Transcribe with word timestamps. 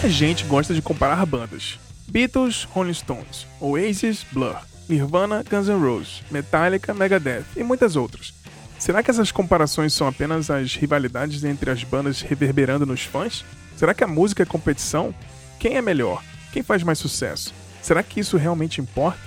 Muita 0.00 0.16
gente 0.16 0.44
gosta 0.46 0.72
de 0.72 0.80
comparar 0.80 1.26
bandas. 1.26 1.78
Beatles, 2.08 2.64
Rolling 2.64 2.94
Stones, 2.94 3.46
Oasis, 3.60 4.24
Blur, 4.32 4.56
Nirvana, 4.88 5.44
Guns 5.44 5.68
N' 5.68 5.78
Roses, 5.78 6.22
Metallica, 6.30 6.94
Megadeth 6.94 7.44
e 7.54 7.62
muitas 7.62 7.96
outras. 7.96 8.32
Será 8.78 9.02
que 9.02 9.10
essas 9.10 9.30
comparações 9.30 9.92
são 9.92 10.08
apenas 10.08 10.48
as 10.48 10.74
rivalidades 10.74 11.44
entre 11.44 11.70
as 11.70 11.84
bandas 11.84 12.22
reverberando 12.22 12.86
nos 12.86 13.02
fãs? 13.02 13.44
Será 13.76 13.92
que 13.92 14.02
a 14.02 14.06
música 14.06 14.42
é 14.42 14.46
competição? 14.46 15.14
Quem 15.58 15.76
é 15.76 15.82
melhor? 15.82 16.24
Quem 16.50 16.62
faz 16.62 16.82
mais 16.82 16.98
sucesso? 16.98 17.52
Será 17.82 18.02
que 18.02 18.20
isso 18.20 18.38
realmente 18.38 18.80
importa? 18.80 19.20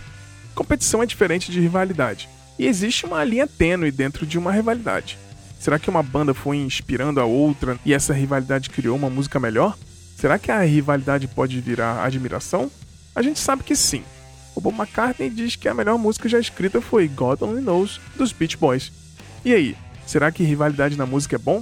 Competição 0.55 1.04
é 1.04 1.05
diferente 1.05 1.52
de 1.52 1.60
rivalidade, 1.60 2.28
e 2.58 2.66
existe 2.66 3.05
uma 3.05 3.24
linha 3.24 3.46
tênue 3.46 3.92
dentro 3.92 4.25
de 4.25 4.39
uma 4.39 4.52
rivalidade. 4.52 5.19
Será 5.60 5.78
que 5.78 5.92
uma 5.92 6.02
banda 6.02 6.33
foi 6.33 6.58
inspirando 6.58 7.19
a 7.19 7.25
outra 7.25 7.80
e 7.86 7.94
essa 7.94 8.11
rivalidade 8.11 8.71
criou 8.71 8.97
uma 8.97 9.11
música 9.11 9.39
melhor? 9.39 9.78
Será 10.23 10.39
que 10.39 10.50
a 10.50 10.61
rivalidade 10.61 11.27
pode 11.27 11.59
virar 11.59 12.01
admiração? 12.01 12.71
A 13.13 13.21
gente 13.21 13.41
sabe 13.41 13.61
que 13.61 13.75
sim. 13.75 14.05
O 14.55 14.61
Bob 14.61 14.73
McCartney 14.73 15.29
diz 15.29 15.57
que 15.57 15.68
a 15.68 15.73
melhor 15.73 15.97
música 15.97 16.29
já 16.29 16.39
escrita 16.39 16.79
foi 16.79 17.09
God 17.09 17.41
Only 17.41 17.61
Knows 17.61 17.99
dos 18.15 18.32
Beach 18.32 18.55
Boys. 18.55 18.89
E 19.43 19.54
aí, 19.54 19.75
será 20.07 20.32
que 20.32 20.41
rivalidade 20.41 20.96
na 20.96 21.05
música 21.05 21.36
é 21.36 21.37
bom? 21.37 21.61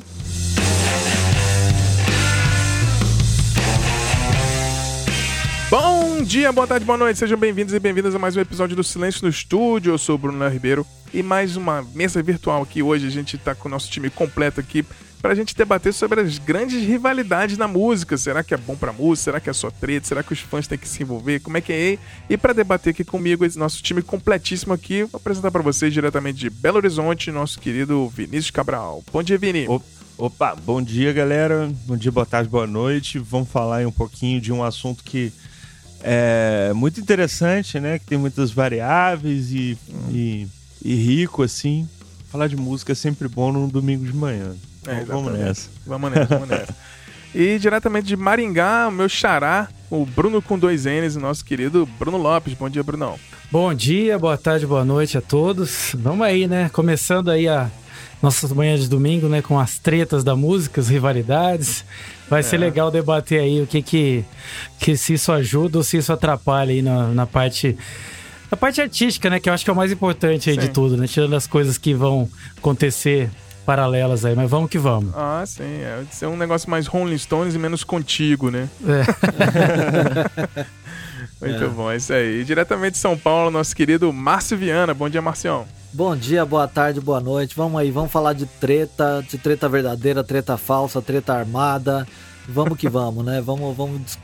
Bom 5.71 6.21
dia, 6.21 6.51
boa 6.51 6.67
tarde, 6.67 6.85
boa 6.85 6.99
noite, 6.99 7.17
sejam 7.17 7.39
bem-vindos 7.39 7.73
e 7.73 7.79
bem-vindas 7.79 8.13
a 8.13 8.19
mais 8.19 8.35
um 8.35 8.41
episódio 8.41 8.75
do 8.75 8.83
Silêncio 8.83 9.23
no 9.23 9.29
Estúdio. 9.29 9.93
Eu 9.93 9.97
sou 9.97 10.13
o 10.13 10.17
Bruno 10.19 10.47
Ribeiro 10.47 10.85
e 11.11 11.23
mais 11.23 11.57
uma 11.57 11.81
mesa 11.95 12.21
virtual 12.21 12.61
aqui. 12.61 12.83
Hoje 12.83 13.07
a 13.07 13.09
gente 13.09 13.39
tá 13.39 13.55
com 13.55 13.67
o 13.67 13.71
nosso 13.71 13.89
time 13.89 14.11
completo 14.11 14.59
aqui 14.59 14.85
pra 15.21 15.35
gente 15.35 15.55
debater 15.55 15.93
sobre 15.93 16.19
as 16.19 16.37
grandes 16.37 16.81
rivalidades 16.83 17.57
na 17.57 17.67
música. 17.67 18.17
Será 18.17 18.43
que 18.43 18.53
é 18.53 18.57
bom 18.57 18.75
pra 18.75 18.91
música? 18.91 19.25
Será 19.25 19.39
que 19.39 19.49
é 19.49 19.53
só 19.53 19.69
treta? 19.69 20.07
Será 20.07 20.23
que 20.23 20.33
os 20.33 20.39
fãs 20.39 20.67
têm 20.67 20.77
que 20.77 20.87
se 20.87 21.03
envolver? 21.03 21.39
Como 21.39 21.57
é 21.57 21.61
que 21.61 21.71
é? 21.71 21.97
E 22.29 22.37
para 22.37 22.53
debater 22.53 22.91
aqui 22.91 23.03
comigo, 23.03 23.45
esse 23.45 23.57
nosso 23.57 23.81
time 23.83 24.01
completíssimo 24.01 24.73
aqui, 24.73 25.03
vou 25.03 25.19
apresentar 25.19 25.51
para 25.51 25.61
vocês 25.61 25.93
diretamente 25.93 26.39
de 26.39 26.49
Belo 26.49 26.77
Horizonte, 26.77 27.31
nosso 27.31 27.59
querido 27.59 28.09
Vinícius 28.09 28.51
Cabral. 28.51 29.03
Bom 29.13 29.21
dia, 29.21 29.37
Vini. 29.37 29.67
Opa, 30.17 30.55
bom 30.55 30.81
dia, 30.81 31.13
galera. 31.13 31.71
Bom 31.85 31.95
dia, 31.95 32.11
boa 32.11 32.25
tarde, 32.25 32.49
boa 32.49 32.67
noite. 32.67 33.19
Vamos 33.19 33.49
falar 33.49 33.77
aí 33.77 33.85
um 33.85 33.91
pouquinho 33.91 34.41
de 34.41 34.51
um 34.51 34.63
assunto 34.63 35.03
que 35.03 35.31
é 36.03 36.71
muito 36.73 36.99
interessante, 36.99 37.79
né? 37.79 37.99
Que 37.99 38.05
tem 38.05 38.17
muitas 38.17 38.51
variáveis 38.51 39.51
e, 39.51 39.77
e, 40.09 40.47
e 40.83 40.95
rico, 40.95 41.43
assim. 41.43 41.87
Falar 42.29 42.47
de 42.47 42.55
música 42.55 42.91
é 42.91 42.95
sempre 42.95 43.27
bom 43.27 43.51
num 43.51 43.67
domingo 43.67 44.05
de 44.05 44.13
manhã. 44.13 44.55
É, 44.87 45.03
vamos 45.03 45.33
nessa. 45.33 45.69
Vamos 45.85 46.11
nessa, 46.11 46.25
vamos 46.25 46.49
nessa. 46.49 46.75
E 47.33 47.57
diretamente 47.57 48.07
de 48.07 48.17
Maringá, 48.17 48.89
o 48.89 48.91
meu 48.91 49.07
xará, 49.07 49.69
o 49.89 50.05
Bruno 50.05 50.41
com 50.41 50.59
dois 50.59 50.83
N's, 50.83 51.15
o 51.15 51.19
nosso 51.21 51.45
querido 51.45 51.87
Bruno 51.97 52.17
Lopes. 52.17 52.53
Bom 52.55 52.69
dia, 52.69 52.83
Brunão. 52.83 53.17
Bom 53.49 53.73
dia, 53.73 54.19
boa 54.19 54.37
tarde, 54.37 54.67
boa 54.67 54.83
noite 54.83 55.17
a 55.17 55.21
todos. 55.21 55.95
Vamos 55.97 56.27
aí, 56.27 56.45
né? 56.45 56.69
Começando 56.73 57.31
aí 57.31 57.47
a 57.47 57.71
nossas 58.21 58.51
manhãs 58.51 58.81
de 58.81 58.89
domingo, 58.89 59.29
né? 59.29 59.41
Com 59.41 59.57
as 59.57 59.79
tretas 59.79 60.25
da 60.25 60.35
música, 60.35 60.81
as 60.81 60.89
rivalidades. 60.89 61.85
Vai 62.29 62.43
ser 62.43 62.57
legal 62.57 62.91
debater 62.91 63.39
aí 63.39 63.61
o 63.61 63.67
que 63.67 63.81
que, 63.81 64.25
que 64.77 64.97
se 64.97 65.13
isso 65.13 65.31
ajuda 65.31 65.77
ou 65.77 65.83
se 65.85 65.95
isso 65.97 66.11
atrapalha 66.11 66.71
aí 66.71 66.81
na, 66.81 67.07
na 67.07 67.25
parte... 67.25 67.77
Na 68.49 68.57
parte 68.57 68.81
artística, 68.81 69.29
né? 69.29 69.39
Que 69.39 69.49
eu 69.49 69.53
acho 69.53 69.63
que 69.63 69.69
é 69.69 69.73
o 69.73 69.75
mais 69.75 69.93
importante 69.93 70.49
aí 70.49 70.55
Sim. 70.55 70.61
de 70.61 70.69
tudo, 70.69 70.97
né? 70.97 71.07
Tirando 71.07 71.33
as 71.33 71.47
coisas 71.47 71.77
que 71.77 71.93
vão 71.93 72.29
acontecer 72.57 73.29
paralelas 73.65 74.25
aí. 74.25 74.35
Mas 74.35 74.49
vamos 74.49 74.69
que 74.69 74.77
vamos. 74.77 75.13
Ah, 75.15 75.43
sim. 75.45 75.63
É 75.63 76.03
ser 76.11 76.27
um 76.27 76.37
negócio 76.37 76.69
mais 76.69 76.87
Rolling 76.87 77.17
Stones 77.17 77.55
e 77.55 77.59
menos 77.59 77.83
contigo, 77.83 78.49
né? 78.49 78.69
É. 78.85 79.01
Muito 81.41 81.69
bom, 81.69 81.91
é 81.91 81.97
isso 81.97 82.13
aí. 82.13 82.41
E 82.41 82.43
diretamente 82.43 82.93
de 82.93 82.99
São 82.99 83.17
Paulo, 83.17 83.49
nosso 83.49 83.75
querido 83.75 84.13
Márcio 84.13 84.57
Viana. 84.57 84.93
Bom 84.93 85.09
dia, 85.09 85.21
Marcião. 85.21 85.65
Bom 85.93 86.15
dia, 86.15 86.45
boa 86.45 86.67
tarde, 86.67 87.01
boa 87.01 87.19
noite. 87.19 87.55
Vamos 87.55 87.81
aí, 87.81 87.91
vamos 87.91 88.11
falar 88.11 88.33
de 88.33 88.45
treta, 88.45 89.25
de 89.27 89.37
treta 89.37 89.67
verdadeira, 89.67 90.23
treta 90.23 90.55
falsa, 90.55 91.01
treta 91.01 91.33
armada. 91.33 92.07
Vamos 92.47 92.77
que 92.77 92.87
vamos, 92.87 93.25
né? 93.25 93.41
Vamos, 93.41 93.75
vamos 93.75 94.17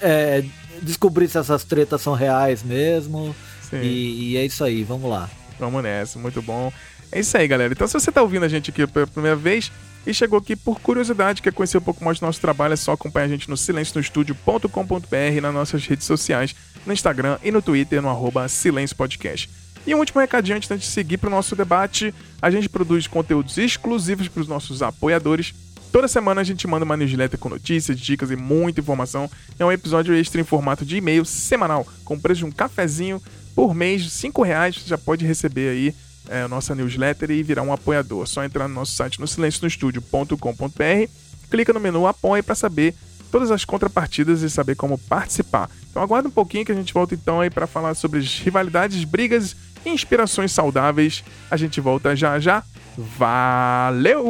é, 0.00 0.44
descobrir 0.82 1.28
se 1.28 1.38
essas 1.38 1.64
tretas 1.64 2.00
são 2.02 2.14
reais 2.14 2.62
mesmo. 2.62 3.34
Sim. 3.68 3.80
E, 3.80 4.32
e 4.32 4.36
é 4.36 4.44
isso 4.44 4.62
aí, 4.62 4.84
vamos 4.84 5.10
lá. 5.10 5.28
Vamos 5.58 5.82
nessa, 5.82 6.18
muito 6.18 6.40
bom. 6.40 6.72
É 7.12 7.20
isso 7.20 7.36
aí, 7.36 7.46
galera. 7.48 7.72
Então, 7.72 7.86
se 7.86 7.94
você 7.94 8.12
tá 8.12 8.22
ouvindo 8.22 8.44
a 8.44 8.48
gente 8.48 8.70
aqui 8.70 8.86
pela 8.86 9.06
primeira 9.06 9.36
vez 9.36 9.72
e 10.06 10.14
chegou 10.14 10.38
aqui 10.38 10.54
por 10.54 10.80
curiosidade, 10.80 11.42
quer 11.42 11.52
conhecer 11.52 11.78
um 11.78 11.82
pouco 11.82 12.04
mais 12.04 12.20
do 12.20 12.26
nosso 12.26 12.40
trabalho, 12.40 12.72
é 12.74 12.76
só 12.76 12.92
acompanhar 12.92 13.26
a 13.26 13.28
gente 13.28 13.50
no 13.50 13.56
silencionostudio.com.br 13.56 15.40
nas 15.42 15.54
nossas 15.54 15.84
redes 15.86 16.06
sociais, 16.06 16.54
no 16.86 16.92
Instagram 16.92 17.38
e 17.42 17.50
no 17.50 17.60
Twitter, 17.60 18.00
no 18.00 18.08
arroba 18.08 18.48
Silêncio 18.48 18.96
Podcast. 18.96 19.50
E 19.86 19.94
um 19.94 19.98
último 19.98 20.20
recadinho 20.20 20.56
antes 20.56 20.68
de 20.68 20.86
seguir 20.86 21.18
para 21.18 21.28
o 21.28 21.30
nosso 21.30 21.56
debate, 21.56 22.14
a 22.40 22.50
gente 22.50 22.68
produz 22.68 23.06
conteúdos 23.06 23.58
exclusivos 23.58 24.28
para 24.28 24.42
os 24.42 24.48
nossos 24.48 24.82
apoiadores. 24.82 25.54
Toda 25.90 26.06
semana 26.06 26.42
a 26.42 26.44
gente 26.44 26.68
manda 26.68 26.84
uma 26.84 26.96
newsletter 26.96 27.40
com 27.40 27.48
notícias, 27.48 27.98
dicas 27.98 28.30
e 28.30 28.36
muita 28.36 28.80
informação. 28.80 29.28
É 29.58 29.64
um 29.64 29.72
episódio 29.72 30.14
extra 30.14 30.40
em 30.40 30.44
formato 30.44 30.84
de 30.84 30.98
e-mail 30.98 31.24
semanal, 31.24 31.86
com 32.04 32.18
preço 32.18 32.40
de 32.40 32.44
um 32.44 32.52
cafezinho 32.52 33.20
por 33.54 33.74
mês, 33.74 34.12
5 34.12 34.42
reais, 34.42 34.76
você 34.76 34.88
já 34.88 34.98
pode 34.98 35.26
receber 35.26 35.70
aí 35.70 35.94
é, 36.30 36.46
nossa 36.48 36.74
newsletter 36.74 37.30
e 37.30 37.42
virar 37.42 37.62
um 37.62 37.72
apoiador. 37.72 38.26
Só 38.26 38.44
entrar 38.44 38.68
no 38.68 38.74
nosso 38.74 38.92
site 38.92 39.20
no 39.20 39.26
silencionostudio.com.br, 39.26 41.10
clica 41.50 41.72
no 41.72 41.80
menu 41.80 42.06
Apoie 42.06 42.42
para 42.42 42.54
saber 42.54 42.94
todas 43.30 43.50
as 43.50 43.64
contrapartidas 43.64 44.42
e 44.42 44.48
saber 44.48 44.76
como 44.76 44.96
participar. 44.96 45.68
Então 45.90 46.02
aguarda 46.02 46.28
um 46.28 46.32
pouquinho 46.32 46.64
que 46.64 46.72
a 46.72 46.74
gente 46.74 46.94
volta 46.94 47.14
então 47.14 47.40
aí 47.40 47.50
para 47.50 47.66
falar 47.66 47.94
sobre 47.94 48.20
rivalidades, 48.20 49.02
brigas 49.04 49.56
e 49.84 49.90
inspirações 49.90 50.52
saudáveis. 50.52 51.24
A 51.50 51.56
gente 51.56 51.80
volta 51.80 52.14
já 52.14 52.38
já. 52.38 52.62
Valeu! 52.96 54.20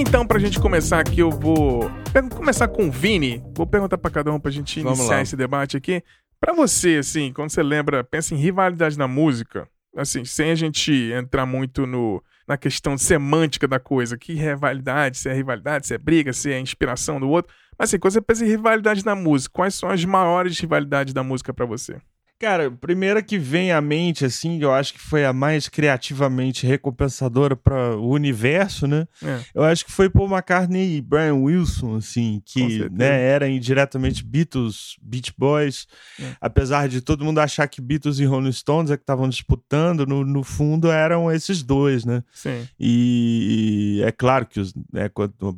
Então, 0.00 0.26
pra 0.26 0.38
gente 0.38 0.58
começar 0.58 0.98
aqui, 0.98 1.20
eu 1.20 1.30
vou 1.30 1.90
começar 2.34 2.66
com 2.68 2.88
o 2.88 2.90
Vini. 2.90 3.44
Vou 3.54 3.66
perguntar 3.66 3.98
pra 3.98 4.10
cada 4.10 4.32
um 4.32 4.40
pra 4.40 4.50
gente 4.50 4.80
Vamos 4.80 4.98
iniciar 4.98 5.16
lá. 5.16 5.22
esse 5.22 5.36
debate 5.36 5.76
aqui. 5.76 6.02
Pra 6.40 6.54
você, 6.54 6.96
assim, 6.96 7.34
quando 7.34 7.50
você 7.50 7.62
lembra, 7.62 8.02
pensa 8.02 8.34
em 8.34 8.38
rivalidade 8.38 8.96
na 8.96 9.06
música, 9.06 9.68
assim, 9.94 10.24
sem 10.24 10.52
a 10.52 10.54
gente 10.54 10.90
entrar 11.12 11.44
muito 11.44 11.86
no, 11.86 12.24
na 12.48 12.56
questão 12.56 12.96
semântica 12.96 13.68
da 13.68 13.78
coisa, 13.78 14.16
que 14.16 14.32
rivalidade, 14.32 15.18
se 15.18 15.28
é 15.28 15.34
rivalidade, 15.34 15.86
se 15.86 15.92
é 15.92 15.98
briga, 15.98 16.32
se 16.32 16.50
é 16.50 16.58
inspiração 16.58 17.20
do 17.20 17.28
outro. 17.28 17.54
Mas 17.78 17.90
assim, 17.90 17.98
quando 17.98 18.14
você 18.14 18.22
pensa 18.22 18.42
em 18.42 18.48
rivalidade 18.48 19.04
na 19.04 19.14
música, 19.14 19.52
quais 19.52 19.74
são 19.74 19.90
as 19.90 20.02
maiores 20.02 20.58
rivalidades 20.58 21.12
da 21.12 21.22
música 21.22 21.52
pra 21.52 21.66
você? 21.66 22.00
Cara, 22.40 22.68
a 22.68 22.70
primeira 22.70 23.22
que 23.22 23.38
vem 23.38 23.70
à 23.70 23.82
mente, 23.82 24.24
assim, 24.24 24.58
eu 24.62 24.72
acho 24.72 24.94
que 24.94 24.98
foi 24.98 25.26
a 25.26 25.32
mais 25.32 25.68
criativamente 25.68 26.66
recompensadora 26.66 27.54
para 27.54 27.94
o 27.98 28.08
universo, 28.08 28.86
né? 28.86 29.06
É. 29.22 29.40
Eu 29.54 29.62
acho 29.62 29.84
que 29.84 29.92
foi 29.92 30.08
Paul 30.08 30.26
McCartney 30.26 30.96
e 30.96 31.02
Brian 31.02 31.34
Wilson, 31.34 31.96
assim, 31.96 32.40
que 32.42 32.88
né, 32.88 33.26
eram 33.26 33.46
indiretamente 33.46 34.24
Beatles, 34.24 34.96
Beach 35.02 35.34
Boys. 35.36 35.86
É. 36.18 36.34
Apesar 36.40 36.88
de 36.88 37.02
todo 37.02 37.26
mundo 37.26 37.40
achar 37.40 37.68
que 37.68 37.78
Beatles 37.78 38.18
e 38.18 38.24
Rolling 38.24 38.52
Stones 38.52 38.90
é 38.90 38.96
que 38.96 39.02
estavam 39.02 39.28
disputando, 39.28 40.06
no, 40.06 40.24
no 40.24 40.42
fundo 40.42 40.90
eram 40.90 41.30
esses 41.30 41.62
dois, 41.62 42.06
né? 42.06 42.24
Sim. 42.32 42.66
E, 42.80 43.98
e 43.98 44.02
é 44.02 44.10
claro 44.10 44.46
que 44.46 44.58
os, 44.58 44.72
né, 44.90 45.10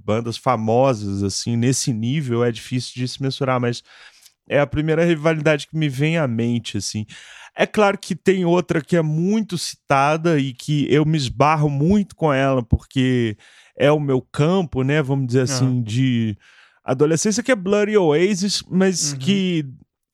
bandas 0.05 0.37
famosas, 0.37 1.23
assim, 1.23 1.55
nesse 1.55 1.93
nível 1.93 2.43
é 2.43 2.51
difícil 2.51 2.95
de 2.97 3.07
se 3.07 3.23
mensurar, 3.23 3.61
mas 3.61 3.85
é 4.53 4.61
a 4.61 4.67
primeira 4.67 5.05
rivalidade 5.05 5.67
que 5.67 5.77
me 5.77 5.89
vem 5.89 6.17
à 6.19 6.27
mente, 6.29 6.77
assim. 6.79 7.07
É 7.57 7.67
claro 7.67 7.99
que 7.99 8.15
tem 8.15 8.45
outra 8.45 8.81
que 8.81 8.97
é 8.97 9.03
muito 9.03 9.59
citada 9.59 10.39
e 10.39 10.53
que 10.55 10.87
eu 10.93 11.05
me 11.05 11.17
esbarro 11.19 11.69
muito 11.69 12.15
com 12.17 12.33
ela, 12.33 12.63
porque 12.63 13.37
é 13.77 13.91
o 13.91 14.01
meu 14.01 14.21
campo, 14.23 14.83
né? 14.83 15.03
Vamos 15.03 15.27
dizer 15.27 15.43
assim, 15.43 15.65
Aham. 15.67 15.83
de 15.83 16.37
adolescência, 16.85 17.43
que 17.43 17.53
é 17.53 17.57
Bloody 17.57 17.97
Oasis, 17.97 18.63
mas 18.69 19.13
Uhum. 19.13 19.19
que 19.19 19.67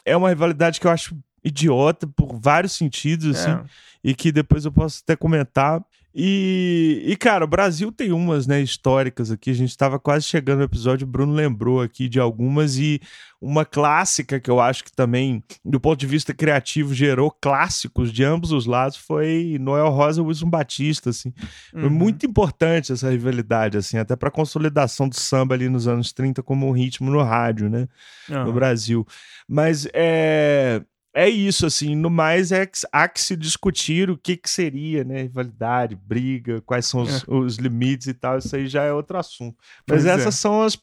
é 0.05 0.17
uma 0.17 0.29
rivalidade 0.29 0.81
que 0.81 0.87
eu 0.87 0.91
acho 0.91 1.17
idiota 1.45 2.07
por 2.07 2.39
vários 2.41 2.73
sentidos, 2.73 3.37
assim 3.39 3.51
É. 3.53 3.65
e 4.03 4.15
que 4.15 4.33
depois 4.33 4.65
eu 4.65 4.73
posso 4.73 5.01
até 5.03 5.15
comentar. 5.17 5.81
E, 6.21 7.05
e, 7.07 7.17
cara, 7.17 7.45
o 7.45 7.49
Brasil 7.49 7.93
tem 7.93 8.11
umas, 8.11 8.45
né, 8.45 8.61
históricas 8.61 9.31
aqui. 9.31 9.51
A 9.51 9.55
gente 9.55 9.71
estava 9.71 10.01
quase 10.01 10.25
chegando 10.25 10.59
no 10.59 10.65
episódio, 10.65 11.07
o 11.07 11.09
Bruno 11.09 11.33
lembrou 11.33 11.81
aqui 11.81 12.09
de 12.09 12.19
algumas, 12.19 12.77
e 12.77 13.01
uma 13.41 13.65
clássica 13.65 14.41
que 14.41 14.51
eu 14.51 14.59
acho 14.59 14.83
que 14.83 14.91
também, 14.91 15.45
do 15.65 15.79
ponto 15.79 15.97
de 16.01 16.09
vista 16.09 16.35
criativo, 16.35 16.93
gerou 16.93 17.31
clássicos 17.31 18.13
de 18.13 18.25
ambos 18.25 18.51
os 18.51 18.67
lados 18.67 18.97
foi 18.97 19.59
Noel 19.61 19.91
Rosa 19.91 20.21
e 20.21 20.25
Wilson 20.25 20.51
Batista, 20.51 21.11
assim. 21.11 21.33
Foi 21.71 21.85
Uhum. 21.85 21.91
muito 21.91 22.27
importante 22.27 22.93
essa 22.93 23.09
rivalidade, 23.11 23.79
assim, 23.79 23.97
até 23.97 24.17
para 24.17 24.29
consolidação 24.29 25.09
do 25.09 25.15
samba 25.15 25.55
ali 25.55 25.69
nos 25.69 25.87
anos 25.87 26.13
30 26.13 26.43
como 26.43 26.67
um 26.67 26.73
ritmo 26.73 27.13
no 27.13 27.23
rádio, 27.23 27.71
né? 27.71 27.87
no 28.29 28.35
Aham. 28.37 28.53
Brasil. 28.53 29.07
Mas 29.49 29.87
é, 29.95 30.83
é 31.19 31.29
isso, 31.29 31.67
assim, 31.67 31.97
no 31.97 32.09
mais 32.09 32.53
é 32.53 32.65
que 32.65 32.79
há 32.93 33.09
que 33.09 33.21
se 33.21 33.35
discutir 33.35 34.09
o 34.09 34.17
que, 34.17 34.37
que 34.37 34.49
seria, 34.49 35.03
né? 35.03 35.23
Rivalidade, 35.23 35.97
briga, 35.97 36.61
quais 36.61 36.87
são 36.87 37.01
os, 37.01 37.25
é. 37.25 37.27
os 37.27 37.57
limites 37.57 38.07
e 38.07 38.15
tal, 38.15 38.39
isso 38.39 38.55
aí 38.55 38.69
já 38.69 38.85
é 38.85 38.93
outro 38.93 39.19
assunto. 39.19 39.57
Mas 39.85 40.05
pois 40.05 40.07
é. 40.07 40.11
essas 40.11 40.37
é. 40.37 40.39
são 40.39 40.63
as, 40.63 40.79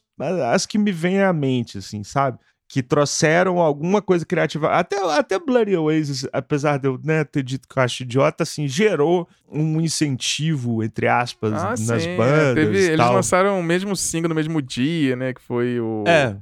as 0.52 0.66
que 0.66 0.76
me 0.76 0.92
vêm 0.92 1.22
à 1.22 1.32
mente, 1.32 1.78
assim, 1.78 2.04
sabe? 2.04 2.38
Que 2.68 2.82
trouxeram 2.82 3.60
alguma 3.60 4.02
coisa 4.02 4.26
criativa. 4.26 4.68
Até, 4.72 4.98
até 5.16 5.38
Bloody 5.38 5.74
Oasis, 5.74 6.26
apesar 6.30 6.76
de 6.76 6.86
eu 6.86 7.00
né, 7.02 7.24
ter 7.24 7.42
dito 7.42 7.66
que 7.66 7.78
eu 7.78 7.82
acho 7.82 8.02
idiota, 8.02 8.42
assim, 8.42 8.68
gerou 8.68 9.26
um 9.50 9.80
incentivo, 9.80 10.84
entre 10.84 11.08
aspas, 11.08 11.54
ah, 11.54 11.70
nas 11.70 12.02
sim, 12.02 12.10
é, 12.10 12.16
bandas. 12.18 12.54
Teve, 12.56 12.78
eles 12.92 12.98
lançaram 12.98 13.58
o 13.58 13.62
mesmo 13.62 13.96
single 13.96 14.28
no 14.28 14.34
mesmo 14.34 14.60
dia, 14.60 15.16
né? 15.16 15.32
Que 15.32 15.40
foi 15.40 15.80
o. 15.80 16.04
É. 16.06 16.36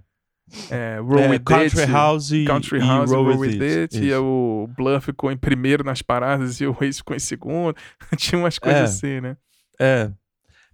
É, 0.71 0.99
Roll 1.01 1.19
é, 1.21 1.29
With 1.31 1.41
Country 1.41 1.81
It, 1.81 1.93
House 1.93 2.31
e, 2.31 2.45
Country 2.45 2.79
e 2.79 2.87
House 2.87 3.11
Roll, 3.11 3.25
Roll 3.25 3.39
With, 3.39 3.63
It. 3.63 3.65
It 3.65 4.05
e 4.05 4.15
o 4.15 4.69
Bluff 4.77 5.07
ficou 5.07 5.33
em 5.33 5.37
primeiro 5.37 5.83
nas 5.83 6.03
paradas 6.03 6.61
e 6.61 6.67
o 6.67 6.77
Ace 6.81 6.99
ficou 6.99 7.17
em 7.17 7.21
segundo. 7.21 7.77
Tinha 8.17 8.39
umas 8.39 8.59
coisas 8.59 8.81
é, 8.81 8.85
assim, 8.85 9.21
né? 9.21 9.37
É. 9.79 10.11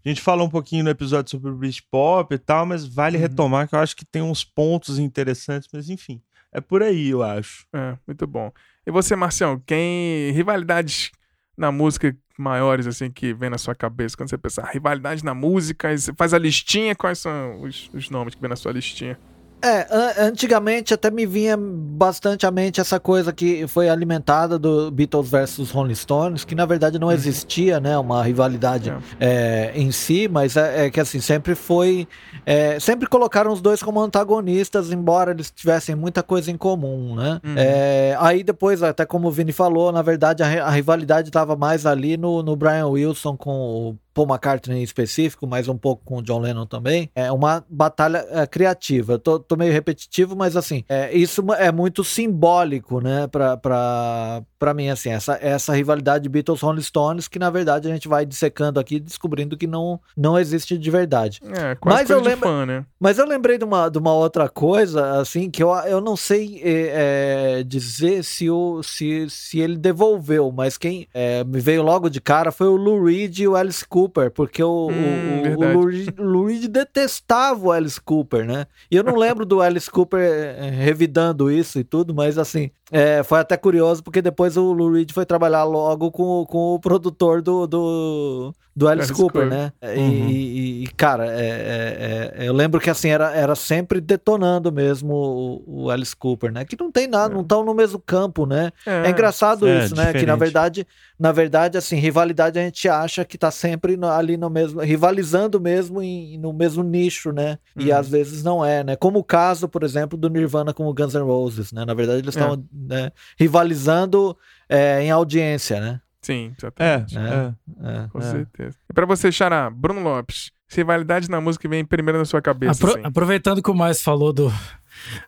A 0.04 0.08
gente 0.08 0.20
falou 0.20 0.46
um 0.46 0.50
pouquinho 0.50 0.84
no 0.84 0.90
episódio 0.90 1.30
sobre 1.30 1.50
o 1.50 1.54
Britpop 1.54 2.34
e 2.34 2.38
tal, 2.38 2.66
mas 2.66 2.86
vale 2.86 3.16
uhum. 3.16 3.22
retomar 3.22 3.68
que 3.68 3.74
eu 3.74 3.78
acho 3.78 3.94
que 3.94 4.04
tem 4.04 4.22
uns 4.22 4.42
pontos 4.42 4.98
interessantes, 4.98 5.68
mas 5.72 5.88
enfim, 5.90 6.20
é 6.52 6.60
por 6.60 6.82
aí, 6.82 7.08
eu 7.08 7.22
acho. 7.22 7.66
É, 7.72 7.96
muito 8.06 8.26
bom. 8.26 8.50
E 8.86 8.90
você, 8.90 9.14
Marcião, 9.14 9.62
quem 9.64 10.32
rivalidades 10.32 11.10
na 11.56 11.70
música 11.70 12.16
maiores 12.38 12.86
assim 12.86 13.10
que 13.10 13.34
vem 13.34 13.50
na 13.50 13.58
sua 13.58 13.74
cabeça 13.74 14.16
quando 14.16 14.30
você 14.30 14.38
pensa 14.38 14.62
ah, 14.62 14.70
rivalidade 14.70 15.22
na 15.22 15.34
música, 15.34 15.96
você 15.96 16.12
faz 16.14 16.32
a 16.32 16.38
listinha, 16.38 16.96
quais 16.96 17.18
são 17.18 17.60
os, 17.60 17.90
os 17.92 18.08
nomes 18.08 18.34
que 18.34 18.40
vem 18.40 18.48
na 18.48 18.56
sua 18.56 18.72
listinha? 18.72 19.18
É, 19.62 20.24
antigamente 20.24 20.94
até 20.94 21.10
me 21.10 21.26
vinha 21.26 21.56
bastante 21.56 22.46
à 22.46 22.50
mente 22.50 22.80
essa 22.80 22.98
coisa 22.98 23.32
que 23.32 23.66
foi 23.66 23.88
alimentada 23.88 24.58
do 24.58 24.90
Beatles 24.90 25.30
versus 25.30 25.70
Rolling 25.70 25.94
Stones, 25.94 26.44
que 26.44 26.54
na 26.54 26.64
verdade 26.64 26.98
não 26.98 27.08
uhum. 27.08 27.12
existia, 27.12 27.78
né, 27.78 27.98
uma 27.98 28.22
rivalidade 28.22 28.90
é. 28.90 28.98
É, 29.20 29.72
em 29.74 29.92
si, 29.92 30.28
mas 30.28 30.56
é, 30.56 30.86
é, 30.86 30.90
que 30.90 30.98
assim, 30.98 31.20
sempre 31.20 31.54
foi, 31.54 32.08
é, 32.46 32.80
sempre 32.80 33.08
colocaram 33.08 33.52
os 33.52 33.60
dois 33.60 33.82
como 33.82 34.00
antagonistas, 34.00 34.90
embora 34.90 35.32
eles 35.32 35.50
tivessem 35.50 35.94
muita 35.94 36.22
coisa 36.22 36.50
em 36.50 36.56
comum, 36.56 37.14
né. 37.14 37.40
Uhum. 37.44 37.54
É, 37.56 38.16
aí 38.18 38.42
depois, 38.42 38.82
até 38.82 39.04
como 39.04 39.28
o 39.28 39.30
Vini 39.30 39.52
falou, 39.52 39.92
na 39.92 40.02
verdade 40.02 40.42
a, 40.42 40.66
a 40.66 40.70
rivalidade 40.70 41.28
estava 41.28 41.54
mais 41.54 41.84
ali 41.84 42.16
no, 42.16 42.42
no 42.42 42.56
Brian 42.56 42.88
Wilson 42.88 43.36
com 43.36 43.50
o 43.50 43.96
Paul 44.12 44.28
McCartney 44.28 44.80
em 44.80 44.82
específico, 44.82 45.46
mas 45.46 45.68
um 45.68 45.76
pouco 45.76 46.04
com 46.04 46.18
o 46.18 46.22
John 46.22 46.40
Lennon 46.40 46.66
também, 46.66 47.10
é 47.14 47.30
uma 47.30 47.64
batalha 47.68 48.26
é, 48.30 48.46
criativa. 48.46 49.18
Tô, 49.18 49.38
tô, 49.38 49.56
meio 49.56 49.72
repetitivo, 49.72 50.36
mas 50.36 50.56
assim, 50.56 50.84
é, 50.88 51.12
isso 51.12 51.44
é 51.54 51.70
muito 51.70 52.02
simbólico, 52.02 53.00
né, 53.00 53.26
pra, 53.26 54.42
pra, 54.60 54.70
pra 54.70 54.74
mim, 54.74 54.88
assim, 54.88 55.10
essa, 55.10 55.38
essa 55.40 55.74
rivalidade 55.74 56.28
Beatles-Rolling 56.28 56.82
Stones, 56.82 57.26
que 57.26 57.38
na 57.38 57.50
verdade 57.50 57.88
a 57.88 57.92
gente 57.92 58.06
vai 58.06 58.24
dissecando 58.24 58.78
aqui, 58.78 59.00
descobrindo 59.00 59.56
que 59.56 59.66
não, 59.66 60.00
não 60.16 60.38
existe 60.38 60.78
de 60.78 60.90
verdade. 60.90 61.40
É, 61.44 61.74
quase 61.74 61.98
mas 61.98 62.10
eu 62.10 62.20
lembro, 62.20 62.48
fã, 62.48 62.64
né? 62.64 62.84
Mas 62.98 63.18
eu 63.18 63.26
lembrei 63.26 63.58
de 63.58 63.64
uma, 63.64 63.88
de 63.88 63.98
uma 63.98 64.14
outra 64.14 64.48
coisa, 64.48 65.18
assim, 65.18 65.50
que 65.50 65.62
eu, 65.62 65.70
eu 65.86 66.00
não 66.00 66.16
sei 66.16 66.60
é, 66.62 67.58
é, 67.58 67.62
dizer 67.64 68.22
se, 68.22 68.48
o, 68.48 68.82
se, 68.82 69.28
se 69.28 69.58
ele 69.58 69.76
devolveu, 69.76 70.52
mas 70.52 70.78
quem 70.78 71.08
é, 71.12 71.42
me 71.42 71.60
veio 71.60 71.82
logo 71.82 72.08
de 72.08 72.20
cara 72.20 72.52
foi 72.52 72.68
o 72.68 72.76
Lou 72.76 73.04
Reed 73.04 73.40
e 73.40 73.48
o 73.48 73.56
Alice 73.56 73.84
Cooper, 73.86 74.30
porque 74.30 74.62
o, 74.62 74.88
hum, 74.88 75.56
o, 75.56 75.64
o, 75.64 75.72
Lou, 75.72 75.86
Reed, 75.86 76.14
Lou 76.16 76.46
Reed 76.46 76.66
detestava 76.66 77.66
o 77.66 77.72
Alice 77.72 78.00
Cooper, 78.00 78.46
né? 78.46 78.66
E 78.90 78.96
eu 78.96 79.02
não 79.02 79.16
lembro 79.16 79.44
do 79.44 79.60
Alice 79.60 79.90
Cooper 79.90 80.20
é, 80.20 80.70
revidando 80.70 81.50
isso 81.50 81.80
e 81.80 81.84
tudo, 81.84 82.14
mas 82.14 82.38
assim, 82.38 82.70
é, 82.90 83.22
foi 83.22 83.40
até 83.40 83.56
curioso, 83.56 84.02
porque 84.02 84.20
depois 84.20 84.56
o 84.56 84.72
Lou 84.72 84.92
Reed 84.92 85.12
foi 85.12 85.24
trabalhar 85.24 85.64
logo 85.64 86.10
com, 86.10 86.44
com 86.46 86.74
o 86.74 86.80
produtor 86.80 87.40
do, 87.40 87.66
do, 87.66 88.54
do 88.74 88.88
Alice, 88.88 89.10
Alice 89.10 89.12
Cooper, 89.12 89.42
Cooper, 89.42 89.58
né? 89.58 89.72
Uhum. 89.82 90.28
E, 90.28 90.84
e, 90.84 90.86
cara, 90.96 91.26
é, 91.26 91.46
é, 91.46 92.34
é, 92.44 92.48
eu 92.48 92.52
lembro 92.52 92.80
que 92.80 92.90
assim, 92.90 93.10
era, 93.10 93.32
era 93.32 93.54
sempre 93.54 94.00
detonando 94.00 94.72
mesmo 94.72 95.14
o, 95.14 95.84
o 95.84 95.90
Alice 95.90 96.16
Cooper, 96.16 96.50
né? 96.50 96.64
Que 96.64 96.76
não 96.78 96.90
tem 96.90 97.06
nada, 97.06 97.34
não 97.34 97.42
estão 97.42 97.62
é. 97.62 97.64
no 97.64 97.74
mesmo 97.74 97.98
campo, 97.98 98.46
né? 98.46 98.72
É, 98.86 99.06
é 99.06 99.10
engraçado 99.10 99.68
isso, 99.68 99.94
né? 99.94 100.12
Que 100.12 100.26
na 100.26 100.36
verdade, 100.36 100.86
na 101.20 101.32
verdade, 101.32 101.76
assim, 101.76 101.96
rivalidade 101.96 102.58
a 102.58 102.62
gente 102.62 102.88
acha 102.88 103.26
que 103.26 103.36
tá 103.36 103.50
sempre 103.50 103.94
no, 103.94 104.08
ali 104.08 104.38
no 104.38 104.48
mesmo, 104.48 104.80
rivalizando 104.80 105.60
mesmo 105.60 106.00
em, 106.00 106.38
no 106.38 106.50
mesmo 106.50 106.82
nicho, 106.82 107.30
né? 107.30 107.58
E 107.76 107.90
uhum. 107.90 107.98
às 107.98 108.08
vezes 108.08 108.42
não 108.42 108.64
é, 108.64 108.82
né? 108.82 108.96
Como 108.96 109.18
o 109.18 109.24
caso, 109.24 109.68
por 109.68 109.82
exemplo, 109.82 110.16
do 110.16 110.30
Nirvana 110.30 110.72
com 110.72 110.86
o 110.86 110.94
Guns 110.94 111.12
N' 111.12 111.20
Roses, 111.22 111.72
né? 111.72 111.84
Na 111.84 111.92
verdade, 111.92 112.20
eles 112.20 112.34
estão 112.34 112.64
né, 112.72 113.12
rivalizando 113.38 114.34
é, 114.66 115.02
em 115.02 115.10
audiência, 115.10 115.78
né? 115.78 116.00
Sim, 116.22 116.54
exatamente. 116.56 117.18
É, 117.18 117.20
é, 117.20 118.04
é, 118.04 118.08
com 118.08 118.18
é. 118.18 118.22
certeza. 118.22 118.78
E 118.88 118.94
pra 118.94 119.04
você, 119.04 119.30
Xará, 119.30 119.68
Bruno 119.68 120.02
Lopes, 120.02 120.50
rivalidade 120.68 121.28
na 121.28 121.38
música 121.38 121.68
vem 121.68 121.84
primeiro 121.84 122.18
na 122.18 122.24
sua 122.24 122.40
cabeça. 122.40 122.82
Apro 122.82 122.96
assim. 122.96 123.06
Aproveitando 123.06 123.62
que 123.62 123.70
o 123.70 123.74
Mais 123.74 124.00
falou 124.00 124.32
do, 124.32 124.50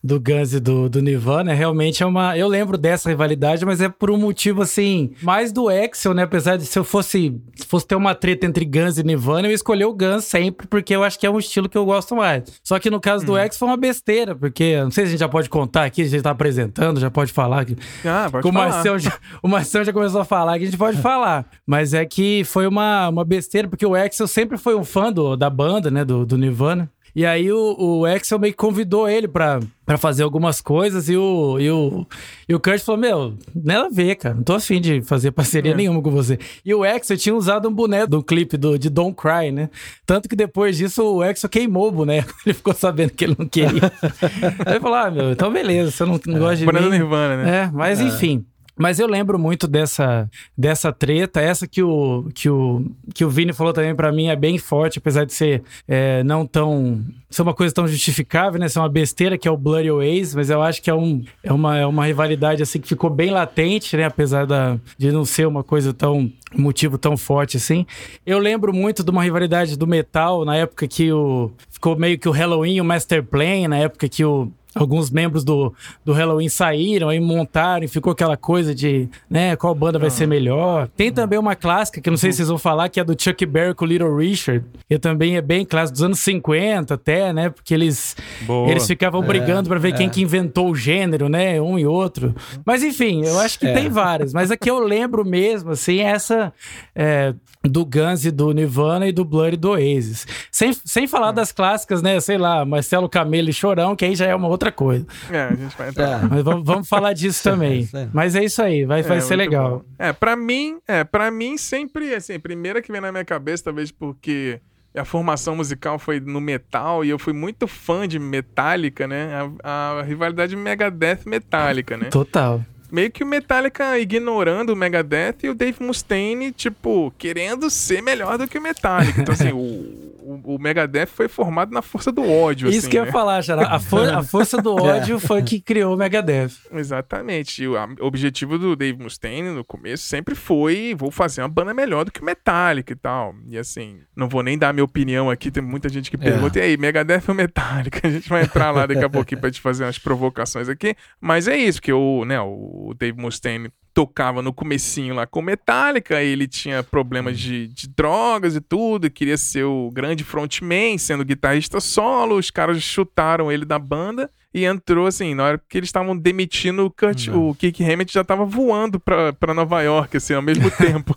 do 0.02 0.20
Guns 0.20 0.52
e 0.52 0.60
do, 0.60 0.88
do 0.88 1.00
Nirvana, 1.00 1.52
realmente 1.52 2.02
é 2.02 2.06
uma. 2.06 2.36
Eu 2.36 2.48
lembro 2.48 2.76
dessa 2.76 3.08
rivalidade, 3.08 3.64
mas 3.64 3.80
é 3.80 3.88
por 3.88 4.10
um 4.10 4.16
motivo 4.16 4.62
assim, 4.62 5.12
mais 5.22 5.52
do 5.52 5.68
Axel, 5.68 6.14
né? 6.14 6.22
Apesar 6.22 6.56
de 6.56 6.66
se 6.66 6.78
eu 6.78 6.84
fosse, 6.84 7.40
se 7.54 7.66
fosse 7.66 7.86
ter 7.86 7.94
uma 7.94 8.14
treta 8.14 8.46
entre 8.46 8.64
Guns 8.64 8.98
e 8.98 9.02
Nirvana, 9.02 9.46
eu 9.46 9.50
ia 9.50 9.54
escolher 9.54 9.84
o 9.84 9.94
Guns 9.94 10.24
sempre, 10.24 10.66
porque 10.66 10.94
eu 10.94 11.02
acho 11.02 11.18
que 11.18 11.26
é 11.26 11.30
um 11.30 11.38
estilo 11.38 11.68
que 11.68 11.78
eu 11.78 11.84
gosto 11.84 12.16
mais. 12.16 12.44
Só 12.62 12.78
que 12.78 12.90
no 12.90 13.00
caso 13.00 13.24
do 13.24 13.32
hum. 13.32 13.36
Axel 13.36 13.58
foi 13.58 13.68
uma 13.68 13.76
besteira, 13.76 14.34
porque 14.34 14.80
não 14.82 14.90
sei 14.90 15.04
se 15.04 15.08
a 15.08 15.10
gente 15.12 15.20
já 15.20 15.28
pode 15.28 15.48
contar 15.48 15.84
aqui, 15.84 16.02
a 16.02 16.06
gente 16.06 16.22
tá 16.22 16.30
apresentando, 16.30 17.00
já 17.00 17.10
pode 17.10 17.32
falar. 17.32 17.64
Que, 17.64 17.76
ah, 18.04 18.28
pode 18.30 18.46
o 18.46 18.52
Marcel 18.52 18.98
já, 18.98 19.18
o 19.42 19.48
Marcel 19.48 19.84
já 19.84 19.92
começou 19.92 20.20
a 20.20 20.24
falar 20.24 20.58
que 20.58 20.64
a 20.64 20.66
gente 20.66 20.78
pode 20.78 20.98
falar. 20.98 21.46
Mas 21.66 21.94
é 21.94 22.04
que 22.04 22.44
foi 22.44 22.66
uma, 22.66 23.08
uma 23.08 23.24
besteira, 23.24 23.68
porque 23.68 23.86
o 23.86 23.94
Axel 23.94 24.26
sempre 24.26 24.58
foi 24.58 24.74
um 24.74 24.84
fã 24.84 25.12
do, 25.12 25.36
da 25.36 25.48
banda, 25.48 25.90
né? 25.90 26.04
Do, 26.04 26.24
do 26.26 26.36
Nirvana. 26.36 26.90
E 27.14 27.26
aí 27.26 27.52
o, 27.52 27.76
o 27.78 28.06
Axel 28.06 28.38
meio 28.38 28.54
que 28.54 28.58
convidou 28.58 29.06
ele 29.06 29.28
pra, 29.28 29.60
pra 29.84 29.98
fazer 29.98 30.22
algumas 30.22 30.62
coisas 30.62 31.10
e 31.10 31.16
o, 31.16 31.58
e, 31.60 31.70
o, 31.70 32.06
e 32.48 32.54
o 32.54 32.60
Kurt 32.60 32.80
falou, 32.80 33.00
meu, 33.00 33.34
nada 33.54 33.86
a 33.86 33.90
ver, 33.90 34.14
cara, 34.16 34.34
não 34.34 34.42
tô 34.42 34.54
afim 34.54 34.80
de 34.80 35.02
fazer 35.02 35.30
parceria 35.30 35.72
é. 35.72 35.74
nenhuma 35.74 36.00
com 36.00 36.10
você. 36.10 36.38
E 36.64 36.74
o 36.74 36.82
Axel 36.82 37.18
tinha 37.18 37.34
usado 37.34 37.68
um 37.68 37.72
boneco 37.72 38.10
do 38.10 38.22
clipe 38.22 38.56
do, 38.56 38.78
de 38.78 38.88
Don't 38.88 39.14
Cry, 39.14 39.52
né? 39.52 39.68
Tanto 40.06 40.28
que 40.28 40.34
depois 40.34 40.76
disso 40.78 41.02
o 41.04 41.22
Axel 41.22 41.50
queimou 41.50 41.88
o 41.88 41.92
boneco, 41.92 42.32
ele 42.46 42.54
ficou 42.54 42.72
sabendo 42.72 43.10
que 43.12 43.24
ele 43.24 43.36
não 43.38 43.46
queria. 43.46 43.92
aí 44.64 44.72
ele 44.72 44.80
falou, 44.80 44.96
ah, 44.96 45.10
meu, 45.10 45.32
então 45.32 45.52
beleza, 45.52 45.90
você 45.90 46.04
não, 46.04 46.18
não 46.26 46.36
é. 46.36 46.38
gosta 46.38 46.56
de 46.56 46.66
mim. 46.66 46.88
Nirvana, 46.88 47.42
né? 47.42 47.56
É, 47.56 47.70
mas 47.72 48.00
é. 48.00 48.04
enfim... 48.04 48.46
Mas 48.76 48.98
eu 48.98 49.06
lembro 49.06 49.38
muito 49.38 49.68
dessa, 49.68 50.28
dessa 50.56 50.92
treta, 50.92 51.40
essa 51.40 51.66
que 51.66 51.82
o, 51.82 52.28
que 52.34 52.48
o, 52.48 52.90
que 53.14 53.24
o 53.24 53.28
Vini 53.30 53.52
falou 53.52 53.72
também 53.72 53.94
para 53.94 54.10
mim 54.10 54.28
é 54.28 54.36
bem 54.36 54.56
forte, 54.56 54.98
apesar 54.98 55.24
de 55.24 55.34
ser 55.34 55.62
é, 55.86 56.22
não 56.24 56.46
tão. 56.46 57.04
ser 57.28 57.42
uma 57.42 57.52
coisa 57.52 57.74
tão 57.74 57.86
justificável, 57.86 58.58
né? 58.58 58.68
Ser 58.68 58.78
uma 58.78 58.88
besteira 58.88 59.36
que 59.36 59.46
é 59.46 59.50
o 59.50 59.56
Bloody 59.56 59.90
Ways, 59.90 60.34
mas 60.34 60.48
eu 60.48 60.62
acho 60.62 60.80
que 60.82 60.88
é, 60.88 60.94
um, 60.94 61.22
é, 61.42 61.52
uma, 61.52 61.78
é 61.78 61.86
uma 61.86 62.06
rivalidade 62.06 62.62
assim 62.62 62.80
que 62.80 62.88
ficou 62.88 63.10
bem 63.10 63.30
latente, 63.30 63.96
né? 63.96 64.04
Apesar 64.04 64.46
da, 64.46 64.78
de 64.96 65.12
não 65.12 65.24
ser 65.24 65.46
uma 65.46 65.62
coisa 65.62 65.92
tão. 65.92 66.30
Motivo 66.54 66.98
tão 66.98 67.16
forte 67.16 67.56
assim. 67.56 67.86
Eu 68.26 68.38
lembro 68.38 68.74
muito 68.74 69.02
de 69.02 69.10
uma 69.10 69.22
rivalidade 69.22 69.74
do 69.74 69.86
metal, 69.86 70.44
na 70.44 70.54
época 70.54 70.86
que 70.86 71.10
o. 71.10 71.50
ficou 71.70 71.96
meio 71.96 72.18
que 72.18 72.28
o 72.28 72.32
Halloween 72.32 72.78
o 72.78 72.84
Master 72.84 73.24
Plan, 73.24 73.68
na 73.68 73.78
época 73.78 74.06
que 74.06 74.22
o 74.22 74.52
alguns 74.74 75.10
membros 75.10 75.44
do, 75.44 75.72
do 76.04 76.12
Halloween 76.12 76.48
saíram 76.48 77.08
aí 77.08 77.20
montaram 77.20 77.84
e 77.84 77.88
ficou 77.88 78.12
aquela 78.12 78.36
coisa 78.36 78.74
de, 78.74 79.08
né, 79.28 79.56
qual 79.56 79.74
banda 79.74 79.98
vai 79.98 80.10
ser 80.10 80.26
melhor. 80.26 80.88
Tem 80.96 81.12
também 81.12 81.38
uma 81.38 81.54
clássica 81.54 82.00
que 82.00 82.08
eu 82.08 82.12
não 82.12 82.18
sei 82.18 82.32
se 82.32 82.38
vocês 82.38 82.48
vão 82.48 82.58
falar, 82.58 82.88
que 82.88 83.00
é 83.00 83.04
do 83.04 83.20
Chuck 83.20 83.44
Berry 83.46 83.74
com 83.74 83.84
o 83.84 83.88
Little 83.88 84.16
Richard, 84.16 84.64
que 84.88 84.98
também 84.98 85.36
é 85.36 85.42
bem 85.42 85.64
clássica 85.64 85.92
dos 85.92 86.02
anos 86.02 86.18
50 86.20 86.94
até, 86.94 87.32
né, 87.32 87.50
porque 87.50 87.74
eles 87.74 88.16
Boa. 88.42 88.70
eles 88.70 88.86
ficavam 88.86 89.22
é, 89.22 89.26
brigando 89.26 89.68
para 89.68 89.78
ver 89.78 89.94
é. 89.94 89.96
quem 89.96 90.08
que 90.08 90.22
inventou 90.22 90.70
o 90.70 90.74
gênero, 90.74 91.28
né, 91.28 91.60
um 91.60 91.78
e 91.78 91.86
outro. 91.86 92.34
Mas 92.64 92.82
enfim, 92.82 93.24
eu 93.24 93.38
acho 93.40 93.58
que 93.58 93.66
é. 93.66 93.72
tem 93.72 93.88
várias, 93.88 94.32
mas 94.32 94.50
a 94.50 94.56
que 94.56 94.70
eu 94.70 94.78
lembro 94.78 95.24
mesmo, 95.24 95.72
assim, 95.72 96.00
é 96.00 96.12
essa 96.12 96.52
é, 96.94 97.34
do 97.62 97.84
Guns 97.84 98.24
e 98.24 98.30
do 98.30 98.52
Nirvana 98.52 99.06
e 99.06 99.12
do 99.12 99.24
Blur 99.24 99.54
e 99.54 99.56
do 99.56 99.70
Oasis. 99.70 100.26
Sem, 100.50 100.72
sem 100.72 101.06
falar 101.06 101.30
é. 101.30 101.32
das 101.32 101.52
clássicas, 101.52 102.02
né, 102.02 102.20
sei 102.20 102.38
lá, 102.38 102.64
Marcelo 102.64 103.08
Camelo 103.08 103.50
e 103.50 103.52
Chorão, 103.52 103.96
que 103.96 104.04
aí 104.04 104.14
já 104.14 104.26
é 104.26 104.34
uma 104.34 104.48
outra 104.48 104.61
outra 104.62 104.72
coisa. 104.72 105.06
É, 105.30 105.42
a 105.42 105.54
gente 105.54 105.76
vai 105.76 105.88
entrar. 105.88 106.24
É. 106.24 106.28
Mas 106.28 106.42
vamos, 106.42 106.64
vamos, 106.64 106.88
falar 106.88 107.12
disso 107.12 107.42
também. 107.44 107.88
Mas 108.12 108.34
é 108.34 108.44
isso 108.44 108.62
aí, 108.62 108.84
vai, 108.84 109.02
vai 109.02 109.18
é, 109.18 109.20
ser 109.20 109.36
legal. 109.36 109.78
Bom. 109.78 109.84
É, 109.98 110.12
pra 110.12 110.36
mim, 110.36 110.78
é, 110.86 111.04
pra 111.04 111.30
mim 111.30 111.58
sempre, 111.58 112.14
assim, 112.14 112.38
primeira 112.38 112.80
que 112.80 112.92
vem 112.92 113.00
na 113.00 113.10
minha 113.10 113.24
cabeça, 113.24 113.64
talvez 113.64 113.90
porque 113.90 114.60
a 114.94 115.04
formação 115.04 115.56
musical 115.56 115.98
foi 115.98 116.20
no 116.20 116.40
metal 116.40 117.04
e 117.04 117.08
eu 117.08 117.18
fui 117.18 117.32
muito 117.32 117.66
fã 117.66 118.06
de 118.06 118.18
Metallica, 118.18 119.06
né? 119.06 119.30
A, 119.62 119.98
a 119.98 120.02
rivalidade 120.02 120.54
Megadeth 120.54 121.20
Metallica, 121.26 121.96
né? 121.96 122.08
Total 122.10 122.62
meio 122.92 123.10
que 123.10 123.24
o 123.24 123.26
Metallica 123.26 123.98
ignorando 123.98 124.70
o 124.70 124.76
Megadeth 124.76 125.36
e 125.44 125.48
o 125.48 125.54
Dave 125.54 125.82
Mustaine, 125.82 126.52
tipo, 126.52 127.10
querendo 127.16 127.70
ser 127.70 128.02
melhor 128.02 128.36
do 128.36 128.46
que 128.46 128.58
o 128.58 128.60
Metallica. 128.60 129.18
Então, 129.18 129.32
assim, 129.32 129.50
o, 129.50 129.56
o, 130.24 130.54
o 130.54 130.58
Megadeth 130.58 131.06
foi 131.06 131.28
formado 131.28 131.72
na 131.72 131.82
força 131.82 132.12
do 132.12 132.22
ódio. 132.28 132.68
Isso 132.68 132.78
assim, 132.80 132.90
que 132.90 132.96
eu 132.98 133.02
né? 133.02 133.08
ia 133.08 133.12
falar, 133.12 133.42
Xará. 133.42 133.66
A, 133.68 133.78
for- 133.80 134.08
a 134.08 134.22
força 134.22 134.60
do 134.60 134.74
ódio 134.80 135.18
foi 135.18 135.42
que 135.42 135.60
criou 135.60 135.94
o 135.94 135.96
Megadeth. 135.98 136.50
Exatamente. 136.72 137.62
E 137.62 137.68
O 137.68 137.76
a- 137.76 137.88
o 138.00 138.06
objetivo 138.06 138.58
do 138.58 138.76
Dave 138.76 139.02
Mustaine 139.02 139.48
no 139.50 139.64
começo 139.64 140.04
sempre 140.04 140.34
foi: 140.34 140.94
vou 140.96 141.10
fazer 141.10 141.42
uma 141.42 141.48
banda 141.48 141.72
melhor 141.74 142.04
do 142.04 142.12
que 142.12 142.20
o 142.20 142.24
Metallica 142.24 142.92
e 142.92 142.96
tal. 142.96 143.34
E 143.48 143.58
assim, 143.58 144.00
não 144.16 144.28
vou 144.28 144.42
nem 144.42 144.56
dar 144.58 144.72
minha 144.72 144.84
opinião 144.84 145.30
aqui, 145.30 145.50
tem 145.50 145.62
muita 145.62 145.88
gente 145.88 146.10
que 146.10 146.16
pergunta: 146.18 146.58
e 146.58 146.62
aí, 146.62 146.76
Megadeth 146.76 147.22
ou 147.28 147.34
Metallica? 147.34 148.00
A 148.06 148.10
gente 148.10 148.28
vai 148.28 148.42
entrar 148.42 148.70
lá 148.70 148.86
daqui 148.86 149.04
a 149.04 149.08
pouquinho 149.10 149.40
pra 149.40 149.50
te 149.50 149.60
fazer 149.60 149.84
umas 149.84 149.98
provocações 149.98 150.68
aqui. 150.68 150.94
Mas 151.20 151.48
é 151.48 151.56
isso, 151.56 151.80
que 151.80 151.92
o, 151.92 152.24
né, 152.24 152.40
o 152.40 152.94
Dave 152.98 153.18
Mustaine 153.20 153.70
tocava 153.94 154.42
no 154.42 154.52
comecinho 154.52 155.14
lá 155.14 155.26
com 155.26 155.42
Metallica, 155.42 156.22
ele 156.22 156.48
tinha 156.48 156.82
problemas 156.82 157.38
de, 157.38 157.68
de 157.68 157.88
drogas 157.88 158.56
e 158.56 158.60
tudo, 158.60 159.10
queria 159.10 159.36
ser 159.36 159.64
o 159.64 159.90
grande 159.92 160.24
frontman, 160.24 160.96
sendo 160.98 161.24
guitarrista 161.24 161.80
solo, 161.80 162.36
os 162.36 162.50
caras 162.50 162.82
chutaram 162.82 163.50
ele 163.50 163.64
da 163.64 163.78
banda 163.78 164.30
e 164.54 164.64
entrou 164.64 165.06
assim, 165.06 165.34
na 165.34 165.44
hora 165.44 165.62
que 165.68 165.78
eles 165.78 165.88
estavam 165.88 166.16
demitindo 166.16 166.84
o 166.84 166.90
Kurt, 166.90 167.28
o 167.28 167.54
Kick 167.54 167.82
Hammett 167.82 168.12
já 168.12 168.22
tava 168.22 168.44
voando 168.44 169.00
pra, 169.00 169.32
pra 169.32 169.54
Nova 169.54 169.80
York, 169.82 170.16
assim, 170.16 170.34
ao 170.34 170.42
mesmo 170.42 170.70
tempo. 170.76 171.16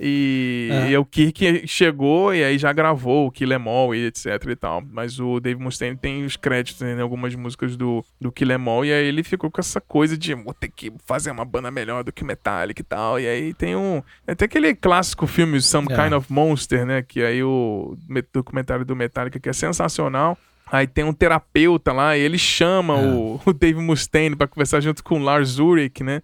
e, 0.00 0.68
É. 0.70 0.90
e 0.90 0.96
o 0.96 1.04
Kirk 1.04 1.66
chegou 1.66 2.34
e 2.34 2.42
aí 2.42 2.58
já 2.58 2.72
gravou 2.72 3.26
o 3.26 3.30
Kill 3.30 3.52
Em 3.52 3.68
All 3.68 3.94
e 3.94 4.06
etc 4.06 4.26
e 4.48 4.56
tal. 4.56 4.82
Mas 4.92 5.18
o 5.20 5.40
Dave 5.40 5.60
Mustaine 5.60 5.96
tem 5.96 6.24
os 6.24 6.36
créditos 6.36 6.82
em 6.82 7.00
algumas 7.00 7.34
músicas 7.34 7.76
do, 7.76 8.04
do 8.20 8.32
Kill 8.32 8.50
Em 8.50 8.68
All 8.68 8.84
e 8.84 8.92
aí 8.92 9.06
ele 9.06 9.22
ficou 9.22 9.50
com 9.50 9.60
essa 9.60 9.80
coisa 9.80 10.16
de 10.16 10.34
vou 10.34 10.54
ter 10.54 10.68
que 10.68 10.92
fazer 11.04 11.30
uma 11.30 11.44
banda 11.44 11.70
melhor 11.70 12.02
do 12.04 12.12
que 12.12 12.24
Metallica 12.24 12.80
e 12.80 12.84
tal. 12.84 13.18
E 13.20 13.26
aí 13.26 13.54
tem 13.54 13.76
um... 13.76 14.02
Até 14.26 14.44
aquele 14.46 14.74
clássico 14.74 15.26
filme 15.26 15.60
Some 15.60 15.88
É. 15.90 15.96
Kind 16.02 16.12
of 16.14 16.32
Monster, 16.32 16.86
né? 16.86 17.02
Que 17.02 17.22
aí 17.22 17.42
o 17.42 17.96
me- 18.08 18.24
documentário 18.32 18.84
do 18.84 18.96
Metallica 18.96 19.38
que 19.38 19.48
é 19.48 19.52
sensacional. 19.52 20.38
Aí 20.72 20.86
tem 20.86 21.04
um 21.04 21.12
terapeuta 21.12 21.92
lá 21.92 22.16
e 22.16 22.20
ele 22.20 22.38
chama 22.38 22.94
É. 22.98 23.06
o, 23.06 23.40
o 23.46 23.52
Dave 23.52 23.80
Mustaine 23.80 24.34
pra 24.34 24.48
conversar 24.48 24.80
junto 24.80 25.04
com 25.04 25.18
o 25.20 25.22
Lars 25.22 25.58
Ulrich, 25.58 26.02
né? 26.02 26.22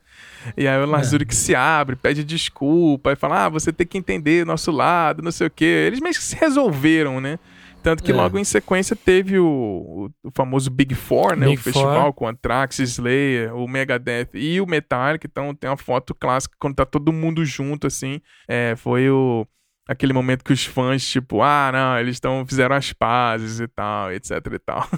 E 0.57 0.67
aí 0.67 0.81
o 0.83 0.87
Lars 0.87 1.13
É. 1.13 1.17
Ulrich 1.17 1.35
se 1.35 1.55
abre, 1.55 1.95
pede 1.97 2.25
desculpa 2.25 3.13
e 3.13 3.17
fala: 3.17 3.45
Ah, 3.45 3.49
você 3.49 3.73
tem 3.73 3.87
que 3.87 3.99
entender 3.99 4.45
nosso 4.47 4.71
lado, 4.71 5.23
não 5.23 5.31
sei 5.31 5.47
o 5.47 5.51
quê. 5.51 5.85
Eles 5.87 6.01
meio 6.01 6.15
que 6.15 6.23
se 6.23 6.37
resolveram, 6.37 7.21
né? 7.21 7.39
Tanto 7.83 8.03
que 8.03 8.13
É. 8.13 8.15
logo 8.15 8.39
em 8.39 8.45
sequência 8.45 8.95
teve 8.95 9.39
o, 9.39 9.47
o, 9.47 10.29
o 10.29 10.31
famoso 10.35 10.71
Big 10.71 10.95
Four, 10.95 11.35
né? 11.37 11.47
Big 11.47 11.59
o 11.59 11.63
festival 11.63 12.03
Four. 12.05 12.13
com 12.13 12.29
Anthrax, 12.29 12.79
Slayer, 12.79 13.55
o 13.57 13.67
Megadeth 13.69 14.29
e 14.35 14.61
o 14.61 14.67
Metallica. 14.67 15.27
Então 15.31 15.55
tem 15.55 15.71
uma 15.71 15.77
foto 15.79 16.15
clássica 16.15 16.55
quando 16.59 16.75
tá 16.77 16.85
todo 16.85 17.11
mundo 17.13 17.43
junto, 17.45 17.87
assim. 17.87 18.21
É, 18.49 18.75
foi 18.77 19.09
o 19.11 19.47
aquele 19.91 20.13
momento 20.13 20.45
que 20.45 20.53
os 20.53 20.65
fãs, 20.65 21.05
tipo, 21.05 21.43
ah, 21.43 21.71
não, 21.73 21.99
eles 21.99 22.15
estão 22.15 22.47
fizeram 22.47 22.77
as 22.77 22.93
pazes 22.93 23.59
e 23.59 23.67
tal, 23.67 24.13
etc 24.13 24.31
e 24.53 24.59
tal. 24.61 24.89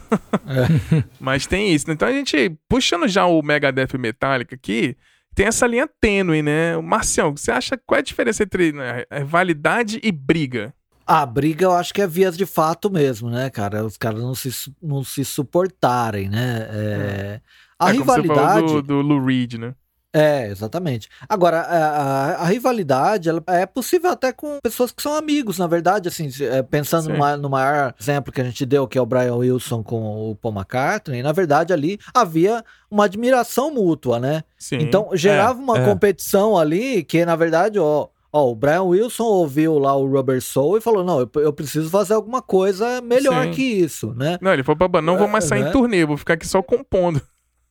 Mas 1.18 1.46
tem 1.46 1.72
isso. 1.72 1.88
né? 1.88 1.94
Então 1.94 2.06
a 2.06 2.12
gente, 2.12 2.54
puxando 2.68 3.08
já 3.08 3.24
o 3.24 3.40
Megadeth 3.42 3.94
o 3.94 3.98
Metallica 3.98 4.54
aqui, 4.54 4.94
tem 5.34 5.46
essa 5.46 5.66
linha 5.66 5.88
tênue, 5.98 6.42
né? 6.42 6.76
Marcião, 6.76 7.34
você 7.34 7.50
acha 7.50 7.80
qual 7.86 7.96
é 7.96 8.00
a 8.00 8.04
diferença 8.04 8.42
entre 8.42 8.70
né, 8.72 9.04
rivalidade 9.10 9.98
e 10.02 10.12
briga? 10.12 10.74
A 11.06 11.24
briga 11.24 11.64
eu 11.64 11.72
acho 11.72 11.94
que 11.94 12.02
é 12.02 12.06
vias 12.06 12.36
de 12.36 12.44
fato 12.44 12.90
mesmo, 12.90 13.30
né, 13.30 13.48
cara? 13.48 13.84
Os 13.84 13.96
caras 13.96 14.20
não 14.20 14.34
se, 14.34 14.50
não 14.80 15.02
se 15.02 15.24
suportarem, 15.24 16.28
né? 16.28 16.68
É, 16.70 17.40
A 17.78 17.88
é 17.88 17.92
como 17.94 18.04
você 18.04 18.20
rivalidade. 18.20 18.66
falou 18.66 18.82
do, 18.82 18.82
do 18.82 19.00
Lou 19.00 19.24
Reed, 19.24 19.54
né? 19.54 19.74
É, 20.14 20.46
exatamente. 20.48 21.08
Agora, 21.28 21.60
a, 21.60 21.76
a- 21.76 22.34
a 22.42 22.44
rivalidade 22.44 23.28
ela 23.30 23.42
é 23.48 23.64
possível 23.64 24.10
até 24.10 24.30
com 24.32 24.58
pessoas 24.62 24.92
que 24.92 25.02
são 25.02 25.14
amigos, 25.14 25.58
na 25.58 25.66
verdade, 25.66 26.08
assim, 26.08 26.28
é, 26.42 26.62
pensando 26.62 27.08
no, 27.08 27.18
ma- 27.18 27.36
no 27.36 27.48
maior 27.48 27.94
exemplo 27.98 28.30
que 28.32 28.40
a 28.40 28.44
gente 28.44 28.66
deu, 28.66 28.86
que 28.86 28.98
é 28.98 29.00
o 29.00 29.06
Brian 29.06 29.36
Wilson 29.36 29.82
com 29.82 30.30
o 30.30 30.36
Paul 30.36 30.54
McCartney, 30.54 31.22
na 31.22 31.32
verdade 31.32 31.72
ali 31.72 31.98
havia 32.14 32.62
uma 32.90 33.06
admiração 33.06 33.72
mútua, 33.72 34.20
né? 34.20 34.44
Sim. 34.58 34.76
Então 34.80 35.08
gerava 35.14 35.58
uma 35.58 35.78
é. 35.78 35.84
competição 35.86 36.58
ali 36.58 37.02
que, 37.04 37.24
na 37.24 37.34
verdade, 37.34 37.78
ó, 37.78 38.08
ó, 38.30 38.50
o 38.50 38.54
Brian 38.54 38.82
Wilson 38.82 39.24
ouviu 39.24 39.78
lá 39.78 39.96
o 39.96 40.06
Rubber 40.06 40.42
Soul 40.42 40.76
e 40.76 40.80
falou: 40.82 41.02
não, 41.02 41.20
eu, 41.20 41.30
eu 41.36 41.52
preciso 41.54 41.88
fazer 41.88 42.12
alguma 42.12 42.42
coisa 42.42 43.00
melhor 43.00 43.44
Sim. 43.46 43.50
que 43.52 43.62
isso, 43.62 44.12
né? 44.14 44.36
Não, 44.42 44.52
ele 44.52 44.62
falou 44.62 44.88
banda, 44.88 45.00
não 45.00 45.16
vou 45.16 45.26
mais 45.28 45.44
sair 45.44 45.60
É, 45.60 45.62
em 45.62 45.64
né? 45.66 45.70
turnê, 45.72 46.04
vou 46.04 46.18
ficar 46.18 46.34
aqui 46.34 46.46
só 46.46 46.62
compondo. 46.62 47.20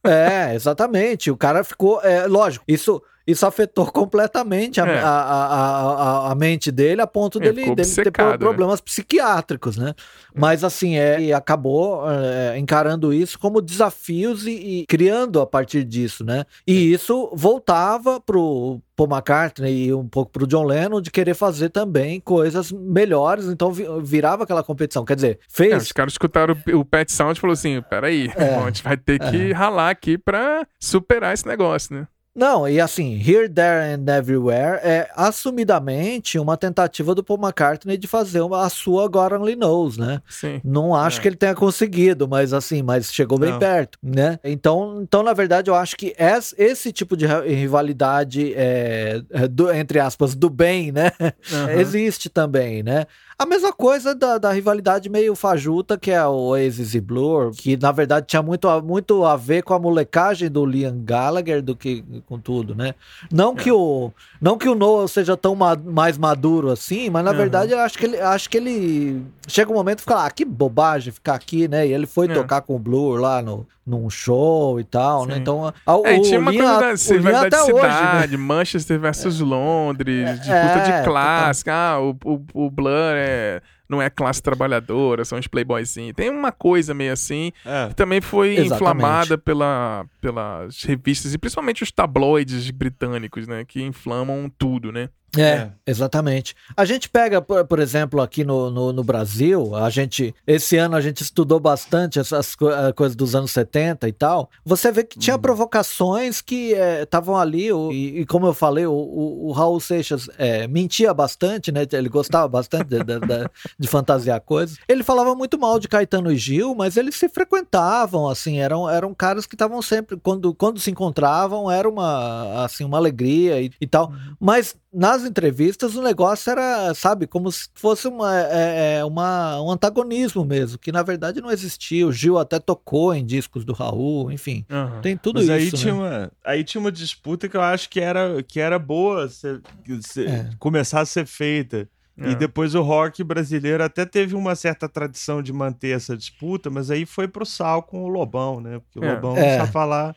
É, 0.03 0.55
exatamente. 0.55 1.29
O 1.29 1.37
cara 1.37 1.63
ficou. 1.63 2.01
É, 2.01 2.25
lógico, 2.27 2.65
isso, 2.67 3.01
isso 3.25 3.45
afetou 3.45 3.85
completamente 3.91 4.79
a, 4.81 4.85
É. 4.87 4.99
a, 4.99 5.07
a, 5.07 6.31
a, 6.31 6.35
mente 6.35 6.71
dele, 6.71 7.01
a 7.01 7.07
ponto 7.07 7.37
É, 7.39 7.41
dele, 7.51 7.75
dele 7.75 7.87
ter 7.95 8.05
né? 8.17 8.37
problemas 8.37 8.81
psiquiátricos, 8.81 9.77
né? 9.77 9.93
Mas 10.35 10.63
assim, 10.63 10.95
é, 10.95 11.31
acabou 11.33 12.03
é, 12.09 12.57
encarando 12.57 13.13
isso 13.13 13.37
como 13.39 13.61
desafios 13.61 14.45
e, 14.47 14.51
e 14.51 14.85
criando 14.87 15.39
a 15.41 15.45
partir 15.45 15.83
disso, 15.83 16.23
né? 16.23 16.45
E 16.65 16.91
isso 16.93 17.29
voltava 17.33 18.19
pro 18.19 18.79
Paul 18.95 19.09
McCartney 19.09 19.85
e 19.87 19.93
um 19.93 20.07
pouco 20.07 20.31
pro 20.31 20.47
John 20.47 20.63
Lennon 20.63 21.01
de 21.01 21.11
querer 21.11 21.33
fazer 21.33 21.69
também 21.69 22.19
coisas 22.19 22.71
melhores, 22.71 23.45
então 23.45 23.71
vi- 23.71 23.87
virava 24.03 24.43
aquela 24.43 24.63
competição. 24.63 25.03
Quer 25.05 25.15
dizer, 25.15 25.39
É, 25.41 25.45
fez. 25.49 25.83
os 25.83 25.91
caras 25.91 26.13
escutaram 26.13 26.55
o, 26.73 26.77
o 26.79 26.85
Pet 26.85 27.11
Sound 27.11 27.37
e 27.37 27.41
falou 27.41 27.53
assim: 27.53 27.81
peraí, 27.89 28.31
É. 28.35 28.55
a 28.55 28.65
gente 28.65 28.83
vai 28.83 28.97
ter 28.97 29.19
que 29.19 29.51
ralar 29.51 29.89
aqui 29.89 30.17
pra 30.17 30.65
superar 30.79 31.33
esse 31.33 31.47
negócio, 31.47 31.95
né? 31.95 32.07
Não, 32.33 32.65
e 32.67 32.79
assim, 32.79 33.15
Here, 33.19 33.49
There 33.49 33.93
and 33.93 34.05
Everywhere 34.09 34.79
é 34.83 35.09
assumidamente 35.15 36.39
uma 36.39 36.55
tentativa 36.55 37.13
do 37.13 37.21
Paul 37.21 37.39
McCartney 37.41 37.97
de 37.97 38.07
fazer 38.07 38.39
uma, 38.39 38.65
a 38.65 38.69
sua 38.69 39.05
God 39.09 39.33
Only 39.33 39.55
Knows, 39.57 39.97
né? 39.97 40.21
Sim. 40.29 40.61
Não 40.63 40.95
acho 40.95 41.19
É. 41.19 41.21
que 41.21 41.27
ele 41.27 41.35
tenha 41.35 41.53
conseguido, 41.53 42.29
mas 42.29 42.53
assim, 42.53 42.81
mas 42.81 43.13
chegou 43.13 43.37
bem 43.37 43.51
Não. 43.51 43.59
perto, 43.59 43.97
né? 44.01 44.39
Então, 44.45 44.99
então, 45.01 45.21
na 45.23 45.33
verdade, 45.33 45.69
eu 45.69 45.75
acho 45.75 45.97
que 45.97 46.15
es- 46.17 46.55
esse 46.57 46.93
tipo 46.93 47.17
de 47.17 47.25
ri- 47.25 47.53
rivalidade, 47.53 48.53
é, 48.55 49.21
é, 49.29 49.47
do- 49.49 49.69
entre 49.69 49.99
aspas, 49.99 50.33
do 50.33 50.49
bem, 50.49 50.89
né? 50.91 51.11
Aham. 51.51 51.71
Existe 51.81 52.29
também, 52.29 52.81
né? 52.81 53.05
A 53.37 53.45
mesma 53.45 53.73
coisa 53.73 54.13
da, 54.13 54.37
da 54.37 54.51
rivalidade 54.51 55.09
meio 55.09 55.33
fajuta, 55.35 55.97
que 55.97 56.11
é 56.11 56.23
o 56.25 56.31
Oasis 56.51 56.93
e 56.93 57.01
Blur, 57.01 57.51
que 57.51 57.75
na 57.75 57.91
verdade 57.91 58.27
tinha 58.27 58.41
muito 58.41 58.67
muito 58.83 59.25
a 59.25 59.35
ver 59.35 59.63
com 59.63 59.73
a 59.73 59.79
molecagem 59.79 60.47
do 60.47 60.63
Liam 60.63 61.01
Gallagher 61.03 61.59
do 61.61 61.75
que 61.75 62.05
com 62.27 62.39
tudo, 62.39 62.73
né? 62.75 62.95
Não, 63.31 63.55
que, 63.55 63.71
o, 63.71 64.11
não 64.41 64.57
que 64.57 64.67
o 64.69 64.75
Noah 64.75 65.07
seja 65.07 65.35
tão 65.37 65.55
ma- 65.55 65.75
mais 65.75 66.17
maduro 66.17 66.69
assim, 66.71 67.09
mas 67.09 67.23
na 67.23 67.31
Uhum. 67.31 67.37
verdade 67.37 67.71
eu 67.71 67.79
acho 67.79 67.97
que 67.97 68.05
ele, 68.05 68.19
acho 68.19 68.49
que 68.49 68.57
ele 68.57 69.23
chega 69.47 69.71
um 69.71 69.75
momento 69.75 69.99
e 69.99 70.01
fica, 70.01 70.25
ah, 70.25 70.31
que 70.31 70.45
bobagem 70.45 71.11
ficar 71.11 71.35
aqui, 71.35 71.67
né? 71.67 71.87
E 71.87 71.93
ele 71.93 72.05
foi 72.05 72.27
É. 72.27 72.33
tocar 72.33 72.61
com 72.61 72.75
o 72.75 72.79
Blur 72.79 73.19
lá 73.19 73.41
no, 73.41 73.65
num 73.85 74.09
show 74.09 74.79
e 74.79 74.83
tal, 74.83 75.25
né? 75.25 75.35
Sim. 75.35 75.41
Então, 75.41 75.73
a, 75.85 75.95
o, 75.97 76.05
É, 76.05 76.19
tinha 76.19 76.39
uma 76.39 76.51
Liam- 76.51 76.63
coisa 76.63 76.79
da 76.79 76.87
o 76.87 77.17
Liam 77.17 77.17
rivalidade 77.17 77.55
até 77.55 77.65
de 77.65 77.73
hoje, 77.73 77.81
né? 77.87 77.91
cidade, 78.11 78.37
Manchester 78.37 78.99
versus 78.99 79.39
Londres, 79.39 80.39
disputa 80.39 80.79
É, 80.79 80.81
de 80.99 81.03
classe. 81.03 81.63
Ah, 81.69 81.97
o, 81.99 82.15
o, 82.25 82.65
o 82.65 82.69
Blur 82.69 83.13
é, 83.15 83.61
não 83.91 84.01
é 84.01 84.09
classe 84.09 84.41
trabalhadora, 84.41 85.23
são 85.25 85.37
os 85.37 85.45
playboyzinhos. 85.47 86.13
Tem 86.15 86.29
uma 86.29 86.51
coisa 86.51 86.93
meio 86.93 87.11
assim, 87.13 87.51
É. 87.65 87.89
que 87.89 87.95
também 87.95 88.21
foi 88.21 88.55
Exatamente. 88.55 88.73
inflamada 88.75 89.37
pela, 89.37 90.05
pelas 90.21 90.81
revistas, 90.83 91.33
e 91.33 91.37
principalmente 91.37 91.83
os 91.83 91.91
tabloides 91.91 92.71
britânicos, 92.71 93.47
né, 93.47 93.65
que 93.65 93.83
inflamam 93.83 94.49
tudo, 94.57 94.91
né? 94.91 95.09
É, 95.37 95.41
É. 95.41 95.71
exatamente. 95.87 96.55
A 96.75 96.83
gente 96.83 97.07
pega, 97.09 97.41
por, 97.41 97.63
por 97.65 97.79
exemplo, 97.79 98.19
aqui 98.21 98.43
no, 98.43 98.69
no, 98.69 98.91
no 98.91 99.03
Brasil, 99.03 99.73
a 99.75 99.89
gente, 99.89 100.35
esse 100.45 100.75
ano 100.75 100.95
a 100.95 101.01
gente 101.01 101.21
estudou 101.21 101.59
bastante 101.59 102.19
essas 102.19 102.53
co- 102.53 102.67
coisas 102.95 103.15
dos 103.15 103.33
anos 103.33 103.51
70 103.51 104.07
e 104.09 104.11
tal. 104.11 104.49
Você 104.65 104.91
vê 104.91 105.03
que 105.05 105.17
tinha 105.17 105.37
provocações 105.37 106.41
que 106.41 106.73
estavam 107.01 107.37
ali, 107.37 107.71
o- 107.71 107.91
e, 107.91 108.19
e 108.21 108.25
como 108.25 108.45
eu 108.45 108.53
falei, 108.53 108.85
o, 108.85 108.91
o, 108.91 109.47
o 109.47 109.51
Raul 109.53 109.79
Seixas 109.79 110.29
eh, 110.37 110.67
mentia 110.67 111.13
bastante, 111.13 111.71
né? 111.71 111.85
Ele 111.93 112.09
gostava 112.09 112.47
bastante 112.47 112.85
de, 112.89 112.97
de- 113.03 113.19
de- 113.19 113.49
de 113.79 113.87
fantasiar 113.87 114.41
coisas. 114.41 114.77
Ele 114.87 115.03
falava 115.03 115.33
muito 115.33 115.57
mal 115.57 115.79
de 115.79 115.87
Caetano 115.87 116.31
e 116.31 116.35
Gil, 116.37 116.75
mas 116.75 116.97
eles 116.97 117.15
se 117.15 117.29
frequentavam, 117.29 118.27
assim, 118.27 118.59
eram, 118.59 118.89
eram 118.89 119.13
caras 119.13 119.45
que 119.45 119.55
estavam 119.55 119.81
sempre, 119.81 120.17
quando, 120.17 120.53
quando 120.53 120.79
se 120.79 120.91
encontravam, 120.91 121.69
era 121.71 121.87
uma, 121.89 122.65
assim, 122.65 122.83
uma 122.83 122.97
alegria 122.97 123.61
e, 123.61 123.71
e 123.79 123.87
tal. 123.87 124.11
Mas 124.39 124.75
nas 124.93 125.23
entrevistas 125.23 125.95
o 125.95 126.01
negócio 126.01 126.51
era, 126.51 126.93
sabe, 126.93 127.25
como 127.25 127.51
se 127.51 127.69
fosse 127.75 128.07
uma, 128.07 128.35
é, 128.37 128.97
é, 128.99 129.05
uma, 129.05 129.61
um 129.61 129.71
antagonismo 129.71 130.43
mesmo, 130.43 130.77
que 130.77 130.91
na 130.91 131.01
verdade 131.01 131.39
não 131.41 131.49
existia. 131.51 132.05
O 132.05 132.11
Gil 132.11 132.37
até 132.37 132.59
tocou 132.59 133.13
em 133.13 133.25
discos 133.25 133.63
do 133.63 133.73
Raul, 133.73 134.31
enfim. 134.31 134.65
Aham. 134.69 135.01
Tem 135.01 135.15
tudo 135.15 135.35
Mas 135.37 135.45
isso. 135.45 135.53
aí 135.53 135.65
né? 135.65 135.71
tinha, 135.71 135.93
uma, 135.93 136.31
aí 136.43 136.63
tinha 136.63 136.81
uma 136.81 136.91
disputa 136.91 137.47
que 137.47 137.55
eu 137.55 137.61
acho 137.61 137.89
que 137.89 137.99
era, 137.99 138.43
que 138.43 138.59
era 138.59 138.77
boa 138.77 139.29
ser- 139.29 139.61
ser- 140.01 140.27
É. 140.29 140.49
começar 140.59 141.01
a 141.01 141.05
ser 141.05 141.25
feita. 141.25 141.87
É. 142.17 142.31
E 142.31 142.35
depois 142.35 142.75
o 142.75 142.81
rock 142.81 143.23
brasileiro 143.23 143.83
até 143.83 144.05
teve 144.05 144.35
uma 144.35 144.53
certa 144.53 144.87
tradição 144.89 145.41
de 145.41 145.53
manter 145.53 145.95
essa 145.95 146.15
disputa, 146.15 146.69
mas 146.69 146.91
aí 146.91 147.05
foi 147.05 147.27
pro 147.27 147.45
sal 147.45 147.81
com 147.81 148.03
o 148.03 148.07
Lobão, 148.09 148.59
né? 148.59 148.79
Porque 148.79 148.99
o 148.99 149.03
É. 149.09 149.13
Lobão 149.13 149.37
É. 149.37 149.57
sabe 149.57 149.71
falar 149.71 150.15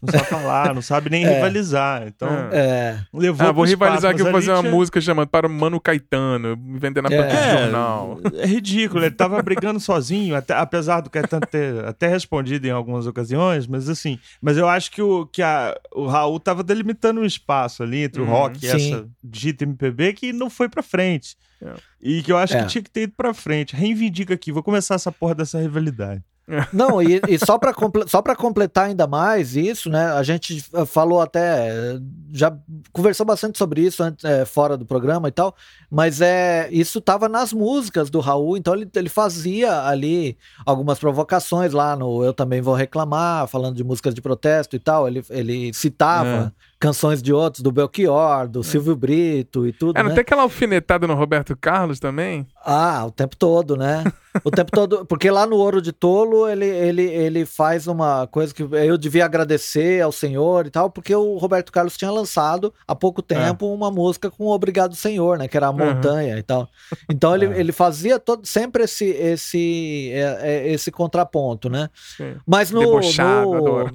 Não 0.00 0.12
sabe 0.12 0.26
falar, 0.28 0.74
não 0.74 0.82
sabe 0.82 1.10
nem 1.10 1.24
rivalizar. 1.26 2.06
Então, 2.06 2.28
É. 2.52 2.98
levou 3.12 3.46
Ah, 3.46 3.52
vou 3.52 3.64
rivalizar 3.64 4.12
aqui, 4.12 4.22
vou 4.22 4.32
fazer 4.32 4.52
uma 4.52 4.60
tinha- 4.60 4.70
música 4.72 5.00
chamando 5.00 5.28
para 5.28 5.48
Mano 5.48 5.80
Caetano, 5.80 6.56
vendendo 6.78 7.02
na 7.08 7.14
É. 7.14 7.16
banca 7.22 7.36
de 7.36 7.58
jornal. 7.60 8.20
É 8.34 8.46
ridículo, 8.46 9.04
ele 9.04 9.14
tava 9.14 9.40
brigando 9.42 9.78
sozinho, 9.80 10.34
até- 10.36 10.54
apesar 10.54 11.00
do 11.00 11.10
Caetano 11.10 11.46
ter 11.46 11.84
até 11.84 12.06
respondido 12.08 12.66
em 12.66 12.70
algumas 12.70 13.06
ocasiões, 13.06 13.66
mas 13.66 13.88
assim, 13.88 14.18
mas 14.40 14.56
eu 14.56 14.68
acho 14.68 14.90
que 14.90 15.02
o, 15.02 15.26
que 15.26 15.42
a, 15.42 15.76
o 15.94 16.06
Raul 16.06 16.38
tava 16.40 16.62
delimitando 16.62 17.20
um 17.20 17.24
espaço 17.24 17.82
ali 17.82 18.04
entre 18.04 18.20
o 18.20 18.24
Uhum. 18.24 18.30
rock 18.30 18.56
e 18.64 18.68
Sim. 18.68 18.94
essa 18.94 19.06
dita 19.22 19.64
MPB 19.64 20.12
que 20.12 20.32
não 20.32 20.48
foi 20.50 20.68
pra 20.68 20.82
frente. 20.82 21.36
É. 21.64 21.72
E 22.02 22.22
que 22.22 22.32
eu 22.32 22.36
acho 22.36 22.56
É. 22.56 22.62
que 22.62 22.66
tinha 22.68 22.82
que 22.82 22.90
ter 22.90 23.02
ido 23.02 23.12
pra 23.16 23.32
frente. 23.32 23.76
Reivindica 23.76 24.34
aqui, 24.34 24.50
vou 24.50 24.62
começar 24.64 24.96
essa 24.96 25.12
porra 25.12 25.34
dessa 25.36 25.60
rivalidade. 25.60 26.20
Não, 26.72 27.00
e, 27.00 27.20
e 27.28 27.38
só 27.38 27.56
para 27.56 27.72
só 28.06 28.20
para 28.20 28.34
completar 28.34 28.86
ainda 28.86 29.06
mais 29.06 29.54
isso, 29.54 29.88
né? 29.88 30.06
A 30.12 30.22
gente 30.22 30.64
eh, 30.74 30.84
falou 30.84 31.20
até 31.20 31.68
eh, 31.68 32.00
já 32.32 32.56
conversou 32.92 33.24
bastante 33.24 33.56
sobre 33.58 33.82
isso 33.82 34.02
antes, 34.02 34.24
eh, 34.24 34.44
fora 34.44 34.76
do 34.76 34.84
programa 34.84 35.28
e 35.28 35.30
tal, 35.30 35.54
mas 35.88 36.20
é 36.20 36.68
isso 36.72 37.00
tava 37.00 37.28
nas 37.28 37.52
músicas 37.52 38.10
do 38.10 38.18
Raul, 38.18 38.56
então 38.56 38.74
ele, 38.74 38.90
ele 38.94 39.08
fazia 39.08 39.86
ali 39.86 40.36
algumas 40.66 40.98
provocações 40.98 41.72
lá 41.72 41.94
no 41.94 42.24
Eu 42.24 42.34
também 42.34 42.60
vou 42.60 42.74
reclamar, 42.74 43.46
falando 43.46 43.76
de 43.76 43.84
músicas 43.84 44.14
de 44.14 44.20
protesto 44.20 44.74
e 44.74 44.78
tal. 44.78 45.06
Ele, 45.06 45.24
ele 45.30 45.72
citava 45.72 46.52
canções 46.82 47.22
de 47.22 47.32
outros, 47.32 47.62
do 47.62 47.70
Belchior, 47.70 48.48
do 48.48 48.64
Silvio 48.64 48.96
Brito 48.96 49.64
e 49.68 49.72
tudo. 49.72 49.96
É, 49.96 50.02
não 50.02 50.08
né? 50.08 50.16
tem 50.16 50.22
aquela 50.22 50.42
alfinetada 50.42 51.06
no 51.06 51.14
Roberto 51.14 51.56
Carlos 51.56 52.00
também? 52.00 52.44
Ah, 52.64 53.04
o 53.06 53.10
tempo 53.12 53.36
todo, 53.36 53.76
né? 53.76 54.02
O 54.42 54.50
tempo 54.50 54.72
todo. 54.74 55.06
Porque 55.06 55.30
lá 55.30 55.46
no 55.46 55.54
Ouro 55.56 55.80
de 55.80 55.92
Tolo 55.92 56.48
ele, 56.48 56.66
ele, 56.66 57.02
ele 57.02 57.46
faz 57.46 57.86
uma 57.86 58.26
coisa 58.26 58.52
que 58.52 58.64
eu 58.64 58.98
devia 58.98 59.24
agradecer 59.24 60.00
ao 60.00 60.10
Senhor 60.10 60.66
e 60.66 60.70
tal, 60.70 60.90
porque 60.90 61.14
o 61.14 61.36
Roberto 61.36 61.70
Carlos 61.70 61.96
tinha 61.96 62.10
lançado 62.10 62.74
há 62.86 62.96
pouco 62.96 63.22
tempo 63.22 63.72
uma 63.72 63.88
música 63.88 64.28
com 64.28 64.48
Obrigado 64.48 64.96
Senhor, 64.96 65.38
né? 65.38 65.46
Que 65.46 65.56
era 65.56 65.68
a 65.68 65.72
montanha 65.72 66.36
e 66.36 66.42
tal. 66.42 66.68
Então 67.08 67.32
ele, 67.32 67.46
ele 67.46 67.70
fazia 67.70 68.18
todo, 68.18 68.44
sempre 68.44 68.82
esse, 68.82 69.04
esse, 69.04 70.10
é, 70.12 70.38
é, 70.40 70.72
esse 70.72 70.90
contraponto, 70.90 71.70
né? 71.70 71.88
Sim. 72.16 72.34
Mas 72.44 72.72
no, 72.72 72.80
Debochado, 72.80 73.50
no. 73.50 73.92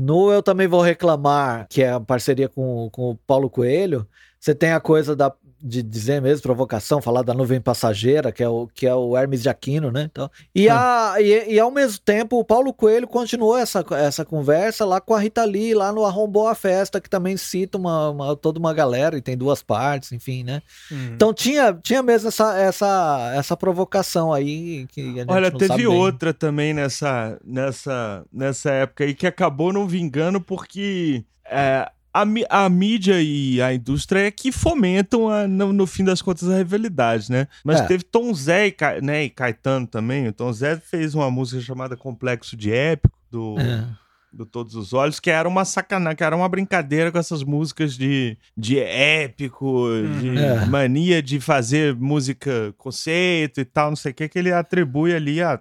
No 0.00 0.32
Eu 0.32 0.42
Também 0.42 0.66
Vou 0.66 0.80
Reclamar, 0.80 1.66
que 1.68 1.82
é 1.82 1.92
a 1.92 2.00
parceria 2.00 2.48
com, 2.48 2.88
com 2.90 3.10
o 3.10 3.16
Paulo 3.16 3.50
Coelho, 3.50 4.06
você 4.38 4.54
tem 4.54 4.72
a 4.72 4.80
coisa 4.80 5.16
da, 5.16 5.34
de 5.60 5.82
dizer 5.82 6.22
mesmo, 6.22 6.42
provocação, 6.42 7.02
falar 7.02 7.22
da 7.22 7.34
nuvem 7.34 7.60
passageira, 7.60 8.30
que 8.30 8.42
é 8.42 8.48
o, 8.48 8.68
que 8.72 8.86
é 8.86 8.94
o 8.94 9.16
Hermes 9.16 9.42
de 9.42 9.48
Aquino, 9.48 9.90
né? 9.90 10.08
Então, 10.10 10.30
e, 10.54 10.68
a, 10.68 11.14
e, 11.18 11.54
e 11.54 11.58
ao 11.60 11.70
mesmo 11.70 11.98
tempo, 12.04 12.38
o 12.38 12.44
Paulo 12.44 12.72
Coelho 12.72 13.08
continuou 13.08 13.56
essa, 13.56 13.84
essa 13.92 14.24
conversa 14.24 14.84
lá 14.84 15.00
com 15.00 15.14
a 15.14 15.20
Rita 15.20 15.44
Lee, 15.44 15.74
lá 15.74 15.92
no 15.92 16.04
Arrombou 16.04 16.46
a 16.48 16.54
Festa, 16.54 17.00
que 17.00 17.10
também 17.10 17.36
cita 17.36 17.76
uma, 17.76 18.10
uma- 18.10 18.36
toda 18.36 18.58
uma 18.58 18.72
galera 18.72 19.16
e 19.16 19.22
tem 19.22 19.36
duas 19.36 19.62
partes, 19.62 20.12
enfim, 20.12 20.44
né? 20.44 20.62
Uhum. 20.90 21.12
Então 21.14 21.34
tinha, 21.34 21.72
tinha 21.82 22.02
mesmo 22.02 22.28
essa, 22.28 22.56
essa, 22.58 23.32
essa 23.34 23.56
provocação 23.56 24.32
aí 24.32 24.86
que 24.88 25.00
a 25.00 25.04
gente 25.04 25.30
Olha, 25.30 25.50
teve 25.50 25.86
outra 25.86 26.32
também 26.32 26.72
nessa, 26.72 27.38
nessa, 27.44 28.24
nessa 28.32 28.70
época 28.70 29.04
aí 29.04 29.14
que 29.14 29.26
acabou 29.26 29.72
não 29.72 29.86
vingando 29.86 30.40
porque 30.40 31.24
é, 31.50 31.90
a, 32.22 32.64
a 32.64 32.68
mídia 32.68 33.20
e 33.22 33.60
a 33.62 33.72
indústria 33.74 34.26
é 34.26 34.30
que 34.30 34.50
fomentam, 34.52 35.28
a- 35.28 35.46
no, 35.48 35.72
no 35.72 35.86
fim 35.86 36.04
das 36.04 36.20
contas, 36.22 36.48
a 36.48 36.56
rivalidade, 36.58 37.30
né? 37.30 37.46
Mas 37.64 37.80
É. 37.80 37.86
teve 37.86 38.04
Tom 38.04 38.32
Zé 38.34 38.68
e, 38.68 38.74
né, 39.02 39.24
e 39.24 39.30
Caetano 39.30 39.86
também. 39.86 40.28
O 40.28 40.32
Tom 40.32 40.52
Zé 40.52 40.76
fez 40.76 41.14
uma 41.14 41.30
música 41.30 41.60
chamada 41.62 41.96
Complexo 41.96 42.56
de 42.56 42.70
Épico, 42.72 43.18
do, 43.30 43.56
É. 43.58 43.86
do 44.32 44.44
Todos 44.46 44.74
os 44.74 44.92
Olhos, 44.92 45.18
que 45.18 45.30
era 45.30 45.48
uma 45.48 45.64
sacanagem, 45.64 46.16
que 46.16 46.24
era 46.24 46.36
uma 46.36 46.48
brincadeira 46.48 47.10
com 47.10 47.18
essas 47.18 47.42
músicas 47.42 47.96
de, 47.96 48.36
de 48.56 48.78
épico, 48.78 49.86
de 50.20 50.38
É. 50.38 50.66
mania 50.66 51.22
de 51.22 51.40
fazer 51.40 51.94
música 51.96 52.74
conceito 52.76 53.60
e 53.60 53.64
tal, 53.64 53.90
não 53.90 53.96
sei 53.96 54.12
o 54.12 54.14
que, 54.14 54.28
que 54.28 54.38
ele 54.38 54.52
atribui 54.52 55.14
ali 55.14 55.42
a, 55.42 55.60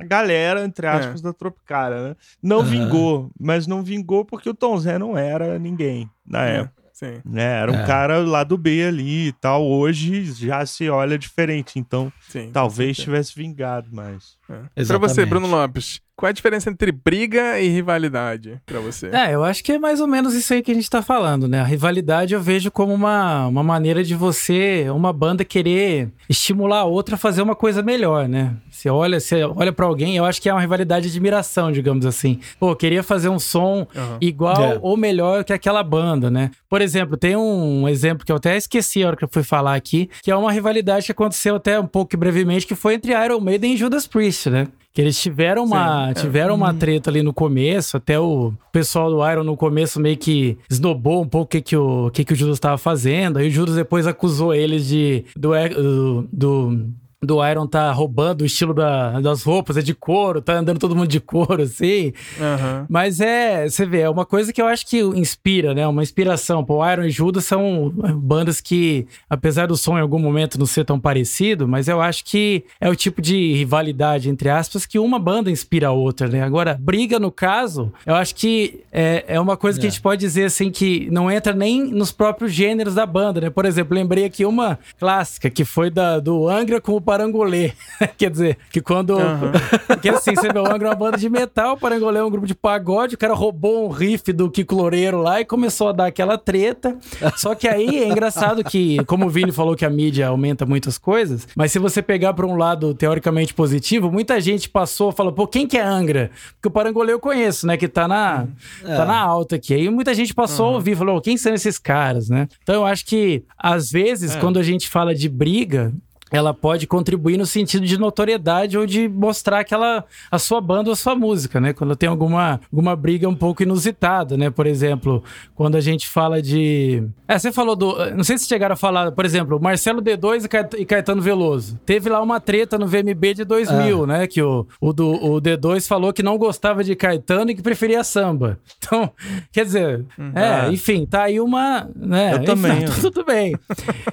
a 0.00 0.04
galera, 0.04 0.64
entre 0.64 0.86
aspas, 0.86 1.20
da 1.20 1.32
Tropicália, 1.32 2.08
né? 2.10 2.16
Não 2.42 2.60
Aham. 2.60 2.68
vingou, 2.70 3.30
mas 3.38 3.66
não 3.66 3.82
vingou 3.82 4.24
porque 4.24 4.48
o 4.48 4.54
Tom 4.54 4.78
Zé 4.78 4.98
não 4.98 5.16
era 5.16 5.58
ninguém 5.58 6.08
na 6.26 6.44
É, 6.46 6.56
época. 6.60 6.76
Sim. 6.92 7.20
Né? 7.26 7.42
Era 7.60 7.70
um 7.70 7.74
É. 7.80 7.86
cara 7.86 8.18
lá 8.20 8.42
do 8.42 8.56
B 8.56 8.82
ali 8.86 9.26
e 9.28 9.32
tal. 9.32 9.62
Hoje 9.66 10.24
já 10.32 10.64
se 10.64 10.88
olha 10.88 11.18
diferente, 11.18 11.78
então 11.78 12.10
sim 12.26 12.48
talvez 12.50 12.96
tivesse 12.96 13.34
vingado 13.36 13.94
mais. 13.94 14.38
É. 14.48 14.54
Pra 14.54 14.68
Exatamente. 14.74 15.10
você, 15.12 15.26
Bruno 15.26 15.46
Lopes, 15.46 16.00
qual 16.16 16.28
é 16.28 16.30
a 16.30 16.32
diferença 16.34 16.70
entre 16.70 16.90
briga 16.90 17.60
e 17.60 17.68
rivalidade 17.68 18.58
pra 18.64 18.80
você? 18.80 19.08
É, 19.08 19.34
eu 19.34 19.44
acho 19.44 19.62
que 19.62 19.72
é 19.72 19.78
mais 19.78 20.00
ou 20.00 20.06
menos 20.06 20.34
isso 20.34 20.54
aí 20.54 20.62
que 20.62 20.70
a 20.72 20.74
gente 20.74 20.88
tá 20.88 21.02
falando, 21.02 21.46
né? 21.46 21.60
A 21.60 21.64
rivalidade 21.64 22.32
eu 22.32 22.40
vejo 22.40 22.70
como 22.70 22.94
uma, 22.94 23.46
uma 23.46 23.62
maneira 23.62 24.02
de 24.02 24.14
você, 24.14 24.86
uma 24.88 25.12
banda, 25.12 25.44
querer 25.44 26.08
estimular 26.28 26.80
a 26.80 26.84
outra 26.84 27.16
a 27.16 27.18
fazer 27.18 27.42
uma 27.42 27.54
coisa 27.54 27.82
melhor, 27.82 28.26
né? 28.26 28.56
Você 28.70 28.88
olha, 28.88 29.20
você 29.20 29.44
olha 29.44 29.72
para 29.72 29.84
alguém, 29.84 30.16
eu 30.16 30.24
acho 30.24 30.40
que 30.40 30.48
é 30.48 30.52
uma 30.54 30.60
rivalidade 30.60 31.04
de 31.04 31.10
admiração, 31.12 31.70
digamos 31.70 32.06
assim. 32.06 32.40
Pô, 32.58 32.70
eu 32.70 32.76
queria 32.76 33.02
fazer 33.02 33.28
um 33.28 33.38
som 33.38 33.86
Aham. 33.94 34.16
igual 34.20 34.62
É. 34.62 34.78
ou 34.80 34.96
melhor 34.96 35.44
que 35.44 35.52
aquela 35.52 35.82
banda, 35.82 36.30
né? 36.30 36.50
Por 36.68 36.80
exemplo, 36.80 37.18
tem 37.18 37.36
um 37.36 37.86
exemplo 37.86 38.24
que 38.24 38.32
eu 38.32 38.36
até 38.36 38.56
esqueci 38.56 39.02
a 39.04 39.08
hora 39.08 39.16
que 39.16 39.24
eu 39.24 39.28
fui 39.30 39.42
falar 39.42 39.74
aqui, 39.74 40.08
que 40.22 40.30
é 40.30 40.36
uma 40.36 40.50
rivalidade 40.50 41.04
que 41.04 41.12
aconteceu 41.12 41.56
até 41.56 41.78
um 41.78 41.86
pouco 41.86 42.16
brevemente, 42.16 42.66
que 42.66 42.74
foi 42.74 42.94
entre 42.94 43.12
Iron 43.12 43.40
Maiden 43.40 43.74
e 43.74 43.76
Judas 43.76 44.06
Priest, 44.06 44.48
né? 44.48 44.66
Que 44.96 45.02
eles 45.02 45.20
tiveram 45.20 45.62
uma, 45.62 46.06
Sim, 46.06 46.10
é. 46.10 46.14
tiveram 46.14 46.54
uma 46.54 46.72
treta 46.72 47.10
ali 47.10 47.22
no 47.22 47.30
começo, 47.30 47.98
até 47.98 48.18
o 48.18 48.54
pessoal 48.72 49.10
do 49.10 49.30
Iron 49.30 49.44
no 49.44 49.54
começo 49.54 50.00
meio 50.00 50.16
que 50.16 50.56
esnobou 50.70 51.20
um 51.20 51.28
pouco 51.28 51.44
o 51.44 51.48
que, 51.48 51.60
que, 51.60 51.76
o, 51.76 52.06
o 52.06 52.10
que, 52.10 52.24
que 52.24 52.32
o 52.32 52.34
Judas 52.34 52.56
estava 52.56 52.78
fazendo. 52.78 53.38
Aí 53.38 53.48
o 53.48 53.50
Judas 53.50 53.74
depois 53.74 54.06
acusou 54.06 54.54
eles 54.54 54.86
de 54.86 55.26
do, 55.36 55.50
do, 55.78 56.28
do 56.32 56.90
do 57.22 57.44
Iron 57.46 57.66
tá 57.66 57.90
roubando 57.92 58.42
o 58.42 58.46
estilo 58.46 58.74
da- 58.74 59.20
das 59.20 59.42
roupas, 59.42 59.76
é 59.76 59.82
de 59.82 59.94
couro, 59.94 60.42
tá 60.42 60.54
andando 60.58 60.78
todo 60.78 60.94
mundo 60.94 61.08
de 61.08 61.18
couro, 61.18 61.62
assim. 61.62 62.12
Aham. 62.40 62.86
Mas 62.88 63.20
é, 63.20 63.68
você 63.68 63.86
vê, 63.86 64.00
é 64.00 64.10
uma 64.10 64.26
coisa 64.26 64.52
que 64.52 64.60
eu 64.60 64.66
acho 64.66 64.86
que 64.86 64.98
inspira, 65.00 65.74
né? 65.74 65.86
Uma 65.86 66.02
inspiração. 66.02 66.62
Pô, 66.64 66.86
Iron 66.88 67.04
e 67.04 67.10
Judas 67.10 67.44
são 67.46 67.90
bandas 68.16 68.60
que, 68.60 69.06
apesar 69.30 69.66
do 69.66 69.76
som 69.76 69.96
em 69.96 70.02
algum 70.02 70.18
momento 70.18 70.58
não 70.58 70.66
ser 70.66 70.84
tão 70.84 71.00
parecido, 71.00 71.66
mas 71.66 71.88
eu 71.88 72.00
acho 72.02 72.24
que 72.24 72.64
é 72.80 72.88
o 72.88 72.94
tipo 72.94 73.22
de 73.22 73.54
rivalidade, 73.54 74.28
entre 74.28 74.50
aspas, 74.50 74.84
que 74.84 74.98
uma 74.98 75.18
banda 75.18 75.50
inspira 75.50 75.88
a 75.88 75.92
outra, 75.92 76.28
né? 76.28 76.42
Agora, 76.42 76.76
briga, 76.78 77.18
no 77.18 77.30
caso, 77.32 77.92
eu 78.04 78.14
acho 78.14 78.34
que 78.34 78.80
é, 78.92 79.24
é 79.26 79.40
uma 79.40 79.56
coisa 79.56 79.78
que 79.80 79.86
É. 79.86 79.88
a 79.88 79.90
gente 79.90 80.02
pode 80.02 80.20
dizer, 80.20 80.44
assim, 80.44 80.70
que 80.70 81.08
não 81.10 81.30
entra 81.30 81.54
nem 81.54 81.82
nos 81.82 82.12
próprios 82.12 82.52
gêneros 82.52 82.94
da 82.94 83.06
banda, 83.06 83.40
né? 83.40 83.50
Por 83.50 83.64
exemplo, 83.64 83.94
lembrei 83.96 84.24
aqui 84.26 84.44
uma 84.44 84.78
clássica, 84.98 85.48
que 85.48 85.64
foi 85.64 85.90
da, 85.90 86.20
do 86.20 86.46
Angra 86.48 86.80
com 86.80 86.92
o 86.92 87.05
Parangolê. 87.06 87.72
Quer 88.18 88.30
dizer, 88.30 88.58
que 88.70 88.80
quando... 88.80 89.16
Aham. 89.18 89.52
Porque 89.86 90.08
assim, 90.08 90.32
Angra 90.32 90.88
é 90.88 90.90
uma 90.90 90.96
banda 90.96 91.16
de 91.16 91.28
metal, 91.28 91.74
o 91.74 91.78
Parangolé 91.78 92.18
é 92.18 92.24
um 92.24 92.30
grupo 92.30 92.46
de 92.46 92.54
pagode, 92.54 93.14
o 93.14 93.18
cara 93.18 93.32
roubou 93.32 93.86
um 93.86 93.88
riff 93.88 94.32
do 94.32 94.50
Kiko 94.50 94.74
Loureiro 94.74 95.22
lá 95.22 95.40
e 95.40 95.44
começou 95.44 95.88
a 95.88 95.92
dar 95.92 96.06
aquela 96.06 96.36
treta. 96.36 96.98
Só 97.36 97.54
que 97.54 97.68
aí 97.68 98.02
é 98.02 98.08
engraçado 98.08 98.64
que, 98.64 99.02
como 99.04 99.26
o 99.26 99.30
Vini 99.30 99.52
falou 99.52 99.76
que 99.76 99.84
a 99.84 99.90
mídia 99.90 100.26
aumenta 100.26 100.66
muitas 100.66 100.98
coisas, 100.98 101.46
mas 101.54 101.70
se 101.70 101.78
você 101.78 102.02
pegar 102.02 102.34
pra 102.34 102.46
um 102.46 102.56
lado 102.56 102.92
teoricamente 102.94 103.54
positivo, 103.54 104.10
muita 104.10 104.40
gente 104.40 104.68
passou, 104.68 105.12
falou, 105.12 105.32
pô, 105.32 105.46
quem 105.46 105.66
que 105.66 105.78
é 105.78 105.82
Angra? 105.82 106.30
Porque 106.54 106.68
o 106.68 106.70
Parangolé 106.70 107.12
eu 107.12 107.20
conheço, 107.20 107.66
né, 107.66 107.76
que 107.76 107.86
tá 107.86 108.08
na, 108.08 108.48
tá 108.82 109.04
na 109.04 109.18
alta 109.18 109.56
aqui. 109.56 109.74
Aí 109.74 109.88
muita 109.88 110.12
gente 110.12 110.34
passou 110.34 110.66
a 110.66 110.70
ouvir, 110.72 110.96
falou, 110.96 111.20
quem 111.20 111.36
são 111.36 111.54
esses 111.54 111.78
caras, 111.78 112.28
né? 112.28 112.48
Então 112.62 112.74
eu 112.74 112.86
acho 112.86 113.06
que, 113.06 113.44
às 113.56 113.90
vezes, 113.90 114.34
quando 114.36 114.58
a 114.58 114.62
gente 114.62 114.88
fala 114.88 115.14
de 115.14 115.28
briga, 115.28 115.92
ela 116.30 116.52
pode 116.52 116.86
contribuir 116.86 117.36
no 117.36 117.46
sentido 117.46 117.86
de 117.86 117.96
notoriedade 117.98 118.76
ou 118.76 118.84
de 118.84 119.08
mostrar 119.08 119.60
aquela 119.60 120.04
a 120.30 120.38
sua 120.38 120.60
banda 120.60 120.90
ou 120.90 120.92
a 120.92 120.96
sua 120.96 121.14
música, 121.14 121.60
né? 121.60 121.72
Quando 121.72 121.94
tem 121.94 122.08
alguma, 122.08 122.60
alguma 122.72 122.96
briga 122.96 123.28
um 123.28 123.34
pouco 123.34 123.62
inusitada, 123.62 124.36
né? 124.36 124.50
Por 124.50 124.66
exemplo, 124.66 125.22
quando 125.54 125.76
a 125.76 125.80
gente 125.80 126.08
fala 126.08 126.42
de. 126.42 127.02
É, 127.28 127.38
você 127.38 127.52
falou 127.52 127.76
do. 127.76 127.94
Não 128.16 128.24
sei 128.24 128.38
se 128.38 128.46
chegaram 128.48 128.72
a 128.72 128.76
falar, 128.76 129.12
por 129.12 129.24
exemplo, 129.24 129.60
Marcelo 129.60 130.02
D2 130.02 130.44
e 130.44 130.48
Caet- 130.48 130.84
Caetano 130.86 131.22
Veloso. 131.22 131.78
Teve 131.86 132.10
lá 132.10 132.20
uma 132.20 132.40
treta 132.40 132.76
no 132.76 132.86
VMB 132.88 133.34
de 133.34 133.44
2000, 133.44 134.02
Ah. 134.02 134.06
né? 134.06 134.26
Que 134.26 134.42
o, 134.42 134.66
o, 134.80 134.92
do, 134.92 135.08
o 135.12 135.40
D2 135.40 135.86
falou 135.86 136.12
que 136.12 136.22
não 136.22 136.36
gostava 136.36 136.82
de 136.82 136.96
Caetano 136.96 137.50
e 137.50 137.54
que 137.54 137.62
preferia 137.62 138.02
samba. 138.02 138.58
Então, 138.86 139.10
quer 139.50 139.64
dizer, 139.64 140.04
é, 140.32 140.72
enfim, 140.72 141.04
tá 141.04 141.24
aí 141.24 141.40
uma. 141.40 141.88
Né? 141.96 142.34
Eu 142.34 142.36
Enfim, 142.36 142.44
também, 142.46 142.84
tá 142.84 142.92
tudo 143.00 143.24
bem. 143.24 143.56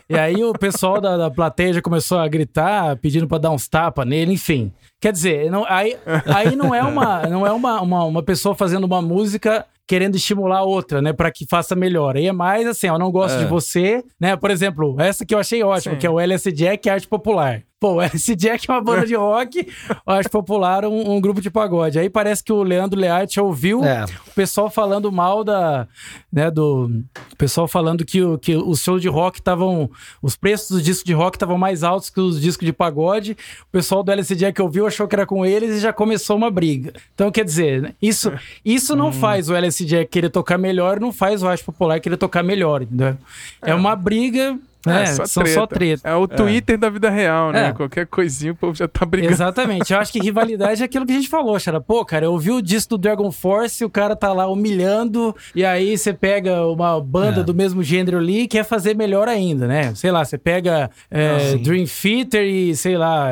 E 0.10 0.18
aí 0.18 0.44
o 0.44 0.52
pessoal 0.54 1.00
da, 1.00 1.16
da 1.16 1.30
plateia 1.30 1.74
já 1.74 1.82
começou 2.04 2.20
a 2.20 2.28
gritar, 2.28 2.98
pedindo 2.98 3.28
pra 3.28 3.38
dar 3.38 3.52
uns 3.52 3.68
tapas 3.70 4.06
nele, 4.06 4.34
enfim. 4.34 4.72
Quer 5.02 5.14
dizer, 5.14 5.50
não, 5.50 5.66
aí, 5.68 5.96
aí 6.26 6.54
não 6.56 6.76
é, 6.76 6.84
uma, 6.84 7.24
não 7.28 7.48
é 7.48 7.52
uma, 7.52 7.82
uma, 7.82 8.04
uma 8.04 8.24
pessoa 8.24 8.54
fazendo 8.54 8.84
uma 8.84 9.02
música 9.02 9.66
querendo 9.88 10.16
estimular 10.16 10.64
outra, 10.64 11.02
né, 11.02 11.12
Pra 11.14 11.32
que 11.32 11.46
faça 11.50 11.76
melhor. 11.76 12.16
Aí 12.18 12.28
é 12.28 12.32
mais 12.32 12.68
assim, 12.68 12.88
eu 12.88 13.00
não 13.00 13.12
gosto 13.12 13.36
É. 13.36 13.40
de 13.40 13.46
você, 13.46 14.04
né? 14.20 14.36
Por 14.36 14.50
exemplo, 14.52 15.00
essa 15.00 15.26
que 15.26 15.34
eu 15.34 15.40
achei 15.40 15.64
ótima, 15.64 15.94
Sim. 15.96 16.00
que 16.00 16.08
é 16.08 16.10
o 16.10 16.20
LS 16.20 16.52
Jack 16.52 16.90
Arte 16.90 17.08
Popular. 17.08 17.64
Pô, 17.84 17.96
o 17.96 18.02
LC 18.02 18.34
Jack 18.38 18.66
é 18.70 18.74
uma 18.74 18.82
banda 18.82 19.06
de 19.06 19.14
rock, 19.14 19.68
acho 20.08 20.30
popular 20.30 20.86
um, 20.86 21.16
um, 21.16 21.20
grupo 21.20 21.42
de 21.42 21.52
pagode. 21.52 22.00
Aí 22.00 22.10
parece 22.10 22.42
que 22.42 22.54
o 22.54 22.64
Leandro 22.64 22.98
Learte 22.98 23.42
ouviu 23.42 23.84
é. 23.84 24.06
o 24.26 24.32
pessoal 24.34 24.70
falando 24.70 25.12
mal 25.12 25.44
da, 25.44 25.86
né, 26.32 26.50
do 26.50 26.90
o 27.34 27.36
pessoal 27.36 27.68
falando 27.68 28.06
que, 28.06 28.22
o, 28.22 28.38
que 28.38 28.56
os 28.56 28.82
shows 28.82 29.02
de 29.02 29.10
rock 29.10 29.40
estavam, 29.40 29.92
os 30.22 30.38
preços 30.38 30.70
dos 30.70 30.82
discos 30.82 31.04
de 31.04 31.12
rock 31.12 31.36
estavam 31.36 31.58
mais 31.58 31.84
altos 31.84 32.10
que 32.10 32.22
os 32.22 32.40
discos 32.40 32.66
de 32.66 32.72
pagode. 32.72 33.36
O 33.64 33.72
pessoal 33.74 34.02
do 34.02 34.14
LC 34.14 34.34
Jack 34.34 34.62
ouviu, 34.62 34.88
achou 34.88 35.06
que 35.06 35.16
era 35.16 35.26
com 35.26 35.46
eles 35.46 35.76
e 35.76 35.80
já 35.82 35.92
começou 35.92 36.38
uma 36.38 36.50
briga. 36.50 36.94
Então, 37.14 37.30
quer 37.32 37.44
dizer, 37.44 37.94
isso, 38.02 38.32
isso 38.64 38.96
não 38.96 39.10
hum. 39.10 39.12
faz 39.12 39.50
o 39.50 39.56
LC 39.56 39.84
Jack 39.84 40.10
querer 40.10 40.30
tocar 40.30 40.58
melhor, 40.58 41.02
não 41.02 41.12
faz 41.12 41.44
o 41.44 41.50
Acho 41.50 41.66
Popular 41.66 42.00
querer 42.00 42.16
tocar 42.16 42.44
melhor, 42.44 42.82
entendeu? 42.82 43.18
É, 43.62 43.72
é 43.72 43.76
uma 43.76 43.94
briga 43.94 44.58
é, 44.88 45.04
é 45.04 45.06
só 45.06 45.26
são 45.26 45.44
treta. 45.44 45.60
só 45.60 45.68
treta. 45.68 46.10
É 46.10 46.16
o 46.16 46.28
Twitter 46.28 46.76
é. 46.76 46.78
da 46.78 46.90
vida 46.90 47.10
real, 47.10 47.52
né? 47.52 47.68
É. 47.68 47.74
Qualquer 47.74 48.06
coisinha 48.06 48.52
o 48.52 48.56
povo 48.56 48.76
já 48.76 48.88
tá 48.88 49.06
brigando. 49.06 49.34
Exatamente. 49.34 49.94
Eu 49.94 50.00
acho 50.00 50.12
que 50.12 50.20
rivalidade 50.20 50.82
é 50.82 50.86
aquilo 50.86 51.06
que 51.06 51.12
a 51.12 51.16
gente 51.16 51.30
falou, 51.30 51.58
Xara. 51.60 51.80
Pô, 51.80 52.04
cara, 52.04 52.26
eu 52.26 52.32
ouvi 52.32 52.52
o 52.52 52.62
disco 52.62 52.92
do 52.92 52.98
Dragon 52.98 53.32
Force, 53.32 53.84
o 53.86 53.90
cara 53.90 54.16
tá 54.16 54.34
lá 54.34 54.48
humilhando, 54.48 55.36
e 55.56 55.64
aí 55.64 55.98
você 55.98 56.14
pega 56.14 56.66
uma 56.68 57.00
banda 57.00 57.42
é. 57.42 57.44
do 57.44 57.54
mesmo 57.54 57.82
gênero 57.84 58.18
ali 58.18 58.42
e 58.42 58.48
quer 58.48 58.64
fazer 58.64 58.96
melhor 58.96 59.28
ainda, 59.28 59.68
né? 59.68 59.94
Sei 59.96 60.12
lá, 60.12 60.24
você 60.26 60.38
pega 60.38 60.90
é, 61.10 61.56
Dream 61.58 61.86
Theater 61.86 62.44
e, 62.44 62.76
sei 62.76 62.98
lá... 62.98 63.30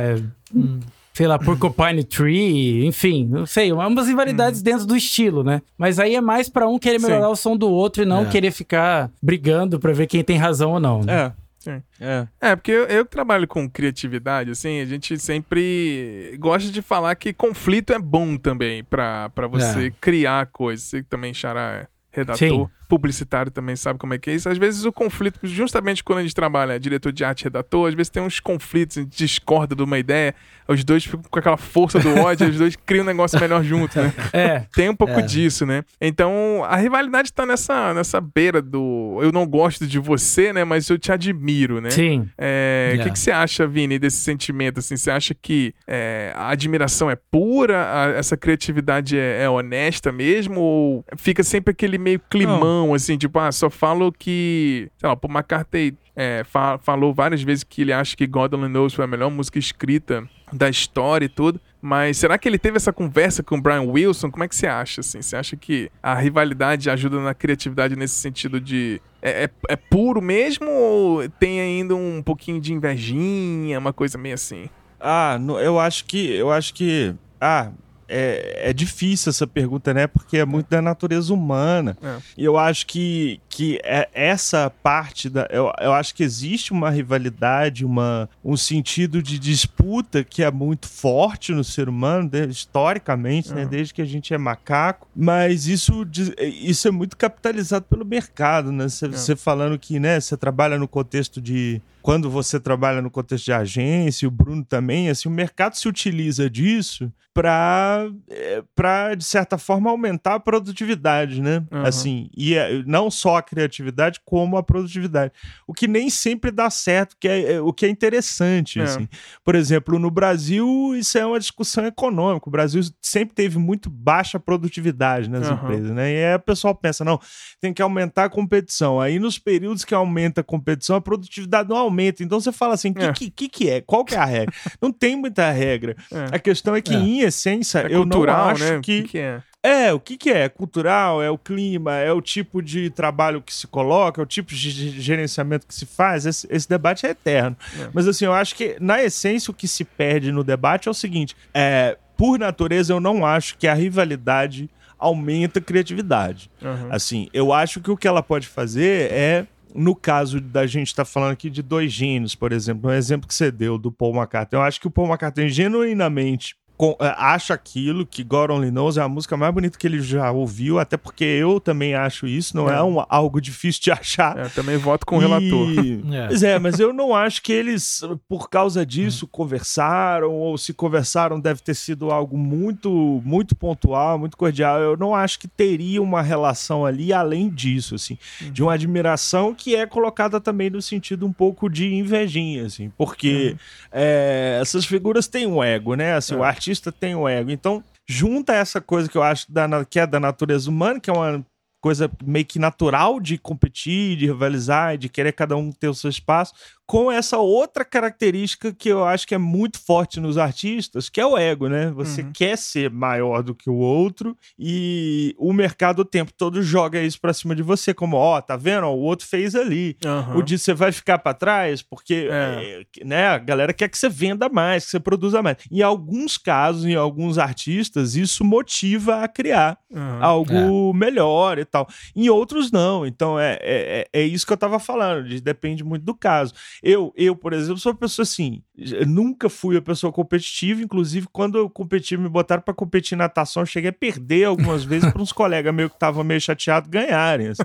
Hum 0.54 0.80
sei 1.14 1.28
lá, 1.28 1.38
Porcupine 1.38 2.04
Tree, 2.04 2.86
enfim, 2.86 3.28
não 3.30 3.46
sei, 3.46 3.72
umas 3.72 4.08
rivalidades 4.08 4.62
hum. 4.62 4.64
dentro 4.64 4.86
do 4.86 4.96
estilo, 4.96 5.44
né? 5.44 5.62
Mas 5.78 6.00
aí 6.00 6.16
é 6.16 6.22
mais 6.22 6.50
para 6.50 6.68
um 6.68 6.80
querer 6.80 7.00
melhorar 7.00 7.28
Sim. 7.28 7.32
o 7.32 7.36
som 7.36 7.58
do 7.58 7.70
outro 7.70 8.04
e 8.04 8.06
não 8.06 8.24
é. 8.24 8.26
querer 8.26 8.52
ficar 8.52 9.12
brigando 9.22 9.80
para 9.80 9.92
ver 9.94 10.08
quem 10.08 10.24
tem 10.24 10.38
razão 10.38 10.72
ou 10.72 10.80
não. 10.80 11.02
Né? 11.02 11.14
É. 11.14 11.41
Sim. 11.62 11.82
É. 12.00 12.28
é, 12.42 12.56
porque 12.56 12.72
eu, 12.72 12.86
eu 12.86 13.06
trabalho 13.06 13.48
com 13.48 13.70
criatividade, 13.70 14.50
assim, 14.50 14.82
a 14.82 14.86
gente 14.86 15.18
sempre 15.20 16.36
gosta 16.40 16.72
de 16.72 16.82
falar 16.82 17.14
que 17.16 17.32
conflito 17.32 17.94
é 17.94 18.00
bom 18.00 18.36
também 18.36 18.84
para 18.84 19.30
você 19.50 19.88
é. 19.88 19.94
criar 20.02 20.48
coisas. 20.48 20.86
Você 20.86 21.04
também, 21.04 21.34
Xará, 21.36 21.84
é 21.84 21.88
redator. 22.12 22.38
Sim 22.38 22.81
publicitário 22.92 23.50
também 23.50 23.74
sabe 23.78 23.98
como 23.98 24.14
é 24.14 24.18
que 24.18 24.30
é 24.30 24.34
isso. 24.34 24.50
Às 24.50 24.58
vezes 24.58 24.84
o 24.84 24.92
conflito, 24.92 25.40
justamente 25.44 26.04
quando 26.04 26.20
a 26.20 26.22
gente 26.24 26.36
trabalha 26.36 26.78
diretor 26.78 27.14
de 27.14 27.24
arte 27.24 27.46
redator, 27.46 27.88
às 27.88 27.94
vezes 27.94 28.10
tem 28.10 28.22
uns 28.22 28.42
conflitos, 28.42 28.98
a 28.98 29.02
gente 29.02 29.16
discorda 29.16 29.74
de 29.74 29.82
uma 29.82 29.98
ideia, 29.98 30.36
os 30.68 30.84
dois 30.84 31.06
ficam 31.06 31.24
com 31.30 31.40
aquela 31.40 31.56
força 31.56 32.00
do 32.00 32.10
ódio, 32.20 32.50
os 32.50 32.58
dois 32.58 32.76
criam 32.76 33.04
um 33.04 33.08
negócio 33.08 33.40
melhor 33.40 33.64
junto, 33.64 33.98
né? 33.98 34.12
É. 34.34 34.66
Tem 34.74 34.90
um 34.90 34.96
pouco 34.96 35.20
é. 35.20 35.22
disso, 35.22 35.66
né? 35.66 35.84
Então 36.00 36.64
a 36.66 36.76
rivalidade 36.76 37.32
tá 37.32 37.46
nessa, 37.46 37.94
nessa 37.94 38.20
beira 38.20 38.62
do 38.62 39.20
eu 39.22 39.32
não 39.32 39.46
gosto 39.46 39.86
de 39.86 40.00
você, 40.00 40.52
né? 40.52 40.64
Mas 40.64 40.90
eu 40.90 40.98
te 40.98 41.12
admiro, 41.12 41.80
né? 41.80 41.90
Sim. 41.90 42.30
É, 42.38 42.96
o 42.98 43.04
que, 43.04 43.12
que 43.12 43.20
você 43.20 43.32
acha, 43.32 43.68
Vini, 43.68 44.00
desse 44.00 44.18
sentimento? 44.18 44.80
Assim, 44.80 44.98
você 44.98 45.12
acha 45.12 45.34
que 45.34 45.74
é, 45.88 46.32
a 46.36 46.50
admiração 46.50 47.10
é 47.10 47.16
pura, 47.16 47.86
a, 47.94 48.10
essa 48.18 48.36
criatividade 48.36 49.18
é, 49.18 49.44
é, 49.44 49.50
honesta 49.50 50.12
mesmo? 50.12 50.60
Ou 50.60 51.06
fica 51.18 51.44
sempre 51.44 51.72
aquele 51.72 51.98
meio 51.98 52.20
climão? 52.30 52.81
não, 52.81 52.81
assim, 52.94 53.18
tipo, 53.18 53.38
ah, 53.40 53.52
só 53.52 53.70
falo 53.70 54.12
que, 54.12 54.90
sei 54.98 55.10
lá, 55.10 55.16
Paul 55.16 55.34
McCartney 55.34 55.96
é, 56.16 56.44
fa 56.44 56.78
falou 56.78 57.14
várias 57.14 57.42
vezes 57.42 57.64
que 57.64 57.82
ele 57.82 57.94
acha 57.94 58.16
que 58.16 58.28
God 58.28 58.54
Only 58.54 58.70
Knows 58.70 58.94
foi 58.94 59.06
a 59.06 59.08
melhor 59.08 59.30
música 59.30 59.58
escrita 59.58 60.28
da 60.52 60.70
história 60.70 61.26
e 61.26 61.30
tudo. 61.30 61.60
Mas 61.82 62.18
será 62.18 62.38
que 62.38 62.48
ele 62.48 62.60
teve 62.60 62.78
essa 62.78 62.94
conversa 62.94 63.42
com 63.42 63.56
o 63.56 63.62
Brian 63.62 63.82
Wilson? 63.82 64.30
Como 64.30 64.44
é 64.44 64.48
que 64.48 64.56
você 64.56 64.68
acha, 64.68 65.02
assim? 65.02 65.22
Você 65.22 65.36
acha 65.36 65.56
que 65.56 65.90
a 66.02 66.14
rivalidade 66.14 66.90
ajuda 66.90 67.20
na 67.20 67.34
criatividade 67.34 67.96
nesse 67.96 68.16
sentido 68.16 68.60
de... 68.60 69.02
É, 69.22 69.46
é, 69.46 69.50
é 69.70 69.76
puro 69.76 70.22
mesmo 70.22 70.70
ou 70.70 71.30
tem 71.30 71.60
ainda 71.60 71.96
um 71.96 72.22
pouquinho 72.22 72.60
de 72.60 72.74
invejinha, 72.74 73.80
uma 73.80 73.94
coisa 73.94 74.18
meio 74.18 74.36
assim? 74.36 74.70
Ah, 75.00 75.40
eu 75.64 75.80
acho 75.80 76.06
que... 76.06 76.32
Eu 76.32 76.52
acho 76.52 76.74
que... 76.74 77.16
Ah, 77.40 77.72
é, 78.12 78.70
é 78.70 78.74
difícil 78.74 79.30
essa 79.30 79.48
pergunta, 79.48 79.94
né? 79.94 80.06
Porque 80.06 80.38
é 80.38 80.46
muito 80.46 80.70
da 80.70 80.82
natureza 80.82 81.34
humana. 81.34 81.98
É. 82.04 82.18
E 82.38 82.44
eu 82.44 82.58
acho 82.58 82.86
que, 82.86 83.40
que 83.48 83.80
é 83.84 84.10
essa 84.14 84.70
parte 84.70 85.30
da. 85.30 85.48
Eu, 85.50 85.72
eu 85.80 85.94
acho 85.94 86.14
que 86.14 86.22
existe 86.22 86.74
uma 86.74 86.90
rivalidade, 86.90 87.86
uma, 87.86 88.30
um 88.44 88.58
sentido 88.58 89.24
de 89.24 89.40
disputa 89.40 90.24
que 90.24 90.44
é 90.44 90.52
muito 90.52 90.90
forte 90.90 91.54
no 91.54 91.64
ser 91.64 91.88
humano, 91.88 92.30
historicamente, 92.50 93.54
né? 93.54 93.66
Desde 93.66 93.94
que 93.94 94.02
a 94.02 94.06
gente 94.06 94.34
é 94.34 94.38
macaco. 94.38 95.08
Mas 95.16 95.68
isso, 95.68 96.06
isso 96.38 96.88
é 96.88 96.92
muito 96.92 97.16
capitalizado 97.16 97.86
pelo 97.90 98.04
mercado, 98.04 98.72
né? 98.72 98.90
Você, 98.90 99.08
você 99.08 99.36
falando 99.36 99.80
que, 99.80 100.00
né, 100.00 100.20
você 100.20 100.36
trabalha 100.36 100.78
no 100.78 100.88
contexto 100.88 101.42
de 101.42 101.82
quando 102.02 102.30
você 102.30 102.60
trabalha 102.60 103.02
no 103.02 103.12
contexto 103.12 103.46
de 103.46 103.54
agência, 103.54 104.28
o 104.28 104.32
Bruno 104.32 104.64
também, 104.64 105.10
assim, 105.10 105.30
o 105.30 105.32
mercado 105.32 105.76
se 105.76 105.88
utiliza 105.88 106.50
disso 106.50 107.12
para, 107.34 108.10
é, 108.30 108.62
para 108.76 109.16
de 109.16 109.24
certa 109.24 109.58
forma, 109.58 109.90
aumentar 109.90 110.36
a 110.36 110.40
produtividade, 110.40 111.42
né? 111.42 111.64
Uhum. 111.72 111.84
Assim, 111.84 112.30
e 112.36 112.56
é, 112.56 112.84
não 112.86 113.10
só 113.10 113.38
a 113.38 113.42
criatividade, 113.42 114.20
como 114.26 114.58
a 114.58 114.64
produtividade. 114.64 115.32
O 115.66 115.74
que 115.74 115.88
nem 115.88 116.10
sempre 116.10 116.52
dá 116.52 116.70
certo, 116.70 117.16
que 117.18 117.28
é, 117.28 117.54
é 117.54 117.62
o 117.62 117.72
que 117.72 117.86
é 117.86 117.90
interessante, 117.90 118.80
é. 118.80 118.84
assim. 118.84 119.08
Por 119.46 119.56
exemplo, 119.56 119.98
no 119.98 120.12
Brasil, 120.12 120.94
isso 120.96 121.18
é 121.18 121.26
uma 121.26 121.40
discussão 121.40 121.86
econômica. 121.86 122.50
O 122.50 122.52
Brasil 122.52 122.82
sempre 123.02 123.34
teve 123.34 123.58
muito 123.58 123.90
baixa 123.90 124.40
produtividade 124.40 125.30
nas 125.30 125.48
uhum. 125.48 125.54
empresas, 125.54 125.92
né? 125.92 126.14
E 126.14 126.26
aí 126.26 126.36
o 126.36 126.40
pessoal 126.40 126.76
pensa, 126.76 127.06
não, 127.06 127.20
tem 127.62 127.74
que 127.74 127.82
aumentar 127.82 128.26
a 128.26 128.30
competição. 128.30 129.00
Aí 129.00 129.20
nos 129.20 129.40
períodos 129.40 129.86
que 129.86 129.94
aumenta 129.94 130.42
a 130.42 130.44
competição, 130.44 130.98
a 130.98 131.02
produtividade 131.02 131.70
não 131.70 131.78
aumenta 131.78 131.91
aumenta. 131.92 132.24
Então 132.24 132.40
você 132.40 132.52
fala 132.52 132.74
assim, 132.74 132.94
o 132.96 133.02
é. 133.02 133.14
que, 133.14 133.30
que, 133.30 133.50
que, 133.50 133.70
é? 133.70 133.82
Qual 133.82 134.04
que 134.04 134.16
é 134.16 134.18
a 134.18 134.26
regra? 134.26 134.54
não 134.82 134.92
tem 134.92 135.16
muita 135.16 135.52
regra. 135.52 135.96
É. 136.12 136.36
A 136.36 136.40
questão 136.40 136.76
é 136.76 136.82
que, 136.82 136.94
é. 136.94 136.98
em 136.98 137.20
essência, 137.22 137.80
é 137.80 137.94
eu 137.94 138.02
cultural, 138.04 138.46
não 138.46 138.52
acho 138.52 138.64
né? 138.64 138.80
que... 138.82 139.02
que, 139.04 139.08
que 139.10 139.18
é? 139.20 139.42
É, 139.64 139.94
o 139.94 140.00
que, 140.00 140.18
que 140.18 140.32
é? 140.32 140.50
Cultural, 140.50 141.22
é 141.22 141.30
o 141.30 141.38
clima, 141.38 141.96
é 141.96 142.12
o 142.12 142.20
tipo 142.20 142.64
de 142.64 142.90
trabalho 142.90 143.44
que 143.44 143.54
se 143.54 143.68
coloca, 143.68 144.20
é 144.20 144.24
o 144.24 144.26
tipo 144.26 144.56
de 144.56 145.00
gerenciamento 145.00 145.68
que 145.68 145.76
se 145.76 145.86
faz. 145.86 146.26
Esse, 146.26 146.48
esse 146.50 146.68
debate 146.68 147.06
é 147.06 147.12
eterno. 147.12 147.56
É. 147.80 147.90
Mas 147.94 148.08
assim, 148.08 148.26
eu 148.26 148.34
acho 148.34 148.56
que, 148.56 148.76
na 148.80 149.04
essência, 149.04 149.52
o 149.52 149.54
que 149.54 149.68
se 149.68 149.84
perde 149.84 150.32
no 150.32 150.44
debate 150.44 150.88
é 150.88 150.92
o 150.92 150.96
seguinte: 150.96 151.36
é, 151.54 151.96
por 152.18 152.40
natureza, 152.40 152.92
eu 152.92 153.00
não 153.00 153.24
acho 153.24 153.56
que 153.56 153.68
a 153.68 153.74
rivalidade 153.76 154.68
aumenta 154.98 155.60
a 155.60 155.62
criatividade. 155.62 156.50
Uhum. 156.62 156.88
Assim, 156.90 157.28
eu 157.32 157.54
acho 157.54 157.82
que 157.82 157.92
o 157.92 157.98
que 157.98 158.08
ela 158.08 158.24
pode 158.24 158.48
fazer 158.48 159.12
é 159.12 159.46
no 159.74 159.96
caso 159.96 160.40
da 160.40 160.68
gente 160.68 160.88
estar 160.88 161.06
tá 161.06 161.10
falando 161.10 161.34
aqui 161.34 161.50
de 161.50 161.62
dois 161.62 161.92
gênios, 161.92 162.36
por 162.36 162.52
exemplo, 162.52 162.90
um 162.90 162.94
exemplo 162.94 163.28
que 163.28 163.34
você 163.34 163.52
deu 163.52 163.78
do 163.78 163.92
Paul 163.92 164.16
McCartney, 164.16 164.60
eu 164.60 164.64
acho 164.64 164.80
que 164.80 164.88
o 164.88 164.92
Paul 164.92 165.08
McCartney 165.08 165.50
genuinamente 165.50 166.56
acha 167.00 167.54
aquilo, 167.54 168.06
que 168.06 168.24
God 168.24 168.50
Only 168.50 168.72
Knows 168.72 168.98
é 168.98 169.02
a 169.02 169.08
música 169.08 169.38
mais 169.38 169.54
bonita 169.54 169.78
que 169.78 169.86
ele 169.86 170.02
já 170.02 170.32
ouviu, 170.32 170.80
até 170.80 170.98
porque 170.98 171.24
eu 171.24 171.60
também 171.60 171.94
acho 171.94 172.28
isso, 172.28 172.56
não 172.56 172.70
é, 172.70 172.78
é 172.78 172.84
um, 172.84 173.04
algo 173.08 173.40
difícil 173.40 173.82
de 173.84 173.92
achar. 173.92 174.38
É, 174.38 174.50
também 174.50 174.78
voto 174.78 175.06
com 175.06 175.18
o 175.18 175.20
relator. 175.20 175.52
É. 176.12 176.28
Pois 176.28 176.44
é, 176.44 176.60
mas 176.60 176.80
eu 176.80 176.92
não 176.92 177.16
acho 177.16 177.42
que 177.42 177.52
eles, 177.52 178.02
por 178.28 178.50
causa 178.50 178.86
disso, 178.86 179.28
conversaram, 179.28 180.32
ou 180.34 180.58
se 180.58 180.74
conversaram 180.74 181.40
deve 181.40 181.62
ter 181.62 181.74
sido 181.74 182.12
algo 182.12 182.38
muito, 182.38 183.22
muito 183.24 183.56
pontual, 183.56 184.18
muito 184.18 184.36
cordial. 184.36 184.80
Eu 184.80 184.98
não 184.98 185.14
acho 185.16 185.40
que 185.40 185.48
teria 185.48 186.02
uma 186.02 186.22
relação 186.22 186.86
ali 186.86 187.14
além 187.14 187.50
disso, 187.50 187.96
assim, 187.96 188.18
uhum. 188.42 188.52
de 188.52 188.64
uma 188.64 188.74
admiração 188.74 189.54
que 189.54 189.76
é 189.76 189.86
colocada 189.86 190.40
também 190.40 190.70
no 190.70 190.82
sentido 190.82 191.26
um 191.26 191.34
pouco 191.34 191.70
de 191.70 191.94
invejinha, 191.94 192.66
assim, 192.66 192.92
porque 192.98 193.52
uhum. 193.52 193.58
é, 193.92 194.60
essas 194.62 194.86
figuras 194.86 195.28
têm 195.28 195.48
um 195.48 195.64
ego, 195.64 195.96
né? 195.96 196.16
Assim, 196.16 196.36
o 196.36 196.44
é. 196.44 196.48
artista 196.48 196.71
artista 196.72 196.92
tem 196.92 197.16
o 197.16 197.28
ego. 197.28 197.52
Então, 197.52 197.84
junta 198.08 198.54
essa 198.54 198.80
coisa 198.80 199.10
que 199.10 199.18
eu 199.18 199.24
acho 199.24 199.52
da, 199.52 199.86
que 199.86 200.00
é 200.00 200.08
da 200.08 200.20
natureza 200.20 200.70
humana, 200.70 201.00
que 201.00 201.10
é 201.10 201.14
uma 201.14 201.46
coisa 201.84 202.10
meio 202.24 202.46
que 202.46 202.60
natural 202.60 203.20
de 203.20 203.38
competir, 203.38 204.16
de 204.16 204.28
rivalizar, 204.28 204.98
de 204.98 205.10
querer 205.10 205.34
cada 205.34 205.58
um 205.58 205.72
ter 205.72 205.90
o 205.90 205.96
seu 205.96 206.10
espaço, 206.10 206.54
com 206.92 207.10
essa 207.10 207.38
outra 207.38 207.86
característica 207.86 208.74
que 208.74 208.90
eu 208.90 209.06
acho 209.06 209.26
que 209.26 209.34
é 209.34 209.38
muito 209.38 209.80
forte 209.80 210.20
nos 210.20 210.38
artistas, 210.38 211.08
que 211.08 211.22
é 211.22 211.26
o 211.26 211.38
ego, 211.38 211.70
né? 211.70 211.90
Você 211.92 212.22
uhum. 212.22 212.34
quer 212.34 212.58
ser 212.58 212.90
maior 212.90 213.42
do 213.42 213.56
que 213.56 213.70
o 213.70 213.76
outro 213.76 214.38
e 214.60 215.34
o 215.40 215.54
mercado 215.54 216.00
o 216.00 216.06
tempo 216.06 216.34
todo 216.34 216.62
joga 216.62 217.02
isso 217.02 217.18
pra 217.22 217.32
cima 217.32 217.56
de 217.56 217.64
você, 217.64 217.94
como, 217.94 218.18
ó, 218.18 218.38
oh, 218.38 218.42
tá 218.42 218.58
vendo? 218.58 218.88
o 218.88 219.00
outro 219.00 219.26
fez 219.26 219.56
ali. 219.56 219.96
Uhum. 220.04 220.40
O 220.40 220.44
dia 220.44 220.58
você 220.58 220.74
vai 220.74 220.92
ficar 220.92 221.20
para 221.20 221.34
trás 221.34 221.82
porque, 221.82 222.28
é. 222.30 222.84
É, 223.00 223.06
né, 223.06 223.28
a 223.28 223.38
galera 223.38 223.72
quer 223.72 223.88
que 223.88 223.98
você 223.98 224.10
venda 224.10 224.50
mais, 224.50 224.84
que 224.84 224.92
você 224.92 225.00
produza 225.00 225.42
mais. 225.42 225.56
Em 225.72 225.82
alguns 225.82 226.38
casos, 226.38 226.84
em 226.84 226.96
alguns 226.96 227.38
artistas, 227.38 228.18
isso 228.18 228.44
motiva 228.44 229.24
a 229.24 229.30
criar 229.30 229.78
uhum. 229.90 230.18
algo 230.22 230.92
é. 230.94 230.98
melhor 230.98 231.58
e 231.58 231.64
tal. 231.64 231.88
Em 232.14 232.28
outros, 232.28 232.70
não. 232.70 233.06
Então, 233.06 233.40
é, 233.40 233.54
é, 233.62 234.08
é, 234.14 234.22
é 234.22 234.24
isso 234.24 234.46
que 234.46 234.52
eu 234.52 234.58
tava 234.58 234.78
falando, 234.78 235.24
depende 235.40 235.86
muito 235.86 236.04
do 236.04 236.14
caso. 236.14 236.54
Eu, 236.84 237.14
eu, 237.16 237.36
por 237.36 237.54
exemplo, 237.54 237.78
sou 237.78 237.92
uma 237.92 237.98
pessoa 237.98 238.24
assim, 238.24 238.64
nunca 239.06 239.50
fui 239.50 239.76
uma 239.76 239.82
pessoa 239.82 240.12
competitiva, 240.12 240.82
inclusive 240.82 241.28
quando 241.32 241.58
eu 241.58 241.70
competi, 241.70 242.18
me 242.18 242.28
botaram 242.28 242.62
para 242.62 242.74
competir 242.74 243.16
em 243.16 243.20
natação, 243.20 243.62
eu 243.62 243.68
cheguei 243.68 243.90
a 243.92 243.94
perder 243.94 244.46
algumas 244.46 244.84
vezes 244.84 245.12
para 245.12 245.22
uns 245.22 245.32
colegas 245.34 245.74
meus 245.74 245.90
que 245.90 245.96
estavam 245.96 246.24
meio 246.24 246.42
chateados 246.42 246.90
ganharem. 246.90 247.48
assim. 247.50 247.62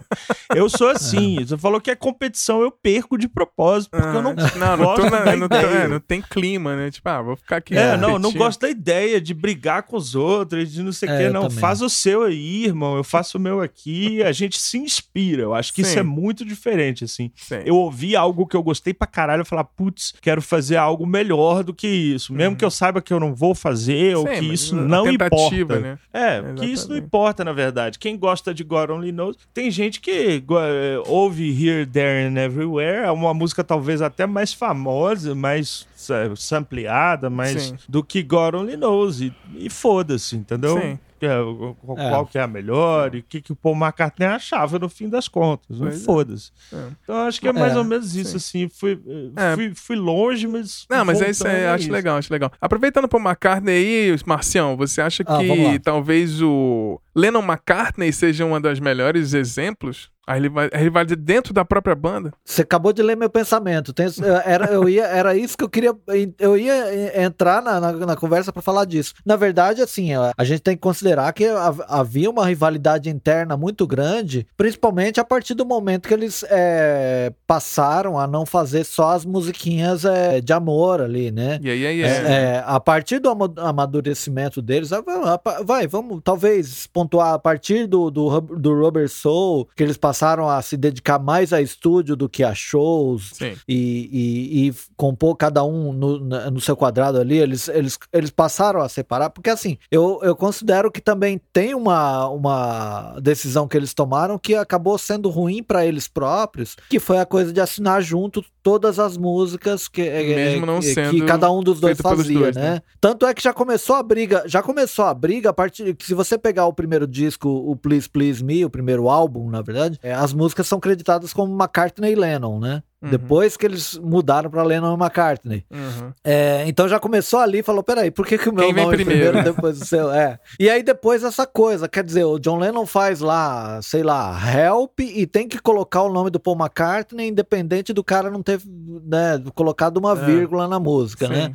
Eu 0.54 0.68
sou 0.68 0.88
assim, 0.88 1.36
você 1.46 1.56
falou 1.56 1.80
que 1.80 1.90
é 1.90 1.96
competição, 1.96 2.60
eu 2.60 2.70
perco 2.70 3.16
de 3.16 3.28
propósito, 3.28 3.90
porque 3.90 4.06
eu 4.06 4.22
não, 4.22 4.34
não, 4.34 4.76
não, 4.76 4.76
gosto 4.84 5.02
tô 5.04 5.10
na- 5.10 5.24
da 5.24 5.36
não, 5.36 5.48
tô- 5.48 5.56
ideia. 5.56 5.66
é, 5.84 5.88
não 5.88 6.00
tem 6.00 6.20
clima, 6.20 6.76
né? 6.76 6.90
Tipo, 6.90 7.08
ah, 7.08 7.22
vou 7.22 7.36
ficar 7.36 7.56
aqui. 7.56 7.76
É, 7.76 7.96
não, 7.96 8.18
não 8.18 8.32
gosto 8.32 8.60
da 8.60 8.68
ideia 8.70 9.20
de 9.20 9.32
brigar 9.32 9.82
com 9.84 9.96
os 9.96 10.14
outros, 10.14 10.72
de 10.72 10.82
não 10.82 10.92
sei 10.92 11.08
o 11.08 11.12
É, 11.12 11.18
que, 11.26 11.30
não. 11.30 11.48
Faz 11.50 11.80
o 11.80 11.88
seu 11.88 12.22
aí, 12.22 12.64
irmão. 12.64 12.96
Eu 12.96 13.04
faço 13.04 13.38
o 13.38 13.40
meu 13.40 13.60
aqui. 13.60 14.22
A 14.22 14.32
gente 14.32 14.58
se 14.60 14.76
inspira. 14.78 15.42
Eu 15.42 15.54
acho 15.54 15.72
que 15.72 15.80
isso 15.82 15.92
Sim. 15.92 15.98
é 16.00 16.02
muito 16.02 16.44
diferente, 16.44 17.04
assim. 17.04 17.30
Sim. 17.34 17.60
Eu 17.64 17.76
ouvi 17.76 18.14
algo 18.14 18.46
que 18.46 18.56
eu 18.56 18.62
gostei 18.62 18.92
pra 18.96 19.06
caralho 19.06 19.42
e 19.42 19.44
falar, 19.44 19.64
putz, 19.64 20.14
quero 20.20 20.40
fazer 20.42 20.76
algo 20.76 21.06
melhor 21.06 21.62
do 21.62 21.72
que 21.74 21.86
isso. 21.86 22.32
Mesmo 22.32 22.56
que 22.56 22.64
eu 22.64 22.70
saiba 22.70 23.00
que 23.02 23.12
eu 23.12 23.20
não 23.20 23.34
vou 23.34 23.54
fazer 23.54 24.16
ou 24.16 24.26
Uhum. 24.26 24.34
Sim, 24.34 24.40
que 24.40 24.48
mas 24.48 24.60
isso 24.60 24.74
não 24.76 25.10
importa. 25.10 25.80
né? 25.80 25.98
É, 26.12 26.40
que 26.40 26.46
isso 26.46 26.54
não 26.58 26.64
Exatamente. 26.96 27.04
importa, 27.06 27.44
na 27.44 27.52
verdade. 27.52 27.98
Quem 27.98 28.16
gosta 28.18 28.52
de 28.54 28.64
God 28.64 28.90
Only 28.90 29.12
Knows, 29.12 29.36
tem 29.54 29.70
gente 29.70 30.00
que 30.00 30.42
eh, 30.50 31.02
ouve 31.06 31.48
Here, 31.50 31.86
There 31.86 32.26
and 32.28 32.38
Everywhere, 32.40 33.06
é 33.06 33.10
uma 33.10 33.32
música 33.34 33.62
talvez 33.62 34.00
até 34.02 34.26
mais 34.26 34.52
famosa, 34.52 35.34
mais 35.34 35.86
sa- 35.94 36.34
sampleada, 36.36 37.28
mais 37.30 37.62
Sim. 37.62 37.76
do 37.88 38.02
que 38.02 38.22
God 38.22 38.54
Only 38.54 38.76
Knows. 38.76 39.20
E, 39.20 39.32
e 39.56 39.68
foda-se, 39.70 40.36
entendeu? 40.36 40.80
Sim. 40.80 40.98
É, 41.24 41.38
o- 41.40 41.76
o- 41.82 41.98
É. 41.98 42.10
Qual 42.10 42.26
que 42.26 42.36
é 42.36 42.42
a 42.42 42.46
melhor 42.46 43.14
e 43.14 43.20
o 43.20 43.22
que, 43.22 43.40
que 43.40 43.52
o 43.52 43.56
Paul 43.56 43.74
McCartney 43.76 44.26
achava 44.28 44.78
no 44.78 44.88
fim 44.88 45.08
das 45.08 45.28
contas. 45.28 45.78
Não 45.78 45.86
Pois 45.88 46.02
é. 46.02 46.04
foda-se. 46.04 46.50
É. 46.72 46.88
Então 47.02 47.16
acho 47.22 47.40
que 47.40 47.48
é 47.48 47.52
mais 47.52 47.72
É, 47.74 47.78
ou 47.78 47.84
menos 47.84 48.14
isso, 48.14 48.36
assim. 48.36 48.68
Fui, 48.68 49.00
eh, 49.36 49.52
É. 49.52 49.54
fui, 49.54 49.72
fui 49.74 49.96
longe, 49.96 50.46
mas. 50.46 50.86
Não, 50.90 51.04
mas 51.04 51.22
é 51.22 51.30
isso 51.30 51.46
aí, 51.46 51.64
acho 51.66 51.84
isso. 51.84 51.92
legal, 51.92 52.18
acho 52.18 52.32
legal. 52.32 52.52
Aproveitando 52.60 53.08
pro 53.08 53.18
McCartney 53.18 53.74
aí, 54.10 54.16
Marcião, 54.26 54.76
você 54.76 55.00
acha 55.00 55.22
Ah, 55.26 55.38
que 55.38 55.78
talvez 55.78 56.42
o 56.42 57.00
Lennon 57.16 57.42
McCartney 57.42 58.12
seja 58.12 58.44
uma 58.44 58.60
das 58.60 58.78
melhores 58.78 59.32
exemplos? 59.34 60.14
A 60.28 60.34
riva- 60.34 60.68
a 60.72 60.76
rivalidade 60.78 61.14
dentro 61.22 61.54
da 61.54 61.64
própria 61.64 61.94
banda? 61.94 62.32
Você 62.44 62.62
acabou 62.62 62.92
de 62.92 63.00
ler 63.00 63.16
meu 63.16 63.30
pensamento. 63.30 63.92
Tem- 63.92 64.08
era, 64.44 64.66
eu 64.72 64.88
ia, 64.88 65.04
era 65.06 65.36
isso 65.36 65.56
que 65.56 65.62
eu 65.62 65.68
queria. 65.68 65.94
Eu 66.40 66.56
ia 66.58 67.22
entrar 67.22 67.62
na, 67.62 67.78
na, 67.78 67.92
na 67.92 68.16
conversa 68.16 68.52
para 68.52 68.60
falar 68.60 68.86
disso. 68.86 69.14
Na 69.24 69.36
verdade, 69.36 69.80
assim, 69.82 70.14
a, 70.14 70.32
a 70.36 70.42
gente 70.42 70.62
tem 70.62 70.74
que 70.74 70.80
considerar 70.82 71.32
que 71.32 71.46
hav- 71.46 71.80
havia 71.86 72.28
uma 72.28 72.44
rivalidade 72.44 73.08
interna 73.08 73.56
muito 73.56 73.86
grande, 73.86 74.44
principalmente 74.56 75.20
a 75.20 75.24
partir 75.24 75.54
do 75.54 75.64
momento 75.64 76.08
que 76.08 76.14
eles 76.14 76.44
é, 76.50 77.32
passaram 77.46 78.18
a 78.18 78.26
não 78.26 78.44
fazer 78.44 78.82
só 78.82 79.10
as 79.12 79.24
musiquinhas 79.24 80.04
é, 80.04 80.40
de 80.40 80.52
amor 80.52 81.00
ali, 81.02 81.30
né? 81.30 81.60
E 81.62 81.70
aí, 81.70 81.86
aí 81.86 82.02
É, 82.02 82.06
é. 82.06 82.32
é, 82.56 82.64
a 82.66 82.80
partir 82.80 83.20
do 83.20 83.30
ama- 83.30 83.54
amadurecimento 83.58 84.60
deles, 84.60 84.90
vai, 84.90 85.02
ah, 85.06 85.40
vai, 85.64 85.86
vamos 85.86 86.20
talvez 86.24 86.88
pontuar 87.06 87.34
a 87.34 87.38
partir 87.38 87.86
do, 87.86 88.10
do, 88.10 88.40
do 88.40 88.74
Rubber 88.74 89.08
Soul, 89.08 89.68
que 89.76 89.82
eles 89.82 89.96
passaram 89.96 90.48
a 90.48 90.60
se 90.60 90.76
dedicar 90.76 91.18
mais 91.18 91.52
a 91.52 91.60
estúdio 91.62 92.16
do 92.16 92.28
que 92.28 92.42
a 92.42 92.54
shows 92.54 93.32
e, 93.68 94.10
e- 94.12 94.68
e 94.68 94.74
compor 94.96 95.36
cada 95.36 95.62
um 95.64 95.92
no, 95.92 96.18
no 96.50 96.60
seu 96.60 96.76
quadrado 96.76 97.20
ali, 97.20 97.38
eles, 97.38 97.68
eles, 97.68 97.98
eles 98.12 98.30
passaram 98.30 98.80
a 98.80 98.88
separar, 98.88 99.30
porque 99.30 99.50
assim, 99.50 99.78
eu, 99.90 100.18
eu 100.22 100.34
considero 100.34 100.90
que 100.90 101.00
também 101.00 101.40
tem 101.52 101.74
uma, 101.74 102.28
uma 102.28 103.16
decisão 103.20 103.68
que 103.68 103.76
eles 103.76 103.94
tomaram 103.94 104.38
que 104.38 104.54
acabou 104.54 104.98
sendo 104.98 105.28
ruim 105.28 105.62
para 105.62 105.86
eles 105.86 106.08
próprios, 106.08 106.76
que 106.88 106.98
foi 106.98 107.18
a 107.18 107.26
coisa 107.26 107.52
de 107.52 107.60
assinar 107.60 108.02
junto 108.02 108.44
todas 108.62 108.98
as 108.98 109.16
músicas 109.16 109.86
que, 109.86 110.02
é, 110.02 110.34
Mesmo 110.34 110.66
não 110.66 110.80
que, 110.80 110.86
que 110.88 110.94
sendo 110.94 111.26
cada 111.26 111.50
um 111.52 111.62
dos 111.62 111.78
dois 111.78 111.98
fazia, 112.00 112.38
dois, 112.40 112.56
né? 112.56 112.62
né? 112.70 112.82
Tanto 113.00 113.24
é 113.26 113.32
que 113.32 113.42
já 113.42 113.52
começou 113.52 113.94
a 113.94 114.02
briga, 114.02 114.42
já 114.46 114.60
começou 114.62 115.04
a 115.04 115.14
briga 115.14 115.50
a 115.50 115.52
partir 115.52 115.94
que 115.94 116.04
se 116.04 116.14
você 116.14 116.36
pegar 116.36 116.66
o 116.66 116.72
primeiro 116.72 116.95
disco, 117.04 117.48
o 117.48 117.74
Please 117.74 118.08
Please 118.08 118.44
Me, 118.44 118.64
o 118.64 118.70
primeiro 118.70 119.08
álbum, 119.08 119.50
na 119.50 119.60
verdade, 119.60 119.98
é, 120.00 120.14
as 120.14 120.32
músicas 120.32 120.68
são 120.68 120.78
creditadas 120.78 121.32
como 121.32 121.52
McCartney 121.52 122.12
e 122.12 122.14
Lennon, 122.14 122.60
né? 122.60 122.80
Uhum. 123.02 123.10
Depois 123.10 123.56
que 123.56 123.66
eles 123.66 123.98
mudaram 123.98 124.48
pra 124.48 124.62
Lennon 124.62 124.94
e 124.94 124.98
McCartney. 124.98 125.66
Uhum. 125.70 126.12
É, 126.24 126.64
então 126.66 126.88
já 126.88 126.98
começou 126.98 127.40
ali 127.40 127.58
e 127.58 127.62
falou: 127.62 127.82
peraí, 127.82 128.10
por 128.10 128.26
que, 128.26 128.38
que 128.38 128.48
o 128.48 128.52
meu 128.54 128.64
Quem 128.64 128.72
nome 128.72 128.96
primeiro? 128.96 129.32
primeiro 129.32 129.54
depois 129.54 129.78
do 129.78 129.84
seu? 129.84 130.10
É. 130.10 130.38
E 130.58 130.70
aí 130.70 130.82
depois 130.82 131.22
essa 131.24 131.46
coisa, 131.46 131.88
quer 131.88 132.04
dizer, 132.04 132.24
o 132.24 132.38
John 132.38 132.58
Lennon 132.58 132.86
faz 132.86 133.20
lá, 133.20 133.80
sei 133.82 134.02
lá, 134.02 134.38
Help 134.56 135.00
e 135.00 135.26
tem 135.26 135.46
que 135.46 135.58
colocar 135.58 136.02
o 136.02 136.12
nome 136.12 136.30
do 136.30 136.40
Paul 136.40 136.56
McCartney, 136.56 137.28
independente 137.28 137.92
do 137.92 138.02
cara 138.04 138.30
não 138.30 138.42
ter 138.42 138.60
né, 138.64 139.42
colocado 139.54 139.98
uma 139.98 140.12
É. 140.12 140.24
vírgula 140.24 140.66
na 140.66 140.80
música, 140.80 141.26
Sim. 141.26 141.32
né? 141.32 141.52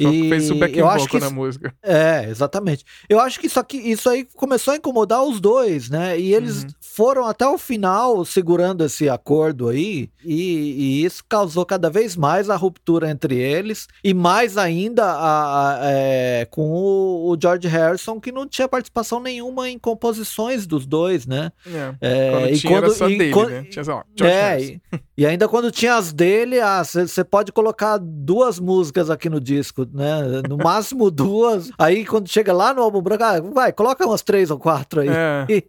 Só 0.00 0.10
que 0.10 0.28
fez 0.28 0.50
eu 0.76 0.88
acho 0.88 1.08
que 1.08 1.18
na 1.20 1.30
música. 1.30 1.74
é, 1.82 2.26
exatamente. 2.28 2.84
Eu 3.08 3.20
acho 3.20 3.38
que 3.38 3.46
isso 3.46 3.60
aqui, 3.60 3.76
isso 3.76 4.08
aí 4.08 4.26
começou 4.36 4.72
a 4.74 4.76
incomodar 4.76 5.22
os 5.24 5.40
dois, 5.40 5.88
né? 5.90 6.18
E 6.18 6.34
eles 6.34 6.62
Uhum. 6.64 6.68
foram 6.80 7.26
até 7.26 7.46
o 7.46 7.56
final 7.58 8.24
segurando 8.24 8.84
esse 8.84 9.08
acordo 9.08 9.68
aí, 9.68 10.10
e, 10.24 10.32
e 11.02 11.04
isso 11.04 11.22
causou 11.28 11.64
cada 11.66 11.88
vez 11.90 12.16
mais 12.16 12.48
a 12.50 12.56
ruptura 12.56 13.10
entre 13.10 13.36
eles, 13.38 13.86
e 14.02 14.12
mais 14.14 14.56
ainda 14.58 15.04
a, 15.04 15.72
a- 15.72 15.78
é, 15.84 16.46
com 16.50 16.70
o, 16.70 17.30
o 17.32 17.36
George 17.40 17.68
Harrison, 17.68 18.20
que 18.20 18.32
não 18.32 18.46
tinha 18.46 18.68
participação 18.68 19.20
nenhuma 19.20 19.68
em 19.68 19.78
composições 19.78 20.66
dos 20.66 20.86
dois, 20.86 21.26
né? 21.26 21.52
É. 21.66 21.94
É, 22.00 22.30
Quando 22.30 22.48
e 22.50 22.58
tinha 22.58 22.80
quando- 22.80 22.92
só 22.94 23.08
e 23.08 23.18
dele, 23.18 23.32
quando- 23.32 23.50
né? 23.50 23.62
Tinha 23.64 23.84
só, 23.84 24.02
George 24.18 24.34
é, 24.36 24.48
Harrison. 24.48 24.72
e, 24.92 25.00
e 25.18 25.26
ainda 25.26 25.48
quando 25.48 25.70
tinha 25.70 25.94
as 25.96 26.12
dele, 26.12 26.56
você 26.84 27.22
pode 27.24 27.52
colocar 27.52 27.98
duas 27.98 28.58
músicas 28.58 29.10
aqui 29.10 29.28
no 29.28 29.40
disco, 29.40 29.81
né? 29.92 30.42
No 30.48 30.56
máximo 30.56 31.10
duas. 31.10 31.70
Aí 31.78 32.04
quando 32.04 32.28
chega 32.28 32.52
lá 32.52 32.72
no 32.74 32.82
álbum 32.82 33.00
branco, 33.00 33.24
ah, 33.24 33.40
vai, 33.40 33.72
coloca 33.72 34.06
umas 34.06 34.22
três 34.22 34.50
ou 34.50 34.58
quatro 34.58 35.00
aí. 35.00 35.08
É. 35.08 35.46
E, 35.48 35.64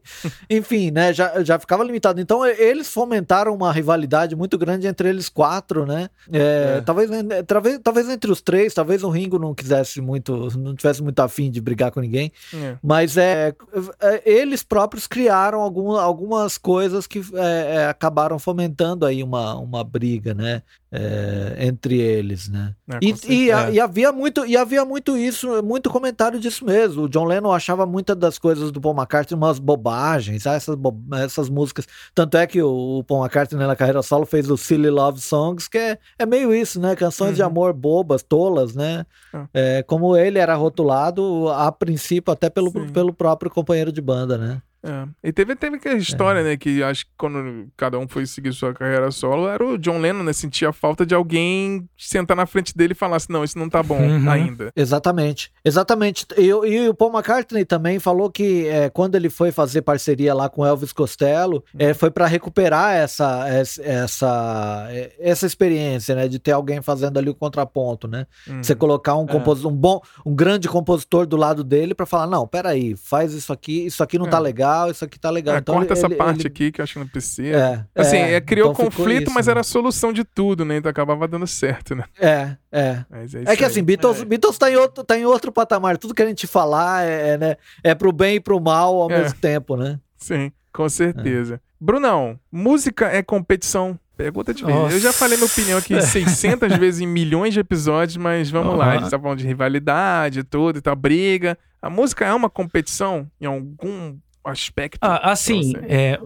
enfim, 0.58 0.92
né? 0.92 1.14
Já, 1.14 1.44
já 1.44 1.60
ficava 1.60 1.84
limitado. 1.84 2.20
Então 2.20 2.46
eles 2.46 2.92
fomentaram 2.92 3.54
uma 3.54 3.72
rivalidade 3.72 4.36
muito 4.36 4.58
grande 4.58 4.88
entre 4.88 5.10
eles 5.10 5.30
quatro, 5.30 5.86
né? 5.86 6.10
É, 6.32 6.54
É. 6.78 6.82
Talvez, 6.82 7.10
talvez, 7.48 7.80
talvez 7.84 8.10
entre 8.10 8.32
os 8.32 8.42
três, 8.42 8.74
talvez 8.74 9.04
o 9.04 9.10
Ringo 9.10 9.40
não 9.40 9.54
quisesse 9.54 10.02
muito, 10.02 10.50
não 10.58 10.76
tivesse 10.76 11.02
muito 11.02 11.20
afim 11.20 11.50
de 11.50 11.62
brigar 11.62 11.92
com 11.92 12.00
ninguém. 12.00 12.32
É. 12.54 12.78
Mas 12.82 13.18
é, 13.18 13.54
é, 14.02 14.22
eles 14.26 14.64
próprios 14.64 15.08
criaram 15.08 15.62
algum, 15.62 15.92
algumas 15.92 16.58
coisas 16.58 17.08
que 17.08 17.22
é, 17.34 17.88
acabaram 17.88 18.38
fomentando 18.40 19.06
aí 19.06 19.24
uma, 19.24 19.56
uma 19.56 19.84
briga, 19.84 20.34
né? 20.34 20.62
É, 20.96 21.66
entre 21.66 22.00
eles, 22.00 22.48
né? 22.48 22.76
É, 22.88 23.00
E, 23.02 23.46
e, 23.46 23.52
a- 23.52 23.72
e 23.72 23.80
havia 23.80 24.12
muito, 24.12 24.46
e 24.46 24.56
havia 24.56 24.86
muito 24.86 25.18
isso, 25.18 25.64
muito 25.64 25.90
comentário 25.90 26.40
disso 26.40 26.64
mesmo. 26.64 27.04
O 27.04 27.10
John 27.10 27.26
Lennon 27.26 27.52
achava 27.52 27.84
muitas 27.86 28.16
das 28.16 28.38
coisas 28.38 28.72
do 28.72 28.80
Paul 28.80 28.96
McCartney 28.96 29.36
umas 29.36 29.58
bobagens, 29.58 30.46
ah, 30.46 30.54
essas, 30.54 30.76
bo- 30.76 30.96
essas 31.16 31.50
músicas. 31.50 31.88
Tanto 32.14 32.38
é 32.38 32.46
que 32.46 32.62
o, 32.62 33.00
o 33.00 33.04
Paul 33.04 33.22
McCartney 33.24 33.66
na 33.66 33.76
carreira 33.76 34.04
solo 34.04 34.26
fez 34.26 34.48
o 34.52 34.56
Silly 34.58 34.92
Love 34.92 35.20
Songs, 35.20 35.68
que 35.68 35.80
é, 35.80 35.98
é 36.20 36.26
meio 36.28 36.54
isso, 36.54 36.80
né? 36.80 36.96
Canções 36.96 37.36
de 37.36 37.42
Uhum. 37.42 37.48
amor 37.48 37.74
bobas, 37.74 38.22
tolas, 38.22 38.76
né? 38.76 39.04
Ah. 39.34 39.48
É, 39.52 39.82
como 39.84 40.16
ele 40.16 40.38
era 40.38 40.54
rotulado 40.56 41.50
a 41.50 41.72
princípio 41.72 42.32
até 42.32 42.50
pelo, 42.52 42.70
Sim. 42.72 42.90
pelo 42.90 43.12
próprio 43.12 43.50
companheiro 43.50 43.92
de 43.92 44.02
banda, 44.02 44.38
né? 44.38 44.62
É. 44.86 45.08
E 45.30 45.32
teve, 45.32 45.56
teve 45.56 45.78
aquela 45.78 45.96
história, 45.98 46.44
né? 46.44 46.58
Que 46.58 46.84
acho 46.84 47.06
que 47.06 47.12
quando 47.18 47.68
cada 47.78 47.98
um 47.98 48.08
foi 48.08 48.26
seguir 48.26 48.52
sua 48.54 48.74
carreira 48.74 49.10
solo, 49.12 49.48
era 49.48 49.66
o 49.66 49.78
John 49.78 50.00
Lennon, 50.00 50.24
né? 50.24 50.34
Sentia 50.34 50.74
falta 50.74 51.06
de 51.06 51.16
alguém 51.16 51.88
sentar 51.98 52.36
na 52.36 52.46
frente 52.46 52.76
dele 52.76 52.92
e 52.92 52.96
falar 52.96 53.16
assim: 53.16 53.32
não, 53.32 53.44
isso 53.44 53.58
não 53.58 53.70
tá 53.70 53.82
bom 53.82 53.98
Uhum. 54.02 54.30
ainda. 54.30 54.72
Exatamente, 54.76 55.52
exatamente. 55.64 56.26
E, 56.38 56.54
o- 56.54 56.66
e 56.66 56.90
o 56.90 56.94
Paul 56.94 57.12
McCartney 57.14 57.64
também 57.66 57.98
falou 58.00 58.30
que 58.30 58.68
é, 58.68 58.90
quando 58.90 59.16
ele 59.16 59.30
foi 59.30 59.52
fazer 59.52 59.82
parceria 59.84 60.34
lá 60.34 60.50
com 60.50 60.66
Elvis 60.66 60.92
Costello, 60.92 61.64
é, 61.80 61.94
foi 61.94 62.12
para 62.12 62.28
recuperar 62.28 62.94
essa, 62.94 63.48
essa, 63.48 63.82
essa, 63.84 64.88
é, 64.90 65.14
essa 65.20 65.46
experiência, 65.46 66.16
né, 66.16 66.28
de 66.28 66.40
ter 66.40 66.52
alguém 66.52 66.82
fazendo 66.82 67.18
ali 67.18 67.30
o 67.30 67.36
contraponto, 67.36 68.08
né? 68.08 68.28
Uhum. 68.48 68.62
Você 68.64 68.76
colocar 68.76 69.16
um 69.16 69.26
compositor, 69.26 69.72
um 69.72 69.76
bom, 69.76 70.02
um 70.26 70.36
grande 70.36 70.68
compositor 70.68 71.26
do 71.26 71.38
lado 71.38 71.64
dele 71.64 71.94
para 71.96 72.06
falar, 72.06 72.28
não, 72.28 72.48
peraí, 72.48 72.96
faz 72.98 73.34
isso 73.34 73.52
aqui, 73.54 73.86
isso 73.86 74.04
aqui 74.04 74.18
não 74.20 74.28
tá 74.28 74.38
É. 74.38 74.42
legal, 74.74 74.92
isso 74.92 75.06
aqui 75.06 75.20
tá 75.20 75.30
legal. 75.30 75.56
É, 75.56 75.60
Então, 75.60 75.76
corta 75.76 75.94
ele- 75.94 76.00
essa 76.00 76.08
ele- 76.08 76.16
parte 76.16 76.42
ele- 76.42 76.48
aqui 76.48 76.72
que 76.72 76.82
eu 76.82 76.84
acho 76.84 76.94
que 76.94 77.00
não 77.00 77.08
precisa. 77.08 77.58
É, 77.96 78.02
Assim, 78.02 78.18
é, 78.18 78.34
é, 78.34 78.42
criou 78.42 78.72
então 78.72 78.86
conflito, 78.86 79.24
isso, 79.28 79.34
mas 79.34 79.48
né? 79.48 79.52
era 79.52 79.60
a 79.62 79.64
solução 79.64 80.12
de 80.12 80.24
tudo, 80.24 80.66
né? 80.66 80.78
Então 80.78 80.90
acabava 80.90 81.28
dando 81.28 81.46
certo, 81.48 81.96
né? 81.96 82.04
É, 82.20 82.56
é. 82.72 83.06
É, 83.12 83.52
É 83.52 83.56
que 83.56 83.64
aí. 83.64 83.70
assim, 83.70 83.84
Beatles, 83.84 84.24
Beatles 84.24 84.58
tá, 84.58 84.70
em 84.72 84.76
outro, 84.76 85.04
tá 85.04 85.18
em 85.18 85.26
outro 85.26 85.52
patamar. 85.52 85.98
Tudo 85.98 86.14
que 86.14 86.22
a 86.22 86.28
gente 86.28 86.48
falar 86.48 87.06
é, 87.06 87.30
é, 87.30 87.38
né, 87.38 87.56
é 87.84 87.94
pro 87.96 88.12
bem 88.12 88.36
e 88.36 88.40
pro 88.40 88.60
mal 88.60 89.02
ao 89.02 89.12
É. 89.12 89.20
mesmo 89.22 89.38
tempo, 89.40 89.76
né? 89.78 90.00
Sim, 90.18 90.52
com 90.72 90.88
certeza. 90.90 91.62
Brunão, 91.80 92.40
música 92.52 93.08
é 93.08 93.22
competição? 93.22 94.00
Pergunta 94.16 94.54
de 94.54 94.64
vez. 94.64 94.94
Eu 94.94 95.00
já 95.00 95.12
falei 95.12 95.36
minha 95.38 95.48
opinião 95.48 95.78
aqui 95.80 96.00
600 96.02 96.78
vezes 96.78 97.02
em 97.02 97.08
milhões 97.08 97.52
de 97.54 97.60
episódios, 97.60 98.16
mas 98.16 98.50
vamos 98.50 98.78
lá. 98.78 98.92
A 98.92 98.98
gente 99.00 99.10
tá 99.10 99.20
falando 99.20 99.40
de 99.40 99.48
rivalidade 99.48 100.44
tudo 100.44 100.78
e 100.78 100.82
tal, 100.82 100.96
briga. 100.96 101.58
A 101.82 101.90
música 101.90 102.24
é 102.26 102.32
uma 102.34 102.50
competição 102.50 103.28
em 103.42 103.46
algum 103.46 104.16
aspecto? 104.44 105.00
Ah, 105.02 105.32
assim, 105.32 105.74
é, 105.88 106.20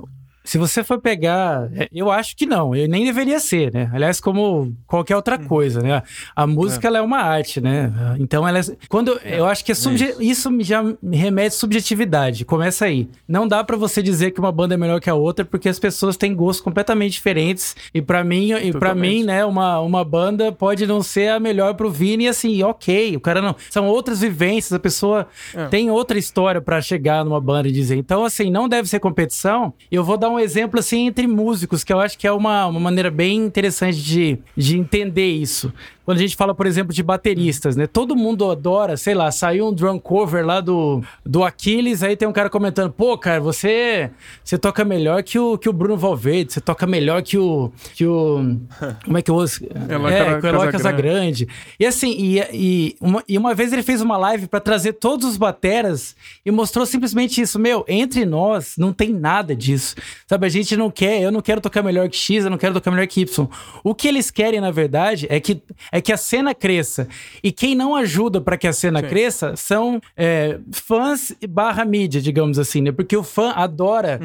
Se 0.48 0.58
você 0.58 0.82
for 0.82 1.00
pegar, 1.02 1.70
é, 1.76 1.90
eu 1.94 2.10
acho 2.10 2.36
que 2.38 2.46
não, 2.46 2.74
eu 2.74 2.88
nem 2.88 3.04
deveria 3.04 3.38
ser, 3.38 3.74
né? 3.74 3.90
Aliás, 3.94 4.22
como 4.22 4.74
qualquer 4.88 5.16
outra 5.18 5.38
Uhum. 5.38 5.46
coisa, 5.46 5.82
né? 5.82 6.02
A 6.34 6.48
música 6.48 6.88
ela 6.88 7.00
é 7.00 7.02
uma 7.02 7.18
arte, 7.20 7.60
né? 7.60 7.92
Então 8.18 8.48
ela 8.48 8.60
é, 8.60 8.62
quando 8.88 9.20
eu 9.26 9.46
acho 9.46 9.66
que 9.66 9.74
é 9.74 9.76
subje- 9.76 10.16
isso 10.22 10.50
já 10.62 10.82
me 10.82 11.18
remete 11.18 11.48
à 11.56 11.60
subjetividade. 11.60 12.46
Começa 12.46 12.86
aí. 12.86 13.10
Não 13.28 13.46
dá 13.46 13.62
pra 13.62 13.76
você 13.76 14.02
dizer 14.02 14.32
que 14.32 14.40
uma 14.40 14.52
banda 14.52 14.74
é 14.74 14.78
melhor 14.78 15.02
que 15.02 15.10
a 15.10 15.16
outra 15.16 15.44
porque 15.44 15.68
as 15.68 15.80
pessoas 15.80 16.16
têm 16.16 16.34
gostos 16.34 16.64
completamente 16.64 17.12
diferentes 17.14 17.76
e 17.94 18.02
pra 18.02 18.24
mim 18.24 18.54
e 18.54 18.72
para 18.72 18.96
mim, 18.96 19.24
né, 19.24 19.44
uma, 19.44 19.80
uma 19.82 20.06
banda 20.06 20.52
pode 20.52 20.88
não 20.88 21.02
ser 21.04 21.28
a 21.30 21.40
melhor 21.42 21.74
pro 21.76 21.92
Vini 21.92 22.24
e 22.24 22.28
assim, 22.30 22.64
OK, 22.64 23.18
o 23.18 23.20
cara 23.20 23.42
não, 23.42 23.54
são 23.70 23.86
outras 23.88 24.22
vivências, 24.22 24.72
a 24.72 24.80
pessoa 24.80 25.28
É. 25.54 25.68
tem 25.68 25.92
outra 25.92 26.18
história 26.18 26.62
pra 26.62 26.80
chegar 26.80 27.26
numa 27.26 27.42
banda 27.42 27.68
e 27.68 27.72
dizer. 27.72 27.98
Então, 27.98 28.24
assim, 28.24 28.50
não 28.50 28.70
deve 28.70 28.88
ser 28.88 29.00
competição. 29.00 29.74
Eu 29.92 30.04
vou 30.04 30.18
dar 30.18 30.30
um 30.30 30.37
exemplo, 30.40 30.80
assim, 30.80 31.08
entre 31.08 31.28
músicos, 31.28 31.84
que 31.84 31.92
eu 31.92 32.00
acho 32.00 32.18
que 32.18 32.28
é 32.28 32.32
uma, 32.32 32.66
uma 32.68 32.80
maneira 32.80 33.10
bem 33.12 33.38
interessante 33.38 34.02
de, 34.02 34.40
de 34.56 34.78
entender 34.78 35.28
isso. 35.28 35.72
Quando 36.08 36.20
a 36.20 36.22
gente 36.22 36.38
fala, 36.38 36.56
por 36.56 36.66
exemplo, 36.66 36.94
de 36.94 37.04
bateristas, 37.04 37.76
né? 37.76 37.86
Todo 37.86 38.16
mundo 38.16 38.50
adora, 38.50 38.96
sei 38.96 39.14
lá, 39.14 39.30
saiu 39.30 39.68
um 39.68 39.74
drum 39.74 40.00
cover 40.00 40.46
lá 40.46 40.62
do, 40.62 41.04
do 41.26 41.44
Aquiles, 41.44 42.02
aí 42.02 42.16
tem 42.16 42.26
um 42.26 42.32
cara 42.32 42.50
comentando, 42.50 42.94
pô, 42.94 43.18
cara, 43.18 43.42
você, 43.42 44.10
você 44.42 44.58
toca 44.58 44.86
melhor 44.86 45.22
que 45.22 45.38
o, 45.38 45.58
que 45.58 45.68
o 45.68 45.74
Bruno 45.74 45.98
Valverde, 45.98 46.54
você 46.54 46.62
toca 46.62 46.88
melhor 46.88 47.22
que 47.22 47.38
o. 47.38 47.74
Que 47.94 48.06
o 48.06 48.58
como 49.04 49.18
é 49.18 49.22
que 49.22 49.30
eu 49.30 49.36
uso? 49.36 49.66
Eloy 49.66 50.14
é, 50.14 50.18
Cara- 50.18 50.40
que 50.40 50.46
o 50.46 50.50
Eloy 50.50 50.72
Casagrande. 50.72 51.46
Casagrande. 51.46 51.48
E 51.78 51.86
assim, 51.86 52.16
e, 52.18 52.40
e, 52.54 52.96
uma, 53.02 53.22
e 53.28 53.38
uma 53.38 53.54
vez 53.54 53.74
ele 53.74 53.84
fez 53.84 54.00
uma 54.00 54.16
live 54.16 54.48
pra 54.48 54.62
trazer 54.62 54.94
todos 54.94 55.28
os 55.28 55.36
bateras 55.36 56.16
e 56.46 56.52
mostrou 56.52 56.86
simplesmente 56.86 57.42
isso. 57.42 57.60
Meu, 57.60 57.84
entre 57.86 58.26
nós 58.26 58.76
não 58.78 58.94
tem 58.94 59.10
nada 59.12 59.54
disso. 59.54 59.94
Sabe, 60.26 60.46
a 60.46 60.50
gente 60.50 60.78
não 60.78 60.90
quer, 60.90 61.22
eu 61.22 61.34
não 61.34 61.42
quero 61.42 61.60
tocar 61.60 61.84
melhor 61.84 62.08
que 62.08 62.16
X, 62.16 62.46
eu 62.46 62.50
não 62.50 62.58
quero 62.58 62.74
tocar 62.76 62.92
melhor 62.92 63.08
que 63.08 63.20
Y. 63.20 63.48
O 63.84 63.94
que 63.94 64.08
eles 64.08 64.32
querem, 64.32 64.62
na 64.62 64.72
verdade, 64.72 65.28
é 65.30 65.38
que, 65.42 65.62
é 65.92 65.97
que 66.02 66.12
a 66.12 66.18
cena 66.18 66.54
cresça. 66.54 67.08
E 67.44 67.52
quem 67.52 67.76
não 67.76 67.96
ajuda 67.96 68.42
pra 68.42 68.58
que 68.58 68.68
a 68.68 68.74
cena 68.74 69.02
Sim. 69.02 69.08
cresça 69.08 69.56
são 69.56 70.02
é, 70.16 70.60
fãs 70.72 71.34
barra 71.50 71.86
mídia, 71.86 72.22
digamos 72.22 72.60
assim, 72.60 72.82
né? 72.82 72.92
Porque 72.92 73.16
o 73.16 73.24
fã 73.24 73.52
adora 73.52 74.20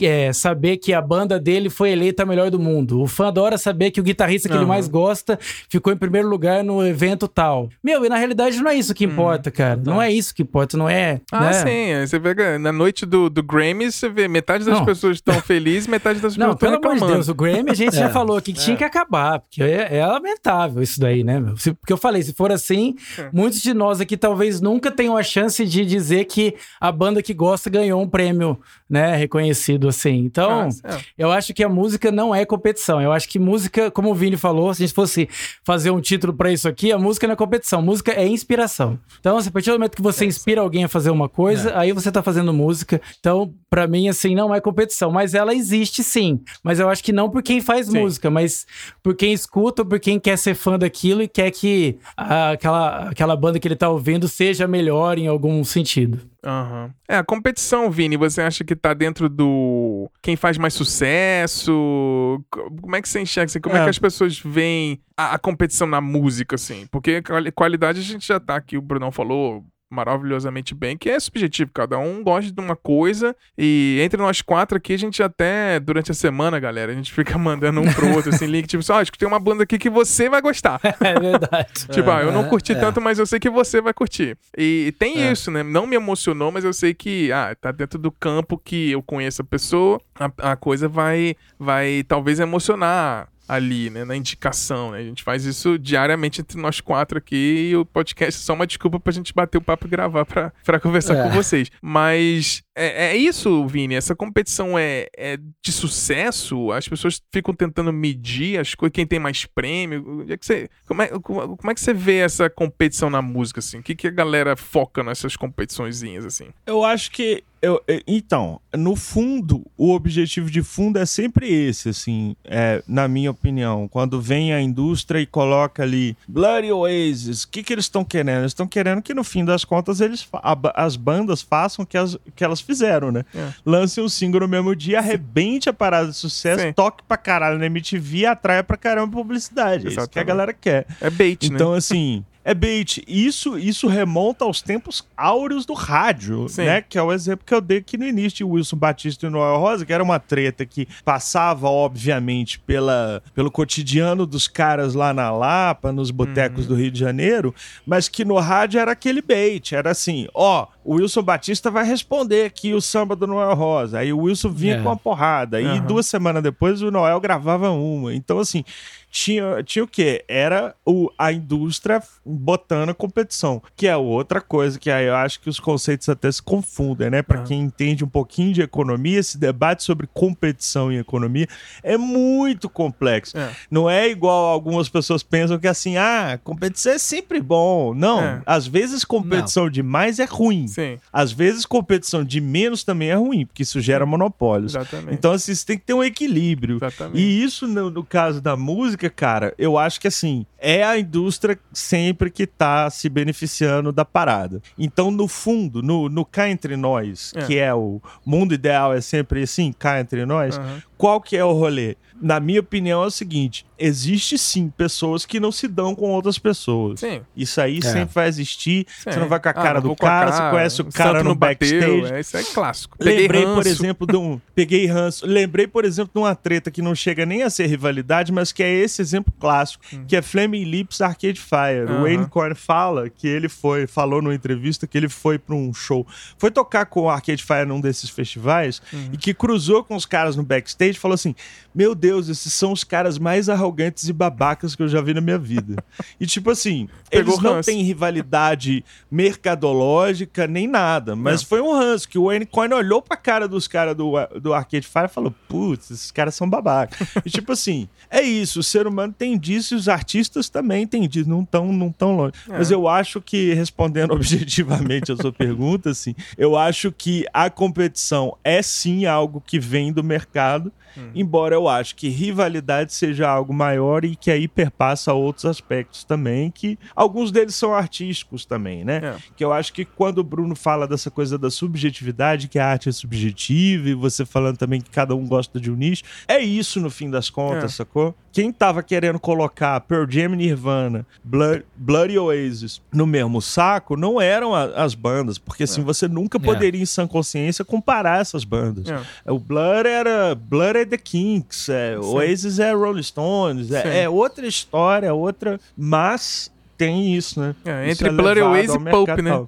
é, 0.00 0.32
saber 0.32 0.78
que 0.78 0.92
a 0.92 1.00
banda 1.00 1.38
dele 1.38 1.68
foi 1.68 1.90
eleita 1.90 2.22
a 2.22 2.26
melhor 2.26 2.50
do 2.50 2.58
mundo. 2.58 3.00
O 3.00 3.06
fã 3.06 3.28
adora 3.28 3.58
saber 3.58 3.90
que 3.90 4.00
o 4.00 4.02
guitarrista 4.02 4.48
que 4.48 4.54
ele 4.54 4.60
Aham. 4.60 4.68
mais 4.68 4.88
gosta 4.88 5.38
ficou 5.68 5.92
em 5.92 5.96
primeiro 5.96 6.28
lugar 6.28 6.64
no 6.64 6.84
evento 6.86 7.28
tal. 7.28 7.68
Meu, 7.82 8.04
e 8.04 8.08
na 8.08 8.16
realidade 8.16 8.58
não 8.60 8.70
é 8.70 8.74
isso 8.74 8.94
que 8.94 9.04
importa, 9.04 9.50
cara. 9.50 9.80
Não 9.84 10.00
é 10.00 10.10
isso 10.10 10.34
que 10.34 10.42
importa, 10.42 10.76
não 10.76 10.88
é. 10.88 11.20
Ah, 11.30 11.40
né? 11.40 11.52
sim. 11.52 12.06
Você 12.06 12.18
que 12.34 12.58
na 12.58 12.72
noite 12.72 13.04
do, 13.04 13.28
do 13.28 13.42
Grammy, 13.42 13.90
você 13.90 14.08
vê 14.08 14.28
metade 14.28 14.64
das 14.64 14.78
Não. 14.78 14.84
pessoas 14.84 15.16
estão 15.16 15.34
felizes, 15.42 15.86
metade 15.86 16.20
das 16.20 16.36
Não, 16.36 16.54
pessoas 16.54 16.72
estão 16.72 16.80
pelo 16.80 16.82
amor 16.82 16.88
de 16.88 16.94
reclamando. 16.94 17.14
Deus, 17.14 17.28
o 17.28 17.34
Grammy 17.34 17.70
a 17.70 17.74
gente 17.74 17.96
já 17.96 18.08
falou 18.10 18.36
aqui 18.36 18.52
que 18.52 18.60
tinha 18.60 18.76
que 18.76 18.84
acabar, 18.84 19.40
porque 19.40 19.62
é, 19.62 19.98
é 19.98 20.06
lamentável 20.06 20.82
isso 20.82 21.00
daí, 21.00 21.22
né? 21.22 21.38
meu? 21.38 21.54
Porque 21.54 21.92
eu 21.92 21.96
falei, 21.96 22.22
se 22.22 22.32
for 22.32 22.50
assim, 22.50 22.94
muitos 23.32 23.60
de 23.60 23.74
nós 23.74 24.00
aqui 24.00 24.16
talvez 24.16 24.60
nunca 24.60 24.90
tenham 24.90 25.16
a 25.16 25.22
chance 25.22 25.64
de 25.66 25.84
dizer 25.84 26.24
que 26.24 26.54
a 26.80 26.90
banda 26.90 27.22
que 27.22 27.34
gosta 27.34 27.68
ganhou 27.70 28.00
um 28.00 28.08
prêmio, 28.08 28.58
né, 28.92 29.16
reconhecido 29.16 29.88
assim. 29.88 30.16
Então, 30.18 30.68
Ah, 30.84 30.94
é. 30.96 31.00
eu 31.16 31.32
acho 31.32 31.54
que 31.54 31.64
a 31.64 31.68
música 31.68 32.12
não 32.12 32.34
é 32.34 32.44
competição. 32.44 33.00
Eu 33.00 33.10
acho 33.10 33.26
que 33.26 33.38
música, 33.38 33.90
como 33.90 34.10
o 34.10 34.14
Vini 34.14 34.36
falou, 34.36 34.72
se 34.74 34.82
a 34.82 34.86
gente 34.86 34.94
fosse 34.94 35.26
fazer 35.64 35.90
um 35.90 35.98
título 36.00 36.34
pra 36.34 36.52
isso 36.52 36.68
aqui, 36.68 36.92
a 36.92 36.98
música 36.98 37.26
não 37.26 37.32
é 37.32 37.36
competição, 37.36 37.80
música 37.80 38.12
é 38.12 38.26
inspiração. 38.28 38.98
Então, 39.18 39.38
a 39.38 39.50
partir 39.50 39.70
do 39.70 39.74
momento 39.78 39.96
que 39.96 40.02
você 40.02 40.26
inspira 40.26 40.60
alguém 40.60 40.84
a 40.84 40.88
fazer 40.88 41.10
uma 41.10 41.26
coisa, 41.28 41.76
aí 41.78 41.90
você 41.92 42.12
tá 42.12 42.22
fazendo 42.22 42.52
música. 42.52 43.00
Então, 43.18 43.54
pra 43.70 43.86
mim, 43.86 44.08
assim, 44.10 44.34
não 44.34 44.54
é 44.54 44.60
competição, 44.60 45.10
mas 45.10 45.32
ela 45.32 45.54
existe 45.54 46.04
sim. 46.04 46.38
Mas 46.62 46.78
eu 46.78 46.90
acho 46.90 47.02
que 47.02 47.12
não 47.12 47.30
por 47.30 47.42
quem 47.42 47.62
faz 47.62 47.86
Sim. 47.86 47.98
música, 48.00 48.28
mas 48.30 48.66
por 49.02 49.14
quem 49.16 49.32
escuta, 49.32 49.80
ou 49.82 49.88
por 49.88 49.98
quem 49.98 50.20
quer 50.20 50.36
ser 50.36 50.54
fã 50.54 50.78
daquilo 50.78 51.22
e 51.22 51.28
quer 51.28 51.50
que 51.50 51.96
a- 52.14 52.50
aquela, 52.50 53.08
aquela 53.08 53.34
banda 53.36 53.58
que 53.58 53.66
ele 53.66 53.74
tá 53.76 53.88
ouvindo 53.88 54.28
seja 54.28 54.68
melhor 54.68 55.16
em 55.18 55.26
algum 55.28 55.64
sentido. 55.64 56.20
Aham. 56.44 56.92
É, 57.08 57.16
a 57.16 57.24
competição, 57.24 57.90
Vini, 57.90 58.16
você 58.16 58.42
acha 58.42 58.64
que 58.64 58.74
tá 58.74 58.92
dentro 58.94 59.28
do. 59.28 60.10
Quem 60.20 60.34
faz 60.34 60.58
mais 60.58 60.74
sucesso? 60.74 62.42
Co- 62.50 62.70
Como 62.80 62.96
é 62.96 63.02
que 63.02 63.08
você 63.08 63.20
enxerga? 63.20 63.60
Como 63.60 63.76
é, 63.76 63.80
É. 63.80 63.84
que 63.84 63.90
as 63.90 63.98
pessoas 63.98 64.38
veem 64.38 65.00
a, 65.16 65.34
a 65.34 65.38
competição 65.38 65.86
na 65.86 66.00
música, 66.00 66.56
assim? 66.56 66.86
Porque 66.90 67.22
quali- 67.22 67.52
qualidade 67.52 68.00
a 68.00 68.02
gente 68.02 68.26
já 68.26 68.40
tá 68.40 68.56
aqui, 68.56 68.76
o 68.76 68.82
Brunão 68.82 69.12
falou 69.12 69.64
maravilhosamente 69.92 70.74
bem, 70.74 70.96
que 70.96 71.10
é 71.10 71.20
subjetivo, 71.20 71.70
cada 71.72 71.98
um 71.98 72.22
gosta 72.22 72.50
de 72.50 72.60
uma 72.60 72.74
coisa 72.74 73.36
e 73.56 73.98
entre 74.02 74.20
nós 74.20 74.40
quatro 74.40 74.76
aqui 74.78 74.94
a 74.94 74.98
gente 74.98 75.22
até, 75.22 75.78
durante 75.78 76.10
a 76.10 76.14
semana, 76.14 76.58
galera, 76.58 76.90
a 76.92 76.94
gente 76.94 77.12
fica 77.12 77.36
mandando 77.38 77.80
um 77.80 77.92
pro 77.92 78.10
outro, 78.14 78.30
assim, 78.34 78.46
link, 78.46 78.66
tipo 78.66 78.80
assim, 78.80 78.92
ó, 78.92 79.00
escutei 79.02 79.28
uma 79.28 79.38
banda 79.38 79.64
aqui 79.64 79.78
que 79.78 79.90
você 79.90 80.28
vai 80.28 80.40
gostar. 80.40 80.80
É 81.02 81.18
verdade. 81.18 81.86
Tipo, 81.92 82.10
ah, 82.10 82.22
eu 82.22 82.32
não 82.32 82.44
É, 82.46 82.48
curti 82.48 82.72
é. 82.72 82.74
tanto, 82.76 83.00
mas 83.00 83.18
eu 83.18 83.26
sei 83.26 83.38
que 83.38 83.50
você 83.50 83.80
vai 83.80 83.92
curtir. 83.92 84.36
E 84.56 84.94
tem 84.98 85.18
É. 85.22 85.32
isso, 85.32 85.50
né? 85.50 85.62
Não 85.62 85.86
me 85.86 85.96
emocionou, 85.96 86.50
mas 86.50 86.64
eu 86.64 86.72
sei 86.72 86.94
que, 86.94 87.30
ah, 87.32 87.54
tá 87.60 87.70
dentro 87.72 87.98
do 87.98 88.10
campo 88.10 88.56
que 88.56 88.90
eu 88.92 89.02
conheço 89.02 89.42
a 89.42 89.44
pessoa, 89.44 90.00
a, 90.18 90.52
a 90.52 90.56
coisa 90.56 90.88
vai, 90.88 91.34
vai 91.58 92.04
talvez 92.06 92.40
emocionar 92.40 93.28
ali, 93.48 93.90
né? 93.90 94.04
Na 94.04 94.16
indicação, 94.16 94.92
né? 94.92 94.98
A 94.98 95.02
gente 95.04 95.22
faz 95.22 95.44
isso 95.44 95.78
diariamente 95.78 96.40
entre 96.40 96.60
nós 96.60 96.80
quatro 96.80 97.18
aqui 97.18 97.68
e 97.70 97.76
o 97.76 97.84
podcast 97.84 98.40
é 98.40 98.44
só 98.44 98.54
uma 98.54 98.66
desculpa 98.66 98.98
pra 99.00 99.12
gente 99.12 99.34
bater 99.34 99.58
o 99.58 99.62
papo 99.62 99.86
e 99.86 99.90
gravar 99.90 100.24
pra, 100.24 100.52
pra 100.64 100.80
conversar 100.80 101.16
É. 101.16 101.22
com 101.22 101.30
vocês. 101.30 101.70
Mas 101.82 102.62
é, 102.74 103.08
é 103.12 103.16
isso, 103.16 103.66
Vini. 103.66 103.94
Essa 103.94 104.14
competição 104.14 104.78
é, 104.78 105.06
é 105.16 105.36
de 105.62 105.72
sucesso? 105.72 106.72
As 106.72 106.88
pessoas 106.88 107.20
ficam 107.32 107.54
tentando 107.54 107.92
medir 107.92 108.58
as 108.58 108.74
coisas, 108.74 108.94
quem 108.94 109.06
tem 109.06 109.18
mais 109.18 109.44
prêmio. 109.44 110.24
É 110.28 110.36
que 110.36 110.46
você, 110.46 110.68
como, 110.86 111.02
é, 111.02 111.08
como, 111.08 111.56
como 111.56 111.70
é 111.70 111.74
que 111.74 111.80
você 111.80 111.92
vê 111.92 112.18
essa 112.18 112.48
competição 112.48 113.10
na 113.10 113.20
música, 113.20 113.60
assim? 113.60 113.78
O 113.78 113.82
que, 113.82 113.94
que 113.94 114.06
a 114.08 114.10
galera 114.10 114.56
foca 114.56 115.02
nessas 115.02 115.36
competiçõezinhas, 115.36 116.24
assim? 116.24 116.48
Eu 116.66 116.84
acho 116.84 117.10
que. 117.10 117.44
Eu, 117.62 117.80
então, 118.08 118.60
no 118.76 118.96
fundo, 118.96 119.64
o 119.78 119.94
objetivo 119.94 120.50
de 120.50 120.64
fundo 120.64 120.98
é 120.98 121.06
sempre 121.06 121.48
esse, 121.48 121.90
assim, 121.90 122.34
é, 122.44 122.82
na 122.88 123.06
minha 123.06 123.30
opinião. 123.30 123.86
Quando 123.86 124.20
vem 124.20 124.52
a 124.52 124.60
indústria 124.60 125.20
e 125.20 125.26
coloca 125.26 125.84
ali 125.84 126.16
Bloody 126.26 126.72
Oasis, 126.72 127.44
o 127.44 127.48
que, 127.48 127.62
que 127.62 127.72
eles 127.72 127.84
estão 127.84 128.04
querendo? 128.04 128.40
Eles 128.40 128.50
estão 128.50 128.66
querendo 128.66 129.00
que, 129.00 129.14
no 129.14 129.22
fim 129.22 129.44
das 129.44 129.64
contas, 129.64 130.00
eles, 130.00 130.26
a 130.32 130.58
as 130.74 130.96
bandas 130.96 131.40
façam 131.40 131.84
o 131.84 131.86
que, 131.86 131.96
as, 131.96 132.18
que 132.34 132.42
elas 132.42 132.60
fizeram, 132.60 133.12
né? 133.12 133.24
É. 133.32 133.52
Lancem 133.64 134.02
um 134.02 134.08
single 134.08 134.40
no 134.40 134.48
mesmo 134.48 134.74
dia, 134.74 134.98
arrebente 134.98 135.68
a 135.68 135.72
parada 135.72 136.08
de 136.08 136.16
sucesso, 136.16 136.62
Sim. 136.62 136.72
toque 136.72 137.04
pra 137.06 137.16
caralho 137.16 137.58
na 137.60 137.66
MTV 137.66 138.18
e 138.18 138.26
atraia 138.26 138.64
pra 138.64 138.76
caramba 138.76 139.12
publicidade. 139.12 139.86
É 139.86 139.88
isso 139.88 139.94
que 139.94 140.00
a 140.00 140.02
Exatamente. 140.02 140.26
galera 140.26 140.52
quer. 140.52 140.86
É 141.00 141.08
bait, 141.10 141.48
né? 141.48 141.54
Então, 141.54 141.72
assim, 141.72 142.24
é 142.44 142.52
bait. 142.54 143.02
Isso, 143.06 143.56
isso 143.58 143.86
remonta 143.86 144.44
aos 144.44 144.60
tempos 144.60 145.06
áureos 145.16 145.64
do 145.64 145.74
rádio, 145.74 146.48
Sim. 146.48 146.64
né? 146.64 146.82
Que 146.82 146.98
é 146.98 147.02
o 147.02 147.12
exemplo 147.12 147.44
que 147.46 147.54
eu 147.54 147.60
dei 147.60 147.78
aqui 147.78 147.96
no 147.96 148.04
início 148.06 148.38
de 148.38 148.44
Wilson 148.44 148.76
Batista 148.76 149.26
e 149.26 149.30
Noel 149.30 149.58
Rosa, 149.58 149.86
que 149.86 149.92
era 149.92 150.02
uma 150.02 150.18
treta 150.18 150.66
que 150.66 150.88
passava, 151.04 151.68
obviamente, 151.68 152.58
pela, 152.60 153.22
pelo 153.34 153.50
cotidiano 153.50 154.26
dos 154.26 154.48
caras 154.48 154.94
lá 154.94 155.12
na 155.14 155.30
Lapa, 155.30 155.92
nos 155.92 156.10
botecos 156.10 156.66
do 156.66 156.74
Rio 156.74 156.90
de 156.90 156.98
Janeiro, 156.98 157.54
mas 157.86 158.08
que 158.08 158.24
no 158.24 158.38
rádio 158.38 158.80
era 158.80 158.92
aquele 158.92 159.22
bait. 159.22 159.74
Era 159.74 159.90
assim, 159.90 160.26
ó, 160.34 160.66
o 160.84 160.94
Wilson 160.96 161.22
Batista 161.22 161.70
vai 161.70 161.84
responder 161.84 162.44
aqui 162.44 162.72
o 162.74 162.80
samba 162.80 163.14
do 163.14 163.26
Noel 163.26 163.54
Rosa. 163.54 164.00
Aí 164.00 164.12
o 164.12 164.18
Wilson 164.22 164.50
vinha 164.50 164.74
É. 164.76 164.82
com 164.82 164.88
uma 164.88 164.96
porrada. 164.96 165.60
E 165.60 165.64
Aham. 165.66 165.86
duas 165.86 166.06
semanas 166.06 166.42
depois 166.42 166.82
o 166.82 166.90
Noel 166.90 167.20
gravava 167.20 167.70
uma. 167.70 168.14
Então, 168.14 168.38
assim, 168.38 168.64
tinha, 169.12 169.62
tinha 169.62 169.84
o 169.84 169.86
quê? 169.86 170.24
Era 170.26 170.74
o, 170.86 171.10
a 171.18 171.30
indústria 171.30 172.02
botando 172.24 172.88
a 172.88 172.94
competição, 172.94 173.62
que 173.76 173.86
é 173.86 173.94
outra 173.94 174.40
coisa 174.40 174.78
que 174.78 174.90
aí 174.90 175.04
eu 175.06 175.14
acho 175.14 175.38
que 175.38 175.50
os 175.50 175.60
conceitos 175.60 176.08
até 176.08 176.32
se 176.32 176.42
confundem, 176.42 177.10
né? 177.10 177.20
Para 177.22 177.40
Ah. 177.40 177.42
quem 177.42 177.60
entende 177.60 178.02
um 178.02 178.08
pouquinho 178.08 178.54
de 178.54 178.62
economia, 178.62 179.18
esse 179.18 179.36
debate 179.36 179.82
sobre 179.82 180.06
competição 180.14 180.90
e 180.90 180.96
economia 180.96 181.46
é 181.82 181.98
muito 181.98 182.70
complexo. 182.70 183.36
É. 183.36 183.50
Não 183.70 183.88
é 183.88 184.08
igual 184.08 184.46
algumas 184.46 184.88
pessoas 184.88 185.22
pensam 185.22 185.58
que 185.58 185.68
assim, 185.68 185.98
ah, 185.98 186.40
competição 186.42 186.92
é 186.92 186.98
sempre 186.98 187.38
bom. 187.40 187.92
Não, 187.92 188.22
É. 188.22 188.40
às 188.46 188.66
vezes 188.66 189.04
competição 189.04 189.68
demais 189.68 190.18
é 190.20 190.24
ruim. 190.24 190.66
Sim, 190.68 190.98
Às 191.12 191.32
vezes 191.32 191.66
competição 191.66 192.24
de 192.24 192.40
menos 192.40 192.82
também 192.82 193.10
é 193.10 193.14
ruim, 193.14 193.44
porque 193.44 193.62
isso 193.62 193.78
gera 193.80 194.06
monopólios. 194.06 194.74
exatamente. 194.74 195.14
Então, 195.14 195.32
assim, 195.32 195.54
você 195.54 195.66
tem 195.66 195.76
que 195.78 195.84
ter 195.84 195.92
um 195.92 196.02
equilíbrio. 196.02 196.76
Exatamente. 196.76 197.18
E 197.20 197.42
isso, 197.44 197.66
no, 197.68 197.90
no 197.90 198.02
caso 198.02 198.40
da 198.40 198.56
música, 198.56 199.01
cara, 199.10 199.54
eu 199.58 199.76
acho 199.78 200.00
que 200.00 200.08
assim, 200.08 200.44
é 200.58 200.82
a 200.84 200.98
indústria 200.98 201.58
sempre 201.72 202.30
que 202.30 202.46
tá 202.46 202.88
se 202.90 203.08
beneficiando 203.08 203.92
da 203.92 204.04
parada. 204.04 204.62
Então, 204.78 205.10
no 205.10 205.26
fundo, 205.28 205.82
no, 205.82 206.08
no 206.08 206.24
cá 206.24 206.48
entre 206.48 206.76
nós, 206.76 207.32
É. 207.34 207.44
que 207.46 207.58
é 207.58 207.74
o 207.74 208.00
mundo 208.24 208.54
ideal, 208.54 208.92
é 208.92 209.00
sempre 209.00 209.42
assim, 209.42 209.72
cá 209.72 210.00
entre 210.00 210.24
nós, 210.26 210.56
Aham. 210.58 210.82
qual 210.96 211.20
que 211.20 211.36
é 211.36 211.44
o 211.44 211.52
rolê? 211.52 211.96
na 212.22 212.38
minha 212.38 212.60
opinião, 212.60 213.02
é 213.02 213.06
o 213.06 213.10
seguinte: 213.10 213.66
existe 213.84 214.38
sim 214.38 214.68
pessoas 214.76 215.24
que 215.26 215.40
não 215.40 215.50
se 215.52 215.66
dão 215.68 215.94
com 215.94 216.10
outras 216.10 216.38
pessoas. 216.38 217.00
Sim. 217.00 217.20
Isso 217.36 217.60
aí 217.60 217.78
É. 217.78 217.82
sempre 217.82 218.14
vai 218.14 218.28
existir. 218.28 218.86
Sim. 218.88 219.10
Você 219.10 219.18
não 219.18 219.28
vai 219.28 219.40
com 219.40 219.48
a 219.48 219.50
Ah, 219.50 219.54
cara 219.54 219.80
não 219.80 219.88
do 219.90 219.96
cara, 219.96 220.30
cara, 220.30 220.44
você 220.46 220.50
conhece 220.50 220.74
o 220.82 220.84
santo 220.84 220.94
cara 220.94 221.18
no 221.22 221.30
não 221.30 221.36
bateu, 221.36 221.80
backstage. 221.80 222.14
É, 222.14 222.20
isso 222.20 222.36
é 222.36 222.42
clássico. 222.44 222.96
Peguei 222.98 223.22
Lembrei, 223.22 223.42
por 223.44 223.56
ranço. 223.56 223.68
exemplo, 223.68 224.06
de 224.06 224.16
um. 224.16 224.40
Peguei 224.54 224.86
ranço. 224.86 225.26
Lembrei, 225.26 225.66
por 225.66 225.84
exemplo, 225.84 226.10
de 226.14 226.18
uma 226.20 226.34
treta 226.34 226.70
que 226.70 226.80
não 226.82 226.94
chega 226.94 227.24
nem 227.26 227.42
a 227.42 227.50
ser 227.50 227.66
rivalidade, 227.66 228.32
mas 228.32 228.52
que 228.52 228.62
é 228.62 228.70
esse 228.72 229.02
exemplo 229.02 229.32
clássico, 229.40 229.84
que 230.06 230.16
é 230.16 230.22
Flaming 230.22 230.64
Lips 230.64 231.00
Arcade 231.00 231.40
Fire. 231.40 231.90
Hum. 231.90 231.98
O 232.00 232.02
Wayne 232.02 232.26
Coyne 232.26 232.54
fala 232.54 233.08
que 233.10 233.26
ele 233.26 233.48
foi, 233.48 233.86
falou 233.86 234.22
numa 234.22 234.34
entrevista 234.34 234.86
que 234.86 234.96
ele 234.96 235.08
foi 235.08 235.38
pra 235.38 235.54
um 235.54 235.72
show. 235.74 236.06
Foi 236.38 236.50
tocar 236.50 236.86
com 236.86 237.02
o 237.02 237.10
Arcade 237.10 237.42
Fire 237.42 237.64
num 237.66 237.80
desses 237.80 238.10
festivais 238.10 238.80
Uhum. 238.92 239.10
e 239.12 239.16
que 239.16 239.34
cruzou 239.34 239.82
com 239.84 239.94
os 239.96 240.06
caras 240.06 240.36
no 240.36 240.42
backstage 240.42 240.92
e 240.92 241.00
falou 241.00 241.14
assim: 241.14 241.34
Meu 241.74 241.94
Deus, 241.94 242.28
esses 242.28 242.52
são 242.52 242.72
os 242.72 242.84
caras 242.84 243.18
mais 243.18 243.48
arrogantes 243.48 243.71
e 244.08 244.12
babacas 244.12 244.74
que 244.74 244.82
eu 244.82 244.88
já 244.88 245.00
vi 245.00 245.14
na 245.14 245.20
minha 245.20 245.38
vida. 245.38 245.82
e 246.20 246.26
tipo 246.26 246.50
assim, 246.50 246.88
Pegou 247.10 247.32
eles 247.34 247.42
não 247.42 247.52
ranço. 247.54 247.66
têm 247.70 247.82
rivalidade 247.82 248.84
mercadológica 249.10 250.46
nem 250.46 250.66
nada, 250.66 251.14
mas 251.14 251.42
Não. 251.42 251.48
foi 251.48 251.60
um 251.60 251.72
ranço 251.72 252.08
que 252.08 252.18
o 252.18 252.28
Coyne 252.50 252.74
olhou 252.74 253.02
pra 253.02 253.16
cara 253.16 253.46
dos 253.46 253.68
caras 253.68 253.94
do, 253.96 254.12
do 254.40 254.52
Arcade 254.54 254.86
Fire 254.86 255.04
e 255.06 255.08
falou: 255.08 255.34
Putz, 255.48 255.90
esses 255.90 256.10
caras 256.10 256.34
são 256.34 256.48
babacas. 256.48 257.08
e 257.24 257.30
tipo 257.30 257.52
assim, 257.52 257.88
é 258.10 258.20
isso, 258.22 258.60
o 258.60 258.62
ser 258.62 258.86
humano 258.86 259.14
tem 259.16 259.38
disso 259.38 259.74
e 259.74 259.76
os 259.76 259.88
artistas 259.88 260.48
também 260.48 260.86
têm 260.86 261.08
disso, 261.08 261.28
não 261.28 261.44
tão, 261.44 261.72
não 261.72 261.90
tão 261.92 262.16
longe. 262.16 262.32
É. 262.48 262.58
Mas 262.58 262.70
eu 262.70 262.88
acho 262.88 263.20
que, 263.20 263.52
respondendo 263.54 264.12
objetivamente 264.14 265.12
a 265.12 265.16
sua 265.16 265.32
pergunta, 265.32 265.90
assim, 265.90 266.14
eu 266.36 266.56
acho 266.56 266.90
que 266.92 267.24
a 267.32 267.50
competição 267.50 268.36
é 268.42 268.62
sim 268.62 269.06
algo 269.06 269.42
que 269.44 269.58
vem 269.58 269.92
do 269.92 270.02
mercado, 270.02 270.72
Hum. 270.94 271.08
embora 271.14 271.54
eu 271.54 271.66
acho 271.68 271.96
que 271.96 272.10
rivalidade 272.10 272.92
seja 272.92 273.26
algo 273.26 273.50
maior 273.62 274.04
e 274.04 274.16
que 274.16 274.30
aí 274.30 274.48
perpassa 274.48 275.12
outros 275.12 275.44
aspectos 275.44 276.02
também, 276.04 276.50
que 276.50 276.76
alguns 276.96 277.30
deles 277.30 277.54
são 277.54 277.72
artísticos 277.72 278.44
também, 278.44 278.84
né? 278.84 278.96
É. 279.02 279.16
Que 279.36 279.44
eu 279.44 279.52
acho 279.52 279.72
que 279.72 279.84
quando 279.84 280.18
o 280.18 280.24
Bruno 280.24 280.56
fala 280.56 280.86
dessa 280.86 281.10
coisa 281.10 281.38
da 281.38 281.50
subjetividade, 281.50 282.48
que 282.48 282.58
a 282.58 282.66
arte 282.66 282.88
é 282.88 282.92
subjetiva, 282.92 283.88
e 283.88 283.94
você 283.94 284.24
falando 284.24 284.56
também 284.56 284.80
que 284.80 284.90
cada 284.90 285.14
um 285.14 285.26
gosta 285.26 285.60
de 285.60 285.70
um 285.70 285.76
nicho, 285.76 286.02
é 286.26 286.38
isso 286.40 286.80
no 286.80 286.90
fim 286.90 287.08
das 287.10 287.30
contas, 287.30 287.64
É. 287.64 287.76
sacou? 287.76 288.14
Quem 288.32 288.50
tava 288.50 288.82
querendo 288.82 289.20
colocar 289.20 289.78
Pearl 289.82 290.06
Jam 290.08 290.30
Nirvana, 290.30 291.06
Blood, 291.22 291.64
Bloody 291.76 292.18
Oasis 292.18 292.80
no 292.92 293.06
mesmo 293.06 293.42
saco, 293.42 293.94
não 293.96 294.18
eram 294.20 294.54
a- 294.54 294.64
as 294.82 294.94
bandas, 294.94 295.36
porque 295.38 295.64
assim, 295.64 295.82
você 295.82 296.08
nunca 296.08 296.38
poderia 296.40 296.80
em 296.80 296.86
sã 296.86 297.06
consciência 297.06 297.64
comparar 297.64 298.20
essas 298.20 298.42
bandas. 298.44 298.86
É. 298.88 299.30
O 299.30 299.38
Blur 299.38 299.84
era 299.86 300.34
Blur 300.34 300.76
é 300.76 300.84
The 300.86 300.96
Kinks, 300.96 301.68
é. 301.68 301.98
Oasis 301.98 302.58
é 302.58 302.72
Rolling 302.72 303.02
Stones, 303.02 303.70
é, 303.70 304.04
é 304.04 304.08
outra 304.08 304.46
história, 304.46 305.12
outra, 305.12 305.60
mas 305.76 306.50
tem 306.86 307.14
isso, 307.14 307.40
né? 307.40 307.54
É, 307.64 307.88
Isso 307.90 308.04
entre 308.04 308.10
Blur 308.16 308.34
levado 308.34 308.52
Oasis 308.52 308.70
ao 308.70 308.80
e 308.80 308.90
Pulp, 308.90 309.08
né? 309.22 309.44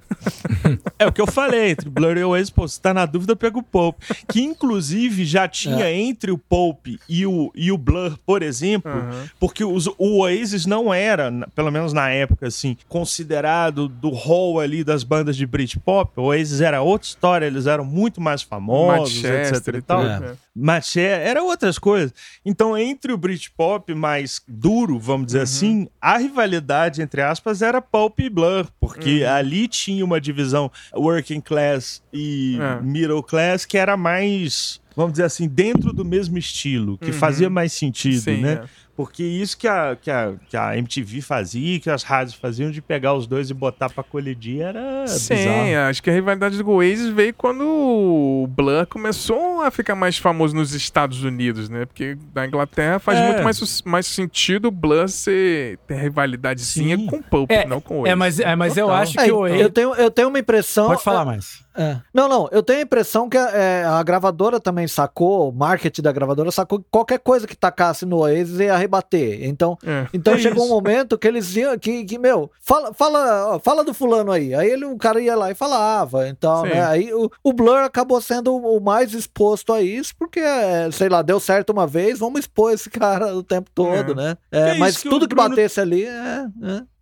É 0.97 1.05
o 1.05 1.11
que 1.11 1.21
eu 1.21 1.27
falei, 1.27 1.71
entre 1.71 1.89
Blur 1.89 2.17
e 2.17 2.23
Oasis, 2.23 2.49
pô, 2.49 2.67
se 2.67 2.79
tá 2.81 2.93
na 2.93 3.05
dúvida, 3.05 3.35
pega 3.35 3.57
o 3.57 3.63
Pulp. 3.63 3.97
Que 4.31 4.41
inclusive 4.41 5.25
já 5.25 5.47
tinha 5.47 5.91
entre 5.91 6.31
o 6.31 6.37
Pulp 6.37 6.87
e 7.07 7.25
o, 7.25 7.51
e 7.53 7.71
o 7.71 7.77
Blur, 7.77 8.17
por 8.25 8.41
exemplo, 8.41 8.91
Aham. 8.91 9.29
porque 9.39 9.63
os, 9.63 9.87
o 9.97 10.19
Oasis 10.21 10.65
não 10.65 10.93
era, 10.93 11.31
pelo 11.53 11.71
menos 11.71 11.93
na 11.93 12.09
época, 12.09 12.47
assim, 12.47 12.77
considerado 12.87 13.87
do 13.87 14.09
hall 14.09 14.59
ali 14.59 14.83
das 14.83 15.03
bandas 15.03 15.35
de 15.35 15.45
Britpop. 15.45 16.11
O 16.19 16.23
Oasis 16.25 16.61
era 16.61 16.81
outra 16.81 17.07
história, 17.07 17.45
eles 17.45 17.67
eram 17.67 17.85
muito 17.85 18.19
mais 18.21 18.41
famosos, 18.41 19.21
Manchester 19.21 19.55
etc 19.57 19.73
e 19.75 19.77
e 19.77 19.81
tal. 19.81 20.01
É. 20.03 20.19
né? 20.19 20.35
Maché, 20.57 21.01
era 21.27 21.43
outras 21.43 21.77
coisas. 21.77 22.13
Então, 22.45 22.77
entre 22.77 23.11
o 23.11 23.17
Britpop 23.17 23.93
mais 23.93 24.41
duro, 24.47 24.97
vamos 24.97 25.15
Uhum. 25.15 25.25
dizer 25.25 25.41
assim, 25.41 25.87
a 26.01 26.17
rivalidade, 26.17 27.01
entre 27.01 27.21
aspas, 27.25 27.61
era 27.61 27.81
Pulp 27.81 28.19
e 28.19 28.29
Blur, 28.29 28.67
porque 28.79 29.23
Uhum. 29.23 29.29
ali 29.29 29.67
tinha 29.67 30.03
uma 30.05 30.19
divisão 30.21 30.71
working 30.95 31.41
class 31.41 32.01
e 32.13 32.57
É. 32.59 32.81
middle 32.81 33.21
class 33.23 33.65
que 33.65 33.77
era 33.77 33.97
mais, 33.97 34.79
vamos 34.95 35.13
dizer 35.13 35.23
assim, 35.25 35.47
dentro 35.47 35.91
do 35.91 36.05
mesmo 36.05 36.37
estilo, 36.37 36.97
que 36.97 37.11
Uhum. 37.11 37.17
fazia 37.17 37.49
mais 37.49 37.73
sentido, 37.73 38.21
Sim, 38.21 38.41
né? 38.41 38.61
é. 38.63 38.67
Porque 38.95 39.23
isso 39.23 39.57
que 39.57 39.67
a, 39.67 39.97
que, 40.01 40.09
a, 40.09 40.33
que 40.47 40.55
a 40.55 40.77
MTV 40.77 41.19
fazia, 41.21 41.79
que 41.81 41.89
as 41.89 42.01
rádios 42.01 42.33
faziam 42.35 42.71
de 42.71 42.81
pegar 42.81 43.13
os 43.13 43.27
dois 43.27 43.49
e 43.49 43.53
botar 43.53 43.89
pra 43.89 44.01
colidir, 44.03 44.61
era 44.61 45.05
Sim, 45.05 45.35
bizarro. 45.35 45.89
acho 45.89 46.01
que 46.01 46.09
a 46.09 46.13
rivalidade 46.13 46.57
do 46.57 46.69
Oasis 46.69 47.09
veio 47.09 47.33
quando 47.33 47.65
o 47.67 48.47
Blur 48.47 48.87
começou 48.87 49.61
a 49.61 49.69
ficar 49.69 49.95
mais 49.95 50.17
famoso 50.17 50.55
nos 50.55 50.73
Estados 50.73 51.23
Unidos, 51.25 51.67
né? 51.67 51.85
Porque 51.85 52.17
na 52.33 52.47
Inglaterra 52.47 52.97
faz 52.97 53.19
É. 53.19 53.27
muito 53.27 53.43
mais, 53.43 53.81
mais 53.83 54.05
sentido 54.07 54.69
o 54.69 54.71
Blur 54.71 55.09
ser, 55.09 55.77
ter 55.87 55.95
rivalidadezinha 55.95 56.95
Sim. 56.97 57.05
com 57.05 57.17
o 57.17 57.23
Pulp, 57.23 57.51
É, 57.51 57.65
não 57.65 57.81
com 57.81 57.95
o 57.95 57.97
Oasis. 58.03 58.11
É, 58.11 58.15
mas, 58.15 58.39
é, 58.39 58.55
mas 58.55 58.77
eu 58.77 58.89
acho 58.89 59.19
É, 59.19 59.25
que 59.25 59.31
o 59.33 59.45
eu, 59.45 59.69
tenho, 59.69 59.93
eu 59.95 60.09
tenho 60.09 60.29
uma 60.29 60.39
impressão. 60.39 60.87
Pode 60.87 61.03
falar 61.03 61.25
mais. 61.25 61.64
É. 61.75 61.97
Não, 62.13 62.27
não, 62.29 62.47
eu 62.51 62.63
tenho 62.63 62.79
a 62.79 62.83
impressão 62.83 63.27
que 63.29 63.37
é, 63.37 63.83
a 63.85 64.01
gravadora 64.03 64.59
também 64.59 64.87
sacou, 64.87 65.49
o 65.49 65.51
marketing 65.51 66.01
da 66.01 66.11
gravadora 66.11 66.51
sacou 66.51 66.79
que 66.79 66.85
qualquer 66.89 67.19
coisa 67.19 67.45
que 67.45 67.55
tacasse 67.55 68.05
no 68.05 68.17
Oasis 68.19 68.59
ia 68.59 68.77
rebater. 68.77 69.43
Então, 69.45 69.77
É. 69.85 70.07
então 70.13 70.33
É 70.33 70.37
chegou 70.37 70.63
isso. 70.63 70.71
um 70.73 70.75
momento 70.75 71.17
que 71.17 71.27
eles 71.27 71.55
iam, 71.55 71.77
que, 71.77 72.03
que 72.05 72.17
meu, 72.17 72.49
fala, 72.61 72.93
fala, 72.93 73.55
ó, 73.55 73.59
fala 73.59 73.83
do 73.83 73.93
fulano 73.93 74.31
aí. 74.31 74.53
Aí 74.55 74.69
ele, 74.69 74.85
o 74.85 74.97
cara 74.97 75.19
ia 75.19 75.35
lá 75.35 75.51
e 75.51 75.55
falava. 75.55 76.27
Então, 76.27 76.63
né, 76.63 76.83
aí 76.85 77.13
o, 77.13 77.29
o 77.43 77.53
Blur 77.53 77.77
acabou 77.79 78.21
sendo 78.21 78.55
o 78.55 78.79
mais 78.79 79.13
exposto 79.13 79.73
a 79.73 79.81
isso, 79.81 80.13
porque, 80.17 80.39
é, 80.39 80.89
sei 80.91 81.09
lá, 81.09 81.21
deu 81.21 81.39
certo 81.39 81.71
uma 81.71 81.85
vez, 81.85 82.19
vamos 82.19 82.39
expor 82.39 82.71
esse 82.73 82.89
cara 82.91 83.35
o 83.35 83.43
tempo 83.43 83.69
todo, 83.73 84.11
É. 84.13 84.15
né? 84.15 84.37
Que 84.51 84.57
É, 84.57 84.69
é 84.75 84.77
mas 84.77 84.97
que 85.03 85.09
tudo 85.09 85.25
o 85.25 85.27
que 85.27 85.35
Bruno- 85.35 85.49
batesse 85.49 85.79
ali, 85.79 86.05
é, 86.05 86.45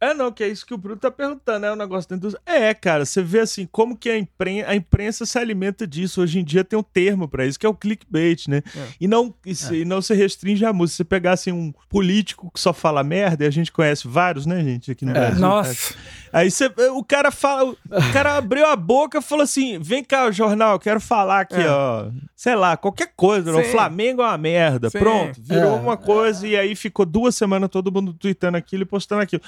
é. 0.08 0.12
É, 0.12 0.14
não, 0.14 0.32
que 0.32 0.44
é 0.44 0.48
isso 0.48 0.66
que 0.66 0.74
o 0.74 0.78
Bruno 0.78 1.00
tá 1.00 1.10
perguntando, 1.10 1.66
é 1.66 1.72
um 1.72 1.76
negócio 1.76 2.10
dentro 2.10 2.30
dos... 2.30 2.40
É, 2.46 2.74
cara, 2.74 3.06
você 3.06 3.22
vê 3.22 3.40
assim, 3.40 3.68
como 3.72 3.98
que 3.98 4.10
a, 4.10 4.18
impren... 4.18 4.62
a 4.64 4.76
imprensa 4.76 5.26
se 5.26 5.38
alimenta 5.40 5.88
disso. 5.88 6.22
Hoje 6.22 6.40
em 6.40 6.44
dia 6.44 6.64
tem 6.64 6.78
um 6.78 6.84
termo 6.84 7.28
pra 7.28 7.46
isso, 7.46 7.58
que 7.60 7.66
é 7.66 7.70
o 7.70 7.74
clickbait, 7.74 8.48
né? 8.48 8.62
É. 8.76 8.88
E, 9.00 9.08
não, 9.08 9.34
e, 9.46 9.56
se- 9.56 9.76
e 9.82 9.86
não 9.86 10.02
se 10.02 10.14
restringe 10.14 10.66
à 10.66 10.74
música. 10.74 10.94
Se 10.94 10.98
você 10.98 11.04
pegar, 11.04 11.32
assim, 11.34 11.52
um 11.52 11.74
político 11.90 12.52
que 12.54 12.60
só 12.60 12.74
fala 12.74 13.04
merda, 13.04 13.44
e 13.44 13.48
a 13.48 13.52
gente 13.52 13.72
conhece 13.72 14.08
vários, 14.08 14.46
né, 14.46 14.64
gente, 14.64 14.92
aqui 14.92 15.06
no 15.06 15.12
É. 15.12 15.14
Brasil. 15.14 15.40
Nossa. 15.42 15.96
Aí 16.32 16.50
você, 16.50 16.66
o 16.92 17.04
cara 17.04 17.30
fala, 17.32 17.64
o 17.72 17.78
cara 18.12 18.38
abriu 18.38 18.66
a 18.66 18.76
boca 18.76 19.20
e 19.20 19.22
falou 19.22 19.44
assim: 19.44 19.78
vem 19.80 20.04
cá, 20.04 20.30
jornal, 20.32 20.80
quero 20.80 21.00
falar 21.00 21.42
aqui, 21.42 21.56
É. 21.62 21.70
ó. 21.70 22.10
Sei 22.36 22.56
lá, 22.56 22.76
qualquer 22.76 23.12
coisa. 23.16 23.56
O. 23.56 23.64
Flamengo 23.64 24.22
é 24.22 24.26
uma 24.26 24.38
merda. 24.38 24.90
Sim. 24.90 25.00
Pronto, 25.00 25.40
virou 25.42 25.78
É. 25.78 25.80
uma 25.80 25.96
coisa 25.96 26.46
e 26.48 26.58
aí 26.58 26.76
ficou 26.76 27.06
duas 27.06 27.36
semanas 27.36 27.70
todo 27.70 27.92
mundo 27.92 28.14
tweetando 28.14 28.58
aquilo 28.58 28.82
e 28.84 28.86
postando 28.86 29.22
aquilo. 29.22 29.42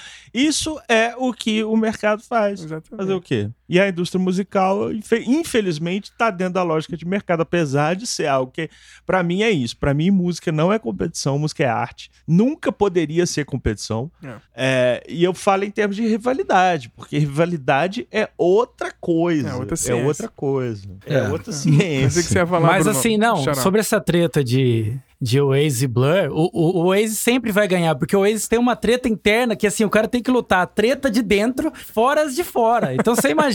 Isso 0.48 0.80
é 0.88 1.16
o 1.18 1.34
que 1.34 1.64
o 1.64 1.76
mercado 1.76 2.22
faz. 2.24 2.64
Exatamente. 2.64 2.98
Fazer 2.98 3.14
o 3.14 3.22
quê? 3.22 3.50
E 3.68 3.80
a 3.80 3.90
indústria 3.90 4.22
musical, 4.22 4.92
infe- 4.92 5.24
infelizmente, 5.26 6.12
tá 6.18 6.30
dentro 6.30 6.54
da 6.54 6.64
lógica 6.64 6.96
de 6.96 7.06
mercado, 7.06 7.42
apesar 7.42 7.96
de 7.96 8.06
ser 8.06 8.28
algo 8.28 8.52
que, 8.52 8.70
pra 9.06 9.24
mim, 9.24 9.42
é 9.42 9.50
isso. 9.50 9.76
Pra 9.78 9.94
mim, 9.94 10.12
música 10.12 10.52
não 10.52 10.72
é 10.72 10.78
competição, 10.78 11.40
música 11.40 11.64
é 11.64 11.68
arte. 11.68 12.12
Nunca 12.28 12.72
poderia 12.72 13.26
ser 13.26 13.44
competição. 13.46 14.12
É. 14.24 14.34
É, 14.56 15.04
e 15.10 15.24
eu 15.24 15.34
falo 15.34 15.64
em 15.64 15.72
termos 15.72 15.96
de 15.96 16.06
rivalidade, 16.08 16.90
porque 16.90 17.18
rivalidade 17.18 18.08
é 18.12 18.30
outra 18.38 18.92
coisa. 19.00 19.50
É 19.50 19.54
outra 19.56 19.74
É 19.74 19.78
ciência. 19.78 20.06
outra 20.08 20.28
coisa. 20.30 20.88
É, 21.06 21.16
É. 21.16 21.22
outra 21.30 21.46
Pensei 21.52 21.72
que 21.72 21.78
ciência. 21.80 22.22
você 22.24 22.40
ia 22.40 22.46
falar, 22.48 22.68
Mas 22.68 22.84
Bruno. 22.84 23.00
assim, 23.00 23.18
não, 23.18 23.38
Xará. 23.38 23.56
sobre 23.56 23.80
essa 23.80 24.00
treta 24.00 24.44
de, 24.44 24.96
de 25.22 25.40
Oasis 25.42 25.82
e 25.84 25.88
Blur, 25.88 26.30
o, 26.32 26.50
o, 26.54 26.82
o 26.82 26.86
Oasis 26.88 27.18
sempre 27.20 27.52
vai 27.52 27.68
ganhar, 27.68 27.96
porque 27.96 28.16
o 28.16 28.20
Oasis 28.22 28.48
tem 28.48 28.60
uma 28.60 28.76
treta 28.76 29.08
interna 29.10 29.56
que 29.56 29.66
assim, 29.68 29.84
o 29.84 29.90
cara 29.90 30.08
tem 30.08 30.22
que 30.22 30.30
lutar 30.32 30.62
a 30.62 30.66
treta 30.68 31.10
de 31.10 31.22
dentro, 31.22 31.72
fora 31.74 32.24
as 32.24 32.36
de 32.36 32.44
fora. 32.44 32.94
Então 32.94 33.16
você 33.16 33.30
imagina, 33.30 33.55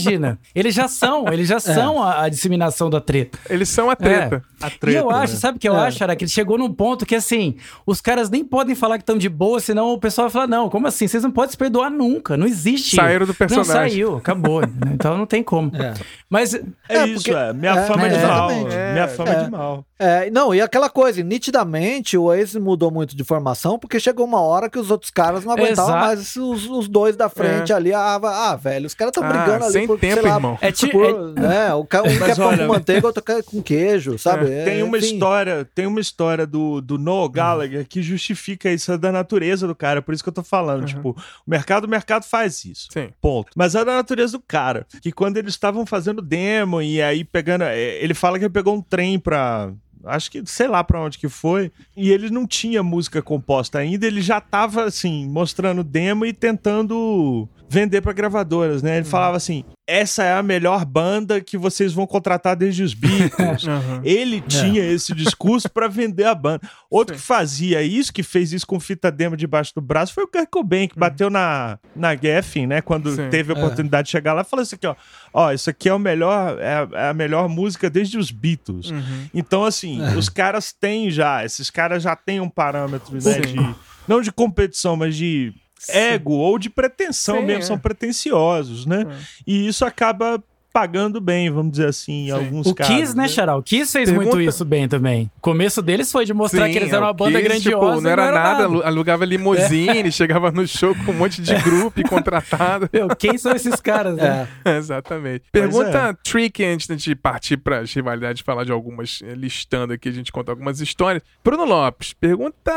eles 0.55 0.73
já 0.75 0.87
são, 0.87 1.27
eles 1.27 1.47
já 1.47 1.59
são 1.61 2.01
a, 2.01 2.23
a 2.23 2.29
disseminação 2.29 2.89
da 2.89 2.99
treta. 3.01 3.37
Eles 3.49 3.69
são 3.69 3.89
a 3.89 3.95
treta. 3.95 4.43
A 4.61 4.67
e 4.67 4.71
treta, 4.71 4.97
eu 4.99 5.09
acho, 5.09 5.33
né? 5.33 5.39
sabe 5.39 5.57
o 5.57 5.59
que 5.59 5.67
eu 5.67 5.75
É. 5.75 5.87
acho, 5.87 6.03
Ara? 6.03 6.15
Que 6.15 6.23
ele 6.25 6.31
chegou 6.31 6.57
num 6.57 6.71
ponto 6.71 7.05
que 7.05 7.15
assim, 7.15 7.55
os 7.85 7.99
caras 8.01 8.29
nem 8.29 8.43
podem 8.43 8.75
falar 8.75 8.97
que 8.97 9.03
estão 9.03 9.17
de 9.17 9.27
boa, 9.29 9.59
senão 9.59 9.93
o 9.93 9.99
pessoal 9.99 10.27
vai 10.27 10.33
falar, 10.33 10.47
não, 10.47 10.69
como 10.69 10.87
assim? 10.87 11.07
Vocês 11.07 11.23
não 11.23 11.31
podem 11.31 11.51
se 11.51 11.57
perdoar 11.57 11.89
nunca, 11.89 12.37
não 12.37 12.45
existe. 12.45 12.95
Saíram 12.95 13.25
do 13.25 13.33
personagem. 13.33 13.73
Não 13.73 13.89
saiu, 13.89 14.15
acabou. 14.17 14.61
né? 14.61 14.67
Então 14.93 15.17
não 15.17 15.25
tem 15.25 15.41
como. 15.43 15.71
É. 15.75 15.93
Mas 16.29 16.53
É, 16.53 16.61
É, 16.89 17.05
isso, 17.07 17.23
porque- 17.23 17.31
é. 17.37 17.53
Minha 17.53 17.71
é, 17.79 17.85
fama 17.87 18.07
é, 18.07 18.09
de 18.09 18.25
mal. 18.25 18.49
Minha 18.93 19.07
fama 19.07 19.29
É. 19.31 19.43
de 19.43 19.51
mal. 19.51 19.85
É, 19.99 20.31
não, 20.31 20.53
e 20.53 20.59
aquela 20.61 20.89
coisa, 20.89 21.21
nitidamente 21.23 22.17
o 22.17 22.23
Oasis 22.23 22.55
mudou 22.55 22.89
muito 22.89 23.15
de 23.15 23.23
formação, 23.23 23.77
porque 23.77 23.99
chegou 23.99 24.25
uma 24.25 24.41
hora 24.41 24.69
que 24.69 24.79
os 24.79 24.89
outros 24.89 25.11
caras 25.11 25.45
não 25.45 25.53
aguentavam 25.53 25.91
Exato. 25.93 26.05
mais 26.05 26.35
os, 26.35 26.67
os 26.69 26.87
dois 26.87 27.15
da 27.15 27.29
frente 27.29 27.71
É. 27.71 27.75
ali. 27.75 27.93
Ah, 27.93 28.19
ah, 28.23 28.55
velho, 28.55 28.87
os 28.87 28.93
caras 28.95 29.11
estão 29.15 29.23
Ah, 29.23 29.31
brigando 29.31 29.63
ali 29.65 29.73
sem 29.73 29.85
por, 29.97 29.99
tempo, 29.99 30.21
lá, 30.27 30.35
irmão. 30.35 30.57
é, 30.61 30.71
ti- 30.71 30.87
por- 30.87 31.05
é- 31.05 31.67
é, 31.69 31.73
um 31.75 31.85
quer 31.85 32.35
pão 32.35 32.57
com 32.57 32.67
manteiga, 32.67 33.07
outro 33.07 33.23
quer 33.23 33.43
com 33.43 33.61
queijo, 33.61 34.17
sabe? 34.17 34.51
É, 34.51 34.63
Tem 34.65 34.83
uma 34.83 34.97
enfim. 34.97 35.13
história, 35.13 35.67
tem 35.75 35.85
uma 35.85 35.99
história 35.99 36.45
do, 36.45 36.81
do 36.81 36.97
Noel 36.97 37.29
Gallagher 37.29 37.87
que 37.87 38.01
justifica 38.01 38.69
isso 38.71 38.91
é 38.91 38.97
da 38.97 39.11
natureza 39.11 39.67
do 39.67 39.75
cara, 39.75 40.01
por 40.01 40.13
isso 40.13 40.23
que 40.23 40.29
eu 40.29 40.33
tô 40.33 40.43
falando, 40.43 40.81
Uhum. 40.81 40.85
tipo, 40.87 41.09
o 41.11 41.49
mercado, 41.49 41.85
o 41.85 41.89
mercado 41.89 42.23
faz 42.23 42.63
isso. 42.65 42.87
Sim. 42.91 43.09
Ponto. 43.21 43.51
Mas 43.55 43.75
é 43.75 43.83
da 43.85 43.93
natureza 43.95 44.33
do 44.37 44.43
cara. 44.47 44.85
Que 45.01 45.11
quando 45.11 45.37
eles 45.37 45.53
estavam 45.53 45.85
fazendo 45.85 46.21
demo 46.21 46.81
e 46.81 47.01
aí 47.01 47.23
pegando. 47.23 47.63
é, 47.63 48.03
Ele 48.03 48.13
fala 48.13 48.37
que 48.37 48.45
ele 48.45 48.53
pegou 48.53 48.75
um 48.75 48.81
trem 48.81 49.19
pra. 49.19 49.71
acho 50.05 50.31
que 50.31 50.41
sei 50.45 50.67
lá 50.67 50.83
pra 50.83 50.99
onde 51.01 51.17
que 51.17 51.29
foi, 51.29 51.71
e 51.95 52.11
ele 52.11 52.29
não 52.29 52.47
tinha 52.47 52.81
música 52.81 53.21
composta 53.21 53.77
ainda, 53.79 54.07
ele 54.07 54.21
já 54.21 54.41
tava 54.41 54.83
assim, 54.85 55.27
mostrando 55.29 55.83
demo 55.83 56.25
e 56.25 56.33
tentando 56.33 57.47
vender 57.71 58.01
pra 58.01 58.11
gravadoras, 58.11 58.83
né? 58.83 58.97
Ele 58.97 59.05
falava 59.05 59.37
assim: 59.37 59.63
essa 59.87 60.23
é 60.23 60.33
a 60.33 60.43
melhor 60.43 60.83
banda 60.83 61.39
que 61.39 61.57
vocês 61.57 61.93
vão 61.93 62.05
contratar 62.05 62.53
desde 62.53 62.83
os 62.83 62.93
Beatles. 62.93 63.65
Aham. 63.65 64.01
Ele 64.03 64.41
tinha 64.41 64.83
esse 64.83 65.15
discurso 65.15 65.69
pra 65.69 65.87
vender 65.87 66.25
a 66.25 66.35
banda. 66.35 66.59
Outro 66.89 67.15
que 67.15 67.21
fazia 67.21 67.81
isso, 67.81 68.11
que 68.11 68.23
fez 68.23 68.51
isso 68.51 68.67
com 68.67 68.77
fita 68.77 69.09
demo 69.09 69.37
debaixo 69.37 69.73
do 69.73 69.79
braço, 69.79 70.13
foi 70.13 70.25
o 70.25 70.27
Kurt 70.27 70.49
Cobain, 70.51 70.89
que 70.89 70.99
bateu 70.99 71.29
na, 71.29 71.79
na 71.95 72.13
Geffen, 72.13 72.67
né? 72.67 72.81
Quando 72.81 73.15
Sim. 73.15 73.29
teve 73.29 73.53
a 73.53 73.55
oportunidade 73.55 74.07
de 74.07 74.11
chegar 74.11 74.33
lá, 74.33 74.43
falou 74.43 74.63
isso 74.63 74.75
aqui, 74.75 74.87
ó. 74.87 74.95
Ó, 75.33 75.51
isso 75.53 75.69
aqui 75.69 75.87
é 75.87 75.93
o 75.93 75.99
melhor, 75.99 76.59
é 76.59 76.73
a, 76.73 76.89
é 76.91 77.09
a 77.09 77.13
melhor 77.13 77.47
música 77.47 77.89
desde 77.89 78.17
os 78.17 78.31
Beatles. 78.31 78.91
Uhum. 78.91 79.29
Então, 79.33 79.63
assim, 79.63 80.01
os 80.17 80.27
caras 80.27 80.73
têm 80.73 81.09
já, 81.09 81.45
esses 81.45 81.69
caras 81.69 82.03
já 82.03 82.17
têm 82.17 82.41
um 82.41 82.49
parâmetro, 82.49 83.13
né? 83.13 83.21
Sim. 83.21 83.41
De, 83.41 83.75
não 84.05 84.19
de 84.19 84.29
competição, 84.29 84.97
mas 84.97 85.15
de 85.15 85.53
ego 85.89 86.33
ou 86.33 86.57
de 86.59 86.69
pretensão 86.69 87.39
Sim, 87.39 87.45
mesmo, 87.45 87.63
é. 87.63 87.65
são 87.65 87.77
pretenciosos, 87.77 88.85
né? 88.85 89.05
E 89.45 89.67
isso 89.67 89.85
acaba 89.85 90.41
pagando 90.73 91.19
bem, 91.19 91.49
vamos 91.51 91.73
dizer 91.73 91.89
assim, 91.89 92.13
em 92.13 92.25
Sim. 92.27 92.31
alguns 92.31 92.65
O 92.65 92.73
casos. 92.73 92.95
Kiss, 92.95 93.17
né, 93.17 93.27
Charal? 93.27 93.59
O 93.59 93.61
Kiss 93.63 93.91
fez 93.91 94.09
Pergunta- 94.09 94.37
muito 94.37 94.49
isso 94.49 94.63
bem 94.63 94.87
também. 94.87 95.29
O 95.37 95.41
começo 95.41 95.81
deles 95.81 96.09
foi 96.09 96.23
de 96.23 96.33
mostrar 96.33 96.67
Sim, 96.67 96.71
que 96.71 96.77
eles 96.77 96.93
eram 96.93 97.01
é, 97.01 97.05
uma 97.07 97.11
o 97.11 97.13
banda 97.13 97.31
Kiss, 97.41 97.43
grandiosa. 97.43 97.87
Tipo, 97.87 97.99
e 97.99 98.03
não 98.03 98.09
era 98.09 98.31
nada, 98.31 98.63
alu- 98.63 98.81
alugava 98.81 99.23
É. 99.25 99.27
limusine, 99.27 100.09
chegava 100.13 100.49
no 100.49 100.65
show 100.65 100.95
com 101.05 101.11
um 101.11 101.15
monte 101.15 101.41
de 101.41 101.53
grupo 101.55 102.01
contratado. 102.07 102.89
Meu, 102.93 103.09
quem 103.09 103.37
são 103.37 103.51
esses 103.53 103.81
caras, 103.81 104.15
né? 104.15 104.47
É. 104.63 104.77
Exatamente. 104.77 105.43
Pergunta 105.51 106.17
tricky 106.23 106.63
antes 106.63 106.87
de 107.03 107.15
partir 107.17 107.57
para 107.57 107.79
as 107.79 107.93
rivalidades, 107.93 108.41
falar 108.41 108.63
de 108.63 108.71
algumas, 108.71 109.19
eh, 109.25 109.33
listando 109.35 109.91
aqui, 109.91 110.07
a 110.07 110.13
gente 110.13 110.31
conta 110.31 110.53
algumas 110.53 110.79
histórias. 110.79 111.21
Bruno 111.43 111.65
Lopes, 111.65 112.13
pergunta 112.13 112.71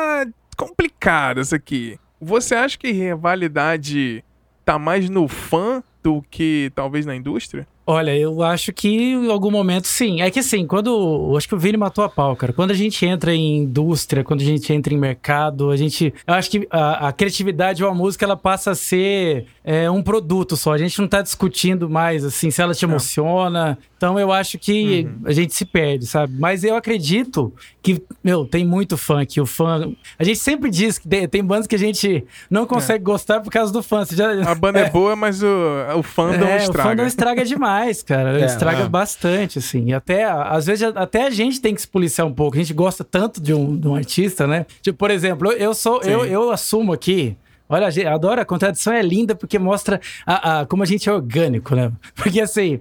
complicada 0.57 1.41
essa 1.41 1.55
aqui. 1.55 1.97
Você 2.27 2.55
acha 2.55 2.79
que 2.79 2.91
rivalidade 2.91 4.25
tá 4.65 4.79
mais 4.79 5.11
no 5.11 5.29
fã 5.29 5.85
do 6.03 6.23
que 6.23 6.73
talvez 6.75 7.05
na 7.05 7.15
indústria? 7.15 7.69
Olha, 7.87 8.17
eu 8.17 8.43
acho 8.43 8.73
que 8.73 8.89
em 8.89 9.31
algum 9.31 9.51
momento 9.51 9.87
sim. 9.87 10.23
É 10.23 10.31
que 10.31 10.41
assim, 10.41 10.67
quando. 10.67 11.35
Acho 11.37 11.47
que 11.47 11.55
o 11.55 11.59
Vini 11.59 11.77
matou 11.77 12.03
a 12.03 12.09
pau, 12.09 12.35
cara. 12.35 12.53
Quando 12.53 12.71
a 12.71 12.75
gente 12.75 13.05
entra 13.05 13.35
em 13.35 13.59
indústria, 13.59 14.25
quando 14.25 14.41
a 14.41 14.45
gente 14.45 14.73
entra 14.73 14.95
em 14.95 14.97
mercado, 14.97 15.71
a 15.71 15.77
gente. 15.77 16.13
Eu 16.27 16.35
acho 16.35 16.51
que 16.51 16.67
a, 16.71 17.09
a 17.09 17.13
criatividade 17.13 17.85
ou 17.85 17.91
a 17.91 17.95
música 17.95 18.25
ela 18.25 18.37
passa 18.37 18.71
a 18.71 18.75
ser 18.75 19.47
é, 19.63 19.91
um 19.91 20.03
produto 20.03 20.57
só. 20.57 20.73
A 20.73 20.79
gente 20.79 20.99
não 20.99 21.09
tá 21.09 21.21
discutindo 21.21 21.89
mais, 21.89 22.25
assim, 22.25 22.51
se 22.51 22.63
ela 22.63 22.75
te 22.75 22.85
emociona. 22.85 23.79
Então 24.05 24.19
eu 24.19 24.31
acho 24.31 24.59
que 24.59 25.09
a 25.25 25.33
gente 25.33 25.55
se 25.55 25.65
perde, 25.65 26.07
sabe? 26.07 26.35
Mas 26.39 26.63
eu 26.63 26.77
acredito 26.77 27.55
que, 27.81 28.03
meu, 28.23 28.45
tem 28.45 28.63
muito 28.63 28.99
fã 28.99 29.25
que 29.25 29.41
o 29.41 29.47
fã. 29.47 29.91
A 30.19 30.25
gente 30.25 30.39
sempre 30.39 30.71
diz 30.71 30.99
que 30.99 31.09
tem, 31.27 31.43
bandas 31.43 31.67
que 31.67 31.75
a 31.75 31.79
gente 31.79 32.23
não 32.51 32.67
consegue 32.67 33.03
gostar 33.03 33.41
por 33.41 33.51
causa 33.51 33.73
do 33.73 33.83
fã. 33.83 34.05
Já, 34.05 34.51
A 34.51 34.55
banda 34.55 34.81
é, 34.85 34.91
boa, 34.91 35.17
mas 35.17 35.43
o, 35.43 35.47
o 35.97 36.03
fandom 36.03 36.47
é, 36.47 36.59
estraga. 36.59 36.81
O 36.81 36.91
fandom 36.91 37.07
estraga 37.07 37.45
demais, 37.47 37.74
cara. 38.05 38.41
É, 38.41 38.45
estraga 38.47 38.83
é. 38.85 38.89
bastante, 38.89 39.59
assim. 39.59 39.87
E 39.87 39.95
até, 39.95 40.25
às 40.25 40.67
vezes, 40.67 40.83
até 40.95 41.27
a 41.27 41.31
gente 41.31 41.61
tem 41.61 41.75
que 41.75 41.81
se 41.81 41.89
policiar 41.89 42.27
um 42.27 42.33
pouco. 42.33 42.57
A 42.57 42.61
gente 42.61 42.73
gosta 42.75 43.03
tanto 43.05 43.41
de 43.41 43.53
um, 43.55 43.77
de 43.77 43.89
um 43.89 43.95
artista, 43.95 44.47
né? 44.47 44.67
Tipo, 44.83 44.99
por 44.99 45.11
exemplo, 45.11 45.53
eu 45.53 45.75
sou, 45.75 46.01
eu, 46.03 46.25
Sim. 46.25 46.31
eu 46.31 46.51
assumo 46.51 46.93
aqui. 46.93 47.37
Olha, 47.69 47.91
gente 47.91 48.07
adoro, 48.07 48.41
a 48.41 48.45
contradição 48.45 48.93
é 48.93 49.03
linda 49.03 49.35
porque 49.35 49.59
mostra 49.59 50.01
a, 50.27 50.61
a- 50.61 50.67
como 50.67 50.83
a 50.83 50.87
gente 50.87 51.09
é 51.09 51.13
orgânico, 51.13 51.75
né? 51.75 51.91
Porque 52.15 52.41
assim. 52.41 52.81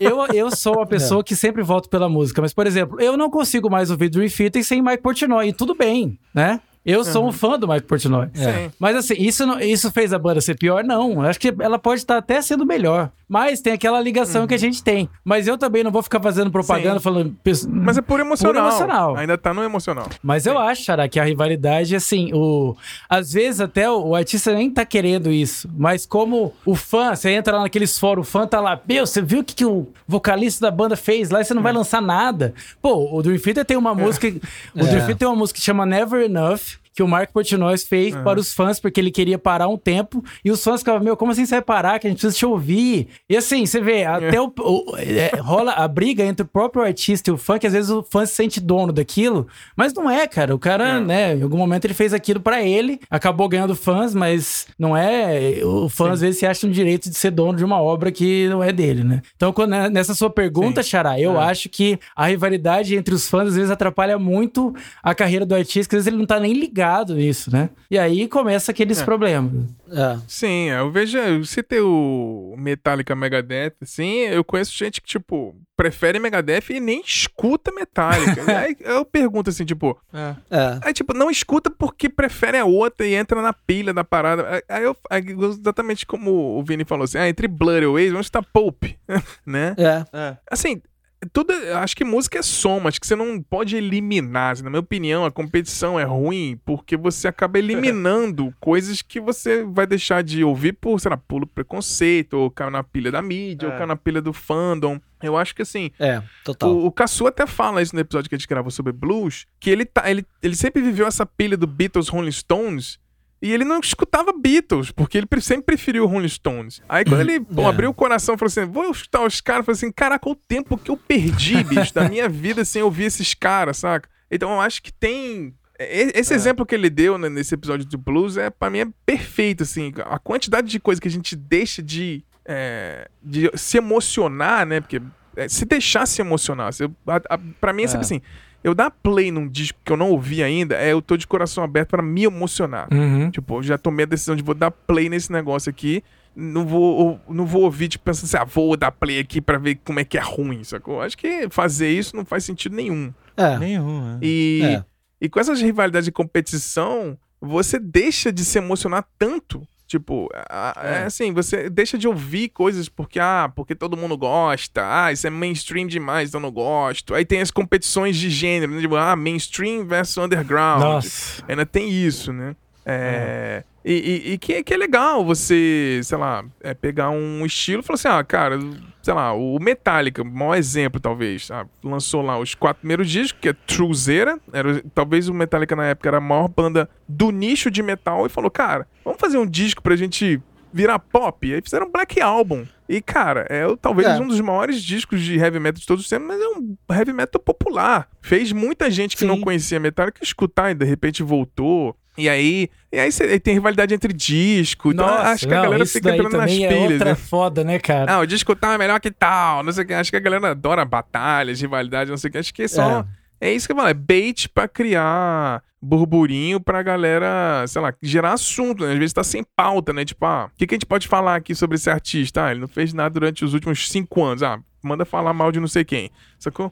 Eu, 0.00 0.26
eu 0.32 0.50
sou 0.50 0.76
uma 0.76 0.86
pessoa 0.86 1.22
que 1.24 1.36
sempre 1.36 1.62
volto 1.62 1.90
pela 1.90 2.08
música, 2.08 2.40
mas, 2.40 2.54
por 2.54 2.66
exemplo, 2.66 2.98
eu 2.98 3.18
não 3.18 3.28
consigo 3.28 3.70
mais 3.70 3.90
ouvir 3.90 4.08
Dream 4.08 4.30
Theater 4.30 4.64
sem 4.64 4.80
Mike 4.80 5.02
Portnoy, 5.02 5.48
e 5.48 5.52
tudo 5.52 5.74
bem, 5.74 6.18
né? 6.32 6.58
Eu 6.84 7.02
sou 7.04 7.26
um 7.26 7.32
fã 7.32 7.58
do 7.58 7.66
Mike 7.66 7.86
Portnoy. 7.86 8.28
Sim. 8.34 8.70
Mas 8.78 8.96
assim, 8.96 9.14
isso, 9.18 9.46
não- 9.46 9.58
isso 9.58 9.90
fez 9.90 10.12
a 10.12 10.18
banda 10.18 10.40
ser 10.40 10.56
pior? 10.58 10.84
Não. 10.84 11.12
Eu 11.14 11.20
Acho 11.22 11.40
que 11.40 11.54
ela 11.60 11.78
pode 11.78 12.00
estar 12.02 12.18
até 12.18 12.42
sendo 12.42 12.66
melhor. 12.66 13.10
Mas 13.26 13.62
tem 13.62 13.72
aquela 13.72 13.98
ligação 14.00 14.46
que 14.46 14.52
a 14.52 14.58
gente 14.58 14.84
tem. 14.84 15.08
Mas 15.24 15.48
eu 15.48 15.56
também 15.56 15.82
não 15.82 15.90
vou 15.90 16.02
ficar 16.02 16.20
fazendo 16.20 16.50
propaganda 16.50 16.98
Sim. 16.98 17.02
falando. 17.02 17.36
Mas 17.70 17.96
é 17.96 18.02
por 18.02 18.20
emocional. 18.20 18.52
Puro 18.54 18.66
emocional. 18.66 19.16
Ainda 19.16 19.38
tá 19.38 19.54
no 19.54 19.62
emocional. 19.62 20.06
Mas 20.22 20.44
eu 20.44 20.58
acho, 20.58 20.82
Xará, 20.84 21.08
que 21.08 21.18
a 21.18 21.24
rivalidade, 21.24 21.96
assim, 21.96 22.30
o... 22.34 22.76
às 23.08 23.32
vezes 23.32 23.62
até 23.62 23.90
o, 23.90 24.08
o 24.08 24.14
artista 24.14 24.52
nem 24.52 24.70
tá 24.70 24.84
querendo 24.84 25.32
isso. 25.32 25.68
Mas 25.76 26.04
como 26.04 26.52
o 26.66 26.74
fã, 26.74 27.14
você 27.16 27.30
entra 27.30 27.56
lá 27.56 27.62
naqueles 27.62 27.98
fóruns, 27.98 28.28
o 28.28 28.30
fã 28.30 28.46
tá 28.46 28.60
lá, 28.60 28.78
meu, 28.86 29.06
você 29.06 29.22
viu 29.22 29.40
o 29.40 29.44
que, 29.44 29.54
que 29.54 29.64
o 29.64 29.88
vocalista 30.06 30.66
da 30.66 30.70
banda 30.70 30.94
fez 30.94 31.30
lá 31.30 31.40
e 31.40 31.44
você 31.46 31.54
não 31.54 31.62
vai 31.62 31.72
lançar 31.72 32.02
nada. 32.02 32.52
Pô, 32.82 33.08
o 33.16 33.22
Dream 33.22 33.38
Theater 33.38 33.64
tem 33.64 33.76
uma 33.76 33.94
música. 33.94 34.28
O 34.28 34.78
Dream 34.80 34.98
Theater 34.98 35.16
tem 35.16 35.26
uma 35.28 35.36
música 35.36 35.58
que 35.58 35.64
chama 35.64 35.86
Never 35.86 36.22
Enough. 36.22 36.73
Que 36.94 37.02
o 37.02 37.08
Mark 37.08 37.30
Portnoy 37.32 37.76
fez 37.78 38.14
para 38.22 38.38
os 38.38 38.54
fãs, 38.54 38.78
porque 38.78 39.00
ele 39.00 39.10
queria 39.10 39.38
parar 39.38 39.68
um 39.68 39.76
tempo. 39.76 40.22
E 40.44 40.50
os 40.50 40.62
fãs 40.62 40.80
ficavam, 40.80 41.02
meu, 41.02 41.16
como 41.16 41.32
assim 41.32 41.44
você 41.44 41.56
vai 41.56 41.62
parar? 41.62 41.98
Que 41.98 42.06
a 42.06 42.10
gente 42.10 42.20
precisa 42.20 42.38
te 42.38 42.46
ouvir. 42.46 43.08
E 43.28 43.36
assim, 43.36 43.66
você 43.66 43.80
vê, 43.80 44.04
até 44.04 44.40
o, 44.40 44.52
o- 44.60 44.96
é, 44.96 45.32
rola 45.40 45.72
a 45.72 45.88
briga 45.88 46.22
entre 46.24 46.44
o 46.44 46.48
próprio 46.48 46.84
artista 46.84 47.30
e 47.30 47.32
o 47.32 47.36
fã, 47.36 47.58
que 47.58 47.66
às 47.66 47.72
vezes 47.72 47.90
o 47.90 48.02
fã 48.08 48.24
se 48.24 48.34
sente 48.34 48.60
dono 48.60 48.92
daquilo. 48.92 49.46
Mas 49.76 49.92
não 49.92 50.08
é, 50.08 50.26
cara. 50.26 50.54
O 50.54 50.58
cara, 50.58 51.00
né, 51.00 51.34
em 51.36 51.42
algum 51.42 51.56
momento 51.58 51.84
ele 51.84 51.94
fez 51.94 52.14
aquilo 52.14 52.38
pra 52.40 52.62
ele, 52.62 53.00
acabou 53.10 53.48
ganhando 53.48 53.74
fãs, 53.74 54.14
mas 54.14 54.66
não 54.78 54.96
é. 54.96 55.60
O 55.64 55.88
fã 55.88 56.12
às 56.12 56.20
vezes 56.20 56.38
se 56.38 56.46
acha 56.46 56.66
no 56.66 56.72
direito 56.72 57.10
de 57.10 57.16
ser 57.16 57.30
dono 57.32 57.58
de 57.58 57.64
uma 57.64 57.82
obra 57.82 58.12
que 58.12 58.48
não 58.48 58.62
é 58.62 58.70
dele, 58.70 59.02
né? 59.02 59.20
Então, 59.34 59.52
quando, 59.52 59.70
né, 59.70 59.88
nessa 59.90 60.14
sua 60.14 60.30
pergunta, 60.30 60.80
Xará, 60.82 61.18
eu 61.18 61.40
acho 61.40 61.68
que 61.68 61.98
a 62.14 62.26
rivalidade 62.26 62.94
entre 62.94 63.14
os 63.14 63.28
fãs 63.28 63.48
às 63.48 63.56
vezes 63.56 63.70
atrapalha 63.70 64.16
muito 64.18 64.72
a 65.02 65.12
carreira 65.14 65.44
do 65.44 65.54
artista, 65.56 65.90
que 65.90 65.96
às 65.96 66.04
vezes 66.04 66.06
ele 66.06 66.16
não 66.18 66.26
tá 66.26 66.38
nem 66.38 66.52
ligado 66.52 66.83
nisso, 67.14 67.50
né? 67.52 67.70
E 67.90 67.98
aí 67.98 68.28
começa 68.28 68.72
aqueles 68.72 69.00
problemas. 69.02 69.64
É. 69.90 70.18
Sim, 70.26 70.70
eu 70.70 70.90
vejo. 70.90 71.16
Eu 71.18 71.44
citei 71.44 71.80
o 71.80 72.54
Metallica 72.58 73.14
Megadeth, 73.14 73.74
assim, 73.82 74.20
eu 74.20 74.42
conheço 74.42 74.76
gente 74.76 75.00
que, 75.00 75.06
tipo, 75.06 75.54
prefere 75.76 76.18
Megadeth 76.18 76.70
e 76.70 76.80
nem 76.80 77.00
escuta 77.00 77.72
Metallica. 77.72 78.42
aí 78.58 78.76
eu 78.80 79.04
pergunto 79.04 79.50
assim, 79.50 79.64
tipo. 79.64 79.98
É. 80.12 80.34
É. 80.50 80.78
Aí, 80.82 80.92
tipo, 80.92 81.14
não 81.14 81.30
escuta 81.30 81.70
porque 81.70 82.08
prefere 82.08 82.58
a 82.58 82.64
outra 82.64 83.06
e 83.06 83.14
entra 83.14 83.40
na 83.40 83.52
pilha 83.52 83.92
da 83.92 84.04
parada. 84.04 84.62
Aí- 84.68 84.84
eu. 84.84 84.96
aí, 85.10 85.24
exatamente 85.28 86.04
como 86.06 86.58
o 86.58 86.62
Vini 86.64 86.84
falou 86.84 87.04
assim: 87.04 87.18
ah, 87.18 87.28
entre 87.28 87.46
Blur 87.46 87.82
e 87.82 87.86
Oasis, 87.86 88.12
vamos 88.12 88.26
estar 88.26 88.42
Pope, 88.42 88.98
né? 89.46 89.74
É. 89.78 90.04
É. 90.12 90.36
Assim, 90.50 90.80
tudo, 91.26 91.52
acho 91.76 91.96
que 91.96 92.04
música 92.04 92.38
é 92.38 92.42
soma, 92.42 92.88
acho 92.88 93.00
que 93.00 93.06
você 93.06 93.16
não 93.16 93.40
pode 93.42 93.76
eliminar. 93.76 94.52
assim, 94.52 94.62
na 94.62 94.70
minha 94.70 94.80
opinião, 94.80 95.24
a 95.24 95.30
competição 95.30 95.98
é 95.98 96.04
ruim 96.04 96.58
porque 96.64 96.96
você 96.96 97.28
acaba 97.28 97.58
eliminando 97.58 98.52
coisas 98.60 99.02
que 99.02 99.20
você 99.20 99.64
vai 99.64 99.86
deixar 99.86 100.22
de 100.22 100.42
ouvir 100.44 100.72
por, 100.74 100.98
sei 101.00 101.10
lá, 101.10 101.16
pulo 101.16 101.46
preconceito, 101.46 102.34
ou 102.34 102.50
caiu 102.50 102.70
na 102.70 102.82
pilha 102.82 103.10
da 103.10 103.22
mídia, 103.22 103.68
ou 103.68 103.74
É. 103.74 103.76
caiu 103.76 103.86
na 103.88 103.96
pilha 103.96 104.20
do 104.22 104.32
fandom. 104.32 105.00
Eu 105.22 105.36
acho 105.36 105.54
que 105.54 105.62
assim, 105.62 105.90
É, 105.98 106.22
total. 106.44 106.70
o, 106.70 106.86
o 106.86 106.92
Caçu 106.92 107.26
até 107.26 107.46
fala 107.46 107.80
isso 107.80 107.94
no 107.94 108.00
episódio 108.00 108.28
que 108.28 108.34
a 108.34 108.38
gente 108.38 108.48
gravou 108.48 108.70
sobre 108.70 108.92
blues, 108.92 109.46
que 109.58 109.70
ele, 109.70 109.84
tá, 109.86 110.10
ele, 110.10 110.24
ele 110.42 110.54
sempre 110.54 110.82
viveu 110.82 111.06
essa 111.06 111.24
pilha 111.24 111.56
do 111.56 111.66
Beatles 111.66 112.08
Rolling 112.08 112.30
Stones. 112.32 112.98
E 113.44 113.52
ele 113.52 113.64
não 113.64 113.78
escutava 113.78 114.32
Beatles, 114.32 114.90
porque 114.90 115.18
ele 115.18 115.26
pre- 115.26 115.40
sempre 115.40 115.64
preferiu 115.66 116.06
Rolling 116.06 116.28
Stones. 116.28 116.80
Aí 116.88 117.04
quando 117.04 117.20
ele 117.20 117.40
pô, 117.40 117.62
É. 117.62 117.66
abriu 117.66 117.90
o 117.90 117.94
coração 117.94 118.34
e 118.34 118.38
falou 118.38 118.48
assim: 118.48 118.64
vou 118.64 118.90
escutar 118.90 119.22
os 119.24 119.40
caras, 119.40 119.66
falou 119.66 119.76
assim: 119.76 119.92
caraca, 119.92 120.28
o 120.28 120.34
tempo 120.34 120.78
que 120.78 120.90
eu 120.90 120.96
perdi, 120.96 121.62
bicho, 121.64 121.92
da 121.92 122.08
minha 122.08 122.28
vida 122.28 122.64
sem 122.64 122.82
ouvir 122.82 123.04
esses 123.04 123.34
caras, 123.34 123.76
saca? 123.76 124.08
Então 124.30 124.50
eu 124.50 124.60
acho 124.60 124.82
que 124.82 124.90
tem. 124.92 125.54
e- 125.78 126.12
Esse 126.14 126.32
exemplo 126.32 126.64
que 126.64 126.74
ele 126.74 126.88
deu 126.88 127.18
né, 127.18 127.28
nesse 127.28 127.54
episódio 127.54 127.84
do 127.84 127.98
Blues 127.98 128.36
é, 128.38 128.48
pra 128.48 128.70
mim, 128.70 128.78
é 128.78 128.86
perfeito, 129.04 129.62
assim. 129.62 129.92
A 130.06 130.18
quantidade 130.18 130.66
de 130.68 130.80
coisa 130.80 130.98
que 131.00 131.08
a 131.08 131.10
gente 131.10 131.36
deixa 131.36 131.82
de, 131.82 132.24
é, 132.46 133.08
de 133.22 133.50
se 133.54 133.76
emocionar, 133.76 134.64
né? 134.66 134.80
Porque 134.80 135.02
é, 135.36 135.48
se 135.48 135.64
deixar 135.66 136.06
se 136.06 136.20
emocionar. 136.22 136.72
Se 136.72 136.84
eu, 136.84 136.94
a, 137.06 137.16
a, 137.34 137.38
pra 137.60 137.72
mim 137.74 137.82
é 137.82 137.88
sempre 137.88 138.04
É. 138.04 138.06
assim. 138.06 138.22
Eu 138.64 138.74
dar 138.74 138.90
play 138.90 139.30
num 139.30 139.46
disco 139.46 139.78
que 139.84 139.92
eu 139.92 139.96
não 139.96 140.10
ouvi 140.10 140.42
ainda, 140.42 140.74
é 140.76 140.90
eu 140.92 141.02
tô 141.02 141.16
de 141.18 141.26
coração 141.26 141.62
aberto 141.62 141.90
pra 141.90 142.02
me 142.02 142.24
emocionar. 142.24 142.88
Uhum. 142.90 143.30
Tipo, 143.30 143.58
eu 143.58 143.62
já 143.62 143.76
tomei 143.76 144.04
a 144.04 144.06
decisão 144.08 144.34
de 144.34 144.42
vou 144.42 144.54
dar 144.54 144.70
play 144.70 145.10
nesse 145.10 145.30
negócio 145.30 145.68
aqui. 145.68 146.02
Não 146.34 146.66
vou, 146.66 146.82
ou- 146.82 147.20
não 147.28 147.44
vou 147.46 147.62
ouvir, 147.62 147.88
tipo, 147.88 148.04
pensando 148.06 148.24
assim, 148.24 148.36
ah, 148.38 148.44
vou 148.44 148.74
dar 148.76 148.90
play 148.90 149.20
aqui 149.20 149.40
pra 149.40 149.58
ver 149.58 149.78
como 149.84 150.00
é 150.00 150.04
que 150.04 150.16
é 150.18 150.20
ruim, 150.22 150.64
sacou? 150.64 151.00
Acho 151.02 151.16
que 151.16 151.46
fazer 151.50 151.90
isso 151.90 152.16
não 152.16 152.24
faz 152.24 152.42
sentido 152.44 152.74
nenhum. 152.74 153.12
É. 153.36 153.56
Nenhum, 153.58 154.14
é. 154.14 154.18
E, 154.22 154.60
É. 154.64 154.84
e 155.20 155.28
com 155.28 155.38
essas 155.38 155.60
rivalidades 155.60 156.06
de 156.06 156.12
competição, 156.12 157.16
você 157.40 157.78
deixa 157.78 158.32
de 158.32 158.44
se 158.44 158.58
emocionar 158.58 159.04
tanto. 159.18 159.62
Tipo, 159.98 160.28
a- 160.50 160.74
é 160.82 161.04
assim, 161.04 161.32
você 161.32 161.70
deixa 161.70 161.96
de 161.96 162.08
ouvir 162.08 162.48
coisas 162.48 162.88
porque, 162.88 163.20
ah, 163.20 163.48
porque 163.54 163.76
todo 163.76 163.96
mundo 163.96 164.16
gosta, 164.18 164.82
ah, 164.84 165.12
isso 165.12 165.24
é 165.24 165.30
mainstream 165.30 165.86
demais, 165.86 166.28
então 166.30 166.40
eu 166.40 166.42
não 166.42 166.50
gosto. 166.50 167.14
Aí 167.14 167.24
tem 167.24 167.40
as 167.40 167.52
competições 167.52 168.16
de 168.16 168.28
gênero, 168.28 168.72
né? 168.72 168.80
Tipo, 168.80 168.96
ah, 168.96 169.14
mainstream 169.14 169.86
versus 169.86 170.16
underground. 170.16 170.80
Nossa. 170.82 171.44
Ainda 171.46 171.64
tem 171.64 171.88
isso, 171.88 172.32
né? 172.32 172.56
É, 172.86 173.64
e, 173.84 173.92
e- 173.92 174.32
e 174.32 174.38
que, 174.38 174.62
que 174.62 174.74
é 174.74 174.76
legal 174.76 175.24
você, 175.24 176.00
sei 176.02 176.18
lá, 176.18 176.44
é, 176.62 176.74
pegar 176.74 177.10
um 177.10 177.44
estilo 177.46 177.80
e 177.80 177.82
falar 177.82 177.94
assim, 177.94 178.08
ah, 178.08 178.22
cara, 178.24 178.58
sei 179.02 179.14
lá, 179.14 179.32
o 179.32 179.58
Metallica, 179.58 180.22
o 180.22 180.24
maior 180.24 180.54
exemplo, 180.56 181.00
talvez, 181.00 181.48
lançou 181.82 182.20
lá 182.22 182.38
os 182.38 182.54
quatro 182.54 182.80
primeiros 182.80 183.08
discos, 183.10 183.40
que 183.40 183.48
é 183.48 183.52
Truzeira, 183.52 184.38
era, 184.52 184.82
talvez 184.94 185.28
o 185.28 185.34
Metallica 185.34 185.74
na 185.74 185.86
época 185.86 186.08
era 186.08 186.18
a 186.18 186.20
maior 186.20 186.48
banda 186.48 186.88
do 187.08 187.30
nicho 187.30 187.70
de 187.70 187.82
metal, 187.82 188.26
e 188.26 188.28
falou, 188.28 188.50
cara, 188.50 188.86
vamos 189.04 189.20
fazer 189.20 189.38
um 189.38 189.46
disco 189.46 189.82
pra 189.82 189.96
gente 189.96 190.40
virar 190.74 190.98
pop. 190.98 191.54
Aí 191.54 191.62
fizeram 191.62 191.90
Black 191.90 192.20
Album. 192.20 192.66
E, 192.88 193.00
cara, 193.00 193.46
é 193.48 193.64
talvez 193.80 194.08
É. 194.08 194.18
um 194.20 194.26
dos 194.28 194.40
maiores 194.40 194.82
discos 194.82 195.22
de 195.22 195.38
heavy 195.38 195.58
metal 195.60 195.80
de 195.80 195.86
todos 195.86 196.04
os 196.04 196.10
tempos, 196.10 196.26
mas 196.28 196.40
é 196.40 196.46
um 196.48 196.76
heavy 196.90 197.12
metal 197.12 197.40
popular. 197.40 198.08
Fez 198.20 198.50
muita 198.52 198.90
gente 198.90 199.14
que 199.16 199.20
Sim. 199.20 199.28
não 199.28 199.40
conhecia 199.40 199.78
Metallica 199.80 200.22
escutar 200.22 200.70
e 200.70 200.74
de 200.74 200.84
repente 200.84 201.22
voltou. 201.22 201.96
E 202.18 202.28
aí, 202.28 202.68
e 202.92 202.98
aí, 202.98 203.10
cê- 203.10 203.40
tem 203.40 203.54
rivalidade 203.54 203.92
entre 203.94 204.12
disco. 204.12 204.92
Então 204.92 205.06
Nossa, 205.06 205.30
acho 205.30 205.48
que 205.48 205.52
a 205.54 205.56
não, 205.56 205.64
galera 205.64 205.82
isso 205.82 205.92
fica 205.94 206.14
entrando 206.14 206.36
nas 206.36 206.52
é 206.52 206.68
pilhas. 206.68 206.92
outra 206.92 207.04
né? 207.10 207.14
foda, 207.14 207.64
né, 207.64 207.78
cara? 207.78 208.12
Ah, 208.12 208.20
o 208.20 208.26
disco 208.26 208.54
tal 208.54 208.72
é 208.72 208.78
melhor 208.78 209.00
que 209.00 209.10
tal. 209.10 209.62
Não 209.64 209.72
sei 209.72 209.82
o 209.82 209.86
que. 209.86 209.94
Acho 209.94 210.10
que 210.10 210.16
a 210.16 210.20
galera 210.20 210.50
adora 210.50 210.84
batalhas, 210.84 211.60
rivalidade, 211.60 212.10
não 212.10 212.16
sei 212.16 212.28
o 212.28 212.32
que. 212.32 212.38
Acho 212.38 212.54
que 212.54 212.62
é 212.62 212.68
só. 212.68 213.00
É, 213.00 213.04
isso 213.52 213.66
que 213.66 213.72
eu 213.72 213.76
falo, 213.76 213.88
é 213.88 213.94
bait 213.94 214.48
pra 214.48 214.66
criar 214.68 215.62
burburinho 215.82 216.60
pra 216.60 216.82
galera, 216.82 217.64
sei 217.66 217.82
lá, 217.82 217.92
gerar 218.02 218.32
assunto, 218.32 218.84
né? 218.86 218.92
Às 218.92 218.98
vezes 218.98 219.12
tá 219.12 219.22
sem 219.22 219.44
pauta, 219.56 219.92
né? 219.92 220.04
Tipo, 220.04 220.24
ah, 220.24 220.50
o 220.52 220.56
que, 220.56 220.66
que 220.66 220.74
a 220.74 220.76
gente 220.76 220.86
pode 220.86 221.06
falar 221.06 221.36
aqui 221.36 221.54
sobre 221.54 221.76
esse 221.76 221.90
artista? 221.90 222.44
Ah, 222.46 222.50
ele 222.52 222.60
não 222.60 222.68
fez 222.68 222.94
nada 222.94 223.10
durante 223.10 223.44
os 223.44 223.52
últimos 223.52 223.90
cinco 223.90 224.22
anos. 224.24 224.42
Ah, 224.42 224.58
manda 224.82 225.04
falar 225.04 225.32
mal 225.34 225.52
de 225.52 225.60
não 225.60 225.66
sei 225.68 225.84
quem. 225.84 226.10
Sacou? 226.38 226.70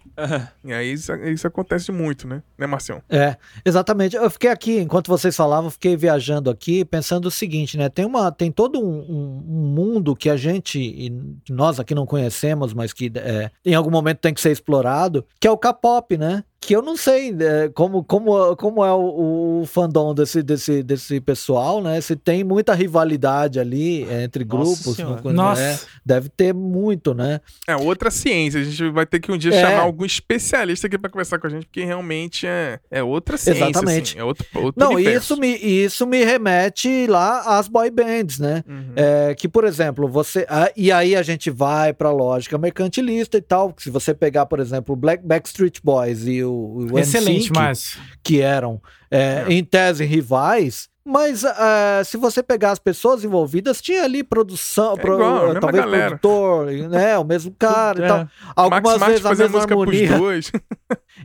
E 0.65 0.73
aí 0.73 0.93
isso, 0.93 1.13
isso 1.27 1.47
acontece 1.47 1.91
muito, 1.93 2.27
né? 2.27 2.43
Né, 2.59 2.67
Marcião? 2.67 3.03
É, 3.09 3.37
exatamente. 3.65 4.17
Eu 4.17 4.31
fiquei 4.31 4.51
aqui, 4.51 4.79
enquanto 4.81 5.09
vocês 5.09 5.35
falavam, 5.37 5.67
eu 5.67 5.71
fiquei 5.71 5.95
viajando 5.97 6.49
aqui, 6.51 6.83
pensando 6.85 7.27
o 7.27 7.31
seguinte, 7.31 7.77
né? 7.77 7.89
Tem, 7.91 8.05
uma, 8.07 8.31
tem 8.33 8.51
todo 8.51 8.79
um, 8.81 8.99
um- 9.01 9.45
um 9.47 9.75
mundo 9.75 10.17
que 10.17 10.29
a 10.31 10.37
gente, 10.39 10.79
e 10.79 11.11
nós 11.51 11.79
aqui 11.81 11.95
não 11.95 12.07
conhecemos, 12.07 12.73
mas 12.75 12.93
que 12.95 13.11
é, 13.15 13.51
em 13.65 13.75
algum 13.75 13.91
momento 13.91 14.19
tem 14.19 14.33
que 14.35 14.41
ser 14.41 14.53
explorado, 14.53 15.25
que 15.41 15.47
é 15.47 15.51
o 15.51 15.59
K-pop, 15.59 16.17
né? 16.17 16.45
Que 16.65 16.77
eu 16.77 16.81
não 16.81 16.97
sei 16.97 17.35
é, 17.41 17.69
como, 17.75 18.05
como, 18.05 18.55
como 18.55 18.85
é 18.85 18.93
o, 18.93 19.63
o 19.63 19.67
fandom 19.67 20.15
desse, 20.15 20.45
desse, 20.45 20.81
desse 20.81 21.21
pessoal, 21.21 21.83
né? 21.83 22.01
Se 22.01 22.15
tem 22.15 22.45
muita 22.45 22.73
rivalidade 22.73 23.59
ali 23.59 24.05
é, 24.09 24.23
entre 24.23 24.45
Nossa 24.45 24.93
grupos. 24.95 25.25
Não- 25.25 25.33
Nossa. 25.33 25.61
é, 25.61 25.79
deve 26.07 26.29
ter 26.29 26.55
muito, 26.55 27.15
né? 27.15 27.41
É 27.67 27.75
outra 27.75 28.13
ciência. 28.13 28.61
A 28.61 28.65
gente 28.65 28.91
vai 28.91 29.05
ter 29.05 29.19
que 29.19 29.33
um 29.33 29.37
dia 29.37 29.53
É. 29.53 29.61
chamar 29.61 29.83
algum 29.83 30.05
especialista 30.05 30.87
aqui 30.87 30.97
pra 30.97 31.11
conversar 31.11 31.41
com 31.41 31.49
a 31.49 31.51
gente, 31.51 31.67
porque 31.67 31.85
realmente 31.85 32.47
é, 32.47 32.79
é 32.93 33.03
outra 33.03 33.37
ciência. 33.37 33.65
Exatamente. 33.69 34.11
assim, 34.13 34.21
é 34.21 34.25
outro, 34.25 34.47
outro 34.55 34.75
Não, 34.81 34.93
universo. 34.93 35.33
isso 35.35 35.41
me, 35.41 35.57
isso 35.57 36.07
me 36.07 36.25
remete 36.25 37.09
lá 37.09 37.59
às 37.59 37.67
boy 37.67 37.91
bands, 37.91 38.39
né? 38.39 38.63
Uhum. 38.69 38.93
É, 38.95 39.35
que, 39.35 39.49
por 39.49 39.65
exemplo, 39.65 40.07
você. 40.09 40.47
ah, 40.49 40.71
e 40.77 40.93
aí 40.93 41.17
a 41.17 41.23
gente 41.23 41.51
vai 41.51 41.93
pra 41.93 42.13
lógica 42.13 42.57
mercantilista 42.57 43.37
e 43.37 43.43
tal. 43.43 43.75
Se 43.79 43.91
você 43.91 44.15
pegar, 44.15 44.47
por 44.47 44.61
exemplo, 44.61 44.93
o 44.93 44.97
Black 44.97 45.27
Backstreet 45.27 45.81
Boys 45.83 46.25
e 46.25 46.45
o, 46.45 46.52
o 46.53 46.99
Excelente, 46.99 47.51
NSYNC, 47.51 47.55
Márcio. 47.59 48.01
que 48.23 48.41
eram, 48.41 48.81
é, 49.11 49.45
em 49.49 49.65
tese, 49.65 50.05
rivais. 50.05 50.91
Mas 51.05 51.45
ah, 51.45 52.01
se 52.05 52.17
você 52.17 52.45
pegar 52.45 52.71
as 52.71 52.79
pessoas 52.79 53.25
envolvidas, 53.25 53.81
tinha 53.81 54.05
ali 54.05 54.23
produção, 54.23 54.95
É 54.97 55.03
igual, 55.03 55.21
a 55.37 55.47
mesma 55.47 55.61
talvez 55.61 55.85
produtor, 55.85 56.67
né? 56.89 57.19
O 57.19 57.25
mesmo 57.25 57.53
cara 57.59 58.01
e 58.01 58.05
É. 58.05 58.07
tal. 58.07 58.19
Max 58.19 58.31
Algumas 58.55 58.99
Martin 59.01 59.07
vezes 59.15 59.27
a 59.27 59.35
mesma 59.35 59.59
harmonia. 59.63 60.09
dois. 60.19 60.53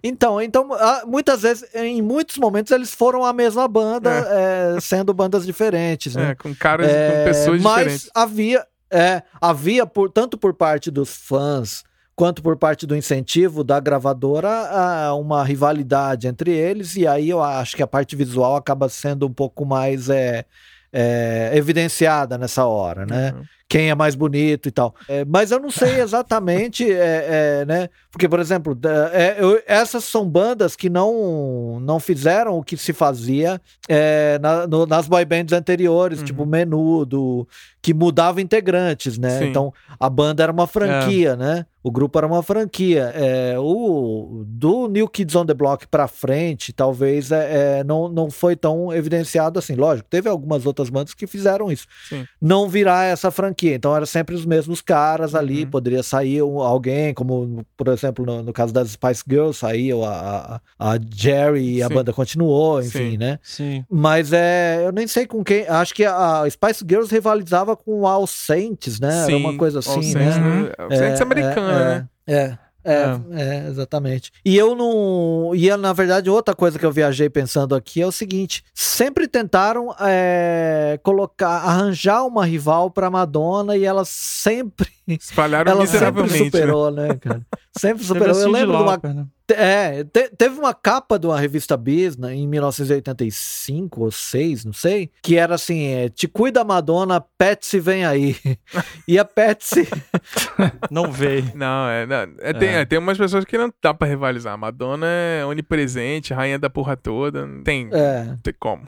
Então, 0.03 0.41
então 0.41 0.67
muitas 1.05 1.43
vezes, 1.43 1.69
em 1.75 2.01
muitos 2.01 2.37
momentos, 2.39 2.71
eles 2.71 2.91
foram 2.93 3.23
a 3.23 3.31
mesma 3.31 3.67
banda, 3.67 4.09
eh, 4.27 4.77
sendo 4.81 5.13
bandas 5.13 5.45
diferentes, 5.45 6.15
né? 6.15 6.31
É, 6.31 6.35
com 6.35 6.55
caras, 6.55 6.87
É, 6.89 7.09
com 7.19 7.23
pessoas 7.25 7.61
mas 7.61 7.77
diferentes. 7.77 8.09
havia, 8.15 8.65
é, 8.91 9.21
havia 9.39 9.85
por, 9.85 10.09
tanto 10.09 10.39
por 10.39 10.55
parte 10.55 10.89
dos 10.89 11.15
fãs 11.15 11.83
quanto 12.17 12.41
por 12.41 12.57
parte 12.57 12.87
do 12.87 12.95
incentivo 12.95 13.63
da 13.63 13.79
gravadora 13.79 14.49
ah, 14.49 15.13
uma 15.13 15.43
rivalidade 15.43 16.27
entre 16.27 16.51
eles 16.51 16.95
e 16.95 17.05
aí 17.05 17.29
eu 17.29 17.43
acho 17.43 17.75
que 17.75 17.83
a 17.83 17.87
parte 17.87 18.15
visual 18.15 18.55
acaba 18.55 18.89
sendo 18.89 19.27
um 19.27 19.31
pouco 19.31 19.63
mais 19.63 20.09
é, 20.09 20.43
é, 20.91 21.51
evidenciada 21.53 22.35
nessa 22.35 22.65
hora, 22.65 23.05
né? 23.05 23.33
Uhum. 23.33 23.43
Quem 23.69 23.89
é 23.89 23.95
mais 23.95 24.15
bonito 24.15 24.67
e 24.69 24.71
tal. 24.71 24.95
É, 25.09 25.25
mas 25.25 25.51
eu 25.51 25.59
não 25.59 25.69
sei 25.69 25.99
exatamente, 26.01 26.89
é, 26.89 27.61
é, 27.61 27.65
né? 27.65 27.89
Porque, 28.09 28.27
por 28.29 28.39
exemplo, 28.39 28.77
é, 29.11 29.35
eu- 29.39 29.61
essas 29.67 30.03
são 30.05 30.25
bandas 30.27 30.75
que 30.75 30.89
não, 30.89 31.79
não 31.81 31.99
fizeram 31.99 32.57
o 32.57 32.63
que 32.63 32.77
se 32.77 32.93
fazia 32.93 33.59
é, 33.89 34.39
na- 34.41 34.65
no- 34.67 34.85
nas 34.85 35.07
boy 35.07 35.25
bands 35.25 35.51
anteriores, 35.53 36.19
Uhum. 36.19 36.25
tipo 36.25 36.45
Menudo, 36.45 37.47
que 37.81 37.93
mudava 37.93 38.41
integrantes, 38.41 39.17
né? 39.17 39.39
Sim. 39.39 39.45
Então 39.49 39.73
a 39.99 40.09
banda 40.09 40.43
era 40.43 40.51
uma 40.51 40.67
franquia, 40.67 41.35
né? 41.35 41.65
O 41.83 41.91
grupo 41.91 42.17
era 42.17 42.27
uma 42.27 42.43
franquia. 42.43 43.11
É, 43.15 43.55
o 43.57 44.43
do 44.45 44.89
New 44.89 45.07
Kids 45.07 45.35
on 45.35 45.45
the 45.45 45.53
Block 45.53 45.87
pra 45.87 46.05
frente, 46.07 46.73
talvez 46.73 47.31
é, 47.31 47.79
é, 47.79 47.83
não, 47.85 48.09
não 48.09 48.29
foi 48.29 48.55
tão 48.57 48.91
evidenciado 48.93 49.57
assim. 49.57 49.75
Lógico, 49.75 50.07
teve 50.09 50.27
algumas 50.27 50.65
outras 50.65 50.89
bandas 50.89 51.13
que 51.13 51.25
fizeram 51.25 51.71
isso. 51.71 51.87
Sim. 52.09 52.25
Não 52.41 52.67
virar 52.67 53.05
essa 53.05 53.31
franquia. 53.31 53.56
Então 53.65 53.95
era 53.95 54.05
sempre 54.05 54.35
os 54.35 54.45
mesmos 54.45 54.81
caras 54.81 55.33
ali. 55.33 55.63
Uhum. 55.63 55.71
Poderia 55.71 56.03
sair 56.03 56.39
alguém, 56.39 57.13
como 57.13 57.65
por 57.75 57.87
exemplo 57.87 58.25
no, 58.25 58.43
no 58.43 58.53
caso 58.53 58.73
das 58.73 58.91
Spice 58.91 59.23
Girls, 59.27 59.59
saiu 59.59 60.03
a, 60.03 60.61
a, 60.79 60.93
a 60.93 60.99
Jerry 61.13 61.77
e 61.77 61.83
a 61.83 61.87
Sim. 61.87 61.93
banda 61.93 62.13
continuou, 62.13 62.81
enfim, 62.81 63.11
Sim. 63.11 63.17
né? 63.17 63.39
Sim. 63.41 63.85
Mas 63.89 64.31
é, 64.33 64.83
eu 64.85 64.91
nem 64.91 65.07
sei 65.07 65.25
com 65.25 65.43
quem. 65.43 65.67
Acho 65.67 65.93
que 65.93 66.05
a 66.05 66.43
Spice 66.49 66.85
Girls 66.87 67.13
rivalizava 67.13 67.75
com 67.75 68.01
o 68.01 68.07
All 68.07 68.27
Saints, 68.27 68.99
né? 68.99 69.23
Era 69.25 69.37
uma 69.37 69.57
coisa 69.57 69.79
assim, 69.79 69.91
All 69.91 69.97
né? 69.97 70.11
Saints, 70.11 70.37
né? 70.37 70.71
All 70.77 70.89
Saints 70.91 71.19
É, 71.19 71.23
americana, 71.23 71.71
é, 71.71 71.85
né? 71.85 72.07
É. 72.27 72.66
É, 72.83 73.19
é, 73.31 73.67
exatamente. 73.67 74.31
E 74.45 74.55
eu 74.55 74.75
não. 74.75 75.53
E 75.53 75.75
na 75.75 75.91
verdade, 75.91 76.29
outra 76.29 76.55
coisa 76.55 76.79
que 76.79 76.85
eu 76.85 76.91
viajei 76.91 77.29
pensando 77.29 77.75
aqui 77.75 78.01
é 78.01 78.07
o 78.07 78.11
seguinte: 78.11 78.63
sempre 78.73 79.27
tentaram 79.27 79.93
é, 79.99 80.99
colocar, 81.03 81.49
arranjar 81.49 82.25
uma 82.25 82.45
rival 82.45 82.89
pra 82.89 83.09
Madonna 83.09 83.75
e 83.75 83.83
ela 83.83 84.05
sempre. 84.05 84.87
Espalharam 85.07 85.71
Ela 85.71 85.85
sempre 85.85 86.23
miseravelmente. 86.23 86.43
né? 86.43 86.45
superou, 86.45 86.91
né, 86.91 87.15
cara? 87.15 87.41
Sempre 87.77 88.03
superou. 88.03 88.39
Eu 88.39 88.51
lembro 88.51 88.77
de 88.77 88.83
uma 88.83 89.13
né? 89.13 89.25
É, 89.53 90.03
te- 90.03 90.29
teve 90.37 90.59
uma 90.59 90.73
capa 90.73 91.17
de 91.17 91.25
uma 91.27 91.39
revista 91.39 91.77
Bis 91.77 92.17
né, 92.17 92.33
em 92.35 92.47
1985 92.47 94.03
ou 94.03 94.11
6, 94.11 94.65
não 94.65 94.73
sei, 94.73 95.09
que 95.21 95.35
era 95.37 95.55
assim: 95.55 95.85
é, 95.87 96.09
Te 96.09 96.27
cuida, 96.27 96.63
Madonna, 96.63 97.21
Patsy 97.37 97.79
vem 97.79 98.05
aí. 98.05 98.35
e 99.07 99.17
a 99.17 99.25
Patsy. 99.25 99.87
Não 100.91 101.11
veio. 101.11 101.51
Não, 101.55 101.87
é, 101.89 102.05
não, 102.05 102.15
é, 102.39 102.53
Tem, 102.53 102.69
É. 102.69 102.81
é, 102.81 102.85
tem 102.85 102.97
umas 102.99 103.17
pessoas 103.17 103.45
que 103.45 103.57
não 103.57 103.71
dá 103.81 103.93
pra 103.93 104.07
rivalizar. 104.07 104.53
A 104.53 104.57
Madonna 104.57 105.05
é 105.07 105.45
onipresente, 105.45 106.33
rainha 106.33 106.57
da 106.57 106.69
porra 106.69 106.95
toda. 106.97 107.45
Não 107.45 107.63
tem, 107.63 107.89
É, 107.91 108.23
não 108.23 108.37
tem 108.37 108.53
como. 108.59 108.83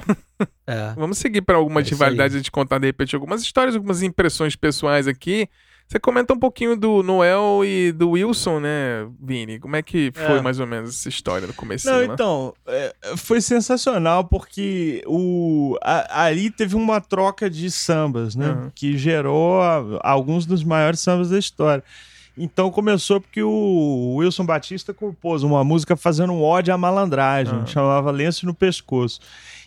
é. 0.65 0.93
Vamos 0.97 1.17
seguir 1.17 1.41
para 1.41 1.57
algumas 1.57 1.85
É 1.87 1.89
rivalidades, 1.91 2.35
a 2.35 2.37
gente 2.39 2.51
contar 2.51 2.79
de 2.79 2.87
repente 2.87 3.15
algumas 3.15 3.41
histórias, 3.41 3.75
algumas 3.75 4.01
impressões 4.01 4.55
pessoais 4.55 5.07
aqui. 5.07 5.47
Você 5.91 5.99
comenta 5.99 6.31
um 6.35 6.37
pouquinho 6.37 6.75
do 6.77 7.01
Noel 7.01 7.61
e 7.65 7.91
do 7.91 8.11
Wilson, 8.11 8.59
né, 8.59 9.07
Vini? 9.19 9.57
Como 9.57 9.75
é 9.75 9.81
que 9.81 10.11
foi 10.13 10.37
É. 10.37 10.41
mais 10.41 10.59
ou 10.59 10.67
menos 10.67 10.91
essa 10.91 11.09
história 11.09 11.47
no 11.47 11.53
começo? 11.53 11.87
Não, 11.89 11.97
né? 11.97 12.05
então, 12.13 12.53
é, 12.67 12.93
foi 13.17 13.41
sensacional 13.41 14.23
porque 14.23 15.01
o, 15.07 15.75
a- 15.81 16.25
ali 16.25 16.51
teve 16.51 16.75
uma 16.75 17.01
troca 17.01 17.49
de 17.49 17.71
sambas, 17.71 18.35
né? 18.35 18.49
Uhum. 18.51 18.71
Que 18.75 18.95
gerou 18.99 19.59
a- 19.63 19.83
alguns 20.03 20.45
dos 20.45 20.63
maiores 20.63 20.99
sambas 20.99 21.31
da 21.31 21.39
história. 21.39 21.83
Então 22.37 22.69
começou 22.69 23.19
porque 23.19 23.41
o 23.41 24.17
Wilson 24.17 24.45
Batista 24.45 24.93
compôs 24.93 25.41
uma 25.41 25.63
música 25.63 25.97
fazendo 25.97 26.31
um 26.33 26.43
ódio 26.43 26.71
à 26.71 26.77
malandragem, 26.77 27.55
Uhum. 27.61 27.65
chamava 27.67 28.11
Lenço 28.11 28.45
no 28.45 28.53
Pescoço. 28.53 29.19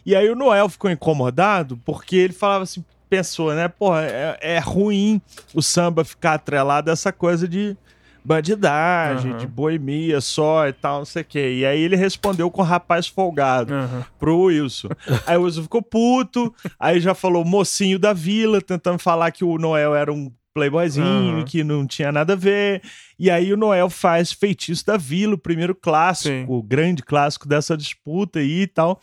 E 0.07 0.15
aí 0.15 0.31
o 0.31 0.37
Noel 0.37 0.69
ficou 0.69 0.89
incomodado 0.89 1.77
porque 1.85 2.15
ele 2.15 2.33
falava 2.33 2.63
assim, 2.63 2.85
pensou, 3.17 3.55
né? 3.55 3.69
Porra, 3.69 4.03
é, 4.05 4.39
é 4.41 4.59
ruim 4.59 5.21
o 5.55 5.61
samba 5.61 6.03
ficar 6.03 6.33
atrelado 6.35 6.89
a 6.89 6.95
essa 6.95 7.13
coisa 7.13 7.47
de 7.47 7.77
bandidagem, 8.25 9.33
Uhum. 9.33 9.37
de 9.37 9.47
boemia 9.47 10.19
só 10.23 10.67
e 10.67 10.73
tal, 10.73 11.01
não 11.01 11.05
sei 11.05 11.21
o 11.21 11.25
quê. 11.25 11.57
E 11.59 11.67
aí 11.67 11.79
ele 11.81 11.95
respondeu 11.97 12.51
com 12.51 12.63
rapaz 12.63 13.07
folgado 13.07 13.75
Aham. 13.75 14.05
pro 14.19 14.45
Wilson. 14.45 14.89
Aí 15.27 15.37
o 15.37 15.43
Wilson 15.43 15.63
ficou 15.65 15.83
puto, 15.83 16.55
aí 16.81 17.01
já 17.01 17.15
falou 17.15 17.45
mocinho 17.45 17.99
da 17.99 18.15
vila, 18.15 18.63
tentando 18.63 18.99
falar 18.99 19.31
que 19.31 19.45
o 19.45 19.59
Noel 19.59 19.95
era 19.95 20.11
um 20.11 20.33
playboyzinho, 20.55 21.37
Aham. 21.37 21.45
que 21.45 21.63
não 21.65 21.87
tinha 21.87 22.11
nada 22.13 22.33
a 22.33 22.37
ver. 22.37 22.81
E 23.19 23.31
aí 23.31 23.53
o 23.53 23.57
Noel 23.59 23.91
faz 23.91 24.33
Feitiço 24.33 24.87
da 24.87 24.97
Vila, 24.97 25.35
o 25.35 25.39
primeiro 25.39 25.75
clássico, 25.75 26.29
Sim. 26.35 26.45
o 26.49 26.63
grande 26.63 27.03
clássico 27.03 27.47
dessa 27.49 27.77
disputa 27.77 28.39
aí 28.39 28.63
e 28.63 28.67
tal. 28.67 28.99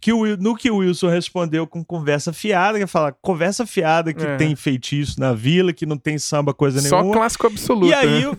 Que 0.00 0.12
o, 0.12 0.36
no 0.38 0.56
que 0.56 0.70
o 0.70 0.76
Wilson 0.78 1.08
respondeu 1.08 1.66
com 1.66 1.84
conversa 1.84 2.32
fiada, 2.32 2.78
que 2.78 2.86
fala, 2.86 3.12
conversa 3.20 3.66
fiada 3.66 4.14
que 4.14 4.24
É. 4.24 4.36
tem 4.36 4.56
feitiço 4.56 5.20
na 5.20 5.32
vila, 5.34 5.72
que 5.72 5.84
não 5.84 5.98
tem 5.98 6.18
samba 6.18 6.54
coisa 6.54 6.80
Só 6.80 6.96
nenhuma. 6.98 7.14
clássico 7.14 7.46
absoluto. 7.46 7.88
E 7.90 7.94
aí, 7.94 8.24
né? 8.26 8.36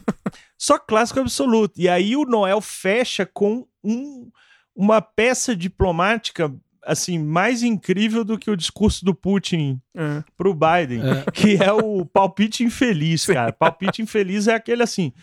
só 0.57 0.79
clássico 0.79 1.19
absoluto. 1.19 1.79
E 1.79 1.87
aí 1.87 2.15
o 2.15 2.25
Noel 2.25 2.61
fecha 2.61 3.25
com 3.25 3.65
um- 3.83 4.29
uma 4.75 5.01
peça 5.01 5.55
diplomática 5.55 6.51
assim, 6.83 7.19
mais 7.19 7.61
incrível 7.61 8.23
do 8.23 8.39
que 8.39 8.49
o 8.49 8.57
discurso 8.57 9.05
do 9.05 9.13
Putin 9.13 9.79
É. 9.95 10.23
pro 10.35 10.51
Biden, 10.55 11.01
É. 11.27 11.29
que 11.31 11.61
é 11.61 11.71
o 11.71 12.03
palpite 12.03 12.63
infeliz, 12.63 13.23
cara. 13.27 13.53
Palpite 13.53 14.01
infeliz 14.01 14.47
é 14.47 14.55
aquele 14.55 14.81
assim, 14.81 15.13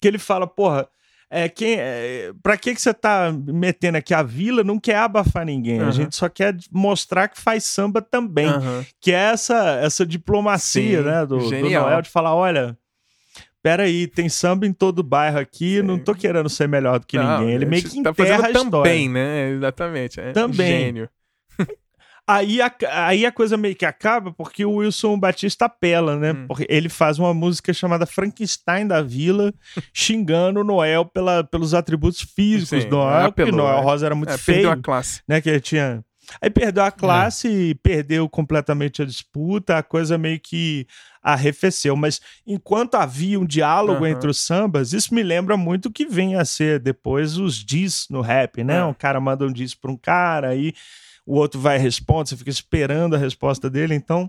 que 0.00 0.06
ele 0.06 0.18
fala, 0.18 0.46
porra, 0.46 0.86
é, 1.30 1.48
quem, 1.48 1.76
é, 1.78 2.32
pra 2.42 2.56
que, 2.56 2.74
que 2.74 2.82
você 2.82 2.92
tá 2.92 3.32
metendo 3.46 3.96
aqui? 3.98 4.12
A 4.12 4.22
vila 4.22 4.64
não 4.64 4.78
quer 4.78 4.96
abafar 4.96 5.46
ninguém, 5.46 5.78
a 5.78 5.84
Aham. 5.84 5.92
gente 5.92 6.16
só 6.16 6.28
quer 6.28 6.56
mostrar 6.70 7.28
que 7.28 7.40
faz 7.40 7.64
samba 7.64 8.02
também. 8.02 8.48
Aham. 8.48 8.84
Que 9.00 9.12
é 9.12 9.30
essa, 9.32 9.78
essa 9.82 10.04
diplomacia, 10.04 10.98
Sim, 10.98 11.04
né, 11.04 11.24
do, 11.24 11.38
do. 11.38 11.70
Noel, 11.70 12.02
de 12.02 12.10
falar, 12.10 12.34
olha... 12.34 12.76
Peraí, 13.62 14.06
tem 14.06 14.26
samba 14.26 14.66
em 14.66 14.72
todo 14.72 15.02
bairro 15.02 15.38
aqui, 15.38 15.82
não 15.82 15.98
tô 15.98 16.14
querendo 16.14 16.48
ser 16.48 16.66
melhor 16.66 16.98
do 16.98 17.06
que 17.06 17.18
Não, 17.18 17.40
ninguém. 17.40 17.54
Ele 17.54 17.66
a 17.66 17.68
meio 17.68 17.82
que 17.82 18.02
tá 18.02 18.08
enterra 18.08 18.34
a 18.36 18.38
fazendo 18.38 18.56
história. 18.64 18.70
também, 18.70 19.08
né? 19.10 19.50
Exatamente. 19.50 20.18
É 20.18 20.32
Também. 20.32 20.66
Gênio. 20.66 21.10
Aí 22.26 22.60
a, 22.62 22.72
aí 22.90 23.26
a 23.26 23.32
coisa 23.32 23.56
meio 23.56 23.74
que 23.74 23.84
acaba 23.84 24.32
porque 24.32 24.64
o 24.64 24.74
Wilson 24.76 25.18
Batista 25.18 25.64
apela, 25.64 26.16
né? 26.16 26.32
Hum. 26.32 26.46
Porque 26.46 26.66
ele 26.68 26.88
faz 26.88 27.18
uma 27.18 27.34
música 27.34 27.72
chamada 27.72 28.06
Frankenstein 28.06 28.86
da 28.86 29.02
Vila, 29.02 29.52
xingando 29.92 30.60
o 30.60 30.64
Noel 30.64 31.04
pela, 31.04 31.42
pelos 31.42 31.74
atributos 31.74 32.20
físicos 32.20 32.84
Sim, 32.84 32.88
do 32.88 32.96
Noel, 32.96 33.28
porque 33.32 33.42
apelou, 33.42 33.60
o 33.60 33.68
Noel 33.68 33.78
é. 33.78 33.82
Rosa 33.82 34.06
era 34.06 34.14
muito 34.14 34.32
É, 34.32 34.38
feio, 34.38 34.56
perdeu 34.58 34.70
a 34.72 34.76
classe. 34.76 35.22
né? 35.26 35.40
Que 35.40 35.48
ele 35.50 35.60
tinha. 35.60 36.04
Aí 36.40 36.48
perdeu 36.48 36.84
a 36.84 36.92
classe 36.92 37.48
e 37.48 37.74
perdeu 37.74 38.28
completamente 38.28 39.02
a 39.02 39.04
disputa, 39.04 39.78
a 39.78 39.82
coisa 39.82 40.16
meio 40.16 40.38
que 40.38 40.86
arrefeceu. 41.20 41.96
Mas 41.96 42.20
enquanto 42.46 42.94
havia 42.94 43.40
um 43.40 43.44
diálogo 43.44 44.04
Aham. 44.04 44.10
entre 44.10 44.30
os 44.30 44.38
sambas, 44.38 44.92
isso 44.92 45.12
me 45.12 45.24
lembra 45.24 45.56
muito 45.56 45.86
o 45.86 45.92
que 45.92 46.06
vem 46.06 46.36
a 46.36 46.44
ser 46.44 46.78
depois 46.78 47.36
os 47.36 47.56
diss 47.56 48.06
no 48.08 48.20
rap, 48.20 48.62
né? 48.62 48.76
É. 48.76 48.84
Um 48.84 48.94
cara 48.94 49.20
manda 49.20 49.44
um 49.44 49.52
diss 49.52 49.74
pra 49.74 49.90
um 49.90 49.96
cara, 49.96 50.50
aí 50.50 50.72
o 51.30 51.34
outro 51.34 51.60
vai 51.60 51.76
e 51.76 51.80
responde, 51.80 52.30
você 52.30 52.36
fica 52.36 52.50
esperando 52.50 53.14
a 53.14 53.18
resposta 53.18 53.70
dele. 53.70 53.94
Então, 53.94 54.28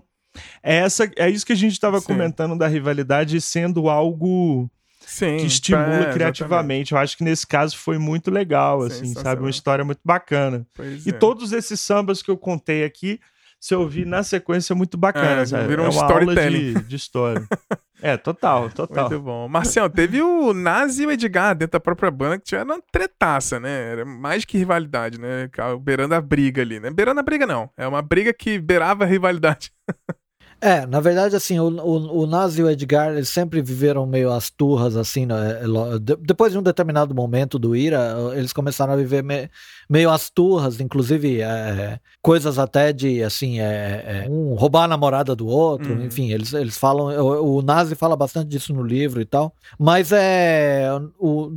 é, 0.62 0.76
essa, 0.76 1.10
é 1.16 1.28
isso 1.28 1.44
que 1.44 1.52
a 1.52 1.56
gente 1.56 1.72
estava 1.72 2.00
comentando 2.00 2.56
da 2.56 2.68
rivalidade 2.68 3.40
sendo 3.40 3.88
algo 3.88 4.70
Sim. 5.00 5.36
que 5.38 5.46
estimula 5.46 6.08
é, 6.08 6.12
criativamente. 6.12 6.92
Eu 6.92 6.98
acho 6.98 7.16
que 7.16 7.24
nesse 7.24 7.44
caso 7.44 7.76
foi 7.76 7.98
muito 7.98 8.30
legal, 8.30 8.82
assim, 8.82 9.12
sabe? 9.14 9.40
Uma 9.40 9.50
história 9.50 9.84
muito 9.84 10.00
bacana. 10.04 10.64
Pois 10.72 11.04
E 11.04 11.10
é. 11.10 11.12
todos 11.12 11.52
esses 11.52 11.80
sambas 11.80 12.22
que 12.22 12.30
eu 12.30 12.36
contei 12.36 12.84
aqui, 12.84 13.18
se 13.62 13.72
eu 13.72 13.80
ouvir 13.82 14.04
na 14.04 14.24
sequência, 14.24 14.72
é 14.72 14.76
muito 14.76 14.98
bacana, 14.98 15.42
É, 15.42 15.46
sabe? 15.46 15.68
virou 15.68 15.86
é 15.86 15.88
um 15.88 15.92
storytelling. 15.92 16.74
de, 16.74 16.82
de 16.82 16.96
história. 16.96 17.46
é, 18.02 18.16
total, 18.16 18.68
total. 18.70 19.08
Muito 19.08 19.22
bom. 19.22 19.46
Marcião, 19.46 19.88
teve 19.88 20.20
o 20.20 20.52
Nazi 20.52 21.04
e 21.04 21.06
o 21.06 21.12
Edgar 21.12 21.54
dentro 21.54 21.74
da 21.74 21.80
própria 21.80 22.10
banda 22.10 22.38
que 22.38 22.44
tiveram 22.44 22.74
uma 22.74 22.82
tretaça, 22.90 23.60
né? 23.60 23.92
Era 23.92 24.04
mais 24.04 24.44
que 24.44 24.58
rivalidade, 24.58 25.20
né? 25.20 25.48
Beirando 25.80 26.16
a 26.16 26.20
briga 26.20 26.60
ali, 26.60 26.80
né? 26.80 26.90
Beirando 26.90 27.20
a 27.20 27.22
briga, 27.22 27.46
não. 27.46 27.70
É 27.76 27.86
uma 27.86 28.02
briga 28.02 28.32
que 28.32 28.58
beirava 28.58 29.04
a 29.04 29.06
rivalidade. 29.06 29.70
É, 30.64 30.86
na 30.86 31.00
verdade, 31.00 31.34
assim, 31.34 31.58
o, 31.58 31.64
o, 31.68 32.20
o 32.20 32.26
Nazi 32.26 32.60
e 32.60 32.64
o 32.64 32.70
Edgar, 32.70 33.10
eles 33.10 33.28
sempre 33.28 33.60
viveram 33.60 34.06
meio 34.06 34.30
as 34.30 34.48
turras, 34.48 34.96
assim, 34.96 35.26
né, 35.26 35.58
de- 36.00 36.14
depois 36.16 36.52
de 36.52 36.58
um 36.58 36.62
determinado 36.62 37.12
momento 37.12 37.58
do 37.58 37.74
Ira, 37.74 38.14
eles 38.36 38.52
começaram 38.52 38.92
a 38.92 38.96
viver 38.96 39.24
me- 39.24 39.50
meio 39.90 40.08
as 40.08 40.30
turras, 40.30 40.78
inclusive 40.80 41.40
é, 41.40 41.98
coisas 42.22 42.60
até 42.60 42.92
de, 42.92 43.24
assim, 43.24 43.58
é, 43.58 44.24
é, 44.24 44.30
um 44.30 44.54
roubar 44.54 44.84
a 44.84 44.88
namorada 44.88 45.34
do 45.34 45.48
outro, 45.48 45.94
Uhum. 45.94 46.04
enfim, 46.04 46.30
eles, 46.30 46.52
eles 46.52 46.78
falam, 46.78 47.06
o, 47.20 47.56
o 47.56 47.62
Nazi 47.62 47.96
fala 47.96 48.14
bastante 48.14 48.46
disso 48.48 48.72
no 48.72 48.84
livro 48.84 49.20
e 49.20 49.24
tal, 49.24 49.52
mas 49.76 50.12
é, 50.12 50.88
o, 51.18 51.50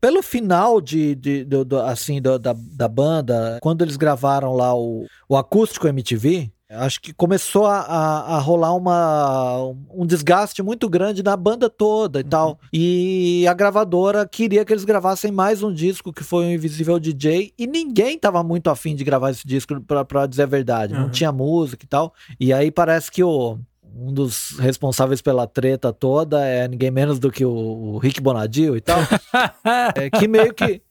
pelo 0.00 0.22
final 0.22 0.80
de, 0.80 1.14
de, 1.14 1.44
do- 1.44 1.78
assim, 1.80 2.22
do- 2.22 2.38
da, 2.38 2.54
da 2.56 2.88
banda, 2.88 3.58
quando 3.60 3.82
eles 3.82 3.98
gravaram 3.98 4.54
lá 4.54 4.74
o, 4.74 5.04
o 5.28 5.36
acústico 5.36 5.86
MTV, 5.86 6.50
acho 6.70 7.00
que 7.00 7.12
começou 7.12 7.66
a, 7.66 7.78
a, 7.80 8.36
a 8.36 8.38
rolar 8.38 8.74
uma, 8.74 9.58
um 9.94 10.04
desgaste 10.06 10.62
muito 10.62 10.88
grande 10.88 11.22
na 11.22 11.36
banda 11.36 11.70
toda 11.70 12.20
e 12.20 12.24
tal. 12.24 12.58
E 12.72 13.46
a 13.48 13.54
gravadora 13.54 14.26
queria 14.26 14.64
que 14.64 14.72
eles 14.72 14.84
gravassem 14.84 15.30
mais 15.30 15.62
um 15.62 15.72
disco 15.72 16.12
que 16.12 16.24
foi 16.24 16.44
o 16.46 16.50
Invisível 16.52 16.98
DJ 16.98 17.52
e 17.58 17.66
ninguém 17.66 18.18
tava 18.18 18.42
muito 18.42 18.68
afim 18.68 18.94
de 18.94 19.04
gravar 19.04 19.30
esse 19.30 19.46
disco, 19.46 19.80
pra, 19.80 20.04
pra 20.04 20.26
dizer 20.26 20.42
a 20.42 20.46
verdade. 20.46 20.92
Não 20.94 21.04
Uhum. 21.04 21.10
tinha 21.10 21.30
música 21.30 21.84
e 21.84 21.88
tal. 21.88 22.12
E 22.40 22.52
aí 22.52 22.70
parece 22.70 23.10
que 23.10 23.22
o. 23.22 23.58
Um 23.98 24.12
dos 24.12 24.50
responsáveis 24.58 25.22
pela 25.22 25.46
treta 25.46 25.90
toda 25.90 26.44
é 26.44 26.68
ninguém 26.68 26.90
menos 26.90 27.18
do 27.18 27.30
que 27.30 27.46
o, 27.46 27.50
o 27.50 27.96
Rick 27.98 28.20
Bonadio 28.20 28.76
e 28.76 28.80
tal. 28.82 28.98
É, 29.96 30.10
que 30.10 30.28
meio 30.28 30.52
que. 30.52 30.82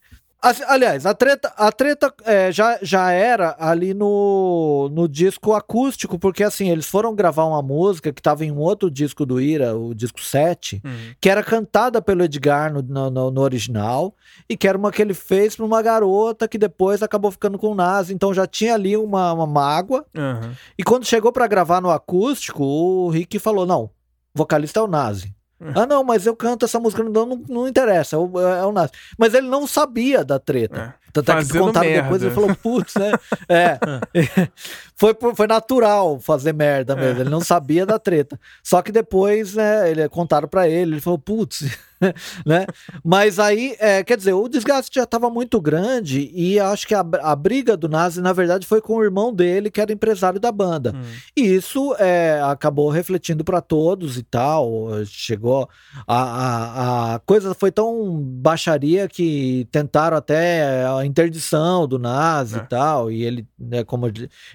Aliás, 0.68 1.04
a 1.06 1.12
treta, 1.12 1.52
a 1.56 1.72
treta 1.72 2.12
é, 2.24 2.52
já, 2.52 2.78
já 2.80 3.10
era 3.10 3.56
ali 3.58 3.92
no, 3.92 4.88
no 4.92 5.08
disco 5.08 5.52
acústico, 5.54 6.18
porque 6.20 6.44
assim, 6.44 6.70
eles 6.70 6.86
foram 6.86 7.14
gravar 7.16 7.46
uma 7.46 7.60
música 7.62 8.12
que 8.12 8.20
estava 8.20 8.44
em 8.44 8.52
um 8.52 8.58
outro 8.58 8.88
disco 8.88 9.26
do 9.26 9.40
Ira, 9.40 9.76
o 9.76 9.92
disco 9.92 10.20
7, 10.22 10.80
que 11.20 11.28
era 11.28 11.42
cantada 11.42 12.00
pelo 12.00 12.22
Edgar 12.22 12.72
no, 12.72 12.80
no, 13.10 13.30
no- 13.30 13.40
original, 13.40 14.14
e 14.48 14.56
que 14.56 14.68
era 14.68 14.78
uma 14.78 14.92
que 14.92 15.02
ele 15.02 15.14
fez 15.14 15.56
pra 15.56 15.64
uma 15.64 15.82
garota 15.82 16.46
que 16.46 16.58
depois 16.58 17.02
acabou 17.02 17.30
ficando 17.32 17.58
com 17.58 17.68
o 17.72 17.74
Nazi, 17.74 18.14
então 18.14 18.32
já 18.32 18.46
tinha 18.46 18.74
ali 18.74 18.96
uma, 18.96 19.32
uma 19.32 19.46
mágoa. 19.46 20.04
Aham. 20.16 20.52
E 20.78 20.84
quando 20.84 21.04
chegou 21.06 21.32
pra 21.32 21.48
gravar 21.48 21.80
no 21.80 21.90
acústico, 21.90 22.62
o 22.62 23.08
Rick 23.08 23.38
falou: 23.40 23.66
não, 23.66 23.90
vocalista 24.32 24.78
é 24.78 24.82
o 24.82 24.86
Nazi. 24.86 25.34
Ah, 25.74 25.86
não, 25.86 26.04
mas 26.04 26.26
eu 26.26 26.36
canto 26.36 26.64
essa 26.64 26.78
música, 26.78 27.02
não, 27.02 27.26
não, 27.26 27.42
não 27.48 27.68
interessa, 27.68 28.16
é 28.16 28.18
o, 28.18 28.40
é 28.40 28.72
Nazi. 28.72 28.92
Mas 29.18 29.32
ele 29.32 29.48
não 29.48 29.66
sabia 29.66 30.24
da 30.24 30.38
treta. 30.38 30.94
É. 31.20 31.22
Tanto 31.22 31.30
é 31.32 31.34
que 31.42 31.46
Fazendo 31.46 31.64
contaram 31.64 31.86
merda. 31.88 32.02
depois, 32.02 32.22
ele 32.22 32.34
falou, 32.34 32.54
putz, 32.56 32.94
né? 32.94 33.12
É. 33.48 33.78
foi, 34.96 35.14
foi 35.34 35.46
natural 35.46 36.18
fazer 36.20 36.52
merda 36.52 36.94
É. 36.94 36.96
mesmo, 36.96 37.20
ele 37.22 37.30
não 37.30 37.40
sabia 37.40 37.84
da 37.86 37.98
treta. 37.98 38.38
Só 38.62 38.82
que 38.82 38.90
depois, 38.92 39.54
né, 39.54 39.90
ele, 39.90 40.08
contaram 40.08 40.48
pra 40.48 40.68
ele, 40.68 40.94
ele 40.94 41.00
falou, 41.00 41.18
putz, 41.18 41.64
né? 42.44 42.66
Mas 43.04 43.38
aí, 43.38 43.74
é, 43.78 44.02
quer 44.04 44.16
dizer, 44.16 44.32
o 44.34 44.48
desgaste 44.48 44.94
já 44.94 45.04
estava 45.04 45.30
muito 45.30 45.60
grande 45.60 46.30
e 46.34 46.58
acho 46.60 46.86
que 46.86 46.94
a, 46.94 47.04
a 47.22 47.34
briga 47.36 47.76
do 47.76 47.88
Nazi, 47.88 48.20
na 48.20 48.32
verdade, 48.32 48.66
foi 48.66 48.80
com 48.80 48.96
o 48.96 49.04
irmão 49.04 49.32
dele, 49.32 49.70
que 49.70 49.80
era 49.80 49.92
empresário 49.92 50.38
da 50.40 50.52
banda. 50.52 50.92
Hum. 50.94 51.02
E 51.36 51.42
isso 51.42 51.94
é, 51.98 52.40
acabou 52.44 52.90
refletindo 52.90 53.44
para 53.44 53.60
todos 53.60 54.18
e 54.18 54.22
tal. 54.22 54.88
Chegou. 55.06 55.68
A, 56.06 56.22
a, 56.22 57.14
a 57.14 57.18
coisa 57.20 57.54
foi 57.54 57.70
tão 57.70 58.18
baixaria 58.20 59.08
que 59.08 59.66
tentaram 59.70 60.16
até 60.16 60.84
interdição 61.06 61.86
do 61.88 61.98
Nazi 61.98 62.56
É. 62.58 62.62
e 62.62 62.66
tal. 62.66 63.10
E 63.10 63.22
ele, 63.22 63.46
né, 63.58 63.84
como 63.84 64.06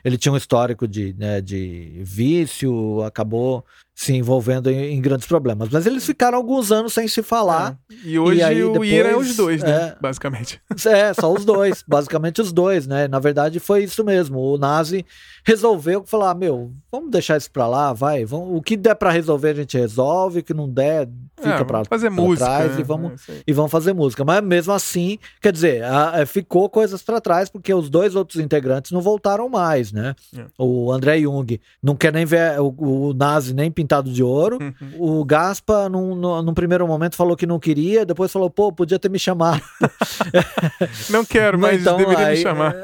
ele, 0.03 0.17
tinha 0.17 0.31
um 0.31 0.37
histórico 0.37 0.87
de, 0.87 1.13
né, 1.17 1.41
de 1.41 2.01
vício, 2.03 3.01
acabou 3.03 3.65
se 4.03 4.15
envolvendo 4.15 4.67
em, 4.71 4.95
em 4.95 4.99
grandes 5.01 5.27
problemas. 5.27 5.69
Mas 5.69 5.85
eles 5.85 6.03
ficaram 6.03 6.35
alguns 6.35 6.71
anos 6.71 6.91
sem 6.91 7.07
se 7.07 7.21
falar. 7.21 7.77
É. 7.91 7.95
E 8.03 8.17
hoje 8.17 8.41
aí 8.41 8.63
o 8.63 8.71
depois, 8.71 8.89
Ira 8.91 9.09
é 9.09 9.15
os 9.15 9.35
dois, 9.35 9.61
né? 9.61 9.69
é. 9.69 9.95
Basicamente. 10.01 10.59
É, 10.87 11.13
só 11.13 11.31
os 11.31 11.45
dois, 11.45 11.83
basicamente 11.87 12.41
os 12.41 12.51
dois, 12.51 12.87
né? 12.87 13.07
Na 13.07 13.19
verdade 13.19 13.59
foi 13.59 13.83
isso 13.83 14.03
mesmo. 14.03 14.39
O 14.39 14.57
Nazi 14.57 15.05
resolveu 15.45 16.03
falar: 16.05 16.33
meu, 16.33 16.71
vamos 16.91 17.11
deixar 17.11 17.37
isso 17.37 17.51
pra 17.51 17.67
lá, 17.67 17.93
vai. 17.93 18.25
Vamos, 18.25 18.57
o 18.57 18.61
que 18.61 18.75
der 18.75 18.95
pra 18.95 19.11
resolver 19.11 19.49
a 19.49 19.53
gente 19.53 19.77
resolve, 19.77 20.39
o 20.39 20.43
que 20.43 20.53
não 20.53 20.67
der, 20.67 21.07
fica 21.37 21.49
É, 21.49 21.63
pra, 21.63 21.77
vamos 21.77 21.87
fazer 21.87 22.11
pra 22.11 22.23
música. 22.23 22.45
trás 22.45 22.71
né? 22.75 22.79
e 22.79 22.83
vamos 22.83 23.29
É 23.29 23.33
e 23.45 23.53
vão 23.53 23.67
fazer 23.69 23.93
música. 23.93 24.25
Mas 24.25 24.43
mesmo 24.43 24.73
assim, 24.73 25.19
quer 25.39 25.51
dizer, 25.51 25.83
a- 25.83 26.21
a- 26.21 26.25
ficou 26.25 26.67
coisas 26.69 27.03
pra 27.03 27.21
trás, 27.21 27.49
porque 27.49 27.71
os 27.71 27.87
dois 27.89 28.15
outros 28.15 28.39
integrantes 28.41 28.91
não 28.91 29.01
voltaram 29.01 29.47
mais, 29.47 29.91
né? 29.91 30.15
É. 30.35 30.45
O 30.57 30.91
André 30.91 31.19
Jung 31.21 31.59
não 31.83 31.95
quer 31.95 32.11
nem 32.11 32.25
ver 32.25 32.59
o, 32.59 32.73
o 33.09 33.13
Nazi 33.13 33.53
nem 33.53 33.69
pintado 33.91 34.11
de 34.11 34.23
ouro. 34.23 34.57
Uhum. 34.61 35.19
O 35.19 35.25
Gaspa, 35.25 35.89
num, 35.89 36.15
num, 36.15 36.53
primeiro 36.53 36.87
momento, 36.87 37.15
falou 37.15 37.35
que 37.35 37.45
não 37.45 37.59
queria, 37.59 38.05
depois 38.05 38.31
falou, 38.31 38.49
pô, 38.49 38.71
podia 38.71 38.97
ter 38.97 39.09
me 39.09 39.19
chamado. 39.19 39.61
Não 41.09 41.25
quero, 41.25 41.59
mas 41.59 41.81
Então, 41.81 41.97
deveria 41.97 42.25
me 42.25 42.31
aí, 42.31 42.37
chamar. 42.37 42.75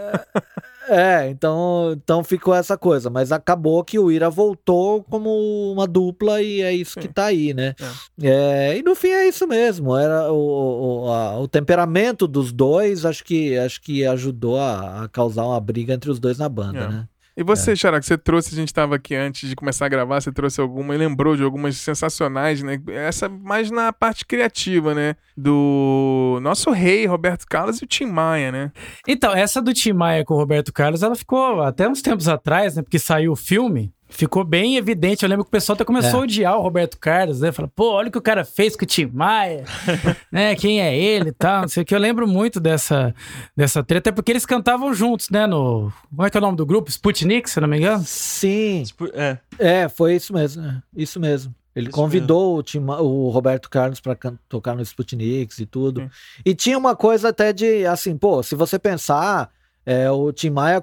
É, 0.90 1.30
então, 1.30 1.92
então 1.94 2.24
ficou 2.24 2.54
essa 2.54 2.78
coisa. 2.78 3.10
Mas 3.10 3.32
acabou 3.32 3.84
que 3.84 4.00
o 4.00 4.12
Ira 4.12 4.30
voltou 4.30 5.04
como 5.04 5.30
uma 5.74 5.86
dupla 5.88 6.42
e 6.42 6.62
é 6.62 6.74
isso 6.74 6.94
Sim. 6.94 7.00
que 7.02 7.08
tá 7.08 7.26
aí, 7.26 7.54
né? 7.54 7.74
É, 8.22 8.78
e 8.78 8.84
no 8.84 8.96
fim 8.96 9.10
é 9.10 9.28
isso 9.28 9.46
mesmo. 9.48 9.96
Era 9.96 10.32
o, 10.32 11.06
o, 11.06 11.12
a- 11.12 11.40
o 11.40 11.48
temperamento 11.48 12.28
dos 12.28 12.52
dois, 12.54 13.06
acho 13.06 13.24
que, 13.24 13.58
acho 13.58 13.82
que 13.82 14.06
ajudou 14.06 14.58
a, 14.60 15.04
a 15.04 15.08
causar 15.10 15.46
uma 15.46 15.60
briga 15.60 15.94
entre 15.94 16.10
os 16.10 16.20
dois 16.20 16.38
na 16.38 16.48
banda, 16.50 16.80
É. 16.80 16.88
né? 16.88 17.08
E 17.38 17.44
você, 17.44 17.76
Xará, 17.76 18.00
que 18.00 18.06
você 18.08 18.18
trouxe, 18.18 18.56
a 18.56 18.58
gente 18.58 18.70
estava 18.70 18.96
aqui 18.96 19.14
antes 19.14 19.48
de 19.48 19.56
começar 19.56 19.86
a 19.86 19.90
gravar, 19.90 20.20
você 20.20 20.32
trouxe 20.32 20.60
alguma 20.60 20.96
e 20.96 20.98
lembrou 20.98 21.36
de 21.36 21.44
algumas 21.44 21.78
sensacionais, 21.78 22.64
né? 22.64 22.82
Essa 22.88 23.30
mais 23.30 23.70
na 23.70 23.94
parte 23.94 24.26
criativa, 24.26 24.96
né? 24.96 25.16
Do 25.38 26.40
nosso 26.42 26.72
rei, 26.72 27.06
Roberto 27.06 27.46
Carlos 27.48 27.78
e 27.80 27.84
o 27.84 27.88
Tim 27.88 28.06
Maia, 28.08 28.52
né? 28.52 28.72
Então, 29.08 29.36
essa 29.36 29.62
do 29.62 29.72
Tim 29.72 29.94
Maia 29.94 30.26
com 30.26 30.34
o 30.34 30.38
Roberto 30.38 30.74
Carlos, 30.74 31.04
ela 31.04 31.16
ficou 31.16 31.62
até 31.62 31.88
uns 31.88 32.02
tempos 32.02 32.28
atrás, 32.28 32.76
né? 32.76 32.82
Porque 32.82 32.98
saiu 32.98 33.34
o 33.34 33.36
filme. 33.36 33.94
Ficou 34.10 34.44
bem 34.44 34.78
evidente. 34.78 35.24
Eu 35.24 35.30
lembro 35.30 35.44
que 35.46 35.50
o 35.50 35.52
pessoal 35.52 35.76
até 35.76 35.84
começou 35.86 36.12
É. 36.20 36.22
a 36.22 36.24
odiar 36.24 36.58
o 36.58 36.62
Roberto 36.62 36.98
Carlos, 36.98 37.42
né? 37.42 37.52
Fala, 37.52 37.70
pô, 37.76 37.92
olha 37.92 38.10
o 38.10 38.12
que 38.12 38.18
o 38.18 38.22
cara 38.22 38.44
fez 38.46 38.76
com 38.76 38.84
o 38.84 38.88
Tim 38.88 39.08
Maia, 39.14 39.64
né? 40.32 40.56
Quem 40.56 40.82
é 40.82 40.98
ele 40.98 41.30
e 41.30 41.34
tal, 41.34 41.62
não 41.62 41.68
sei 41.68 41.84
o 41.84 41.86
que. 41.86 41.94
Eu 41.94 42.00
lembro 42.00 42.28
muito 42.28 42.60
dessa, 42.60 43.14
dessa 43.56 43.84
treta, 43.84 44.10
até 44.10 44.16
porque 44.16 44.32
eles 44.32 44.46
cantavam 44.46 44.94
juntos, 44.94 45.30
né? 45.30 45.46
No. 45.46 45.92
Como 46.10 46.26
é 46.26 46.30
que 46.30 46.38
é 46.38 46.40
o 46.40 46.42
nome 46.42 46.58
do 46.58 46.66
grupo? 46.66 46.90
Sputnik, 46.90 47.50
se 47.50 47.60
eu 47.60 47.62
não 47.62 47.68
me 47.68 47.78
engano. 47.78 48.04
Sim, 48.06 48.84
Tipo, 48.86 49.10
É. 49.14 49.38
é, 49.60 49.90
foi 49.90 50.16
isso 50.16 50.34
mesmo. 50.34 50.64
é, 50.66 50.82
Isso 50.96 51.20
mesmo. 51.20 51.54
Ele 51.76 51.90
Isso 51.90 51.96
convidou 51.96 52.58
o, 52.58 52.64
Tim 52.64 52.80
o 52.80 53.30
Roberto 53.30 53.70
Carlos 53.70 54.00
para 54.00 54.18
tocar 54.50 54.74
no 54.76 54.82
Sputniks 54.82 55.60
e 55.60 55.66
tudo. 55.68 56.10
E 56.44 56.56
tinha 56.56 56.76
uma 56.76 56.96
coisa 56.96 57.30
até 57.30 57.54
de, 57.54 57.86
assim, 57.86 58.18
pô, 58.18 58.42
se 58.42 58.56
você 58.56 58.80
pensar, 58.80 59.52
é, 59.86 60.10
o 60.10 60.32
Tim 60.34 60.50
Maia 60.50 60.82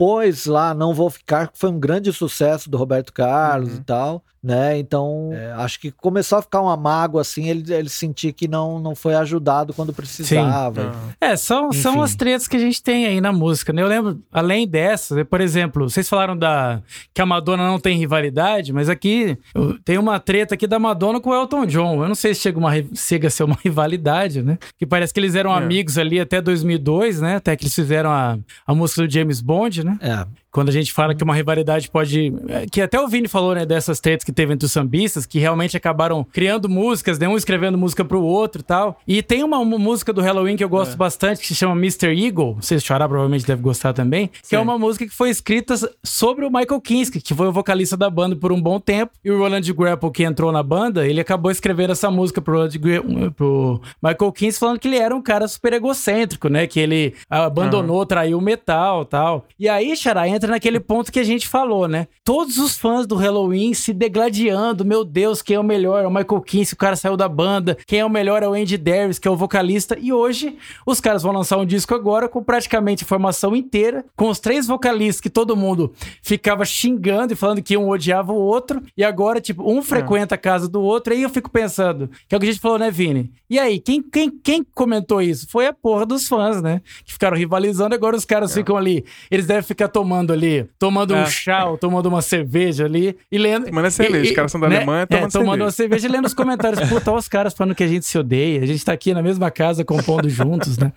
compôs 0.00 0.46
lá 0.46 0.72
Não 0.72 0.94
Vou 0.94 1.10
Ficar, 1.10 1.48
que 1.48 1.58
foi 1.58 1.70
um 1.70 1.78
grande 1.78 2.10
sucesso 2.12 2.70
do 2.70 2.78
Roberto 2.78 3.12
Carlos 3.12 3.70
Uhum. 3.72 3.76
e 3.76 3.80
tal, 3.84 4.24
né? 4.42 4.78
Então, 4.78 5.30
é, 5.32 5.52
acho 5.52 5.78
que 5.80 5.90
começou 5.90 6.38
a 6.38 6.42
ficar 6.42 6.60
uma 6.62 6.76
mágoa, 6.76 7.20
assim, 7.20 7.48
ele, 7.48 7.72
ele 7.74 7.88
sentir 7.88 8.32
que 8.32 8.48
não, 8.48 8.78
não 8.78 8.94
foi 8.94 9.14
ajudado 9.14 9.74
quando 9.74 9.92
precisava. 9.92 10.92
Ah. 11.20 11.28
É, 11.32 11.36
são, 11.36 11.72
são 11.72 11.92
Enfim. 11.94 12.02
as 12.02 12.14
tretas 12.14 12.48
que 12.48 12.56
a 12.56 12.60
gente 12.60 12.82
tem 12.82 13.06
aí 13.06 13.20
na 13.20 13.32
música, 13.32 13.72
né? 13.72 13.82
Eu 13.82 13.86
lembro, 13.88 14.20
além 14.32 14.66
dessas, 14.66 15.16
né, 15.18 15.24
por 15.24 15.40
exemplo, 15.40 15.88
vocês 15.90 16.08
falaram 16.08 16.36
da 16.36 16.80
que 17.12 17.20
a 17.20 17.26
Madonna 17.26 17.66
não 17.66 17.78
tem 17.78 17.96
rivalidade, 17.98 18.72
mas 18.72 18.88
aqui 18.88 19.36
eu- 19.54 19.78
tem 19.84 19.98
uma 19.98 20.18
treta 20.18 20.54
aqui 20.54 20.66
da 20.66 20.78
Madonna 20.78 21.20
com 21.20 21.30
o 21.30 21.34
Elton 21.34 21.66
John. 21.66 22.02
Eu 22.02 22.08
não 22.08 22.14
sei 22.14 22.34
se 22.34 22.40
chega, 22.40 22.58
uma, 22.58 22.70
chega 22.94 23.28
a 23.28 23.30
ser 23.30 23.44
uma 23.44 23.58
rivalidade, 23.64 24.42
né? 24.42 24.58
Que 24.78 24.86
parece 24.86 25.12
que 25.12 25.20
eles 25.20 25.34
eram 25.34 25.52
É. 25.54 25.58
amigos 25.58 25.98
ali 25.98 26.18
até 26.18 26.40
2002, 26.40 27.20
né? 27.20 27.36
Até 27.36 27.54
que 27.56 27.64
eles 27.64 27.74
fizeram 27.74 28.10
a, 28.10 28.38
a 28.66 28.74
música 28.74 29.06
do 29.06 29.12
James 29.12 29.40
Bond, 29.40 29.84
né? 29.84 29.98
É, 30.00 30.26
Quando 30.52 30.68
a 30.68 30.72
gente 30.72 30.92
fala 30.92 31.14
que 31.14 31.22
uma 31.22 31.34
rivalidade 31.34 31.90
pode. 31.90 32.32
é, 32.48 32.66
Que 32.70 32.80
até 32.80 33.00
o 33.00 33.06
Vini 33.08 33.28
falou, 33.28 33.54
né, 33.54 33.64
dessas 33.64 34.00
tretas 34.00 34.24
que 34.24 34.32
teve 34.32 34.52
entre 34.52 34.66
os 34.66 34.72
sambistas, 34.72 35.26
que 35.26 35.38
realmente 35.38 35.76
acabaram 35.76 36.24
criando 36.24 36.68
músicas, 36.68 37.18
né, 37.18 37.28
um 37.28 37.36
escrevendo 37.36 37.78
música 37.78 38.04
pro 38.04 38.22
outro 38.22 38.60
e 38.60 38.64
tal. 38.64 38.98
E 39.06 39.22
tem 39.22 39.42
uma, 39.44 39.58
uma 39.58 39.78
música 39.78 40.12
do 40.12 40.20
Halloween 40.20 40.56
que 40.56 40.64
eu 40.64 40.68
gosto 40.68 40.96
bastante, 40.96 41.40
que 41.40 41.46
se 41.46 41.54
chama 41.54 41.74
Mr. 41.74 42.08
Eagle. 42.08 42.56
Vocês 42.60 42.82
chorar 42.82 43.08
provavelmente 43.08 43.46
deve 43.46 43.62
gostar 43.62 43.92
também. 43.92 44.28
Que 44.48 44.54
é 44.56 44.58
Sim. 44.58 44.64
uma 44.64 44.78
música 44.78 45.06
que 45.06 45.14
foi 45.14 45.30
escrita 45.30 45.74
sobre 46.02 46.44
o 46.44 46.50
Michael 46.50 46.80
Kinski, 46.80 47.20
que 47.20 47.34
foi 47.34 47.46
o 47.48 47.52
vocalista 47.52 47.96
da 47.96 48.10
banda 48.10 48.34
por 48.36 48.52
um 48.52 48.60
bom 48.60 48.80
tempo. 48.80 49.12
E 49.24 49.30
o 49.30 49.38
Roland 49.38 49.60
Grapple, 49.72 50.10
que 50.10 50.22
entrou 50.24 50.50
na 50.52 50.62
banda, 50.62 51.06
ele 51.06 51.20
acabou 51.20 51.50
escrevendo 51.50 51.92
essa 51.92 52.10
música 52.10 52.40
pro, 52.40 52.54
Roland 52.54 52.70
Gra- 52.78 53.30
pro 53.36 53.80
Michael 54.02 54.32
Kinski, 54.32 54.60
falando 54.60 54.78
que 54.78 54.88
ele 54.88 54.96
era 54.98 55.14
um 55.14 55.22
cara 55.22 55.46
super 55.46 55.72
egocêntrico, 55.72 56.48
né? 56.48 56.66
Que 56.66 56.80
ele 56.80 57.14
abandonou, 57.28 58.04
traiu 58.06 58.38
o 58.38 58.40
metal 58.40 59.04
tal. 59.04 59.46
E 59.58 59.68
aí, 59.68 59.96
Xará, 59.96 60.28
entra 60.40 60.50
naquele 60.52 60.80
ponto 60.80 61.12
que 61.12 61.20
a 61.20 61.24
gente 61.24 61.46
falou, 61.46 61.86
né? 61.86 62.08
Todos 62.24 62.56
os 62.56 62.78
fãs 62.78 63.06
do 63.06 63.14
Halloween 63.14 63.74
se 63.74 63.92
degladiando. 63.92 64.86
Meu 64.86 65.04
Deus, 65.04 65.42
quem 65.42 65.56
é 65.56 65.60
o 65.60 65.64
melhor? 65.64 66.02
É 66.02 66.06
o 66.06 66.10
Michael 66.10 66.40
Kinsey, 66.40 66.72
o 66.72 66.78
cara 66.78 66.96
saiu 66.96 67.14
da 67.14 67.28
banda. 67.28 67.76
Quem 67.86 68.00
é 68.00 68.04
o 68.04 68.08
melhor 68.08 68.42
é 68.42 68.48
o 68.48 68.54
Andy 68.54 68.78
Darius, 68.78 69.18
que 69.18 69.28
é 69.28 69.30
o 69.30 69.36
vocalista. 69.36 69.98
E 70.00 70.12
hoje, 70.12 70.56
os 70.86 70.98
caras 70.98 71.22
vão 71.22 71.32
lançar 71.32 71.58
um 71.58 71.66
disco 71.66 71.94
agora 71.94 72.26
com 72.26 72.42
praticamente 72.42 73.04
a 73.04 73.06
formação 73.06 73.54
inteira, 73.54 74.04
com 74.16 74.30
os 74.30 74.40
três 74.40 74.66
vocalistas 74.66 75.20
que 75.20 75.28
todo 75.28 75.56
mundo 75.56 75.92
ficava 76.22 76.64
xingando 76.64 77.34
e 77.34 77.36
falando 77.36 77.62
que 77.62 77.76
um 77.76 77.90
odiava 77.90 78.32
o 78.32 78.36
outro. 78.36 78.82
E 78.96 79.04
agora, 79.04 79.40
tipo, 79.40 79.70
um 79.70 79.82
frequenta 79.82 80.36
a 80.36 80.38
casa 80.38 80.68
do 80.68 80.80
outro. 80.80 81.12
Aí 81.12 81.22
eu 81.22 81.28
fico 81.28 81.50
pensando, 81.50 82.08
que 82.26 82.34
é 82.34 82.38
o 82.38 82.40
que 82.40 82.46
a 82.46 82.50
gente 82.50 82.62
falou, 82.62 82.78
né, 82.78 82.90
Vini? 82.90 83.30
E 83.50 83.58
aí, 83.58 83.78
quem, 83.78 84.00
quem, 84.02 84.30
quem 84.30 84.64
comentou 84.74 85.20
isso? 85.20 85.46
Foi 85.50 85.66
a 85.66 85.72
porra 85.72 86.06
dos 86.06 86.26
fãs, 86.26 86.62
né? 86.62 86.80
Que 87.04 87.12
ficaram 87.12 87.36
rivalizando. 87.36 87.94
Agora 87.94 88.16
os 88.16 88.24
caras 88.24 88.54
ficam 88.54 88.76
ali. 88.76 89.04
Eles 89.30 89.46
devem 89.46 89.62
ficar 89.62 89.88
tomando 89.88 90.29
ali, 90.32 90.66
tomando 90.78 91.14
um 91.14 91.18
É. 91.18 91.26
chá, 91.26 91.66
ou 91.66 91.76
tomando 91.78 92.06
uma 92.06 92.22
cerveja 92.22 92.84
ali 92.84 93.16
e 93.30 93.38
lendo. 93.38 93.66
Tomando 93.66 93.86
a 93.86 93.90
cerveja, 93.90 94.24
e- 94.26 94.28
os 94.30 94.34
caras 94.36 94.52
são 94.52 94.60
da 94.60 94.68
né? 94.68 94.76
Alemanha, 94.76 95.02
é, 95.02 95.06
tomando 95.06 95.32
tomando 95.32 95.60
uma 95.64 95.70
cerveja 95.70 96.06
e 96.06 96.10
lendo 96.10 96.26
os 96.26 96.34
comentários. 96.34 96.80
Puta, 96.88 97.12
os 97.12 97.28
caras 97.28 97.52
falando 97.54 97.74
que 97.74 97.84
a 97.84 97.88
gente 97.88 98.04
se 98.06 98.18
odeia. 98.18 98.62
A 98.62 98.66
gente 98.66 98.84
tá 98.84 98.92
aqui 98.92 99.12
na 99.14 99.22
mesma 99.22 99.50
casa 99.50 99.84
compondo 99.84 100.28
juntos, 100.30 100.76
né? 100.78 100.92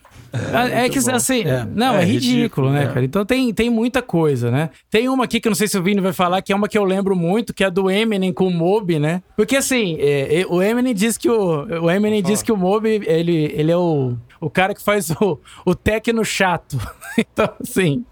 É, 0.73 0.89
que 0.89 0.97
assim, 1.11 1.43
É. 1.43 1.63
não, 1.75 1.95
é, 1.95 2.01
É 2.01 2.05
ridículo, 2.05 2.71
né, 2.71 2.85
é. 2.85 2.87
cara? 2.87 3.05
Então 3.05 3.23
tem, 3.23 3.53
tem 3.53 3.69
muita 3.69 4.01
coisa, 4.01 4.49
né? 4.49 4.71
Tem 4.89 5.07
uma 5.07 5.25
aqui 5.25 5.39
que 5.39 5.47
eu 5.47 5.51
não 5.51 5.55
sei 5.55 5.67
se 5.67 5.77
o 5.77 5.83
Vini 5.83 6.01
vai 6.01 6.11
falar, 6.13 6.41
que 6.41 6.51
é 6.51 6.55
uma 6.55 6.67
que 6.67 6.75
eu 6.77 6.83
lembro 6.83 7.15
muito, 7.15 7.53
que 7.53 7.63
é 7.63 7.67
a 7.67 7.69
do 7.69 7.89
Eminem 7.89 8.33
com 8.33 8.47
o 8.47 8.51
Moby, 8.51 8.97
né? 8.97 9.21
Porque 9.37 9.55
assim, 9.55 9.95
é, 9.99 10.41
é, 10.41 10.45
o 10.49 10.59
Eminem 10.61 10.93
diz 10.95 11.17
que 11.17 11.29
o, 11.29 11.83
o 11.83 11.91
Eminem 11.91 12.23
diz 12.23 12.41
que 12.41 12.51
o 12.51 12.57
Moby, 12.57 13.03
ele, 13.05 13.53
ele 13.55 13.71
é 13.71 13.77
o, 13.77 14.13
o 14.45 14.49
cara 14.49 14.73
que 14.73 14.81
faz 14.81 15.09
o, 15.11 15.39
o 15.65 15.73
techno 15.75 16.23
chato. 16.25 16.77
então, 17.17 17.49
assim. 17.61 18.03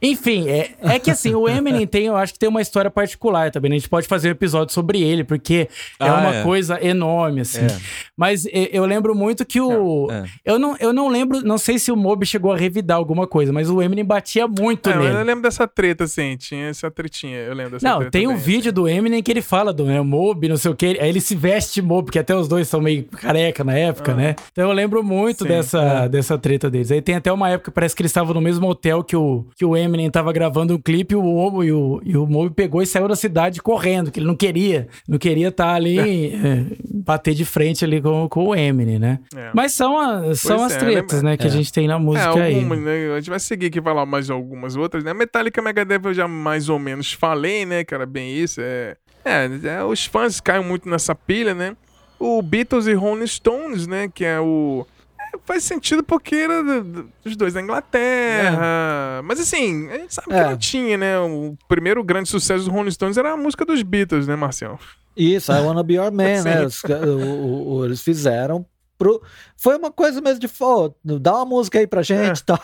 Enfim, 0.00 0.48
é, 0.48 0.74
é 0.80 0.98
que 0.98 1.10
assim, 1.10 1.34
o 1.34 1.48
Eminem 1.48 1.86
tem, 1.86 2.06
eu 2.06 2.16
acho 2.16 2.32
que 2.32 2.38
tem 2.38 2.48
uma 2.48 2.60
história 2.62 2.90
particular 2.90 3.50
também. 3.50 3.70
né? 3.70 3.76
A 3.76 3.78
gente 3.78 3.88
pode 3.88 4.06
fazer 4.06 4.28
um 4.28 4.32
episódio 4.32 4.72
sobre 4.74 5.02
ele, 5.02 5.24
porque 5.24 5.68
é 6.00 6.08
Ah, 6.08 6.14
uma 6.14 6.34
é. 6.36 6.42
coisa 6.42 6.84
enorme, 6.84 7.40
assim. 7.42 7.60
É. 7.64 7.76
Mas 8.16 8.46
é, 8.46 8.68
eu 8.72 8.84
lembro 8.84 9.14
muito 9.14 9.44
que 9.44 9.60
o. 9.60 10.08
É. 10.10 10.24
Eu, 10.44 10.58
não, 10.58 10.76
eu 10.78 10.92
não 10.92 11.08
lembro, 11.08 11.40
não 11.42 11.58
sei 11.58 11.78
se 11.78 11.90
o 11.90 11.96
Moby 11.96 12.26
chegou 12.26 12.52
a 12.52 12.56
revidar 12.56 12.96
alguma 12.96 13.26
coisa, 13.26 13.52
mas 13.52 13.68
o 13.70 13.80
Eminem 13.82 14.04
batia 14.04 14.46
muito 14.46 14.90
É, 14.90 14.96
nele. 14.96 15.14
eu 15.16 15.24
lembro 15.24 15.42
dessa 15.42 15.66
treta, 15.66 16.04
assim. 16.04 16.36
Tinha 16.36 16.68
essa 16.68 16.90
tretinha. 16.90 17.38
Eu 17.38 17.54
lembro 17.54 17.72
dessa 17.72 17.88
Não, 17.88 18.10
tem 18.10 18.26
um 18.28 18.36
vídeo 18.36 18.72
do 18.72 18.88
Eminem 18.88 19.22
que 19.22 19.30
ele 19.30 19.42
fala 19.42 19.72
do 19.72 19.84
né, 19.84 20.00
Moby, 20.00 20.48
não 20.48 20.56
sei 20.56 20.70
o 20.70 20.74
que. 20.76 20.86
Aí 21.00 21.08
ele 21.08 21.20
se 21.20 21.34
veste 21.34 21.74
de 21.74 21.82
Moby, 21.82 22.06
porque 22.06 22.18
até 22.18 22.34
os 22.34 22.46
dois 22.48 22.68
são 22.68 22.80
meio 22.80 23.04
careca 23.04 23.64
na 23.64 23.74
época, 23.74 24.14
né? 24.14 24.34
Então 24.52 24.68
eu 24.68 24.72
lembro 24.72 25.02
muito 25.02 25.42
Sim, 25.44 25.48
dessa, 25.48 25.71
dessa 26.10 26.36
treta 26.38 26.70
deles. 26.70 26.90
Aí 26.90 27.00
tem 27.02 27.14
até 27.14 27.32
uma 27.32 27.48
época, 27.50 27.70
parece 27.70 27.94
que 27.94 28.02
eles 28.02 28.10
estavam 28.10 28.34
no 28.34 28.40
mesmo 28.40 28.66
hotel 28.68 29.02
que 29.04 29.16
o, 29.16 29.46
que 29.56 29.64
o 29.64 29.76
Eminem 29.76 30.10
tava 30.10 30.32
gravando 30.32 30.74
um 30.74 30.78
clipe 30.80 31.14
e 31.14 31.16
o, 31.16 31.22
Moby- 31.22 31.66
e 31.66 31.72
o, 31.72 32.00
e 32.04 32.16
o 32.16 32.26
Moby 32.26 32.54
pegou 32.54 32.82
e 32.82 32.86
saiu 32.86 33.08
da 33.08 33.16
cidade 33.16 33.60
correndo, 33.62 34.10
que 34.10 34.18
ele 34.20 34.26
não 34.26 34.36
queria. 34.36 34.88
Não 35.08 35.18
queria 35.18 35.48
estar 35.48 35.74
ali, 35.74 36.34
é, 36.34 36.64
bater 36.92 37.34
de 37.34 37.44
frente 37.44 37.84
ali 37.84 38.00
com, 38.00 38.28
com 38.28 38.46
o 38.48 38.54
Eminem, 38.54 38.98
né? 38.98 39.18
É. 39.36 39.50
Mas 39.54 39.72
são, 39.72 39.98
a- 39.98 40.34
são 40.34 40.64
as 40.64 40.74
é, 40.74 40.78
tretas, 40.78 41.16
lembra- 41.18 41.30
né, 41.30 41.36
que 41.36 41.44
a 41.44 41.50
é. 41.50 41.50
gente 41.52 41.72
tem 41.72 41.86
na 41.86 41.94
É, 41.96 41.98
música 41.98 42.34
aí. 42.42 42.54
algumas, 42.54 42.78
né? 42.80 43.12
A 43.14 43.18
gente 43.20 43.30
vai 43.30 43.40
seguir 43.40 43.66
aqui 43.66 43.78
e 43.78 43.82
falar 43.82 44.06
mais 44.06 44.30
algumas 44.30 44.76
outras, 44.76 45.04
né? 45.04 45.12
Metallica 45.14 45.60
Megadeth 45.62 46.00
eu 46.04 46.14
já 46.14 46.26
mais 46.28 46.68
ou 46.68 46.78
menos 46.78 47.12
falei, 47.12 47.64
né? 47.66 47.84
Que 47.84 47.94
era 47.94 48.06
bem 48.06 48.32
isso. 48.36 48.60
É, 48.60 48.96
é, 49.24 49.48
é, 49.78 49.84
os 49.84 50.04
fãs 50.06 50.40
caem 50.40 50.64
muito 50.64 50.88
nessa 50.88 51.14
pilha, 51.14 51.54
né? 51.54 51.76
O 52.18 52.40
Beatles 52.42 52.86
e 52.86 52.92
Rolling 52.94 53.26
Stones, 53.26 53.86
né? 53.86 54.08
Que 54.12 54.24
é 54.24 54.38
o. 54.40 54.86
é, 55.34 55.38
faz 55.44 55.64
sentido 55.64 56.02
porque 56.02 56.34
era 56.34 56.62
do- 56.62 56.82
do- 56.82 57.08
dos 57.24 57.36
dois 57.36 57.54
da 57.54 57.60
Inglaterra. 57.60 59.22
Mas 59.24 59.40
assim, 59.40 59.88
a 59.90 59.98
gente 59.98 60.14
sabe 60.14 60.28
que 60.28 60.34
É. 60.34 60.44
não 60.44 60.56
tinha, 60.56 60.96
né? 60.96 61.18
O 61.18 61.56
primeiro 61.68 62.02
grande 62.04 62.28
sucesso 62.28 62.64
dos 62.64 62.72
Rolling 62.72 62.90
Stones 62.90 63.16
era 63.16 63.32
a 63.32 63.36
música 63.36 63.64
dos 63.64 63.82
Beatles, 63.82 64.26
né, 64.26 64.36
Marcel? 64.36 64.78
Isso, 65.16 65.52
I 65.52 65.60
Wanna 65.60 65.82
Be 65.82 65.94
Your 65.94 66.10
Man, 66.12 66.42
né? 66.44 66.64
Os 66.64 66.82
o- 66.84 67.74
o- 67.76 67.84
eles 67.84 68.00
fizeram 68.02 68.64
pro. 69.02 69.22
Foi 69.56 69.76
uma 69.76 69.90
coisa 69.90 70.20
mesmo 70.20 70.38
de, 70.40 70.48
pô, 70.48 70.94
dá 71.04 71.34
uma 71.36 71.44
música 71.46 71.78
aí 71.78 71.86
pra 71.86 72.02
gente 72.02 72.38
e 72.38 72.44
tal. 72.44 72.60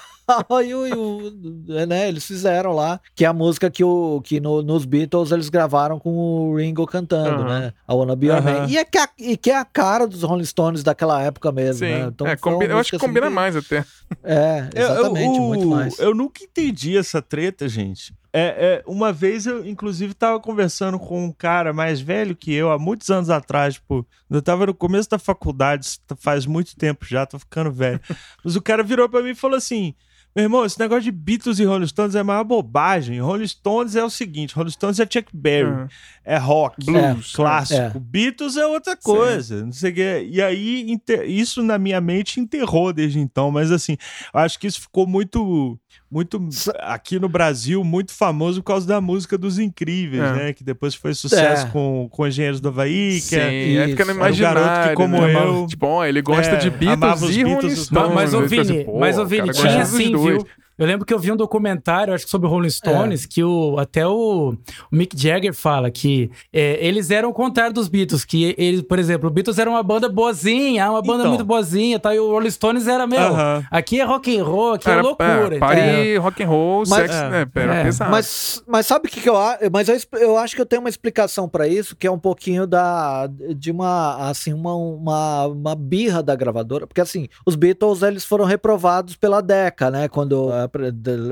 E 0.62 0.74
o, 0.74 0.86
e 0.86 0.92
o- 0.92 1.86
né, 1.86 2.06
eles 2.08 2.24
fizeram 2.26 2.72
lá, 2.72 3.00
que 3.14 3.24
é 3.24 3.28
a 3.28 3.32
música 3.32 3.70
que, 3.70 3.82
o, 3.82 4.20
que 4.22 4.40
no- 4.40 4.62
nos 4.62 4.84
Beatles 4.84 5.32
eles 5.32 5.48
gravaram 5.48 5.98
com 5.98 6.10
o 6.10 6.56
Ringo 6.56 6.86
cantando, 6.86 7.42
Aham. 7.42 7.60
né? 7.60 7.72
I 7.88 7.92
Wanna 7.94 8.14
Be 8.14 8.26
Your 8.26 8.36
Aham. 8.36 8.60
Man. 8.60 8.66
E, 8.68 8.76
é 8.76 8.84
que 8.84 8.98
a, 8.98 9.08
e 9.18 9.36
que 9.36 9.50
é 9.50 9.56
a 9.56 9.64
cara 9.64 10.06
dos 10.06 10.22
Rolling 10.22 10.44
Stones 10.44 10.82
daquela 10.82 11.22
época 11.22 11.50
mesmo, 11.50 11.86
Sim. 11.86 11.92
né? 11.92 12.06
Então, 12.08 12.26
É, 12.26 12.36
combina- 12.36 12.74
eu 12.74 12.78
acho 12.78 12.90
que 12.90 12.96
assim, 12.96 13.06
combina 13.06 13.30
mais 13.30 13.56
até. 13.56 13.84
É, 14.22 14.68
Eu- 14.74 14.82
eu- 14.82 14.90
exatamente, 14.92 15.38
o- 15.38 15.42
muito 15.42 15.66
mais. 15.66 15.98
Eu 15.98 16.14
nunca 16.14 16.44
entendi 16.44 16.96
essa 16.96 17.22
treta, 17.22 17.68
gente. 17.68 18.14
É, 18.32 18.40
é, 18.40 18.82
uma 18.86 19.12
vez 19.12 19.46
eu, 19.46 19.66
inclusive, 19.66 20.12
tava 20.14 20.38
conversando 20.38 20.98
com 20.98 21.24
um 21.24 21.32
cara 21.32 21.72
mais 21.72 22.00
velho 22.00 22.36
que 22.36 22.52
eu, 22.52 22.70
há 22.70 22.78
muitos 22.78 23.08
anos 23.10 23.30
atrás, 23.30 23.74
tipo, 23.74 24.06
eu 24.28 24.42
tava 24.42 24.66
no 24.66 24.74
começo 24.74 25.08
da 25.08 25.18
faculdade, 25.18 25.86
isso 25.86 26.00
faz 26.18 26.44
muito 26.44 26.76
tempo 26.76 27.06
já, 27.06 27.24
tô 27.24 27.38
ficando 27.38 27.72
velho. 27.72 28.00
Mas 28.44 28.54
o 28.54 28.62
cara 28.62 28.82
virou 28.82 29.08
pra 29.08 29.22
mim 29.22 29.30
e 29.30 29.34
falou 29.34 29.56
assim: 29.56 29.94
meu 30.36 30.44
irmão, 30.44 30.64
esse 30.64 30.78
negócio 30.78 31.02
de 31.04 31.10
Beatles 31.10 31.58
e 31.58 31.64
Rolling 31.64 31.86
Stones 31.86 32.14
é 32.14 32.20
uma 32.22 32.44
bobagem. 32.44 33.18
Rolling 33.18 33.46
Stones 33.48 33.96
é 33.96 34.04
o 34.04 34.10
seguinte: 34.10 34.54
Rolling 34.54 34.70
Stones 34.70 35.00
é 35.00 35.04
Chuck 35.10 35.34
Berry, 35.34 35.70
Uhum. 35.70 35.88
é 36.24 36.36
rock, 36.36 36.84
Blues, 36.84 37.32
clássico. 37.32 37.96
é. 37.96 38.00
Beatles 38.00 38.56
é 38.56 38.66
outra 38.66 38.94
coisa, 38.96 39.64
não 39.64 39.72
sei 39.72 39.90
o 39.90 39.94
que. 39.94 40.28
E 40.30 40.42
aí, 40.42 40.96
isso 41.24 41.62
na 41.62 41.78
minha 41.78 42.00
mente 42.00 42.38
enterrou 42.40 42.92
desde 42.92 43.18
então. 43.18 43.50
Mas 43.50 43.72
assim, 43.72 43.96
eu 44.32 44.40
acho 44.40 44.58
que 44.60 44.66
isso 44.66 44.82
ficou 44.82 45.06
muito. 45.06 45.80
Muito 46.10 46.42
aqui 46.80 47.18
no 47.18 47.28
Brasil, 47.28 47.84
muito 47.84 48.14
famoso 48.14 48.62
por 48.62 48.68
causa 48.68 48.86
da 48.86 48.98
música 48.98 49.36
dos 49.36 49.58
Incríveis, 49.58 50.22
É. 50.22 50.32
né? 50.32 50.52
Que 50.54 50.64
depois 50.64 50.94
foi 50.94 51.12
sucesso 51.12 51.66
É. 51.66 51.70
com, 51.70 52.08
com 52.10 52.26
Engenheiros 52.26 52.60
do 52.60 52.68
Havaí, 52.68 53.14
que 53.16 53.20
Sim, 53.20 53.36
é, 53.36 53.48
aí 53.82 53.90
fica 53.90 54.04
no 54.06 54.12
Isso. 54.12 54.22
Era 54.22 54.32
um 54.32 54.38
garoto 54.38 54.64
imaginário. 54.66 54.88
que, 54.88 54.94
como 54.96 55.20
né? 55.20 55.34
eu- 55.44 55.66
Tipo, 55.66 55.86
ó, 55.86 56.06
ele 56.06 56.22
gosta 56.22 56.54
É, 56.54 56.56
de 56.56 56.68
amava 56.68 56.96
Beatles 56.96 57.22
os 57.22 57.30
e 57.36 57.44
Beatles 57.44 57.54
Rolling 57.62 57.74
os 57.74 57.84
Stones. 57.86 58.06
Mas, 58.14 58.14
mas 58.14 58.34
ô 58.34 58.46
Vini, 58.46 58.86
mas 58.98 59.18
ô 59.18 59.22
o 59.22 59.26
Vini, 59.26 59.52
cara 59.52 59.68
tinha 59.68 59.82
assim, 59.82 60.12
dois. 60.12 60.24
viu? 60.42 60.46
Eu 60.78 60.86
lembro 60.86 61.04
que 61.04 61.12
eu 61.12 61.18
vi 61.18 61.32
um 61.32 61.36
documentário, 61.36 62.14
acho 62.14 62.24
que 62.24 62.30
sobre 62.30 62.46
o 62.46 62.50
Rolling 62.50 62.70
Stones, 62.70 63.26
que 63.26 63.42
o, 63.42 63.76
até 63.78 64.06
o, 64.06 64.54
o 64.90 64.96
Mick 64.96 65.20
Jagger 65.20 65.52
fala 65.52 65.90
que 65.90 66.30
é, 66.52 66.78
eles 66.86 67.10
eram 67.10 67.30
o 67.30 67.32
contrário 67.34 67.72
dos 67.74 67.88
Beatles, 67.88 68.24
que 68.24 68.54
eles, 68.56 68.82
por 68.82 68.98
exemplo, 68.98 69.28
o 69.28 69.32
Beatles 69.32 69.58
era 69.58 69.68
uma 69.68 69.82
banda 69.82 70.08
boazinha, 70.08 70.90
uma 70.90 71.02
banda 71.02 71.20
Então. 71.20 71.30
muito 71.30 71.44
boazinha, 71.44 71.98
tá? 71.98 72.14
e 72.14 72.18
o 72.20 72.30
Rolling 72.30 72.50
Stones 72.50 72.86
era, 72.86 73.06
meu, 73.06 73.18
Aham. 73.20 73.64
aqui 73.70 74.00
é 74.00 74.04
rock 74.04 74.38
and 74.38 74.44
roll, 74.44 74.72
aqui 74.74 74.88
é 74.88 74.92
Era, 74.92 75.02
loucura. 75.02 75.56
é, 75.56 75.58
party, 75.58 75.80
entendeu? 75.80 76.22
rock 76.22 76.42
and 76.42 76.46
roll, 76.48 76.78
Mas- 76.86 76.88
sexo, 77.10 77.16
É. 77.16 77.28
né? 77.30 77.46
Era 77.54 77.74
É. 77.88 77.90
Mas, 78.08 78.62
mas 78.66 78.86
sabe 78.86 79.08
o 79.08 79.10
que, 79.10 79.20
que 79.20 79.28
eu 79.28 79.36
acho? 79.36 79.58
Mas 79.72 79.88
eu, 79.88 79.96
eu 80.20 80.36
acho 80.38 80.54
que 80.54 80.60
eu 80.62 80.66
tenho 80.66 80.80
uma 80.80 80.88
explicação 80.88 81.48
pra 81.48 81.66
isso, 81.66 81.96
que 81.96 82.06
é 82.06 82.10
um 82.10 82.18
pouquinho 82.18 82.66
da 82.66 83.28
de 83.56 83.70
uma 83.70 84.28
assim 84.30 84.52
uma, 84.52 84.74
uma, 84.74 85.46
uma 85.46 85.74
birra 85.74 86.22
da 86.22 86.34
gravadora, 86.36 86.86
porque 86.86 87.00
assim 87.00 87.28
os 87.44 87.56
Beatles 87.56 88.02
eles 88.02 88.24
foram 88.24 88.44
reprovados 88.44 89.16
pela 89.16 89.40
Decca, 89.42 89.90
né? 89.90 90.08
Quando 90.08 90.50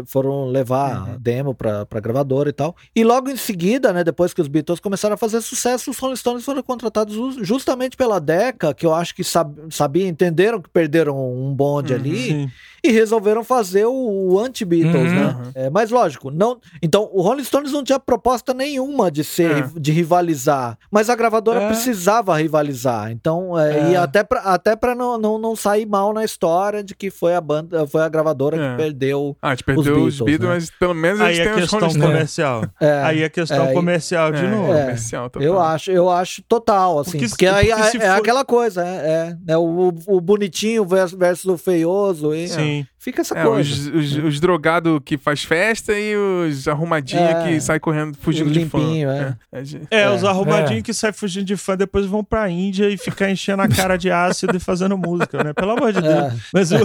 foram 0.06 0.46
levar 0.46 1.08
Uhum. 1.10 1.16
demo 1.18 1.54
pra, 1.54 1.84
pra 1.86 2.00
gravadora 2.00 2.48
e 2.48 2.52
tal. 2.52 2.74
E 2.94 3.04
logo 3.04 3.28
em 3.30 3.36
seguida, 3.36 3.92
né? 3.92 4.02
Depois 4.04 4.32
que 4.34 4.40
os 4.40 4.48
Beatles 4.48 4.80
começaram 4.80 5.14
a 5.14 5.18
fazer 5.18 5.40
sucesso, 5.40 5.90
os 5.90 5.98
Rolling 5.98 6.16
Stones 6.16 6.44
foram 6.44 6.62
contratados 6.62 7.14
ju- 7.14 7.44
justamente 7.44 7.96
pela 7.96 8.18
Decca, 8.20 8.72
que 8.74 8.84
eu 8.86 8.94
acho 8.94 9.14
que 9.14 9.22
sab, 9.24 9.54
sabia, 9.70 10.06
entenderam 10.08 10.60
que 10.60 10.68
perderam 10.70 11.16
um 11.32 11.54
bonde 11.54 11.92
Uhum, 11.92 11.98
ali 12.00 12.16
Sim. 12.26 12.50
E 12.86 12.92
resolveram 12.92 13.42
fazer 13.44 13.86
o, 13.86 13.92
o 14.32 14.38
anti-Beatles, 14.40 15.10
Uhum. 15.12 15.14
né? 15.14 15.36
É, 15.54 15.70
mas 15.70 15.90
lógico, 15.90 16.30
não. 16.30 16.58
Então, 16.82 17.08
o 17.12 17.20
Rolling 17.22 17.44
Stones 17.44 17.72
não 17.72 17.82
tinha 17.84 17.98
proposta 17.98 18.52
nenhuma 18.54 19.10
de 19.10 19.22
ser, 19.24 19.64
É. 19.64 19.70
de 19.80 19.92
rivalizar, 19.92 20.78
mas 20.90 21.08
a 21.10 21.14
gravadora 21.16 21.62
É. 21.62 21.66
precisava 21.68 22.36
rivalizar. 22.36 23.10
Então, 23.10 23.58
é, 23.58 23.90
e 23.90 23.94
É. 23.94 23.96
até 23.96 24.22
pra, 24.24 24.40
até 24.40 24.74
para 24.76 24.94
não, 24.94 25.18
não, 25.18 25.38
não 25.38 25.56
sair 25.56 25.86
mal 25.86 26.12
na 26.12 26.24
história 26.24 26.82
de 26.82 26.94
que 26.94 27.10
foi 27.10 27.34
a 27.34 27.40
banda, 27.40 27.86
foi 27.86 28.02
a 28.02 28.08
gravadora 28.08 28.56
É. 28.56 28.70
que 28.70 28.76
perdeu. 28.76 29.36
Ah, 29.40 29.48
a 29.48 29.50
gente 29.50 29.64
perdeu 29.64 29.82
os 30.02 30.18
Beatles, 30.18 30.20
Beatles, 30.20 30.40
né? 30.48 30.54
mas 30.54 30.70
pelo 30.70 30.94
menos 30.94 31.20
eles 31.20 31.38
Aí 31.38 31.44
têm 31.44 31.52
a 31.52 31.56
os 31.64 31.70
questão 31.70 32.00
comercial. 32.00 32.64
É, 32.80 33.02
Aí 33.02 33.24
a 33.24 33.30
questão 33.30 33.66
é, 33.66 33.72
comercial 33.72 34.32
de 34.32 34.44
É, 34.44 34.48
novo. 34.50 34.72
É. 34.72 34.80
comercial. 34.82 35.30
Eu 35.40 35.60
acho, 35.60 35.90
eu 35.90 36.10
acho 36.10 36.42
total, 36.48 36.98
assim, 37.00 37.12
Porque 37.12 37.28
porque, 37.28 37.46
se- 37.46 37.52
aí 37.54 37.66
porque 37.68 37.96
é, 37.98 38.00
é 38.06 38.10
for- 38.12 38.18
aquela 38.20 38.44
coisa, 38.44 38.84
é, 38.84 38.96
é, 38.96 39.36
né, 39.46 39.56
o, 39.56 39.92
o 40.06 40.20
bonitinho 40.20 40.84
versus, 40.84 41.18
versus 41.18 41.46
o 41.46 41.56
feioso, 41.58 42.34
e 42.34 42.48
Sim. 42.48 42.75
me 42.76 42.95
fica 43.06 43.20
essa 43.20 43.38
É, 43.38 43.44
coisa. 43.44 43.70
os, 43.70 43.86
os, 44.16 44.24
os 44.24 44.40
drogados 44.40 44.98
que 45.04 45.16
faz 45.16 45.44
festa 45.44 45.92
e 45.96 46.16
os 46.16 46.66
arrumadinhos 46.66 47.22
É. 47.30 47.44
que 47.44 47.60
sai 47.60 47.78
correndo, 47.78 48.18
fugindo 48.20 48.50
de 48.50 48.66
fã. 48.66 48.80
é. 48.80 49.36
É, 49.52 49.62
É, 49.92 50.00
É. 50.02 50.10
os 50.10 50.24
arrumadinhos 50.24 50.80
É. 50.80 50.82
que 50.82 50.92
saem 50.92 51.12
fugindo 51.12 51.44
de 51.44 51.56
fã, 51.56 51.76
depois 51.76 52.04
vão 52.04 52.24
pra 52.24 52.50
Índia 52.50 52.90
e 52.90 52.98
ficar 52.98 53.30
enchendo 53.30 53.62
a 53.62 53.68
cara 53.68 53.96
de 53.96 54.10
ácido 54.10 54.56
e 54.56 54.60
fazendo 54.60 54.98
música, 54.98 55.44
né? 55.44 55.52
Pelo 55.52 55.70
amor 55.70 55.92
de 55.92 56.02
Deus. 56.02 56.14
É. 56.16 56.32
Mas, 56.52 56.72
o- 56.72 56.76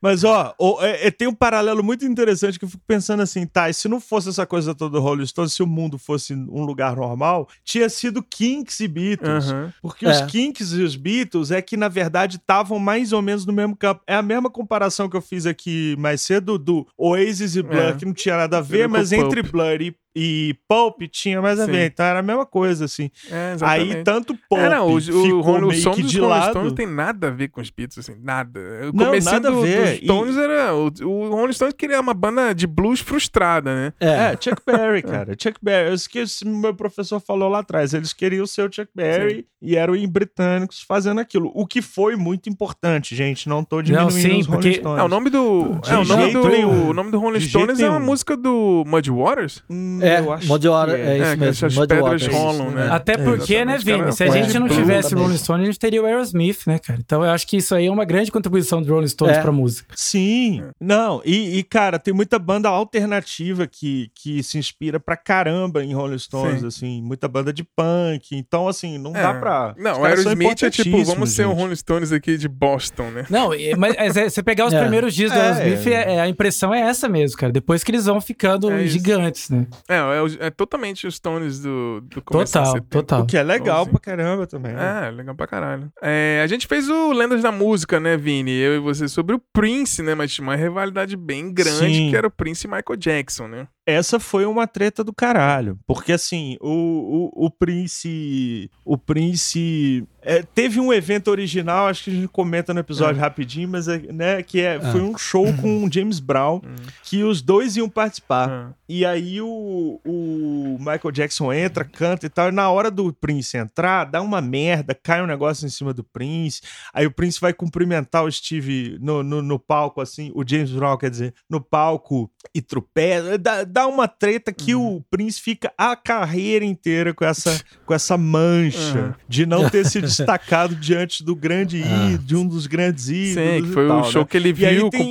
mas 0.00 0.24
ó, 0.24 0.54
o- 0.58 0.78
é- 0.80 1.08
é- 1.08 1.10
tem 1.10 1.28
um 1.28 1.34
paralelo 1.34 1.84
muito 1.84 2.06
interessante 2.06 2.58
que 2.58 2.64
eu 2.64 2.68
fico 2.70 2.82
pensando 2.86 3.22
assim, 3.22 3.46
tá, 3.46 3.68
e 3.68 3.74
se 3.74 3.86
não 3.86 4.00
fosse 4.00 4.30
essa 4.30 4.46
coisa 4.46 4.74
toda 4.74 4.92
do 4.92 5.00
Rolling 5.00 5.26
Stones, 5.26 5.52
se 5.52 5.62
o 5.62 5.66
mundo 5.66 5.98
fosse 5.98 6.32
um 6.32 6.64
lugar 6.64 6.96
normal, 6.96 7.46
tinha 7.62 7.88
sido 7.90 8.22
Kinks 8.22 8.80
e 8.80 8.88
Beatles. 8.88 9.46
Porque 9.82 10.06
É. 10.06 10.10
os 10.10 10.22
Kinks 10.22 10.72
e 10.72 10.82
os 10.82 10.96
Beatles 10.96 11.50
é 11.50 11.60
que, 11.60 11.76
na 11.76 11.88
verdade, 11.88 12.36
estavam 12.36 12.78
mais 12.78 13.12
ou 13.12 13.20
menos 13.20 13.44
no 13.44 13.52
mesmo 13.52 13.76
campo. 13.76 14.00
É 14.06 14.14
a 14.14 14.22
mesma 14.22 14.48
comparação 14.48 15.06
que 15.08 15.16
eu 15.16 15.20
fiz 15.20 15.44
aqui 15.44 15.65
mais 15.98 16.20
cedo 16.22 16.58
do 16.58 16.86
Oasis 16.96 17.56
e 17.56 17.62
Blur, 17.62 17.80
É. 17.80 17.92
que 17.94 18.04
não 18.04 18.12
tinha 18.12 18.36
nada 18.36 18.58
a 18.58 18.60
ver, 18.60 18.88
mas 18.88 19.12
entre. 19.12 19.42
Blur 19.42 19.80
e, 19.80 19.94
e 20.18 20.56
Pulp 20.66 21.02
tinha 21.10 21.42
mais 21.42 21.60
a 21.60 21.66
Sim. 21.66 21.72
ver. 21.72 21.86
Então 21.92 22.06
era 22.06 22.20
a 22.20 22.22
mesma 22.22 22.46
coisa, 22.46 22.86
assim. 22.86 23.10
É, 23.30 23.52
exatamente. 23.54 23.96
Aí 23.96 24.02
tanto 24.02 24.34
Pulp 24.48 24.60
É, 24.62 24.68
não, 24.70 24.86
o, 24.88 24.96
o, 24.96 25.00
ficou 25.02 25.40
Rolling- 25.42 25.64
o 25.64 25.68
meio 25.68 25.82
som 25.82 25.90
que 25.92 26.00
dos 26.02 26.10
de 26.10 26.18
Rolling 26.20 26.32
lado. 26.32 26.50
Stones 26.50 26.68
não 26.68 26.74
tem 26.74 26.86
nada 26.86 27.28
a 27.28 27.30
ver 27.30 27.48
com 27.48 27.60
os 27.60 27.68
Beatles, 27.68 27.98
assim, 27.98 28.18
nada. 28.22 28.58
O 28.92 28.96
Não, 28.96 29.04
comecinho 29.06 29.32
nada 29.34 29.48
a 29.48 29.50
do- 29.52 29.60
ver. 29.60 29.90
dos 29.90 30.04
Stones 30.04 30.36
era... 30.38 30.74
O, 30.74 30.86
o 31.04 31.28
Rolling 31.28 31.52
Stones 31.52 31.74
queria 31.76 32.00
uma 32.00 32.14
banda 32.14 32.54
de 32.54 32.66
blues 32.66 33.00
frustrada, 33.00 33.74
né? 33.74 33.92
É, 34.00 34.30
Chuck 34.40 34.62
Berry, 34.66 35.02
cara. 35.04 35.36
Chuck 35.38 35.58
Berry. 35.62 35.88
Eu 35.90 35.94
esqueci, 35.94 36.46
meu 36.48 36.74
professor 36.74 37.20
falou 37.20 37.50
lá 37.50 37.58
atrás. 37.58 37.92
Eles 37.92 38.12
queriam 38.14 38.46
ser 38.46 38.62
o 38.68 38.72
Chuck 38.72 38.88
Berry 38.94 39.46
e 39.60 39.76
eram 39.76 39.94
em 39.94 40.08
britânicos 40.08 40.80
fazendo 40.80 41.20
aquilo. 41.20 41.50
O 41.54 41.66
que 41.66 41.82
foi 41.82 42.16
muito 42.16 42.48
importante, 42.48 43.14
gente. 43.14 43.48
Não 43.48 43.62
tô 43.62 43.82
diminuindo 43.82 44.12
sim, 44.12 44.38
os 44.40 44.46
Rolling 44.46 44.62
porque- 44.62 44.78
Stones. 44.80 45.00
É, 45.00 45.02
o 45.04 45.08
nome 45.08 45.28
do... 45.28 45.78
De 45.82 45.90
É, 45.92 45.98
o 45.98 46.04
nome 46.04 46.32
do, 46.32 46.40
o 46.88 46.92
nome 46.94 47.10
do 47.10 47.18
Rolling 47.18 47.40
Stones 47.40 47.80
é 47.80 47.90
uma 47.90 48.00
música 48.00 48.34
do 48.36 48.82
Muddy 48.86 49.10
Waters? 49.10 49.62
Hum, 49.68 49.98
É, 50.08 50.20
eu 50.20 50.32
acho 50.32 50.46
Muddy 50.48 50.68
Water, 50.68 50.94
que 50.96 51.00
é 51.02 51.16
isso 51.18 51.30
que 51.32 51.36
mesmo, 51.36 51.66
essas 51.66 51.74
pedras 51.86 52.00
Waters. 52.22 52.26
rolam, 52.34 52.70
né? 52.70 52.88
Até 52.90 53.12
É, 53.12 53.18
porque, 53.18 53.64
né, 53.64 53.78
Vini? 53.78 54.12
Se 54.12 54.24
a 54.24 54.30
gente 54.30 54.58
não 54.58 54.66
pode- 54.68 54.80
tivesse. 54.80 55.14
Rolling 55.14 55.36
Stones, 55.38 55.62
a 55.62 55.66
gente 55.66 55.78
teria 55.78 56.02
o 56.02 56.06
Aerosmith, 56.06 56.60
né, 56.66 56.78
cara? 56.78 56.98
Então 57.04 57.24
eu 57.24 57.30
acho 57.30 57.46
que 57.46 57.56
isso 57.56 57.74
aí 57.74 57.86
é 57.86 57.90
uma 57.90 58.04
grande 58.04 58.30
contribuição 58.30 58.82
do 58.82 58.92
Rolling 58.92 59.08
Stones 59.08 59.36
É. 59.36 59.40
pra 59.40 59.52
música. 59.52 59.94
Sim. 59.96 60.62
É. 60.62 60.70
Não, 60.80 61.20
e, 61.24 61.58
e, 61.58 61.62
cara, 61.62 61.98
tem 61.98 62.12
muita 62.12 62.38
banda 62.38 62.68
alternativa 62.68 63.66
que, 63.66 64.10
que 64.14 64.42
se 64.42 64.58
inspira 64.58 64.98
pra 65.00 65.16
caramba 65.16 65.82
em 65.84 65.94
Rolling 65.94 66.18
Stones, 66.18 66.60
Sim. 66.60 66.66
assim. 66.66 67.02
Muita 67.02 67.28
banda 67.28 67.52
de 67.52 67.62
punk. 67.64 68.34
Então, 68.36 68.68
assim, 68.68 68.98
não 68.98 69.12
dá 69.12 69.30
É. 69.30 69.34
pra... 69.38 69.74
Não, 69.78 70.00
o 70.00 70.04
Aerosmith 70.04 70.62
é 70.62 70.70
tipo, 70.70 70.90
vamos 70.90 71.08
importantíssimos, 71.08 71.30
ser 71.30 71.46
o 71.46 71.50
gente. 71.50 71.58
Rolling 71.60 71.76
Stones 71.76 72.12
aqui 72.12 72.36
de 72.36 72.48
Boston, 72.48 73.10
né? 73.10 73.26
Não, 73.30 73.54
e- 73.54 73.74
mas 73.76 73.96
é, 73.96 74.28
você 74.28 74.42
pegar 74.42 74.66
os 74.66 74.72
É. 74.74 74.80
primeiros 74.80 75.14
dias 75.14 75.30
do 75.32 75.38
É. 75.38 75.40
Aerosmith, 75.52 75.86
é, 75.86 76.14
é, 76.16 76.20
a 76.20 76.28
impressão 76.28 76.74
é 76.74 76.80
essa 76.80 77.08
mesmo, 77.08 77.38
cara. 77.38 77.52
Depois 77.52 77.82
que 77.84 77.90
eles 77.90 78.06
vão 78.06 78.20
ficando 78.20 78.70
É 78.70 78.86
gigantes, 78.86 79.50
né? 79.50 79.66
É, 79.88 79.95
é, 79.96 80.22
o- 80.22 80.26
é 80.46 80.50
totalmente 80.50 81.06
os 81.06 81.16
Stones 81.16 81.60
do, 81.60 82.00
do 82.02 82.22
começo 82.22 82.52
Total, 82.52 82.64
de 82.64 82.78
70. 82.78 82.88
total. 82.90 83.22
O 83.22 83.26
que 83.26 83.36
é 83.36 83.42
legal 83.42 83.84
Sim. 83.84 83.90
pra 83.90 84.00
caramba 84.00 84.46
também. 84.46 84.72
né? 84.72 85.06
É, 85.06 85.10
legal 85.10 85.34
pra 85.34 85.46
caralho. 85.46 85.90
É, 86.02 86.40
a 86.42 86.46
gente 86.46 86.66
fez 86.66 86.88
o 86.88 87.12
Lendas 87.12 87.42
da 87.42 87.50
Música, 87.52 87.98
né, 88.00 88.16
Vini? 88.16 88.52
Eu 88.52 88.76
e 88.76 88.78
você 88.78 89.08
sobre 89.08 89.34
o 89.34 89.42
Prince, 89.52 90.02
né? 90.02 90.14
Mas 90.14 90.32
tinha 90.32 90.46
uma 90.46 90.56
rivalidade 90.56 91.16
bem 91.16 91.52
grande 91.52 91.94
Sim. 91.94 92.10
que 92.10 92.16
era 92.16 92.26
o 92.26 92.30
Prince 92.30 92.66
e 92.66 92.70
Michael 92.70 92.96
Jackson, 92.98 93.48
né? 93.48 93.68
Essa 93.86 94.18
foi 94.18 94.44
uma 94.44 94.66
treta 94.66 95.04
do 95.04 95.12
caralho. 95.12 95.78
Porque 95.86 96.12
assim, 96.12 96.56
o, 96.60 97.30
o, 97.32 97.46
o 97.46 97.50
Prince. 97.50 98.68
O 98.84 98.98
Prince. 98.98 100.04
é, 100.20 100.42
teve 100.42 100.80
um 100.80 100.92
evento 100.92 101.28
original, 101.30 101.86
acho 101.86 102.04
que 102.04 102.10
a 102.10 102.14
gente 102.14 102.28
comenta 102.28 102.74
no 102.74 102.80
episódio 102.80 103.20
rapidinho, 103.20 103.68
mas 103.68 103.86
é, 103.86 103.98
né, 104.12 104.42
que 104.42 104.60
é, 104.60 104.80
foi 104.80 105.00
um 105.00 105.16
show 105.16 105.46
com 105.54 105.84
o 105.84 105.90
James 105.92 106.18
Brown, 106.18 106.60
que 107.04 107.22
os 107.22 107.40
dois 107.40 107.76
iam 107.76 107.88
participar. 107.88 108.48
Ah, 108.50 108.72
E 108.88 109.06
aí 109.06 109.40
o, 109.40 110.00
o 110.04 110.76
Michael 110.80 111.12
Jackson 111.12 111.52
entra, 111.52 111.84
canta 111.84 112.26
e 112.26 112.28
tal. 112.28 112.48
E 112.48 112.52
na 112.52 112.68
hora 112.68 112.90
do 112.90 113.12
Prince 113.12 113.56
entrar, 113.56 114.04
dá 114.04 114.20
uma 114.20 114.40
merda, 114.40 114.94
cai 114.94 115.22
um 115.22 115.26
negócio 115.26 115.64
em 115.64 115.70
cima 115.70 115.94
do 115.94 116.02
Prince. 116.02 116.60
Aí 116.92 117.06
o 117.06 117.10
Prince 117.10 117.40
vai 117.40 117.52
cumprimentar 117.52 118.24
o 118.24 118.32
Steve 118.32 118.98
no, 119.00 119.22
no, 119.22 119.40
no 119.40 119.58
palco, 119.58 120.00
assim, 120.00 120.32
o 120.34 120.42
James 120.46 120.72
Brown, 120.72 120.96
quer 120.96 121.10
dizer, 121.10 121.34
no 121.48 121.60
palco 121.60 122.28
e 122.52 122.60
tropeça. 122.60 123.38
Dá, 123.38 123.62
dá 123.76 123.86
uma 123.86 124.08
treta 124.08 124.50
que 124.54 124.74
o 124.74 125.02
Prince 125.10 125.38
fica 125.38 125.70
a 125.76 125.94
carreira 125.94 126.64
inteira 126.64 127.12
com 127.12 127.26
essa, 127.26 127.60
com 127.84 127.92
essa 127.92 128.16
mancha 128.16 128.98
Uhum. 128.98 129.12
de 129.28 129.44
não 129.44 129.68
ter 129.68 129.84
se 129.84 130.00
destacado 130.00 130.74
diante 130.74 131.22
do 131.22 131.36
grande 131.36 131.76
ídolo, 131.82 132.18
de 132.18 132.34
um 132.36 132.46
dos 132.48 132.66
grandes 132.66 133.10
ídolos. 133.10 133.66
Sim, 133.68 133.72
foi 133.74 133.86
tal, 133.86 134.00
o 134.00 134.04
show 134.04 134.22
né? 134.22 134.28
que 134.30 134.36
ele 134.38 134.48
E 134.48 134.52
viu 134.54 134.88
tem- 134.88 135.10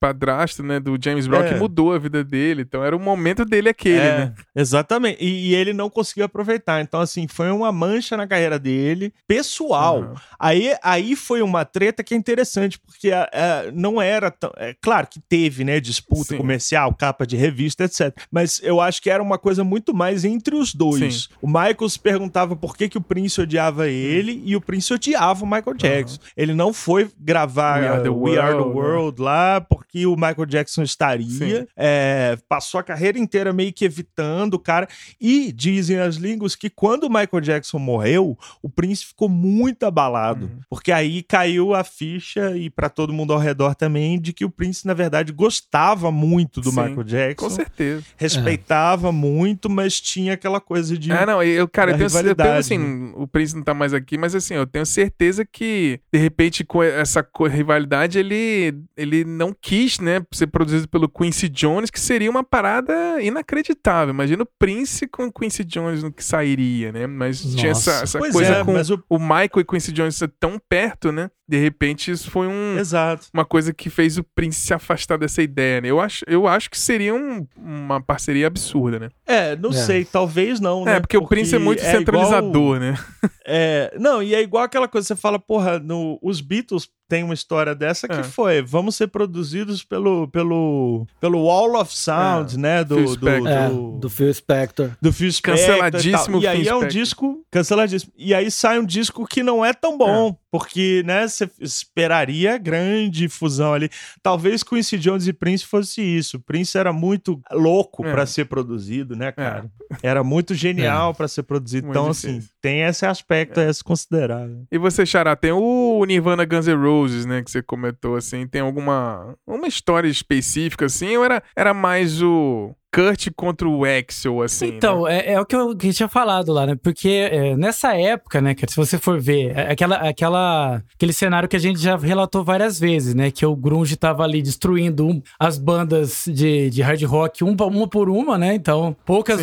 padrasto, 0.00 0.62
né, 0.62 0.80
do 0.80 0.96
James 1.00 1.26
Brown, 1.26 1.42
É. 1.44 1.48
que 1.52 1.54
mudou 1.54 1.92
a 1.92 1.98
vida 1.98 2.24
dele. 2.24 2.62
Então 2.62 2.82
era 2.82 2.96
o 2.96 3.00
momento 3.00 3.44
dele 3.44 3.68
aquele, 3.68 3.98
É, 4.00 4.18
né? 4.18 4.34
Exatamente. 4.56 5.22
E, 5.22 5.50
e 5.50 5.54
ele 5.54 5.72
não 5.72 5.90
conseguiu 5.90 6.24
aproveitar. 6.24 6.80
Então, 6.80 7.00
assim, 7.00 7.28
foi 7.28 7.50
uma 7.50 7.70
mancha 7.70 8.16
na 8.16 8.26
carreira 8.26 8.58
dele, 8.58 9.12
pessoal. 9.28 10.00
Uhum. 10.00 10.14
Aí, 10.38 10.74
aí 10.82 11.14
foi 11.14 11.42
uma 11.42 11.64
treta 11.64 12.02
que 12.02 12.14
é 12.14 12.16
interessante, 12.16 12.78
porque 12.78 13.10
a- 13.12 13.28
a- 13.32 13.70
não 13.72 14.00
era 14.00 14.30
tão. 14.30 14.50
É, 14.56 14.74
claro 14.80 15.06
que 15.06 15.20
teve, 15.20 15.64
né? 15.64 15.78
Disputa 15.80 16.30
Sim. 16.30 16.36
comercial, 16.38 16.94
capa 16.94 17.26
de 17.26 17.36
revista, 17.36 17.84
etc. 17.84 18.16
Mas 18.30 18.60
eu 18.62 18.80
acho 18.80 19.02
que 19.02 19.10
era 19.10 19.22
uma 19.22 19.38
coisa 19.38 19.62
muito 19.62 19.92
mais 19.92 20.24
entre 20.24 20.54
os 20.54 20.74
dois. 20.74 21.24
Sim. 21.24 21.28
O 21.42 21.46
Michael 21.46 21.88
se 21.88 21.98
perguntava 21.98 22.56
por 22.56 22.76
que, 22.76 22.88
que 22.88 22.96
o 22.98 23.00
Prince 23.02 23.40
odiava 23.40 23.88
ele 23.88 24.40
e 24.44 24.56
o 24.56 24.60
Prince 24.60 24.92
odiava 24.94 25.44
o 25.44 25.46
Michael 25.46 25.76
Jackson. 25.76 26.18
Ele 26.36 26.54
não 26.54 26.72
foi 26.72 27.10
gravar 27.18 27.80
We 27.80 27.88
Are 27.88 28.02
the 28.02 28.08
We 28.08 28.38
Are 28.38 28.52
the 28.52 28.54
World, 28.62 28.74
né? 28.74 28.80
World 28.80 29.22
lá 29.22 29.60
porque 29.60 29.89
o 30.06 30.14
Michael 30.14 30.46
Jackson 30.46 30.82
estaria. 30.82 31.66
É, 31.76 32.36
passou 32.48 32.80
a 32.80 32.82
carreira 32.82 33.18
inteira 33.18 33.52
meio 33.52 33.72
que 33.72 33.84
evitando 33.84 34.54
o 34.54 34.58
cara. 34.58 34.88
E 35.20 35.52
dizem 35.52 35.98
as 35.98 36.16
línguas 36.16 36.54
que 36.54 36.70
quando 36.70 37.04
o 37.04 37.08
Michael 37.08 37.40
Jackson 37.40 37.78
morreu, 37.78 38.38
o 38.62 38.68
Prince 38.68 39.06
ficou 39.06 39.28
muito 39.28 39.84
abalado. 39.84 40.46
Uhum. 40.46 40.60
Porque 40.68 40.92
aí 40.92 41.22
caiu 41.22 41.74
a 41.74 41.84
ficha, 41.84 42.56
e 42.56 42.70
pra 42.70 42.88
todo 42.88 43.12
mundo 43.12 43.32
ao 43.32 43.38
redor 43.38 43.74
também, 43.74 44.20
de 44.20 44.32
que 44.32 44.44
o 44.44 44.50
Prince, 44.50 44.86
na 44.86 44.94
verdade, 44.94 45.32
gostava 45.32 46.10
muito 46.10 46.60
do 46.60 46.70
Sim, 46.70 46.80
Michael 46.80 47.04
Jackson. 47.04 47.48
Com 47.48 47.54
certeza. 47.54 48.04
Respeitava 48.16 49.12
muito, 49.12 49.68
mas 49.68 50.00
tinha 50.00 50.34
aquela 50.34 50.60
coisa 50.60 50.96
de. 50.96 51.12
É, 51.12 51.26
não, 51.26 51.42
eu, 51.42 51.68
cara, 51.68 51.92
eu 51.92 52.08
tenho, 52.08 52.28
eu 52.28 52.34
tenho 52.34 52.54
assim, 52.54 53.12
o 53.14 53.26
Prince 53.26 53.54
não 53.54 53.62
tá 53.62 53.74
mais 53.74 53.94
aqui, 53.94 54.16
mas 54.16 54.34
assim, 54.34 54.54
eu 54.54 54.66
tenho 54.66 54.86
certeza 54.86 55.44
que, 55.44 56.00
de 56.12 56.18
repente, 56.18 56.64
com 56.64 56.82
essa 56.82 57.26
rivalidade, 57.48 58.18
ele, 58.18 58.74
ele 58.96 59.24
não 59.24 59.54
quis 59.58 59.79
Kiss, 59.80 60.02
né, 60.02 60.20
ser 60.32 60.46
produzido 60.48 60.88
pelo 60.88 61.08
Quincy 61.08 61.48
Jones, 61.48 61.90
que 61.90 61.98
seria 62.00 62.30
uma 62.30 62.44
parada 62.44 63.20
inacreditável. 63.22 64.12
Imagina 64.12 64.42
o 64.42 64.48
Prince 64.58 65.06
com 65.08 65.30
Quincy 65.32 65.64
Jones 65.64 66.02
no 66.02 66.12
que 66.12 66.22
sairia, 66.24 66.92
né? 66.92 67.06
Mas 67.06 67.44
Nossa. 67.44 67.56
tinha 67.56 67.72
essa, 67.72 67.90
essa 68.02 68.18
coisa 68.18 68.56
é, 68.56 68.64
com 68.64 68.72
o- 68.74 69.16
o 69.16 69.18
Michael 69.18 69.50
e 69.60 69.64
Quincy 69.64 69.92
Jones 69.92 70.16
ser 70.16 70.32
tão 70.38 70.58
perto, 70.68 71.10
né? 71.10 71.30
De 71.50 71.58
repente 71.58 72.10
isso 72.12 72.30
foi 72.30 72.46
um, 72.46 72.78
Exato. 72.78 73.26
uma 73.34 73.44
coisa 73.44 73.72
que 73.74 73.90
fez 73.90 74.16
o 74.16 74.22
Prince 74.22 74.60
se 74.60 74.72
afastar 74.72 75.18
dessa 75.18 75.42
ideia, 75.42 75.80
né? 75.80 75.90
Eu 75.90 76.00
acho, 76.00 76.24
eu 76.28 76.46
acho 76.46 76.70
que 76.70 76.78
seria 76.78 77.12
um- 77.12 77.44
uma 77.56 78.00
parceria 78.00 78.46
absurda, 78.46 79.00
né? 79.00 79.08
É, 79.26 79.56
não 79.56 79.70
É. 79.70 79.72
sei, 79.72 80.04
talvez 80.04 80.60
não, 80.60 80.84
né? 80.84 80.96
É, 80.96 81.00
porque, 81.00 81.16
o 81.16 81.26
Prince 81.26 81.54
é 81.54 81.58
muito 81.58 81.80
igual- 81.80 81.96
centralizador, 81.96 82.78
né? 82.78 82.96
É, 83.44 83.92
não, 83.98 84.22
e 84.22 84.32
é 84.34 84.40
igual 84.40 84.62
aquela 84.62 84.86
coisa, 84.86 85.08
você 85.08 85.16
fala, 85.16 85.38
porra, 85.38 85.78
no, 85.80 86.18
os 86.22 86.40
Beatles 86.40 86.88
tem 87.08 87.24
uma 87.24 87.34
história 87.34 87.74
dessa 87.74 88.06
que 88.06 88.20
É. 88.20 88.22
foi, 88.22 88.62
vamos 88.62 88.94
ser 88.94 89.08
produzidos 89.08 89.82
pelo, 89.82 90.28
pelo, 90.28 91.04
pelo 91.20 91.42
Wall 91.42 91.74
of 91.80 91.92
Sound, 91.96 92.56
né, 92.56 92.84
do, 92.84 92.94
Phil 92.94 93.04
do, 93.06 93.12
Spector. 93.14 93.40
do, 93.42 93.48
É, 93.48 93.68
do 94.00 94.08
Phil 94.10 94.34
Spector. 94.34 94.90
do 95.02 95.12
Phil 95.12 95.32
Spector 95.32 95.58
Canceladíssimo 95.66 96.38
E, 96.38 96.42
tal. 96.42 96.42
e 96.42 96.46
aí 96.46 96.62
Phil 96.62 96.70
é 96.70 96.74
um 96.74 96.78
Spector. 96.78 97.00
disco 97.00 97.44
canceladíssimo. 97.50 98.12
E 98.16 98.32
aí 98.32 98.48
sai 98.52 98.78
um 98.78 98.84
disco 98.84 99.26
que 99.26 99.42
não 99.42 99.64
é 99.64 99.72
tão 99.72 99.98
bom, 99.98 100.36
porque, 100.50 101.02
né, 101.06 101.26
você 101.28 101.48
esperaria 101.60 102.58
grande 102.58 103.28
fusão 103.28 103.72
ali. 103.74 103.88
Talvez 104.22 104.62
Quincy 104.62 104.98
Jones 104.98 105.26
e 105.26 105.32
Prince 105.32 105.64
fosse 105.64 106.00
isso. 106.02 106.40
Prince 106.40 106.76
era 106.76 106.92
muito 106.92 107.40
louco 107.52 108.04
É. 108.06 108.10
pra 108.12 108.26
ser 108.26 108.46
produzido, 108.46 109.14
né, 109.16 109.32
cara? 109.32 109.70
Era 110.02 110.22
muito 110.24 110.54
genial 110.54 111.14
pra 111.14 111.28
ser 111.28 111.42
produzido. 111.42 111.86
Muito 111.86 111.98
então, 111.98 112.10
difícil. 112.10 112.30
assim, 112.38 112.48
tem 112.60 112.82
esse 112.82 113.04
aspecto 113.06 113.58
aí 113.60 113.66
a 113.68 113.72
se 113.72 113.82
considerar. 113.84 114.46
né? 114.46 114.62
E 114.70 114.78
você, 114.78 115.04
Xará, 115.06 115.34
tem 115.36 115.52
o 115.52 116.04
Nirvana 116.04 116.44
Guns 116.44 116.66
N' 116.66 116.74
Roses, 116.76 117.26
né? 117.26 117.42
Que 117.42 117.50
você 117.50 117.62
comentou, 117.62 118.16
assim. 118.16 118.46
Tem 118.46 118.60
alguma 118.60 119.34
uma 119.46 119.66
história 119.68 120.08
específica, 120.08 120.86
assim? 120.86 121.16
Ou 121.16 121.24
era, 121.24 121.42
era 121.56 121.74
mais 121.74 122.22
o 122.22 122.74
Kurt 122.92 123.28
contra 123.36 123.68
o 123.68 123.84
Axel, 123.84 124.42
assim? 124.42 124.66
Então, 124.66 125.04
né? 125.04 125.20
é, 125.20 125.32
é 125.34 125.40
o 125.40 125.46
que 125.46 125.54
eu, 125.54 125.76
que 125.76 125.88
eu 125.88 125.92
tinha 125.92 126.08
falado 126.08 126.52
lá, 126.52 126.66
né? 126.66 126.74
Porque 126.82 127.08
é, 127.30 127.56
nessa 127.56 127.94
época, 127.96 128.40
né, 128.40 128.54
cara, 128.54 128.68
se 128.70 128.76
você 128.76 128.98
for 128.98 129.20
ver, 129.20 129.52
é 129.56 129.70
aquela, 129.70 129.96
aquela, 129.96 130.82
aquele 130.94 131.12
cenário 131.12 131.48
que 131.48 131.54
a 131.54 131.60
gente 131.60 131.78
já 131.78 131.96
relatou 131.96 132.42
várias 132.42 132.80
vezes, 132.80 133.14
né? 133.14 133.30
Que 133.30 133.46
o 133.46 133.54
Grunge 133.54 133.94
tava 133.96 134.24
ali 134.24 134.42
destruindo 134.42 135.06
um- 135.06 135.22
as 135.38 135.56
bandas 135.56 136.24
de, 136.26 136.68
de 136.70 136.82
hard 136.82 137.00
rock, 137.04 137.44
um, 137.44 137.54
uma 137.60 137.86
por 137.86 138.10
uma, 138.10 138.36
né? 138.36 138.54
Então, 138.54 138.96
poucas, 139.06 139.40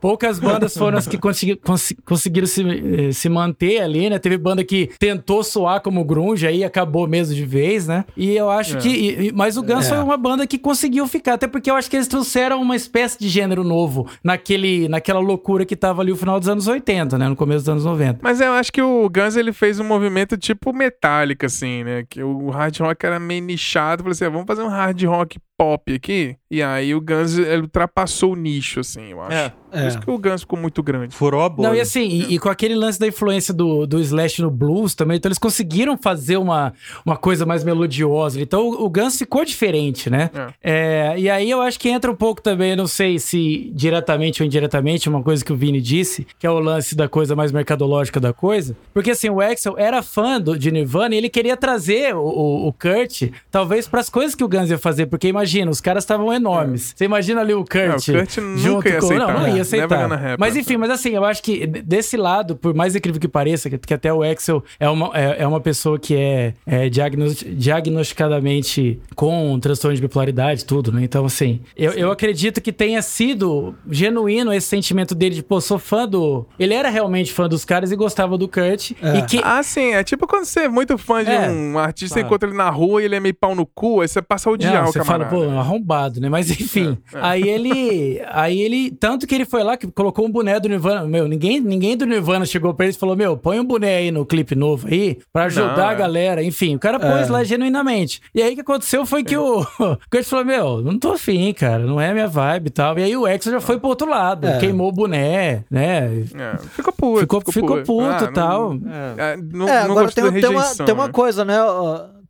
poucas 0.00 0.40
bandas 0.40 0.76
foram 0.76 0.98
as 0.98 1.06
que 1.06 1.18
consegui, 1.18 1.54
consi- 1.56 1.94
conseguiram 2.04 2.46
se, 2.48 2.62
eh, 3.08 3.12
se 3.12 3.28
manter 3.28 3.80
ali, 3.80 4.10
né? 4.10 4.18
Teve 4.18 4.36
banda 4.36 4.64
que 4.64 4.90
tentou 4.98 5.44
soar 5.44 5.80
como 5.82 6.04
Grunge, 6.04 6.46
aí 6.46 6.64
acabou 6.64 7.06
mesmo 7.06 7.32
de 7.34 7.44
vez, 7.44 7.86
né? 7.86 8.04
E 8.16 8.34
eu 8.36 8.50
acho 8.50 8.76
É. 8.76 8.80
que. 8.80 8.88
e- 8.88 9.26
e- 9.28 9.32
mas 9.32 9.56
o 9.56 9.62
Guns 9.62 9.86
É. 9.86 9.88
foi 9.90 9.98
uma 9.98 10.16
banda 10.16 10.46
que 10.48 10.58
conseguiu 10.58 11.06
ficar, 11.06 11.34
até 11.34 11.46
porque 11.46 11.70
eu 11.70 11.76
acho 11.76 11.88
que 11.88 11.94
eles 11.96 12.08
trouxeram 12.08 12.60
uma 12.60 12.74
espécie 12.88 13.18
de 13.18 13.28
gênero 13.28 13.62
novo 13.62 14.08
naquele, 14.24 14.88
naquela 14.88 15.20
loucura 15.20 15.64
que 15.64 15.76
tava 15.76 16.02
ali 16.02 16.10
no 16.10 16.16
final 16.16 16.40
dos 16.40 16.48
anos 16.48 16.66
80, 16.66 17.18
né? 17.18 17.28
No 17.28 17.36
começo 17.36 17.60
dos 17.60 17.68
anos 17.68 17.84
90. 17.84 18.20
Mas 18.22 18.40
eu 18.40 18.52
acho 18.52 18.72
que 18.72 18.80
o 18.80 19.08
Guns 19.08 19.36
ele 19.36 19.52
fez 19.52 19.78
um 19.78 19.84
movimento 19.84 20.36
tipo 20.36 20.72
Metallica, 20.72 21.46
assim, 21.46 21.84
né? 21.84 22.04
Que 22.08 22.22
o 22.22 22.50
hard 22.50 22.76
rock 22.78 23.04
era 23.04 23.20
meio 23.20 23.42
nichado. 23.42 24.02
Falei 24.02 24.12
assim, 24.12 24.24
ah, 24.24 24.30
vamos 24.30 24.46
fazer 24.46 24.62
um 24.62 24.68
hard 24.68 25.02
rock 25.04 25.38
pop 25.58 25.92
aqui. 25.92 26.36
E 26.50 26.62
aí 26.62 26.94
o 26.94 27.00
Guns 27.00 27.36
ele 27.36 27.62
ultrapassou 27.62 28.32
o 28.32 28.36
nicho, 28.36 28.80
assim, 28.80 29.10
eu 29.10 29.20
acho. 29.20 29.36
É. 29.36 29.52
Por 29.70 29.86
isso 29.86 30.00
que 30.00 30.10
o 30.10 30.16
Guns 30.16 30.40
ficou 30.42 30.58
muito 30.58 30.82
grande. 30.82 31.14
Furou 31.14 31.42
a 31.42 31.48
bolha. 31.48 31.68
Não, 31.68 31.74
e 31.74 31.80
assim, 31.80 32.08
e, 32.08 32.34
e 32.34 32.38
com 32.38 32.48
aquele 32.48 32.74
lance 32.74 32.98
da 32.98 33.06
influência 33.06 33.52
do, 33.52 33.86
do 33.86 34.00
Slash 34.00 34.40
no 34.40 34.50
blues 34.50 34.94
também, 34.94 35.18
então 35.18 35.28
eles 35.28 35.38
conseguiram 35.38 35.98
fazer 35.98 36.38
uma, 36.38 36.72
uma 37.04 37.16
coisa 37.16 37.44
mais 37.44 37.64
melodiosa. 37.64 38.40
Então 38.40 38.66
o, 38.66 38.84
o 38.84 38.88
Guns 38.88 39.18
ficou 39.18 39.44
diferente, 39.44 40.08
né? 40.08 40.30
É, 40.62 41.14
e 41.18 41.28
aí 41.28 41.50
eu 41.50 41.60
acho 41.60 41.78
que 41.78 41.90
entra 41.90 42.10
um 42.10 42.14
pouco 42.16 42.40
também, 42.40 42.74
não 42.74 42.86
sei 42.86 43.18
se 43.18 43.70
diretamente 43.74 44.42
ou 44.42 44.46
indiretamente, 44.46 45.08
uma 45.08 45.22
coisa 45.22 45.44
que 45.44 45.52
o 45.52 45.56
Vini 45.56 45.82
disse, 45.82 46.26
que 46.38 46.46
é 46.46 46.50
o 46.50 46.58
lance 46.58 46.94
da 46.94 47.08
coisa 47.08 47.36
mais 47.36 47.52
mercadológica 47.52 48.18
da 48.18 48.32
coisa. 48.32 48.74
Porque 48.94 49.10
assim, 49.10 49.28
o 49.28 49.40
Axel 49.40 49.76
era 49.76 50.02
fã 50.02 50.40
do, 50.40 50.58
de 50.58 50.70
Nirvana 50.70 51.14
e 51.14 51.18
ele 51.18 51.28
queria 51.28 51.56
trazer 51.58 52.14
o, 52.14 52.22
o, 52.22 52.68
o 52.68 52.72
Kurt, 52.72 53.30
talvez, 53.50 53.86
para 53.86 54.00
as 54.00 54.08
coisas 54.08 54.34
que 54.34 54.44
o 54.44 54.48
Guns 54.48 54.70
ia 54.70 54.78
fazer. 54.78 55.06
Porque 55.06 55.28
imagina, 55.28 55.47
os 55.70 55.80
caras 55.80 56.04
estavam 56.04 56.32
enormes. 56.32 56.92
Você 56.96 57.04
imagina 57.04 57.40
ali 57.40 57.54
o 57.54 57.64
Kurt. 57.64 58.08
É, 58.08 58.12
o 58.12 58.18
Kurt 58.20 58.36
nunca 58.38 58.58
junto 58.58 58.88
ia 58.88 58.98
com... 59.00 59.06
aceitar, 59.06 59.26
Não, 59.26 59.34
não 59.34 59.40
né? 59.40 59.40
ia 59.40 59.46
Never 59.48 59.60
aceitar. 59.62 60.12
happen. 60.12 60.36
Mas 60.38 60.56
enfim, 60.56 60.76
mas 60.76 60.90
assim, 60.90 61.10
eu 61.10 61.24
acho 61.24 61.42
que 61.42 61.66
desse 61.66 62.16
lado, 62.16 62.56
por 62.56 62.74
mais 62.74 62.94
incrível 62.94 63.20
que 63.20 63.28
pareça, 63.28 63.68
que, 63.70 63.78
que 63.78 63.94
até 63.94 64.12
o 64.12 64.22
Axel 64.22 64.62
é 64.78 64.88
uma, 64.88 65.10
é, 65.14 65.42
é 65.42 65.46
uma 65.46 65.60
pessoa 65.60 65.98
que 65.98 66.14
é, 66.14 66.54
é 66.66 66.88
diagnos- 66.88 67.44
diagnosticadamente 67.46 69.00
com 69.14 69.58
transtorno 69.60 69.94
de 69.96 70.02
bipolaridade, 70.02 70.64
tudo, 70.64 70.92
né? 70.92 71.02
Então, 71.02 71.24
assim, 71.24 71.60
eu, 71.76 71.92
eu 71.92 72.10
acredito 72.10 72.60
que 72.60 72.72
tenha 72.72 73.00
sido 73.02 73.74
genuíno 73.90 74.52
esse 74.52 74.66
sentimento 74.66 75.14
dele 75.14 75.36
de, 75.36 75.42
pô, 75.42 75.60
sou 75.60 75.78
fã 75.78 76.06
do. 76.08 76.46
Ele 76.58 76.74
era 76.74 76.88
realmente 76.88 77.32
fã 77.32 77.48
dos 77.48 77.64
caras 77.64 77.90
e 77.92 77.96
gostava 77.96 78.36
do 78.38 78.48
Kurt. 78.48 78.92
É. 79.02 79.18
E 79.18 79.22
que. 79.22 79.40
Ah, 79.42 79.62
sim, 79.62 79.92
é 79.94 80.02
tipo 80.04 80.26
quando 80.26 80.44
você 80.44 80.60
é 80.60 80.68
muito 80.68 80.96
fã 80.98 81.22
de 81.24 81.30
É. 81.30 81.48
um 81.50 81.78
artista, 81.78 82.14
Claro. 82.14 82.26
encontra 82.26 82.48
ele 82.48 82.56
na 82.58 82.70
rua 82.70 83.02
e 83.02 83.04
ele 83.04 83.16
é 83.16 83.20
meio 83.20 83.34
pau 83.34 83.54
no 83.54 83.64
cu, 83.66 84.00
aí 84.00 84.08
você 84.08 84.20
passa 84.22 84.48
a 84.48 84.52
odiar 84.52 84.74
Não, 84.74 84.84
o 84.84 84.92
você 84.92 85.04
fala, 85.04 85.24
camarada. 85.24 85.36
Pô, 85.44 85.58
arrombado, 85.58 86.20
né? 86.20 86.28
Mas 86.28 86.50
enfim. 86.50 86.96
É, 87.12 87.18
é. 87.18 87.20
Aí 87.22 87.48
ele. 87.48 88.22
Aí 88.30 88.60
ele. 88.60 88.90
Tanto 88.90 89.26
que 89.26 89.34
ele 89.34 89.44
foi 89.44 89.62
lá 89.62 89.76
que 89.76 89.86
colocou 89.88 90.26
um 90.26 90.30
boné 90.30 90.58
do 90.60 90.68
Nirvana. 90.68 91.06
Meu, 91.06 91.26
ninguém, 91.28 91.60
ninguém 91.60 91.96
do 91.96 92.06
Nirvana 92.06 92.44
chegou 92.46 92.72
pra 92.74 92.86
ele 92.86 92.94
e 92.94 92.98
falou: 92.98 93.16
Meu, 93.16 93.36
põe 93.36 93.58
um 93.60 93.64
boné 93.64 93.96
aí 93.96 94.10
no 94.10 94.24
clipe 94.26 94.54
novo 94.54 94.86
aí 94.88 95.18
pra 95.32 95.44
ajudar 95.44 95.76
Não, 95.76 95.88
a 95.88 95.92
é. 95.92 95.96
galera. 95.96 96.42
Enfim, 96.42 96.76
o 96.76 96.78
cara 96.78 96.98
pôs 96.98 97.28
É. 97.28 97.32
lá 97.32 97.44
genuinamente. 97.44 98.20
E 98.34 98.42
aí 98.42 98.52
o 98.52 98.54
que 98.54 98.60
aconteceu 98.60 99.04
foi 99.06 99.22
que 99.24 99.36
o. 99.36 99.58
O 99.78 100.10
Kurt 100.10 100.24
falou: 100.24 100.44
Meu, 100.44 100.82
não 100.82 100.98
tô 100.98 101.12
afim, 101.12 101.52
cara. 101.52 101.78
Não 101.84 102.00
é 102.00 102.10
a 102.10 102.12
minha 102.14 102.26
vibe 102.28 102.66
e 102.68 102.70
tal. 102.70 102.98
E 102.98 103.02
aí 103.02 103.16
o 103.16 103.26
Axel 103.26 103.52
já 103.52 103.60
foi 103.60 103.78
pro 103.78 103.88
outro 103.88 104.08
lado. 104.08 104.46
É. 104.46 104.58
Queimou 104.58 104.88
o 104.88 104.92
boné, 104.92 105.64
né? 105.70 106.24
É, 106.34 106.58
ficou 106.72 106.92
puto. 106.92 107.20
Ficou, 107.20 107.42
ficou 107.52 107.82
puto 107.82 108.04
Ah, 108.04 108.18
e 108.20 108.24
não- 108.26 108.32
tal. 108.32 108.72
É, 109.16 109.36
não, 109.36 109.68
É, 109.68 109.84
não 109.84 109.90
agora 109.92 110.06
gostou 110.06 110.24
tem, 110.32 110.40
da 110.40 110.48
tem 110.48 110.56
uma, 110.56 110.74
tem 110.86 110.94
uma 110.94 111.06
né? 111.06 111.12
coisa, 111.12 111.44
né? 111.44 111.54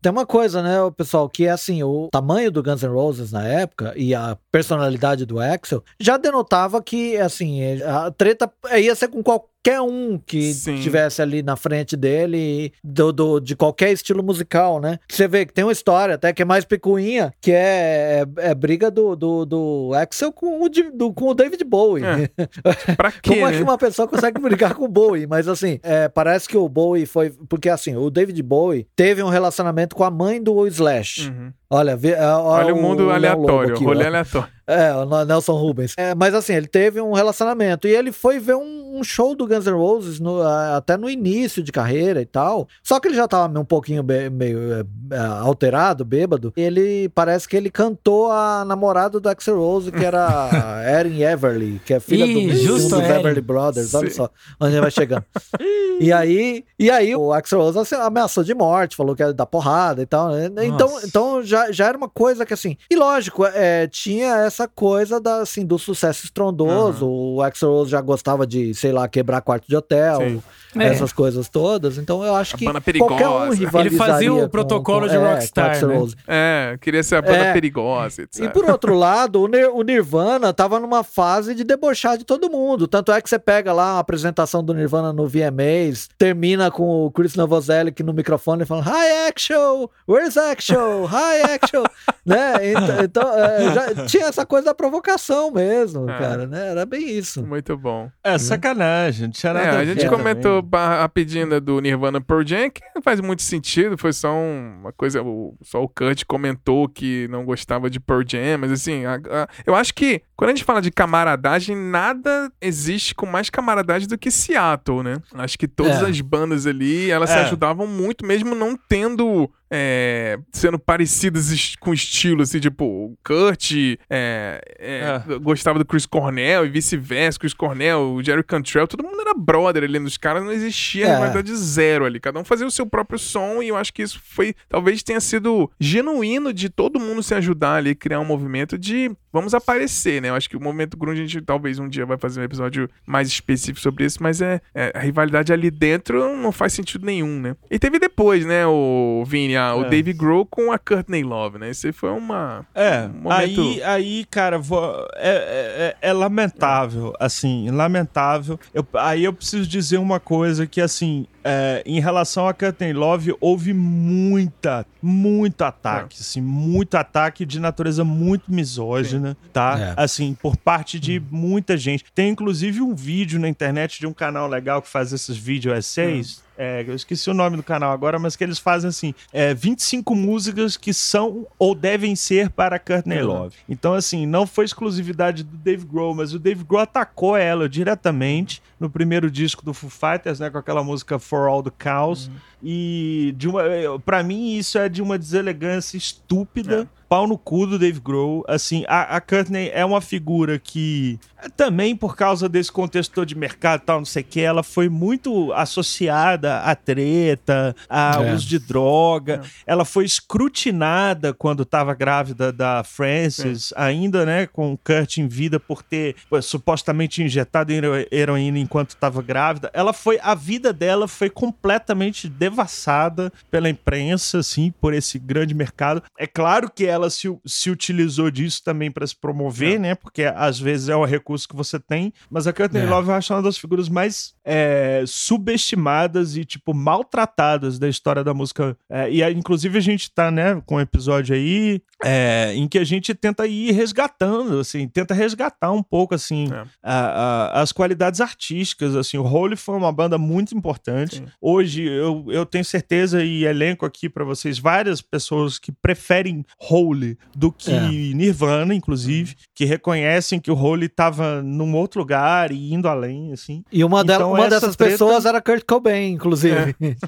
Tem 0.09 0.11
uma 0.11 0.25
coisa, 0.25 0.63
né, 0.63 0.79
pessoal, 0.97 1.29
que 1.29 1.45
é 1.45 1.51
assim, 1.51 1.83
o 1.83 2.09
tamanho 2.11 2.51
do 2.51 2.63
Guns 2.63 2.83
N' 2.83 2.89
Roses 2.89 3.31
na 3.31 3.47
época 3.47 3.93
e 3.95 4.15
a 4.15 4.39
personalidade 4.51 5.27
do 5.27 5.39
Axel 5.39 5.85
já 6.01 6.17
denotava 6.17 6.83
que, 6.83 7.19
assim, 7.19 7.61
a 7.83 8.11
treta 8.11 8.51
ia 8.79 8.95
ser 8.95 9.09
com 9.09 9.23
qualquer 9.23 9.58
um 9.83 10.19
que 10.19 10.53
Sim. 10.55 10.77
estivesse 10.77 11.21
ali 11.21 11.43
na 11.43 11.55
frente 11.57 11.97
dele 11.97 12.73
do, 12.83 13.13
do- 13.13 13.41
de 13.41 13.55
qualquer 13.55 13.93
estilo 13.93 14.23
musical, 14.23 14.81
né? 14.81 14.99
Você 15.09 15.29
vê 15.29 15.45
que 15.45 15.53
tem 15.53 15.65
uma 15.65 15.73
história 15.73 16.15
até 16.15 16.33
que 16.33 16.41
é 16.43 16.45
mais 16.45 16.65
picuinha, 16.65 17.33
que 17.41 17.53
é, 17.53 18.25
é, 18.39 18.51
é 18.51 18.55
briga 18.55 18.91
do, 18.91 19.15
do, 19.15 19.45
do 19.45 19.91
Axel 19.95 20.33
com 20.33 20.63
o, 20.65 20.69
do- 20.69 21.13
com 21.13 21.27
o 21.29 21.35
David 21.35 21.63
Bowie. 21.65 22.03
É. 22.05 22.29
Pra 22.97 23.13
quê, 23.13 23.31
Como 23.31 23.47
é 23.47 23.51
né? 23.51 23.57
que 23.59 23.63
uma 23.63 23.77
pessoa 23.77 24.09
consegue 24.09 24.41
brigar 24.41 24.75
com 24.75 24.85
o 24.85 24.89
Bowie? 24.89 25.27
Mas 25.27 25.47
assim, 25.49 25.79
é, 25.83 26.09
parece 26.09 26.49
que 26.49 26.57
o 26.57 26.69
Bowie 26.69 27.05
foi. 27.07 27.31
Porque 27.49 27.69
assim, 27.69 27.95
o 27.97 28.09
David 28.11 28.43
Bowie 28.43 28.87
teve 28.97 29.23
um 29.23 29.29
relacionamento 29.29 29.95
com 29.95 30.05
a 30.05 30.11
mãe 30.11 30.43
do 30.43 30.67
Slash. 30.67 31.29
Uhum. 31.29 31.53
Olha, 31.71 31.97
vê, 31.97 32.13
é, 32.13 32.27
Olha 32.27 32.73
o 32.75 32.81
mundo 32.81 33.05
Leão 33.05 33.15
aleatório, 33.15 33.75
aqui, 33.75 33.85
ó. 33.85 33.91
aleatório. 33.91 34.49
É, 34.69 34.95
o 34.95 35.25
Nelson 35.25 35.55
Rubens. 35.55 35.95
É, 35.97 36.15
mas 36.15 36.35
assim, 36.35 36.53
ele 36.53 36.67
teve 36.67 37.01
um 37.01 37.13
relacionamento 37.13 37.89
e 37.89 37.91
ele 37.95 38.13
foi 38.13 38.39
ver 38.39 38.55
um, 38.55 38.99
um 38.99 39.03
show 39.03 39.35
do 39.35 39.47
Guns 39.47 39.65
N' 39.67 39.73
Roses 39.73 40.21
no- 40.21 40.43
até 40.43 40.97
no 40.97 41.09
início 41.09 41.63
de 41.63 41.73
carreira 41.73 42.21
e 42.21 42.27
tal. 42.27 42.69
Só 42.83 43.01
que 43.01 43.09
ele 43.09 43.17
já 43.17 43.27
tava 43.27 43.59
um 43.59 43.65
pouquinho 43.65 44.05
meio 44.05 44.59
é, 44.75 44.85
é, 45.15 45.19
alterado, 45.41 46.05
bêbado. 46.05 46.53
Ele 46.57 47.09
parece 47.15 47.49
que 47.49 47.57
ele 47.57 47.71
cantou 47.71 48.31
a 48.31 48.63
namorada 48.67 49.19
do 49.19 49.29
Axel 49.29 49.57
Rose, 49.59 49.91
que 49.91 50.05
era 50.05 50.51
Erin 51.01 51.23
Everly, 51.23 51.81
que 51.85 51.95
é 51.95 52.01
filha 52.01 52.27
Ih, 52.27 52.35
do 52.35 52.41
um 52.53 52.57
justo 52.57 52.91
dos 52.91 53.01
a 53.01 53.05
Erin. 53.09 53.21
Everly 53.21 53.41
Brothers. 53.41 53.95
Olha 53.95 54.11
Sim. 54.11 54.17
só 54.17 54.31
onde 54.61 54.73
ele 54.75 54.81
vai 54.83 54.91
chegando. 54.91 55.25
e 55.99 56.13
aí, 56.13 56.65
e 56.79 56.91
aí 56.91 57.17
o 57.17 57.33
Axel 57.33 57.61
Rose 57.61 57.79
assim, 57.79 57.95
ameaçou 57.95 58.45
de 58.45 58.55
morte, 58.55 58.97
falou 58.97 59.17
que 59.17 59.23
ia 59.23 59.33
dar 59.33 59.47
porrada 59.47 60.03
e 60.03 60.07
tal. 60.07 60.31
né? 60.31 60.51
Então, 60.67 61.01
então 61.05 61.43
já, 61.43 61.73
já 61.73 61.87
era 61.87 61.97
uma 61.97 62.09
coisa 62.09 62.45
que 62.45 62.53
assim. 62.53 62.77
E 62.91 62.97
lógico, 62.97 63.45
é, 63.47 63.87
tinha 63.87 64.37
essa 64.39 64.58
coisa 64.67 65.21
da, 65.21 65.43
assim, 65.43 65.65
do 65.65 65.79
sucesso 65.79 66.25
estrondoso. 66.25 67.07
O 67.07 67.43
Axel 67.43 67.71
Rose 67.71 67.91
já 67.91 68.01
gostava 68.01 68.47
de, 68.47 68.75
sei 68.75 68.91
lá, 68.91 69.07
quebrar 69.07 69.41
quarto 69.43 69.69
de 69.69 69.77
hotel, 69.77 70.19
Sim. 70.19 70.43
É. 70.77 70.85
essas 70.89 71.13
coisas 71.13 71.49
todas. 71.49 71.99
Então 71.99 72.25
eu 72.25 72.35
acho 72.35 72.57
A 72.57 72.59
que 72.59 72.65
qualquer 72.99 73.29
um. 73.29 73.47
Ele 73.47 73.57
rivalizaria 73.57 73.99
fazia 73.99 74.33
o 74.35 74.41
com- 74.41 74.49
protocolo 74.49 75.03
com- 75.03 75.09
de 75.09 75.15
é, 75.17 75.19
com 75.19 75.25
rockstar, 75.27 75.87
né? 75.87 76.07
É, 76.27 76.79
queria 76.81 77.03
ser 77.03 77.17
a 77.17 77.23
banda 77.23 77.37
É. 77.37 77.53
perigosa, 77.53 78.23
etc. 78.23 78.45
E 78.45 78.49
por 78.49 78.69
outro 78.69 78.95
lado, 78.95 79.43
o, 79.43 79.47
Nir- 79.49 79.71
o 79.75 79.83
Nirvana 79.83 80.53
tava 80.53 80.81
numa 80.81 81.05
fase 81.05 81.55
de 81.55 81.63
debochar 81.65 82.17
de 82.19 82.25
todo 82.25 82.51
mundo. 82.51 82.89
Tanto 82.89 83.13
é 83.13 83.21
que 83.21 83.29
você 83.29 83.39
pega 83.39 83.73
lá 83.73 83.93
a 83.93 83.99
apresentação 83.99 84.65
do 84.65 84.73
Nirvana 84.75 85.13
no 85.13 85.29
VMAs, 85.29 86.09
termina 86.17 86.71
com 86.71 87.05
o 87.07 87.11
Chris 87.11 87.35
Novoselic 87.35 88.03
no 88.03 88.13
microfone 88.13 88.65
falando 88.65 88.87
Hi 88.89 89.29
Axel, 89.29 89.91
where's 90.09 90.37
Axel? 90.37 91.05
Hi 91.07 91.43
Axel. 91.55 91.83
né? 92.25 92.55
Então, 92.71 93.05
então, 93.05 93.39
é, 93.39 93.73
já 93.75 94.07
tinha 94.07 94.27
essa 94.27 94.45
coisa 94.49 94.65
da 94.67 94.75
provocação 94.75 95.53
mesmo, 95.53 96.09
É. 96.11 96.19
cara, 96.19 96.47
né? 96.47 96.71
Era 96.71 96.85
bem 96.85 97.09
isso. 97.09 97.47
Muito 97.47 97.77
bom. 97.77 98.11
É 98.25 98.37
sacanagem, 98.39 99.27
não 99.27 99.31
tinha 99.33 99.53
nada 99.53 99.67
É, 99.67 99.71
a 99.77 99.79
a 99.81 99.85
gente 99.85 100.09
comentou 100.09 100.57
também. 100.57 100.71
ba- 100.71 101.01
rapidinho 101.01 101.47
né, 101.47 101.61
do 101.61 101.81
Nirvana 101.81 102.21
Pearl 102.21 102.43
Jam, 102.45 102.71
que 102.71 102.81
não 102.95 103.03
faz 103.03 103.21
muito 103.21 103.43
sentido, 103.43 103.97
foi 103.97 104.13
só 104.13 104.33
um- 104.33 104.79
uma 104.81 104.93
coisa, 104.93 105.23
o- 105.23 105.57
só 105.63 105.83
o 105.83 105.89
Kurt 105.89 106.25
comentou 106.27 106.89
que 106.89 107.29
não 107.29 107.45
gostava 107.45 107.89
de 107.89 108.01
Pearl 108.01 108.23
Jam, 108.27 108.59
mas 108.59 108.73
assim, 108.73 109.05
a- 109.05 109.15
a- 109.17 109.49
eu 109.67 109.75
acho 109.75 109.95
que 109.95 110.23
quando 110.37 110.51
a 110.51 110.55
gente 110.55 110.65
fala 110.65 110.81
de 110.81 110.91
camaradagem, 110.91 111.77
nada 111.77 112.51
existe 112.61 113.15
com 113.15 113.27
mais 113.27 113.51
camaradagem 113.51 114.09
do 114.09 114.17
que 114.19 114.31
Seattle, 114.31 115.03
né? 115.03 115.17
Acho 115.35 115.59
que 115.59 115.69
todas 115.69 116.03
É. 116.03 116.07
as 116.09 116.21
bandas 116.21 116.67
ali, 116.67 117.11
elas 117.11 117.31
se 117.31 117.37
É. 117.37 117.41
ajudavam 117.43 117.87
muito, 117.87 118.25
mesmo 118.25 118.55
não 118.55 118.77
tendo, 118.89 119.51
é, 119.71 120.39
sendo 120.53 120.79
parecidas 120.79 121.75
com 121.81 121.93
estilo, 121.93 122.43
assim, 122.43 122.59
tipo, 122.61 122.85
o 122.85 123.17
Kurt 123.25 123.73
é, 124.09 124.61
é, 124.79 125.23
gostava 125.41 125.79
do 125.79 125.85
Chris 125.85 126.07
Cornell 126.07 126.65
e 126.65 126.69
vice-versa, 126.69 127.39
Chris 127.39 127.53
Cornell, 127.55 128.15
o 128.15 128.23
Jerry 128.23 128.43
Cantrell, 128.43 128.87
todo 128.89 129.05
mundo 129.05 129.21
era 129.21 129.35
brother 129.35 129.85
ali 129.85 129.99
nos 129.99 130.17
caras, 130.17 130.43
não 130.45 130.53
existia 130.53 131.07
É. 131.07 131.13
rivalidade 131.15 131.55
zero 131.57 132.05
ali, 132.05 132.19
cada 132.21 132.39
um 132.41 132.45
fazia 132.45 132.67
o 132.67 132.71
seu 132.71 132.87
próprio 132.87 133.19
som 133.19 133.63
e 133.63 133.69
eu 133.69 133.77
acho 133.77 133.93
que 133.93 134.03
isso 134.03 134.21
foi, 134.25 134.55
talvez 134.69 135.03
tenha 135.03 135.21
sido 135.21 135.71
genuíno 135.79 136.53
de 136.53 136.69
todo 136.69 136.99
mundo 137.01 137.23
se 137.23 137.35
ajudar 137.35 137.75
ali, 137.75 137.95
criar 137.95 138.21
um 138.21 138.25
movimento 138.25 138.79
de 138.79 139.11
vamos 139.33 139.55
aparecer, 139.55 140.21
né? 140.23 140.29
Eu 140.31 140.35
acho 140.35 140.49
que 140.49 140.57
o 140.57 140.61
movimento 140.63 140.97
grunge 140.97 141.23
a 141.23 141.25
gente 141.27 141.41
talvez 141.43 141.79
um 141.79 141.89
dia 141.89 142.05
vai 142.07 142.17
fazer 142.19 142.41
um 142.41 142.45
episódio 142.45 142.89
mais 143.07 143.29
específico 143.29 143.81
sobre 143.81 144.05
isso, 144.05 144.23
mas 144.23 144.41
é, 144.41 144.61
é, 144.75 144.93
a 144.95 145.01
rivalidade 145.01 145.53
ali 145.53 145.71
dentro 145.71 146.37
não 146.37 146.53
faz 146.53 146.73
sentido 146.73 147.05
nenhum, 147.05 147.41
né? 147.41 147.57
E 147.71 147.79
teve 147.79 147.99
depois, 147.99 148.45
né, 148.47 148.67
o 148.67 149.25
Vini, 149.27 149.57
a- 149.57 149.75
o 149.75 149.85
É. 149.85 149.89
Dave 149.89 150.13
Grohl 150.13 150.47
com 150.47 150.73
a 150.73 150.79
Courtney 150.79 151.23
Love, 151.23 151.59
né? 151.59 151.71
Esse 151.71 151.93
foi 151.93 152.11
uma 152.11 152.67
É, 152.75 153.03
um 153.07 153.23
momento 153.23 153.61
aí, 153.61 153.83
aí, 153.83 154.25
cara, 154.31 154.59
vou- 154.59 155.07
é, 155.17 155.95
é- 156.03 156.09
é 156.09 156.13
lamentável, 156.13 157.13
assim, 157.21 157.71
lamentável. 157.71 158.59
Eu- 158.73 158.87
aí 158.95 159.25
eu 159.25 159.33
preciso 159.33 159.69
dizer 159.69 159.99
uma 159.99 160.19
coisa 160.21 160.67
que, 160.67 160.81
assim, 160.81 161.27
é, 161.51 161.83
em 161.87 161.99
relação 161.99 162.47
a 162.47 162.53
Curtain 162.53 162.93
Love, 162.93 163.35
houve 163.41 163.73
muita, 163.73 164.85
muito 165.01 165.63
ataque, 165.63 166.19
assim, 166.21 166.43
muito 166.43 166.95
ataque 166.95 167.47
de 167.47 167.59
natureza 167.59 168.05
muito 168.05 168.53
misógina, 168.53 169.35
tá? 169.51 169.95
É. 169.97 170.03
Assim, 170.05 170.35
por 170.35 170.59
parte 170.59 171.01
de 171.01 171.23
muita 171.31 171.75
gente. 171.79 172.05
Tem, 172.15 172.29
inclusive, 172.29 172.83
um 172.83 172.95
vídeo 172.95 173.41
na 173.41 173.49
internet 173.49 173.99
de 173.99 174.07
um 174.07 174.13
canal 174.13 174.47
legal 174.47 174.83
que 174.83 174.89
faz 174.89 175.11
esses 175.11 175.39
vídeo 175.39 175.75
essays, 175.75 176.43
é, 176.59 176.85
eu 176.87 176.95
esqueci 176.97 177.31
o 177.31 177.35
nome 177.35 177.57
do 177.57 177.63
canal 177.63 177.93
agora, 177.93 178.19
mas 178.19 178.35
que 178.35 178.43
eles 178.43 178.59
fazem 178.59 178.89
assim: 178.89 179.15
é, 179.33 179.55
25 179.55 180.13
músicas 180.13 180.77
que 180.77 180.93
são 180.93 181.47
ou 181.57 181.73
devem 181.73 182.17
ser 182.17 182.51
para 182.51 182.81
Courtney 182.81 183.23
Uhum. 183.23 183.29
Love. 183.29 183.57
Então, 183.69 183.95
assim, 183.95 184.27
não 184.27 184.45
foi 184.45 184.65
exclusividade 184.65 185.45
do 185.45 185.57
Dave 185.57 185.87
Grohl, 185.87 186.17
mas 186.17 186.35
o 186.35 186.39
Dave 186.39 186.65
Grohl 186.65 186.83
atacou 186.83 187.37
ela 187.37 187.69
diretamente 187.69 188.61
no 188.81 188.89
primeiro 188.91 189.31
disco 189.31 189.65
do 189.65 189.75
Foo 189.75 189.91
Fighters, 189.91 190.39
né, 190.41 190.51
com 190.51 190.59
aquela 190.59 190.83
música 190.85 191.19
For 191.19 191.49
All 191.49 191.63
the 191.63 191.71
Cows. 191.83 192.31
E 192.63 193.33
de 193.37 193.49
uma, 193.49 193.63
para 194.05 194.23
mim 194.23 194.57
isso 194.57 194.79
é 194.79 194.89
de 194.89 195.01
uma 195.01 195.17
deselegância 195.19 195.97
estúpida. 195.97 196.89
Pau 197.09 197.27
no 197.27 197.39
cu 197.39 197.67
do 197.67 197.79
Dave 197.79 198.01
Grohl. 198.01 198.45
Assim, 198.47 198.85
a, 198.87 199.17
a 199.17 199.21
Courtney 199.21 199.71
é 199.73 199.83
uma 199.83 199.99
figura 199.99 200.59
que, 200.59 201.19
também 201.57 201.97
por 201.97 202.15
causa 202.15 202.51
desse 202.51 202.71
contexto 202.71 203.25
de 203.25 203.35
mercado 203.35 203.81
e 203.81 203.85
tal, 203.87 203.99
não 204.01 204.05
sei 204.05 204.23
o 204.23 204.27
que, 204.27 204.41
ela 204.43 204.63
foi 204.63 204.91
muito 204.91 205.51
associada 205.55 206.59
à 206.61 206.75
treta, 206.75 207.75
a 207.89 208.23
É. 208.23 208.35
uso 208.35 208.47
de 208.47 208.59
droga. 208.59 209.41
Ela 209.67 209.87
foi 209.87 210.05
escrutinada 210.05 211.33
quando 211.33 211.63
estava 211.63 211.95
grávida 211.95 212.53
da 212.53 212.85
Frances, 212.85 213.73
ainda, 213.75 214.27
né, 214.27 214.47
com 214.47 214.75
o 214.75 214.79
Kurt 214.79 215.17
em 215.17 215.27
vida 215.29 215.59
por 215.59 215.83
ter 215.83 216.15
pô, 216.29 216.41
supostamente 216.43 217.23
injetado 217.23 217.73
hero- 217.73 218.07
heroína 218.13 218.59
enquanto 218.69 218.91
estava 218.91 219.23
grávida. 219.23 219.71
Ela 219.73 219.93
foi, 219.95 220.19
a 220.23 220.35
vida 220.35 220.73
dela 220.73 221.09
foi 221.09 221.31
completamente 221.31 222.29
devassada 222.29 223.33
pela 223.51 223.69
imprensa, 223.69 224.39
assim, 224.41 224.71
por 224.81 224.93
esse 224.93 225.19
grande 225.19 225.55
mercado. 225.55 226.03
É 226.19 226.27
claro 226.27 226.71
que 226.71 226.85
ela 226.85 227.09
se, 227.09 227.29
se 227.47 227.71
utilizou 227.71 228.31
disso 228.31 228.63
também 228.63 228.91
para 228.91 229.07
se 229.07 229.17
promover, 229.17 229.81
né, 229.81 229.95
porque 229.95 230.25
às 230.25 230.61
vezes 230.61 230.89
é 230.91 230.97
o 230.97 231.05
recurso 231.05 231.49
que 231.49 231.57
você 231.57 231.81
tem, 231.81 232.13
mas 232.31 232.47
a 232.47 232.53
Courtney 232.53 232.83
É. 232.83 232.87
Love 232.87 233.09
eu 233.09 233.15
acho 233.15 233.33
uma 233.35 233.43
das 233.43 233.57
figuras 233.57 233.89
mais 233.89 234.35
é, 234.45 235.03
subestimadas 235.07 236.37
e, 236.37 236.45
tipo, 236.45 236.75
maltratadas 236.75 237.79
da 237.79 237.89
história 237.89 238.23
da 238.23 238.35
música. 238.35 238.77
É, 238.91 239.11
e, 239.11 239.23
inclusive, 239.33 239.79
a 239.79 239.81
gente 239.81 240.11
tá, 240.11 240.31
né, 240.31 240.61
com 240.67 240.77
um 240.77 240.81
episódio 240.81 241.35
aí 241.35 241.81
é, 242.05 242.53
em 242.55 242.69
que 242.69 242.79
a 242.79 242.85
gente 242.85 243.15
tenta 243.15 243.47
ir 243.47 243.73
resgatando, 243.73 244.61
assim, 244.61 244.87
tenta 244.87 245.15
resgatar 245.15 245.73
um 245.73 245.83
pouco, 245.83 246.15
assim, 246.15 246.49
É. 246.53 246.65
a- 246.83 247.51
a- 247.55 247.61
as 247.63 247.73
qualidades 247.73 248.21
artísticas, 248.21 248.58
assim. 248.99 249.19
O 249.19 249.23
Holy 249.25 249.57
foi 249.57 249.77
uma 249.77 249.93
banda 249.93 250.17
muito 250.19 250.57
importante. 250.57 251.17
Sim. 251.17 251.27
Hoje, 251.41 251.83
eu, 251.85 252.25
eu 252.29 252.45
tenho 252.47 252.65
certeza 252.65 253.23
e 253.25 253.45
elenco 253.45 253.85
aqui 253.87 254.09
pra 254.09 254.25
vocês 254.25 254.59
várias 254.59 255.01
pessoas 255.01 255.59
que 255.59 255.71
preferem 255.73 256.45
Holy 256.71 257.17
do 257.37 257.51
que 257.53 257.71
É. 257.73 257.81
Nirvana, 258.15 258.75
inclusive, 258.75 259.35
que 259.55 259.65
reconhecem 259.65 260.41
que 260.41 260.51
o 260.51 260.55
Holy 260.57 260.89
tava 260.89 261.43
num 261.43 261.75
outro 261.75 262.01
lugar 262.01 262.51
e 262.53 262.73
indo 262.73 262.89
além, 262.89 263.33
assim. 263.33 263.63
E 263.73 263.83
uma, 263.85 264.01
Então, 264.03 264.31
uma 264.31 264.41
essa 264.41 264.51
dessas 264.51 264.77
treta- 264.77 264.93
pessoas 264.93 265.25
era 265.27 265.41
Kurt 265.41 265.65
Cobain, 265.67 266.13
inclusive. 266.13 266.75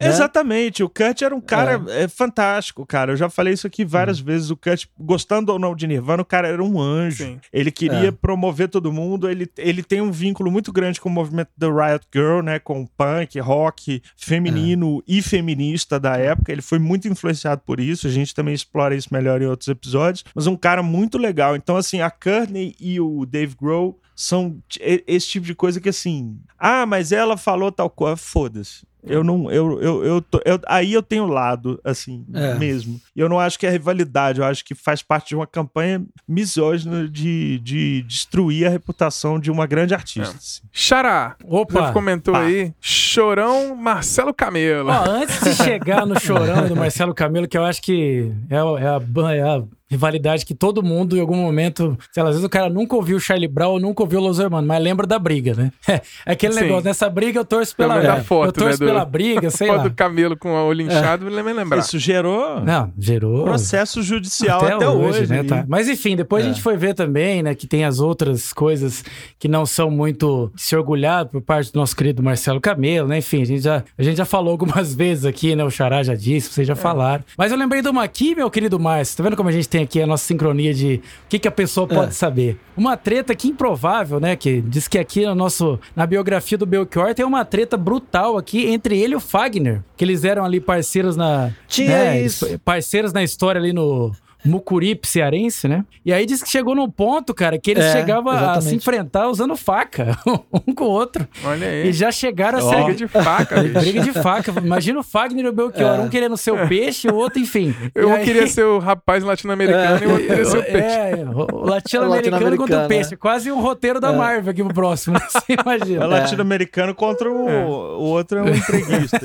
Né? 0.00 0.08
Exatamente, 0.08 0.84
o 0.84 0.88
Kurt 0.88 1.22
era 1.22 1.34
um 1.34 1.40
cara 1.40 1.82
é. 1.88 2.06
fantástico, 2.06 2.86
cara. 2.86 3.12
Eu 3.12 3.16
já 3.16 3.28
falei 3.28 3.52
isso 3.54 3.66
aqui 3.66 3.84
várias 3.84 4.20
vezes. 4.20 4.48
O 4.48 4.56
Kurt, 4.56 4.84
gostando 4.98 5.50
ou 5.52 5.58
não 5.58 5.74
de 5.74 5.88
Nirvana, 5.88 6.22
o 6.22 6.24
cara 6.24 6.46
era 6.46 6.62
um 6.62 6.80
anjo. 6.80 7.24
Sim. 7.24 7.40
Ele 7.52 7.72
queria 7.72 8.08
É. 8.08 8.12
promover 8.12 8.68
todo 8.68 8.92
mundo. 8.92 9.28
Ele, 9.28 9.50
ele 9.58 9.82
tem 9.82 10.00
um 10.00 10.12
vínculo 10.12 10.52
muito 10.52 10.72
grande 10.72 11.00
com 11.00 11.08
o 11.08 11.12
movimento 11.12 11.50
da 11.56 11.66
Riot 11.66 12.06
Girl, 12.14 12.42
né? 12.42 12.60
Com 12.60 12.86
punk, 12.86 13.40
rock, 13.40 14.00
feminino 14.16 15.02
e 15.06 15.20
feminista 15.20 15.98
da 15.98 16.16
época. 16.16 16.52
Ele 16.52 16.62
foi 16.62 16.78
muito 16.78 17.08
influenciado 17.08 17.62
por 17.66 17.80
isso. 17.80 18.06
A 18.06 18.10
gente 18.10 18.32
também 18.34 18.54
explora 18.54 18.94
isso 18.94 19.08
melhor 19.10 19.42
em 19.42 19.46
outros 19.46 19.68
episódios. 19.68 20.24
Mas 20.32 20.46
um 20.46 20.56
cara 20.56 20.82
muito 20.82 21.18
legal. 21.18 21.56
Então, 21.56 21.76
assim, 21.76 22.00
a 22.00 22.10
Courtney 22.10 22.76
e 22.78 23.00
o 23.00 23.26
Dave 23.26 23.56
Grohl 23.60 23.98
são 24.20 24.58
esse 24.80 25.28
tipo 25.28 25.46
de 25.46 25.54
coisa 25.54 25.80
que 25.80 25.88
assim. 25.88 26.36
Ah, 26.58 26.84
mas 26.84 27.12
ela 27.12 27.36
falou 27.36 27.70
tal 27.70 27.88
coisa. 27.88 28.16
Foda-se. 28.16 28.84
Eu 29.06 29.22
não. 29.22 29.48
Eu, 29.50 29.80
eu, 29.80 30.04
eu, 30.04 30.20
tô- 30.20 30.42
eu- 30.44 30.60
aí 30.66 30.92
eu 30.92 31.02
tenho 31.04 31.24
lado, 31.24 31.80
assim, 31.84 32.26
É. 32.34 32.54
mesmo. 32.54 33.00
E 33.14 33.20
eu 33.20 33.28
não 33.28 33.38
acho 33.38 33.56
que 33.56 33.64
é 33.64 33.70
rivalidade, 33.70 34.40
eu 34.40 34.44
acho 34.44 34.64
que 34.64 34.74
faz 34.74 35.02
parte 35.04 35.28
de 35.28 35.36
uma 35.36 35.46
campanha 35.46 36.04
misógina 36.26 37.08
de, 37.08 37.60
de 37.60 38.02
destruir 38.02 38.66
a 38.66 38.70
reputação 38.70 39.38
de 39.38 39.52
uma 39.52 39.66
grande 39.68 39.94
artista. 39.94 40.34
assim. 40.36 40.62
Xará, 40.72 41.36
Opa! 41.44 41.92
comentou 41.92 42.34
Pá. 42.34 42.40
aí, 42.42 42.74
Chorão 42.80 43.76
Marcelo 43.76 44.34
Camelo. 44.34 44.90
Ó, 44.90 45.04
antes 45.08 45.40
de 45.44 45.54
chegar 45.54 46.04
no 46.04 46.18
chorão 46.18 46.66
do 46.66 46.74
Marcelo 46.74 47.14
Camelo, 47.14 47.46
que 47.46 47.56
eu 47.56 47.64
acho 47.64 47.80
que 47.80 48.32
é, 48.50 48.56
é 48.56 48.88
a, 48.88 48.98
ban- 48.98 49.32
é 49.32 49.42
a 49.42 49.62
rivalidade 49.90 50.44
que 50.44 50.54
todo 50.54 50.82
mundo, 50.82 51.16
em 51.16 51.20
algum 51.20 51.36
momento, 51.36 51.96
sei 52.12 52.22
lá, 52.22 52.28
às 52.28 52.34
vezes 52.36 52.44
o 52.46 52.50
cara 52.50 52.68
nunca 52.68 52.94
ouviu 52.94 53.16
o 53.16 53.20
Charlie 53.20 53.48
Brown 53.48 53.72
ou 53.72 53.80
nunca 53.80 54.02
ouviu 54.02 54.20
o 54.20 54.22
Los 54.22 54.38
Hermanos, 54.38 54.66
mas 54.66 54.82
lembra 54.82 55.06
da 55.06 55.18
briga, 55.18 55.54
né? 55.54 55.72
É 56.26 56.32
aquele 56.32 56.52
Sim. 56.52 56.60
negócio, 56.60 56.84
nessa 56.84 57.08
briga 57.08 57.40
eu 57.40 57.44
torço 57.44 57.74
Pelo 57.74 57.88
pela, 57.90 58.00
menos 58.02 58.16
da 58.18 58.24
foto, 58.24 58.46
eu 58.48 58.52
torço 58.52 58.80
né, 58.80 58.86
do- 58.86 58.92
pela 58.92 59.04
briga, 59.04 59.50
sei 59.50 59.66
Foto 59.68 59.76
lá. 59.78 59.82
do 59.84 59.94
Camelo 59.94 60.36
com 60.36 60.50
o 60.50 60.66
olho 60.66 60.82
inchado, 60.82 61.24
me 61.24 61.30
lembra 61.30 61.52
lembrar. 61.54 61.78
Isso 61.78 61.98
gerou 61.98 62.60
Não, 62.60 62.92
gerou. 62.98 63.44
processo 63.44 64.02
judicial 64.02 64.64
até, 64.64 64.86
hoje. 64.88 65.26
né? 65.26 65.40
aí. 65.40 65.46
tá. 65.46 65.64
Mas 65.68 65.88
enfim, 65.88 66.14
depois 66.16 66.44
a 66.44 66.48
É. 66.48 66.52
gente 66.52 66.62
foi 66.62 66.76
ver 66.76 66.94
também, 66.94 67.42
né, 67.42 67.54
que 67.54 67.66
tem 67.66 67.84
as 67.84 67.98
outras 68.00 68.52
coisas 68.52 69.04
que 69.38 69.48
não 69.48 69.64
são 69.64 69.90
muito 69.90 70.50
de 70.54 70.62
se 70.62 70.76
orgulhar 70.76 71.26
por 71.26 71.40
parte 71.40 71.72
do 71.72 71.78
nosso 71.78 71.96
querido 71.96 72.22
Marcelo 72.22 72.60
Camelo, 72.60 73.08
né? 73.08 73.18
Enfim, 73.18 73.42
a 73.42 73.44
gente 73.46 73.62
já, 73.62 73.82
a 73.96 74.02
gente 74.02 74.16
já 74.16 74.24
falou 74.24 74.50
algumas 74.52 74.94
vezes 74.94 75.24
aqui, 75.24 75.56
né? 75.56 75.64
O 75.64 75.70
Xará 75.70 76.02
já 76.02 76.14
disse, 76.14 76.50
vocês 76.52 76.66
já 76.66 76.76
falaram. 76.76 77.24
Mas 77.36 77.50
eu 77.52 77.58
lembrei 77.58 77.80
de 77.82 77.88
uma 77.88 78.02
aqui, 78.04 78.34
meu 78.34 78.50
querido 78.50 78.78
Márcio. 78.78 79.16
Tá 79.16 79.22
vendo 79.22 79.36
como 79.36 79.48
a 79.48 79.52
gente 79.52 79.68
tem 79.68 79.77
aqui 79.82 80.00
a 80.00 80.06
nossa 80.06 80.24
sincronia 80.24 80.72
de 80.72 81.00
o 81.24 81.28
que, 81.28 81.38
que 81.38 81.48
a 81.48 81.52
pessoa 81.52 81.86
pode 81.86 82.14
saber? 82.14 82.58
Uma 82.76 82.96
treta 82.96 83.34
que 83.34 83.48
improvável, 83.48 84.20
né? 84.20 84.36
Que 84.36 84.60
diz 84.60 84.88
que 84.88 84.98
aqui 84.98 85.24
no 85.24 85.34
nosso, 85.34 85.78
na 85.94 86.06
biografia 86.06 86.56
do 86.56 86.66
Belchior 86.66 87.14
tem 87.14 87.24
uma 87.24 87.44
treta 87.44 87.76
brutal 87.76 88.36
aqui 88.36 88.66
entre 88.66 88.98
ele 88.98 89.14
e 89.14 89.16
o 89.16 89.20
Fagner, 89.20 89.82
que 89.96 90.04
eles 90.04 90.24
eram 90.24 90.44
ali 90.44 90.60
parceiros 90.60 91.16
na. 91.16 91.50
Tinha 91.66 91.88
né, 91.88 92.22
isso. 92.22 92.46
parceiros 92.64 93.12
na 93.12 93.22
história 93.22 93.60
ali 93.60 93.72
no 93.72 94.12
Mucuripe 94.44 95.06
cearense, 95.06 95.66
né? 95.68 95.84
E 96.04 96.12
aí 96.12 96.24
diz 96.24 96.42
que 96.42 96.48
chegou 96.48 96.74
num 96.74 96.88
ponto, 96.88 97.34
cara, 97.34 97.58
que 97.58 97.70
eles 97.70 97.84
É, 97.84 97.92
chegavam 97.92 98.32
a 98.32 98.36
exatamente. 98.36 98.64
se 98.68 98.74
enfrentar 98.76 99.28
usando 99.28 99.56
faca, 99.56 100.16
um 100.66 100.72
com 100.72 100.84
o 100.84 100.88
outro. 100.90 101.26
Olha 101.44 101.66
aí. 101.66 101.88
E 101.88 101.92
já 101.92 102.10
chegaram 102.12 102.58
a 102.58 102.64
Ó. 102.64 102.68
ser 102.70 102.76
Briga 102.84 102.94
de 102.94 103.08
faca, 103.08 103.60
bicho. 103.62 103.78
briga 103.80 104.00
de 104.02 104.12
faca. 104.12 104.52
Imagina 104.62 105.00
o 105.00 105.02
Fagner 105.02 105.44
e 105.44 105.48
o 105.48 105.52
Belchior, 105.52 105.96
É. 105.96 106.00
um 106.00 106.08
querendo 106.08 106.36
ser 106.36 106.52
o 106.52 106.68
peixe, 106.68 107.08
o 107.08 107.14
outro, 107.14 107.40
enfim. 107.40 107.74
Eu 107.94 108.08
E 108.10 108.12
aí- 108.12 108.24
queria 108.24 108.46
ser 108.46 108.64
o 108.64 108.78
rapaz 108.78 109.22
latino-americano 109.24 110.02
e 110.02 110.06
o 110.06 110.10
outro 110.12 110.26
queria 110.26 110.44
ser 110.44 110.58
o 110.58 110.62
peixe. 110.64 110.78
É, 110.96 111.24
o 111.28 111.64
latino-americano 111.66 112.56
contra 112.56 112.84
o 112.84 112.88
peixe. 112.88 113.16
Quase 113.16 113.50
um 113.50 113.60
roteiro 113.60 114.00
da 114.00 114.12
É. 114.12 114.16
Marvel 114.16 114.50
aqui 114.50 114.62
pro 114.62 114.72
próximo? 114.74 115.18
Você 115.28 115.52
É 115.52 115.60
imagina. 115.60 116.06
latino-americano 116.06 116.94
contra 116.94 117.30
o, 117.30 117.46
o 117.46 118.02
outro 118.04 118.38
é 118.38 118.42
um 118.42 118.48
entreguista. 118.54 119.18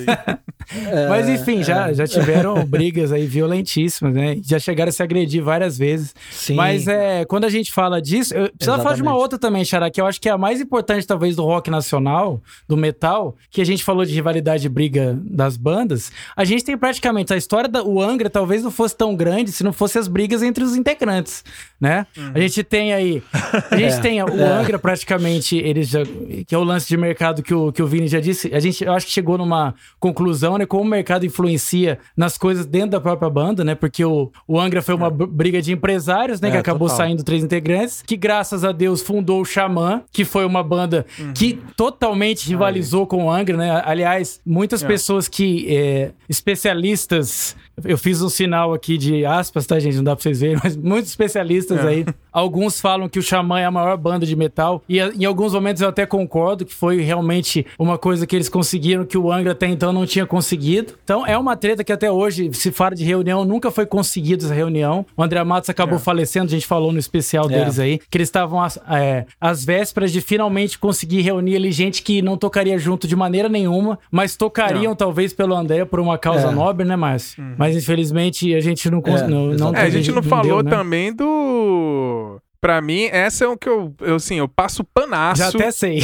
Mas 1.10 1.28
enfim, 1.30 1.62
já, 1.64 1.90
É. 1.90 1.94
já 1.94 2.08
tiveram 2.08 2.64
brigas 2.66 3.12
aí 3.12 3.26
violentíssimas, 3.26 4.14
né? 4.14 4.38
Já 4.44 4.58
chegaram 4.60 4.90
a 4.90 4.92
se 4.92 5.03
se 5.04 5.04
agredir 5.04 5.44
várias 5.44 5.78
vezes. 5.78 6.16
Sim. 6.32 6.56
Mas 6.56 6.88
é, 6.88 7.26
quando 7.26 7.46
a 7.46 7.50
gente 7.50 7.72
fala 7.72 8.02
disso, 8.02 8.34
eu 8.34 8.50
precisava 8.52 8.82
falar 8.82 8.96
de 8.96 9.02
uma 9.02 9.16
outra 9.16 9.38
também, 9.38 9.64
Xará, 9.64 9.90
que 9.90 10.00
eu 10.00 10.06
acho 10.06 10.20
que 10.20 10.30
é 10.30 10.32
a 10.32 10.38
mais 10.38 10.62
importante, 10.62 11.06
talvez, 11.06 11.36
do 11.36 11.44
rock 11.44 11.70
nacional, 11.70 12.42
do 12.68 12.76
metal, 12.76 13.36
que 13.50 13.62
a 13.62 13.66
gente 13.66 13.84
falou 13.84 14.06
de 14.06 14.14
rivalidade 14.14 14.66
e 14.66 14.70
briga 14.70 15.18
das 15.24 15.58
bandas. 15.58 16.12
A 16.36 16.44
gente 16.44 16.64
tem 16.64 16.78
praticamente 16.78 17.34
a 17.34 17.38
história 17.38 17.70
da 17.70 17.84
o 17.84 18.02
Angra 18.02 18.30
talvez 18.30 18.64
não 18.64 18.72
fosse 18.72 18.96
tão 18.96 19.16
grande 19.16 19.52
se 19.52 19.64
não 19.64 19.74
fosse 19.74 19.98
as 19.98 20.08
brigas 20.08 20.42
entre 20.42 20.64
os 20.64 20.76
integrantes, 20.76 21.44
né? 21.80 22.08
A 22.34 22.40
gente 22.40 22.64
tem 22.64 22.94
aí, 22.94 23.22
a 23.70 23.78
gente 23.78 23.94
É, 23.94 24.00
tem 24.00 24.24
o 24.24 24.28
é. 24.28 24.44
Angra 24.44 24.80
praticamente, 24.80 25.56
eles 25.56 25.90
já, 25.90 26.00
que 26.48 26.56
é 26.56 26.58
o 26.58 26.64
lance 26.64 26.88
de 26.88 26.98
mercado 26.98 27.44
que 27.44 27.54
o, 27.54 27.72
que 27.72 27.82
o 27.82 27.88
Vini 27.88 28.08
já 28.08 28.20
disse, 28.20 28.54
a 28.54 28.60
gente 28.60 28.84
eu 28.84 28.92
acho 28.92 29.06
que 29.06 29.12
chegou 29.12 29.38
numa 29.38 29.76
conclusão, 30.00 30.58
né, 30.58 30.66
como 30.66 30.84
o 30.84 30.86
mercado 30.86 31.26
influencia 31.26 32.00
nas 32.18 32.38
coisas 32.38 32.66
dentro 32.66 32.92
da 32.92 33.02
própria 33.02 33.30
banda, 33.30 33.64
né? 33.64 33.76
Porque 33.76 34.04
o, 34.04 34.32
o 34.48 34.60
Angra 34.60 34.82
foi 34.82 34.93
uma 34.96 35.10
br- 35.10 35.26
briga 35.26 35.62
de 35.62 35.72
empresários, 35.74 36.40
né, 36.42 36.50
É, 36.50 36.52
que 36.52 36.58
acabou 36.58 36.88
total. 36.88 37.06
saindo 37.06 37.24
três 37.24 37.44
integrantes, 37.44 38.02
que 38.06 38.16
graças 38.18 38.64
a 38.64 38.72
Deus 38.72 39.02
fundou 39.02 39.42
o 39.42 39.46
Xamã, 39.46 40.02
que 40.12 40.24
foi 40.26 40.46
uma 40.46 40.62
banda 40.64 41.06
que 41.36 41.60
totalmente 41.76 42.48
rivalizou 42.48 43.06
com 43.08 43.26
o 43.26 43.32
Angra, 43.32 43.58
né? 43.58 43.82
Aliás, 43.86 44.40
muitas 44.46 44.84
É. 44.84 44.88
pessoas 44.88 45.28
que 45.28 45.66
é, 45.76 46.12
especialistas, 46.30 47.56
eu 47.84 47.98
fiz 47.98 48.22
um 48.22 48.30
sinal 48.30 48.74
aqui 48.74 48.98
de 48.98 49.26
aspas, 49.26 49.66
tá, 49.66 49.80
gente? 49.80 49.96
Não 49.98 50.04
dá 50.04 50.16
pra 50.16 50.22
vocês 50.24 50.40
verem, 50.42 50.58
mas 50.64 50.76
muitos 50.76 51.10
especialistas 51.10 51.80
É. 51.84 51.88
aí, 51.88 52.06
alguns 52.32 52.80
falam 52.82 53.08
que 53.10 53.20
o 53.20 53.22
Xamã 53.24 53.60
é 53.60 53.66
a 53.66 53.72
maior 53.72 53.98
banda 53.98 54.26
de 54.26 54.36
metal, 54.36 54.84
e 54.88 55.00
a- 55.00 55.10
em 55.10 55.26
alguns 55.26 55.54
momentos 55.54 55.82
eu 55.82 55.90
até 55.90 56.06
concordo 56.06 56.66
que 56.66 56.74
foi 56.74 57.02
realmente 57.02 57.66
uma 57.80 57.98
coisa 57.98 58.28
que 58.28 58.36
eles 58.36 58.50
conseguiram 58.50 59.06
que 59.06 59.18
o 59.18 59.32
Angra 59.32 59.52
até 59.54 59.68
então 59.68 59.92
não 59.94 60.06
tinha 60.06 60.26
conseguido. 60.26 60.94
Então 61.04 61.26
é 61.26 61.38
uma 61.38 61.56
treta 61.56 61.84
que 61.84 61.92
até 61.92 62.12
hoje 62.12 62.50
se 62.54 62.72
fala 62.72 62.96
de 62.96 63.04
reunião, 63.04 63.44
nunca 63.46 63.72
foi 63.72 63.86
conseguido 63.86 64.46
essa 64.46 64.54
reunião. 64.54 65.06
O 65.16 65.24
André 65.24 65.44
Matos 65.44 65.70
acabou 65.70 65.98
É. 65.98 66.00
falecendo, 66.02 66.46
a 66.48 66.50
gente 66.50 66.66
falou 66.68 66.92
no 66.92 67.00
especial 67.00 67.46
É. 67.46 67.60
deles 67.60 67.80
aí, 67.80 68.00
que 68.10 68.18
eles 68.18 68.28
estavam 68.28 68.62
às, 68.62 68.78
é, 68.90 69.26
às 69.40 69.64
vésperas 69.66 70.12
de 70.12 70.22
finalmente 70.22 70.78
conseguir 70.78 71.22
reunir 71.22 71.56
ali 71.56 71.72
gente 71.72 72.02
que 72.02 72.22
não 72.22 72.38
tocaria 72.38 72.78
junto 72.78 73.08
de 73.08 73.16
maneira 73.16 73.50
nenhuma, 73.50 73.98
mas 74.12 74.36
tocariam 74.36 74.96
talvez 74.96 75.34
pelo 75.34 75.56
André 75.56 75.86
por 75.86 76.00
uma 76.00 76.18
causa 76.18 76.48
É. 76.48 76.52
nobre, 76.52 76.86
né, 76.86 76.96
Márcio? 76.96 77.44
Mas 77.64 77.78
infelizmente 77.78 78.54
a 78.54 78.60
gente 78.60 78.90
não, 78.90 79.02
cons- 79.02 79.22
É, 79.22 79.28
não, 79.28 79.48
não. 79.54 79.74
É, 79.76 79.84
a 79.84 79.90
gente 79.90 80.12
não 80.12 80.22
deu, 80.22 80.30
falou 80.30 80.62
né? 80.64 80.70
também 80.70 81.14
do. 81.14 82.40
Pra 82.60 82.82
mim, 82.82 83.10
essa 83.12 83.44
é 83.44 83.48
o 83.50 83.58
que 83.58 83.68
eu, 83.68 83.94
eu 84.00 84.16
assim, 84.16 84.36
eu 84.36 84.48
passo 84.48 84.86
panaço. 84.86 85.40
Já 85.42 85.50
até 85.50 85.70
sei. 85.70 86.00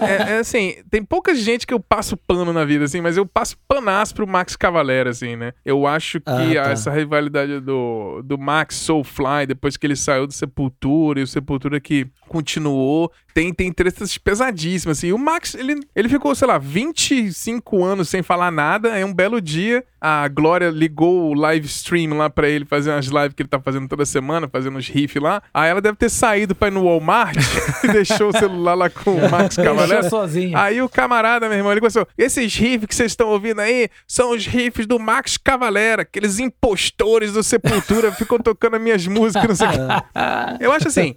É, 0.00 0.32
é 0.32 0.38
assim, 0.38 0.76
tem 0.90 1.02
pouca 1.04 1.34
gente 1.34 1.66
que 1.66 1.74
eu 1.74 1.78
passo 1.80 2.16
pano 2.16 2.54
na 2.54 2.64
vida, 2.64 2.86
assim, 2.86 3.02
mas 3.02 3.18
eu 3.18 3.26
passo 3.26 3.54
panaço 3.68 4.14
pro 4.14 4.26
Max 4.26 4.56
Cavalera, 4.56 5.10
assim, 5.10 5.36
né? 5.36 5.52
Eu 5.64 5.86
acho 5.86 6.18
que 6.18 6.30
Ah, 6.58 6.64
tá. 6.64 6.70
essa 6.70 6.90
rivalidade 6.90 7.60
do, 7.60 8.22
do 8.24 8.38
Max 8.38 8.76
Soulfly, 8.76 9.46
depois 9.46 9.76
que 9.76 9.86
ele 9.86 9.94
saiu 9.96 10.26
do 10.26 10.32
Sepultura, 10.32 11.20
e 11.20 11.22
o 11.22 11.26
Sepultura 11.26 11.78
que 11.78 12.06
continuou, 12.28 13.12
tem, 13.34 13.52
tem 13.52 13.70
tretas 13.70 14.16
pesadíssimas, 14.16 14.96
assim. 14.98 15.08
E 15.08 15.12
o 15.12 15.18
Max, 15.18 15.54
ele, 15.54 15.80
ele 15.94 16.08
ficou, 16.08 16.34
sei 16.34 16.48
lá, 16.48 16.56
25 16.56 17.84
anos 17.84 18.08
sem 18.08 18.22
falar 18.22 18.50
nada, 18.50 18.92
aí 18.94 19.04
um 19.04 19.12
belo 19.12 19.38
dia, 19.40 19.84
a 20.00 20.26
Glória 20.28 20.70
ligou 20.70 21.30
o 21.30 21.34
live 21.34 21.66
stream 21.66 22.16
lá 22.16 22.30
pra 22.30 22.48
ele 22.48 22.64
fazer 22.64 22.90
umas 22.90 23.06
lives 23.06 23.34
que 23.34 23.42
ele 23.42 23.48
tá 23.48 23.60
fazendo 23.60 23.88
toda 23.88 24.06
semana, 24.06 24.48
fazendo 24.48 24.78
uns 24.78 24.88
riffs 24.88 25.22
lá. 25.22 25.42
Aí 25.52 25.70
ela 25.70 25.80
deve 25.80 25.96
ter 25.96 26.08
saído 26.08 26.54
pra 26.54 26.68
ir 26.68 26.70
no 26.70 26.84
Walmart 26.84 27.36
e 27.84 27.88
deixou 27.88 28.28
o 28.28 28.32
celular 28.32 28.74
lá 28.74 28.88
com 28.88 29.16
o 29.16 29.20
Max 29.30 29.56
Cavalera. 29.56 30.08
Sozinho. 30.08 30.56
Aí 30.56 30.80
o 30.80 30.88
camarada, 30.88 31.48
meu 31.48 31.58
irmão, 31.58 31.72
ele 31.72 31.80
começou: 31.80 32.06
esses 32.16 32.54
riffs 32.54 32.86
que 32.86 32.94
vocês 32.94 33.12
estão 33.12 33.28
ouvindo 33.28 33.60
aí 33.60 33.88
são 34.06 34.30
os 34.30 34.46
riffs 34.46 34.86
do 34.86 34.98
Max 34.98 35.36
Cavalera, 35.36 36.02
aqueles 36.02 36.38
impostores 36.38 37.32
do 37.32 37.42
Sepultura, 37.42 38.12
ficam 38.12 38.38
tocando 38.38 38.76
as 38.76 38.82
minhas 38.82 39.06
músicas, 39.06 39.48
não 39.48 39.56
sei 39.56 39.68
o 39.68 39.70
quê. 39.70 39.78
Eu 40.60 40.72
acho 40.72 40.88
assim, 40.88 41.14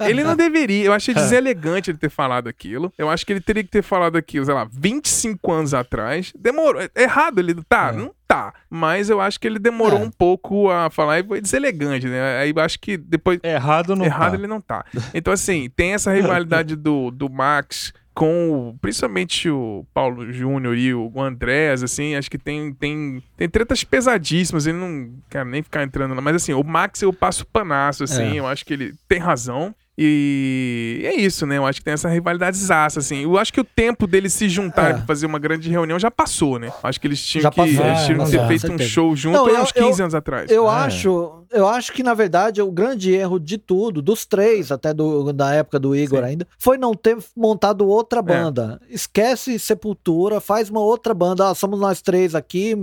ele 0.00 0.22
não 0.22 0.36
deveria, 0.36 0.84
eu 0.84 0.92
acho 0.92 1.12
deselegante 1.12 1.90
ele 1.90 1.98
ter 1.98 2.10
falado 2.10 2.48
aquilo. 2.48 2.92
Eu 2.96 3.08
acho 3.08 3.24
que 3.24 3.32
ele 3.32 3.40
teria 3.40 3.62
que 3.62 3.70
ter 3.70 3.82
falado 3.82 4.16
aquilo, 4.16 4.44
sei 4.44 4.54
lá, 4.54 4.66
25 4.70 5.52
anos 5.52 5.74
atrás. 5.74 6.32
Demorou. 6.38 6.82
É 6.94 7.02
Errado 7.02 7.40
ele 7.40 7.54
tá, 7.68 7.92
não 7.92 8.12
tá. 8.34 8.54
Mas 8.70 9.10
eu 9.10 9.20
acho 9.20 9.38
que 9.38 9.46
ele 9.46 9.58
demorou 9.58 9.98
É. 10.00 10.02
um 10.02 10.10
pouco 10.10 10.70
a 10.70 10.88
falar 10.90 11.20
e 11.20 11.24
foi 11.24 11.40
deselegante, 11.40 12.06
né? 12.06 12.38
Aí 12.38 12.52
eu 12.54 12.62
acho 12.62 12.78
que 12.78 12.96
depois. 12.96 13.38
Errado 13.42 13.94
não 13.96 14.04
Errado 14.04 14.30
tá. 14.32 14.36
ele 14.36 14.46
não 14.46 14.60
tá. 14.60 14.84
Então, 15.12 15.32
assim, 15.32 15.68
tem 15.74 15.92
essa 15.92 16.12
rivalidade 16.12 16.76
do, 16.76 17.10
do 17.10 17.28
Max 17.30 17.92
com 18.14 18.50
o- 18.70 18.78
principalmente 18.78 19.48
o 19.48 19.86
Paulo 19.94 20.30
Júnior 20.30 20.76
e 20.76 20.92
o 20.92 21.10
Andrés, 21.20 21.82
assim, 21.82 22.14
acho 22.14 22.30
que 22.30 22.36
tem, 22.36 22.70
tem, 22.74 23.22
tem 23.38 23.48
tretas 23.48 23.82
pesadíssimas, 23.84 24.66
ele 24.66 24.76
não 24.76 25.10
quero 25.30 25.48
nem 25.48 25.62
ficar 25.62 25.82
entrando 25.82 26.14
lá, 26.14 26.20
mas 26.20 26.36
assim, 26.36 26.52
o 26.52 26.62
Max 26.62 27.00
eu 27.00 27.10
passo 27.10 27.46
panaço, 27.46 28.04
assim, 28.04 28.34
É. 28.36 28.40
eu 28.40 28.46
acho 28.46 28.66
que 28.66 28.74
ele 28.74 28.92
tem 29.08 29.18
razão. 29.18 29.74
E 29.98 31.02
é 31.04 31.14
isso, 31.16 31.44
né? 31.46 31.58
Eu 31.58 31.66
acho 31.66 31.78
que 31.80 31.84
tem 31.84 31.92
essa 31.94 32.08
rivalidade 32.08 32.56
zaça, 32.56 32.98
assim. 33.00 33.24
Eu 33.24 33.38
acho 33.38 33.52
que 33.52 33.60
o 33.60 33.64
tempo 33.64 34.06
deles 34.06 34.32
se 34.32 34.48
juntarem 34.48 34.92
É. 34.92 34.94
pra 34.98 35.06
fazer 35.06 35.26
uma 35.26 35.38
grande 35.38 35.70
reunião 35.70 35.98
já 35.98 36.10
passou, 36.10 36.58
né? 36.58 36.72
Acho 36.82 37.00
que 37.00 37.06
eles 37.06 37.22
tinham 37.22 37.42
Já 37.42 37.50
que, 37.50 37.56
passou, 37.56 37.86
eles 37.86 38.04
tinham 38.04 38.18
não 38.18 38.24
que 38.24 38.30
ter 38.30 38.36
dá, 38.38 38.46
feito 38.48 38.72
um 38.72 38.78
show 38.78 39.14
junto 39.14 39.36
Não, 39.36 39.46
há 39.46 39.50
eu- 39.50 39.62
uns 39.62 39.72
15 39.72 40.00
eu- 40.00 40.04
anos 40.04 40.14
atrás. 40.14 40.50
Eu 40.50 40.66
É. 40.66 40.74
acho, 40.74 41.41
eu 41.52 41.68
acho 41.68 41.92
que 41.92 42.02
na 42.02 42.14
verdade 42.14 42.60
o 42.62 42.70
grande 42.70 43.12
erro 43.12 43.38
de 43.38 43.58
tudo, 43.58 44.00
dos 44.02 44.24
três, 44.26 44.70
até 44.72 44.92
do, 44.94 45.32
da 45.32 45.52
época 45.54 45.78
do 45.78 45.94
Igor 45.94 46.20
Sim. 46.20 46.24
ainda, 46.26 46.48
foi 46.58 46.78
não 46.78 46.94
ter 46.94 47.16
montado 47.36 47.86
outra 47.86 48.20
banda. 48.22 48.80
Esquece 48.88 49.58
Sepultura, 49.58 50.40
faz 50.40 50.70
uma 50.70 50.80
outra 50.80 51.12
banda. 51.14 51.48
Ah, 51.50 51.54
somos 51.54 51.78
nós 51.78 52.00
três 52.00 52.34
aqui, 52.34 52.74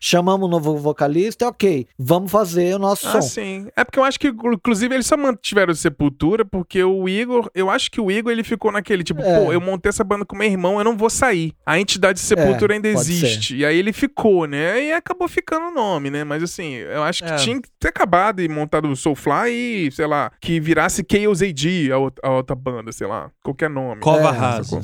chamamos 0.00 0.46
um 0.46 0.50
novo 0.50 0.76
vocalista, 0.76 1.44
é 1.44 1.48
ok. 1.48 1.86
Vamos 1.98 2.30
fazer 2.30 2.74
o 2.74 2.78
nosso 2.78 3.06
Ah, 3.08 3.12
som. 3.12 3.22
sim. 3.22 3.66
É 3.76 3.84
porque 3.84 3.98
eu 3.98 4.04
acho 4.04 4.18
que, 4.18 4.28
inclusive, 4.28 4.94
eles 4.94 5.06
só 5.06 5.16
mantiveram 5.16 5.74
Sepultura, 5.74 6.44
porque 6.44 6.82
o 6.82 7.08
Igor, 7.08 7.50
eu 7.54 7.70
acho 7.70 7.90
que 7.90 8.00
o 8.00 8.10
Igor 8.10 8.32
ele 8.32 8.44
ficou 8.44 8.70
naquele, 8.72 9.02
tipo, 9.04 9.20
É. 9.22 9.44
pô, 9.44 9.52
eu 9.52 9.60
montei 9.60 9.88
essa 9.90 10.04
banda 10.04 10.24
com 10.24 10.36
meu 10.36 10.46
irmão, 10.48 10.78
eu 10.78 10.84
não 10.84 10.96
vou 10.96 11.10
sair. 11.10 11.52
A 11.64 11.78
entidade 11.78 12.18
Sepultura 12.20 12.74
É, 12.74 12.76
ainda 12.76 12.88
existe. 12.88 13.56
E 13.56 13.64
aí 13.64 13.78
ele 13.78 13.92
ficou, 13.92 14.46
né? 14.46 14.84
E 14.84 14.92
acabou 14.92 15.28
ficando 15.28 15.66
o 15.66 15.70
nome, 15.70 16.10
né? 16.10 16.24
Mas 16.24 16.42
assim, 16.42 16.72
eu 16.74 17.02
acho 17.02 17.22
que 17.24 17.30
É. 17.30 17.36
tinha 17.36 17.60
que 17.60 17.68
ter 17.78 17.88
acabado 17.88 18.17
e 18.38 18.48
montado 18.48 18.88
o 18.88 18.96
Soulfly 18.96 19.86
e, 19.86 19.90
sei 19.92 20.06
lá, 20.06 20.30
que 20.40 20.58
virasse 20.60 21.04
Chaos 21.10 21.42
AD, 21.42 21.92
a, 21.92 21.98
outra- 21.98 22.28
a 22.28 22.32
outra 22.32 22.56
banda, 22.56 22.92
sei 22.92 23.06
lá, 23.06 23.30
qualquer 23.42 23.70
nome. 23.70 24.00
Cova 24.00 24.28
É, 24.28 24.30
rasa. 24.30 24.80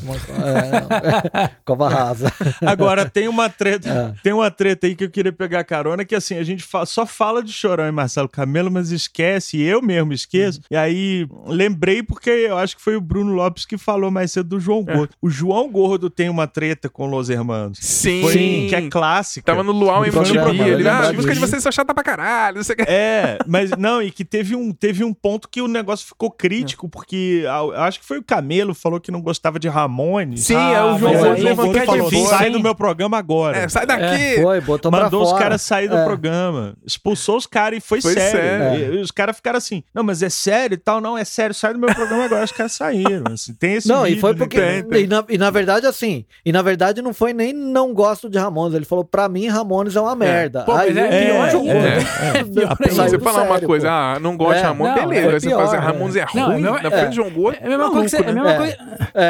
É, 1.42 1.50
cova 1.64 1.88
rasa. 1.88 2.32
Agora, 2.64 3.08
tem 3.08 3.28
uma 3.28 3.48
treta, 3.48 3.88
É. 3.88 4.22
tem 4.22 4.32
uma 4.32 4.50
treta 4.50 4.86
aí 4.86 4.94
que 4.94 5.04
eu 5.04 5.10
queria 5.10 5.32
pegar 5.32 5.64
carona, 5.64 6.04
que 6.04 6.14
assim, 6.14 6.36
a 6.36 6.42
gente 6.42 6.62
fa- 6.62 6.86
só 6.86 7.04
fala 7.06 7.42
de 7.42 7.52
Chorão 7.52 7.86
e 7.86 7.92
Marcelo 7.92 8.28
Camelo, 8.28 8.70
mas 8.70 8.90
esquece, 8.90 9.60
eu 9.60 9.82
mesmo 9.82 10.12
esqueço. 10.12 10.60
E 10.70 10.76
aí, 10.76 11.26
lembrei 11.46 12.02
porque 12.02 12.30
eu 12.30 12.56
acho 12.58 12.76
que 12.76 12.82
foi 12.82 12.96
o 12.96 13.00
Bruno 13.00 13.32
Lopes 13.32 13.64
que 13.66 13.76
falou 13.78 14.10
mais 14.10 14.32
cedo 14.32 14.48
do 14.50 14.60
João 14.60 14.82
Gordo. 14.84 15.10
O 15.20 15.28
João 15.30 15.70
Gordo 15.70 16.08
tem 16.10 16.28
uma 16.28 16.46
treta 16.46 16.88
com 16.88 17.06
Los 17.06 17.28
Hermanos. 17.30 17.78
Sim. 17.80 18.22
Foi, 18.22 18.32
Sim. 18.32 18.66
Que 18.68 18.76
é 18.76 18.88
clássica. 18.88 19.44
Tava 19.46 19.62
no 19.62 19.72
Luau 19.72 20.04
MTV, 20.04 20.32
programa, 20.34 20.68
ele, 20.68 20.88
ah, 20.88 21.08
a 21.08 21.12
música 21.12 21.34
de 21.34 21.40
vocês 21.40 21.62
são 21.62 21.72
chata 21.72 21.94
pra 21.94 22.02
caralho, 22.04 22.56
não 22.56 22.64
sei 22.64 22.74
o 22.74 22.76
que. 22.76 22.84
É, 22.90 23.23
mas 23.46 23.70
não, 23.72 24.02
e 24.02 24.10
que 24.10 24.24
teve 24.24 24.54
um, 24.56 24.72
teve 24.72 25.04
um 25.04 25.12
ponto 25.12 25.48
que 25.48 25.60
o 25.60 25.68
negócio 25.68 26.06
ficou 26.06 26.30
crítico, 26.30 26.88
porque 26.88 27.44
ah, 27.48 27.60
eu 27.64 27.76
acho 27.82 28.00
que 28.00 28.06
foi 28.06 28.18
o 28.18 28.22
Camelo 28.22 28.74
falou 28.74 29.00
que 29.00 29.10
não 29.10 29.20
gostava 29.20 29.58
de 29.58 29.68
Ramones. 29.68 30.44
Sim, 30.44 30.54
Ah, 30.56 30.72
é 30.72 30.82
o 30.82 30.98
João 30.98 31.12
mas 31.12 31.22
Aí 31.22 31.24
Gordo 31.24 31.24
aí 31.26 31.32
o 31.32 31.36
João 31.36 31.48
levantou 31.48 31.82
é 31.82 31.86
falou, 31.86 32.10
difícil. 32.10 32.28
sai 32.30 32.46
hein? 32.46 32.52
do 32.52 32.60
meu 32.60 32.74
programa 32.74 33.18
agora. 33.18 33.56
É, 33.58 33.68
sai 33.68 33.86
daqui! 33.86 34.40
Foi, 34.42 34.60
botou 34.60 34.90
pra 34.90 35.04
Mandou 35.04 35.22
os 35.22 35.32
caras 35.32 35.62
sair 35.62 35.88
do 35.88 35.96
É. 35.96 36.04
programa. 36.04 36.74
Expulsou 36.84 37.36
os 37.36 37.46
caras 37.46 37.78
e 37.78 37.80
foi, 37.80 38.00
Foi 38.00 38.12
sério. 38.14 38.40
sério. 38.40 38.94
E, 38.94 38.98
e 38.98 39.00
os 39.00 39.10
caras 39.10 39.36
ficaram 39.36 39.58
assim: 39.58 39.82
não, 39.94 40.02
mas 40.02 40.22
é 40.22 40.28
sério 40.28 40.74
e 40.74 40.78
tal, 40.78 41.00
não, 41.00 41.16
é 41.16 41.24
sério, 41.24 41.54
sai 41.54 41.72
do 41.72 41.78
meu 41.78 41.92
programa 41.94 42.24
agora. 42.24 42.44
Os 42.44 42.52
caras 42.52 42.72
saíram. 42.72 43.24
Assim, 43.32 43.54
tem 43.54 43.74
esse 43.74 43.88
Não, 43.88 44.06
e 44.06 44.18
foi 44.18 44.34
porque. 44.34 44.60
tem, 44.60 44.82
tem. 44.84 45.04
E, 45.04 45.06
na, 45.06 45.24
e 45.28 45.38
na 45.38 45.50
verdade, 45.50 45.86
assim, 45.86 46.24
e 46.44 46.52
na 46.52 46.62
verdade 46.62 47.00
não 47.02 47.12
foi 47.14 47.32
nem 47.32 47.52
não 47.52 47.92
gosto 47.94 48.28
de 48.28 48.38
Ramones. 48.38 48.74
Ele 48.74 48.84
falou, 48.84 49.04
pra 49.04 49.28
mim, 49.28 49.46
Ramones 49.48 49.96
é 49.96 50.00
uma 50.00 50.14
merda. 50.14 50.64
Pô, 50.64 50.74
mas 50.74 50.96
é 50.96 51.24
pior 51.26 51.48
ainda. 51.48 51.74
né? 51.74 51.98
É 52.40 52.44
pior 52.44 52.76
ainda. 53.04 53.13
Você 53.18 53.24
falar 53.24 53.42
uma 53.44 53.60
coisa, 53.60 53.86
pô. 53.88 53.92
ah, 53.92 54.18
não 54.20 54.36
gosto 54.36 54.54
de 54.54 54.58
É, 54.58 54.62
Ramon, 54.62 54.84
não, 54.84 54.94
beleza. 54.94 55.26
é 55.28 55.40
você 55.40 55.46
pior, 55.48 55.56
fala 55.56 55.68
assim, 55.68 55.76
é. 55.76 55.80
Ramones 55.80 56.16
é 56.16 56.26
Não, 56.34 56.46
ruim, 56.52 56.60
na 56.62 56.90
frente 56.90 57.08
de 57.10 57.16
João 57.16 57.30
Gordo. 57.30 57.58
É 57.60 57.64
a 57.64 57.68
mesma 57.68 57.78
maluco, 57.78 57.98
coisa, 57.98 58.16
que 58.16 58.22
você- 58.22 58.28
é 58.28 58.30
a 58.30 58.34
mesma 58.34 58.52
É. 58.52 58.56
coisa. 58.56 58.76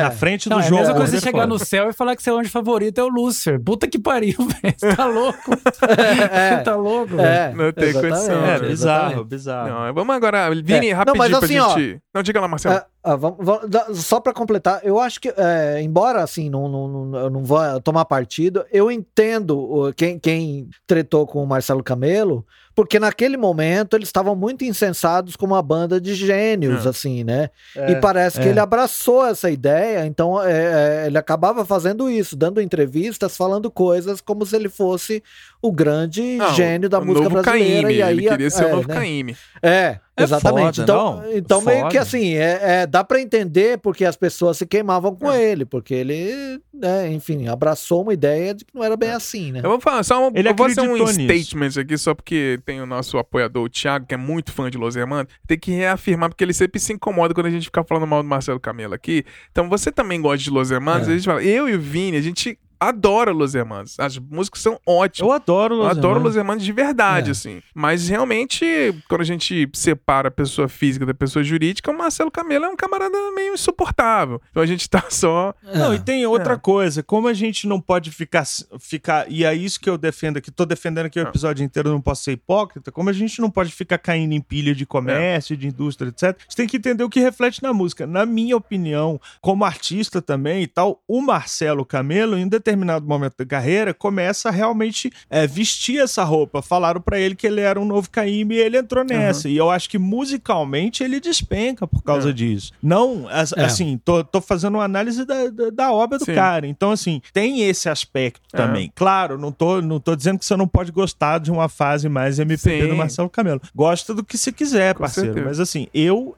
Na 0.04 0.10
frente 0.10 0.48
do 0.48 0.52
Não, 0.54 0.60
é 0.60 0.64
a 0.64 0.68
jogo. 0.68 0.80
mesma 0.80 0.94
coisa 0.94 1.12
né, 1.12 1.18
você 1.20 1.24
chegar 1.26 1.46
no 1.46 1.58
céu 1.58 1.88
e 1.90 1.92
falar 1.92 2.16
que 2.16 2.22
seu 2.22 2.38
anjo 2.38 2.50
favorito 2.50 2.98
é 3.00 3.04
o 3.04 3.08
Lúcifer. 3.08 3.60
Puta 3.60 3.86
que 3.86 3.98
pariu, 3.98 4.36
velho. 4.62 4.74
Você 4.76 4.94
tá 4.96 5.06
louco? 5.06 5.50
Você 5.50 6.62
tá 6.64 6.76
louco, 6.76 7.16
velho. 7.16 7.56
Não 7.56 7.72
tem 7.72 7.92
condição. 7.92 8.44
É, 8.46 8.58
bizarro, 8.60 9.24
bizarro. 9.24 9.94
Vamos 9.94 10.14
agora, 10.14 10.50
Vini, 10.54 10.92
rapidinho 10.92 11.28
pra 11.28 11.38
assim, 11.38 11.60
gente... 11.84 12.00
Não, 12.14 12.22
diga 12.22 12.40
lá, 12.40 12.48
Marcelo. 12.48 12.80
Ah, 13.06 13.16
vamos- 13.16 13.38
vamos- 13.40 13.98
só 14.04 14.18
pra 14.18 14.32
completar, 14.32 14.80
eu 14.82 14.98
acho 14.98 15.20
que, 15.20 15.28
é, 15.36 15.82
embora 15.82 16.22
assim, 16.22 16.48
não, 16.48 16.68
não, 16.68 16.88
não- 16.88 17.18
eu 17.18 17.28
não 17.30 17.44
vou 17.44 17.58
tomar 17.82 18.06
partido, 18.06 18.64
eu 18.72 18.90
entendo 18.90 19.58
o- 19.58 19.92
quem, 19.92 20.18
quem 20.18 20.68
tretou 20.86 21.26
com 21.26 21.42
o 21.42 21.46
Marcelo 21.46 21.82
Camelo, 21.82 22.46
porque 22.74 22.98
naquele 22.98 23.36
momento 23.36 23.96
eles 23.96 24.08
estavam 24.08 24.34
muito 24.34 24.64
insensados 24.64 25.36
como 25.36 25.54
uma 25.54 25.62
banda 25.62 26.00
de 26.00 26.14
gênios, 26.14 26.84
É. 26.84 26.88
assim, 26.88 27.22
né? 27.24 27.50
É, 27.76 27.92
e 27.92 28.00
parece 28.00 28.40
que 28.40 28.46
é. 28.46 28.50
ele 28.50 28.58
abraçou 28.60 29.24
essa 29.24 29.50
ideia, 29.50 30.04
então 30.06 30.42
é, 30.42 31.02
é, 31.02 31.06
ele 31.06 31.16
acabava 31.16 31.64
fazendo 31.64 32.10
isso, 32.10 32.34
dando 32.36 32.60
entrevistas, 32.60 33.36
falando 33.36 33.70
coisas 33.70 34.20
como 34.20 34.44
se 34.44 34.56
ele 34.56 34.68
fosse 34.68 35.22
o 35.64 35.72
grande 35.72 36.36
Não, 36.36 36.54
gênio 36.54 36.90
da 36.90 36.98
o 36.98 37.06
música 37.06 37.24
novo 37.24 37.42
brasileira. 37.42 37.82
Caymmi, 37.88 37.94
e 37.94 38.02
aí, 38.02 38.18
ele 38.18 38.28
queria 38.28 38.50
ser 38.50 38.64
é, 38.64 38.66
o 38.66 38.76
novo 38.76 38.88
né? 38.88 38.94
Caymmi. 38.94 39.36
É, 39.62 39.98
É 40.14 40.22
exatamente. 40.22 40.76
foda, 40.76 40.82
então, 40.82 41.16
não, 41.22 41.32
então 41.32 41.62
meio 41.62 41.88
que 41.88 41.96
assim, 41.96 42.34
é, 42.34 42.58
é, 42.82 42.86
dá 42.86 43.02
pra 43.02 43.18
entender 43.18 43.78
porque 43.78 44.04
as 44.04 44.14
pessoas 44.14 44.58
se 44.58 44.66
queimavam 44.66 45.16
com 45.16 45.32
ele, 45.32 45.64
porque 45.64 45.94
ele, 45.94 46.60
né, 46.72 47.10
enfim, 47.10 47.48
abraçou 47.48 48.02
uma 48.02 48.12
ideia 48.12 48.52
de 48.54 48.66
que 48.66 48.74
não 48.74 48.84
era 48.84 48.94
bem 48.94 49.08
assim, 49.10 49.52
né? 49.52 49.60
Eu 49.64 49.70
vou 49.70 49.80
falar 49.80 50.02
só 50.02 50.28
um, 50.28 50.30
Ele 50.34 50.50
eu 50.50 50.54
vou 50.54 50.68
fazer 50.68 50.82
um 50.82 50.98
nisso. 50.98 51.14
statement 51.14 51.80
aqui, 51.80 51.96
só 51.96 52.14
porque 52.14 52.60
tem 52.66 52.82
o 52.82 52.86
nosso 52.86 53.16
apoiador, 53.16 53.64
o 53.64 53.68
Thiago, 53.70 54.04
que 54.06 54.12
é 54.12 54.18
muito 54.18 54.52
fã 54.52 54.70
de 54.70 54.76
Los 54.76 54.96
Hermanos. 54.96 55.32
Tem 55.46 55.58
que 55.58 55.70
reafirmar, 55.72 56.28
porque 56.28 56.44
ele 56.44 56.52
sempre 56.52 56.78
se 56.78 56.92
incomoda 56.92 57.32
quando 57.32 57.46
a 57.46 57.50
gente 57.50 57.64
fica 57.64 57.82
falando 57.82 58.06
mal 58.06 58.22
do 58.22 58.28
Marcelo 58.28 58.60
Camelo 58.60 58.92
aqui. 58.92 59.24
Então, 59.50 59.70
você 59.70 59.90
também 59.90 60.20
gosta 60.20 60.44
de 60.44 60.50
Los 60.50 60.70
Hermanos? 60.70 61.08
É. 61.08 61.12
A 61.12 61.14
gente 61.14 61.24
fala, 61.24 61.42
eu 61.42 61.66
e 61.70 61.74
o 61.74 61.80
Vini, 61.80 62.18
a 62.18 62.22
gente 62.22 62.58
adora 62.78 63.32
Los 63.32 63.54
Hermanos. 63.54 63.98
As 63.98 64.18
músicas 64.18 64.60
são 64.62 64.78
ótimas. 64.86 65.28
Eu 65.28 65.32
adoro 65.34 65.74
Eu 65.74 65.78
Los 65.78 65.88
adoro 65.90 66.06
Hermanos. 66.16 66.24
Los 66.24 66.36
Hermanos 66.36 66.64
de 66.64 66.72
verdade, 66.72 67.28
É. 67.28 67.32
assim. 67.32 67.62
Mas 67.74 68.08
realmente, 68.08 68.64
quando 69.08 69.20
a 69.22 69.24
gente 69.24 69.68
separa 69.72 70.28
a 70.28 70.30
pessoa 70.30 70.68
física 70.68 71.04
da 71.06 71.14
pessoa 71.14 71.42
jurídica, 71.42 71.90
o 71.90 71.96
Marcelo 71.96 72.30
Camelo 72.30 72.64
é 72.64 72.68
um 72.68 72.76
camarada 72.76 73.16
meio 73.34 73.54
insuportável. 73.54 74.40
Então 74.50 74.62
a 74.62 74.66
gente 74.66 74.88
tá 74.88 75.04
só. 75.10 75.54
Não, 75.74 75.92
É. 75.92 75.96
e 75.96 75.98
tem 75.98 76.26
outra 76.26 76.54
É. 76.54 76.56
coisa, 76.58 77.02
como 77.02 77.28
a 77.28 77.32
gente 77.34 77.66
não 77.66 77.80
pode 77.80 78.10
ficar, 78.10 78.44
ficar 78.78 79.30
e 79.30 79.44
é 79.44 79.54
isso 79.54 79.80
que 79.80 79.88
eu 79.88 79.96
defendo 79.98 80.36
aqui, 80.38 80.50
tô 80.50 80.64
defendendo 80.64 81.06
aqui 81.06 81.18
o 81.20 81.24
Ah. 81.24 81.28
episódio 81.28 81.64
inteiro, 81.64 81.90
não 81.90 82.00
posso 82.00 82.22
ser 82.24 82.32
hipócrita, 82.32 82.90
como 82.92 83.10
a 83.10 83.12
gente 83.12 83.40
não 83.40 83.50
pode 83.50 83.72
ficar 83.72 83.98
caindo 83.98 84.32
em 84.32 84.40
pilha 84.40 84.74
de 84.74 84.86
comércio, 84.86 85.56
de 85.56 85.66
indústria, 85.68 86.08
etc. 86.08 86.36
Você 86.48 86.56
tem 86.56 86.66
que 86.66 86.76
entender 86.76 87.04
o 87.04 87.08
que 87.08 87.20
reflete 87.20 87.62
na 87.62 87.72
música. 87.72 88.06
Na 88.06 88.24
minha 88.26 88.56
opinião, 88.56 89.20
como 89.40 89.64
artista 89.64 90.20
também 90.22 90.62
e 90.62 90.66
tal, 90.66 91.02
o 91.08 91.20
Marcelo 91.20 91.84
Camelo, 91.84 92.36
em 92.38 92.48
determinado 92.64 93.06
momento 93.06 93.34
da 93.38 93.44
carreira, 93.44 93.92
começa 93.92 94.48
a 94.48 94.52
realmente 94.52 95.12
é, 95.28 95.46
vestir 95.46 96.00
essa 96.00 96.24
roupa. 96.24 96.62
Falaram 96.62 97.00
pra 97.00 97.18
ele 97.20 97.34
que 97.34 97.46
ele 97.46 97.60
era 97.60 97.78
um 97.78 97.84
novo 97.84 98.08
Caíme 98.10 98.54
e 98.54 98.58
ele 98.58 98.78
entrou 98.78 99.04
nessa. 99.04 99.48
E 99.48 99.56
eu 99.56 99.70
acho 99.70 99.88
que 99.90 99.98
musicalmente 99.98 101.04
ele 101.04 101.20
despenca 101.20 101.86
por 101.86 102.02
causa 102.02 102.30
É. 102.30 102.32
disso. 102.32 102.72
Não, 102.82 103.28
É. 103.30 103.64
assim, 103.64 104.00
tô, 104.02 104.24
tô 104.24 104.40
fazendo 104.40 104.76
uma 104.76 104.84
análise 104.84 105.24
da, 105.24 105.48
da, 105.48 105.70
da 105.70 105.92
obra 105.92 106.18
do 106.18 106.24
Sim. 106.24 106.34
cara. 106.34 106.66
Então, 106.66 106.90
assim, 106.90 107.20
tem 107.32 107.62
esse 107.68 107.88
aspecto 107.88 108.40
É. 108.52 108.56
também. 108.56 108.90
Claro, 108.94 109.38
não 109.38 109.52
tô, 109.52 109.80
não 109.82 110.00
tô 110.00 110.16
dizendo 110.16 110.38
que 110.38 110.44
você 110.46 110.56
não 110.56 110.66
pode 110.66 110.90
gostar 110.90 111.38
de 111.38 111.50
uma 111.50 111.68
fase 111.68 112.08
mais 112.08 112.38
MPB 112.38 112.82
Sim. 112.82 112.88
do 112.88 112.96
Marcelo 112.96 113.28
Camelo. 113.28 113.60
Gosta 113.74 114.14
do 114.14 114.24
que 114.24 114.38
você 114.38 114.50
quiser, 114.50 114.94
Com 114.94 115.00
parceiro. 115.00 115.28
certeza. 115.28 115.46
Mas 115.48 115.60
assim, 115.60 115.86
eu, 115.92 116.34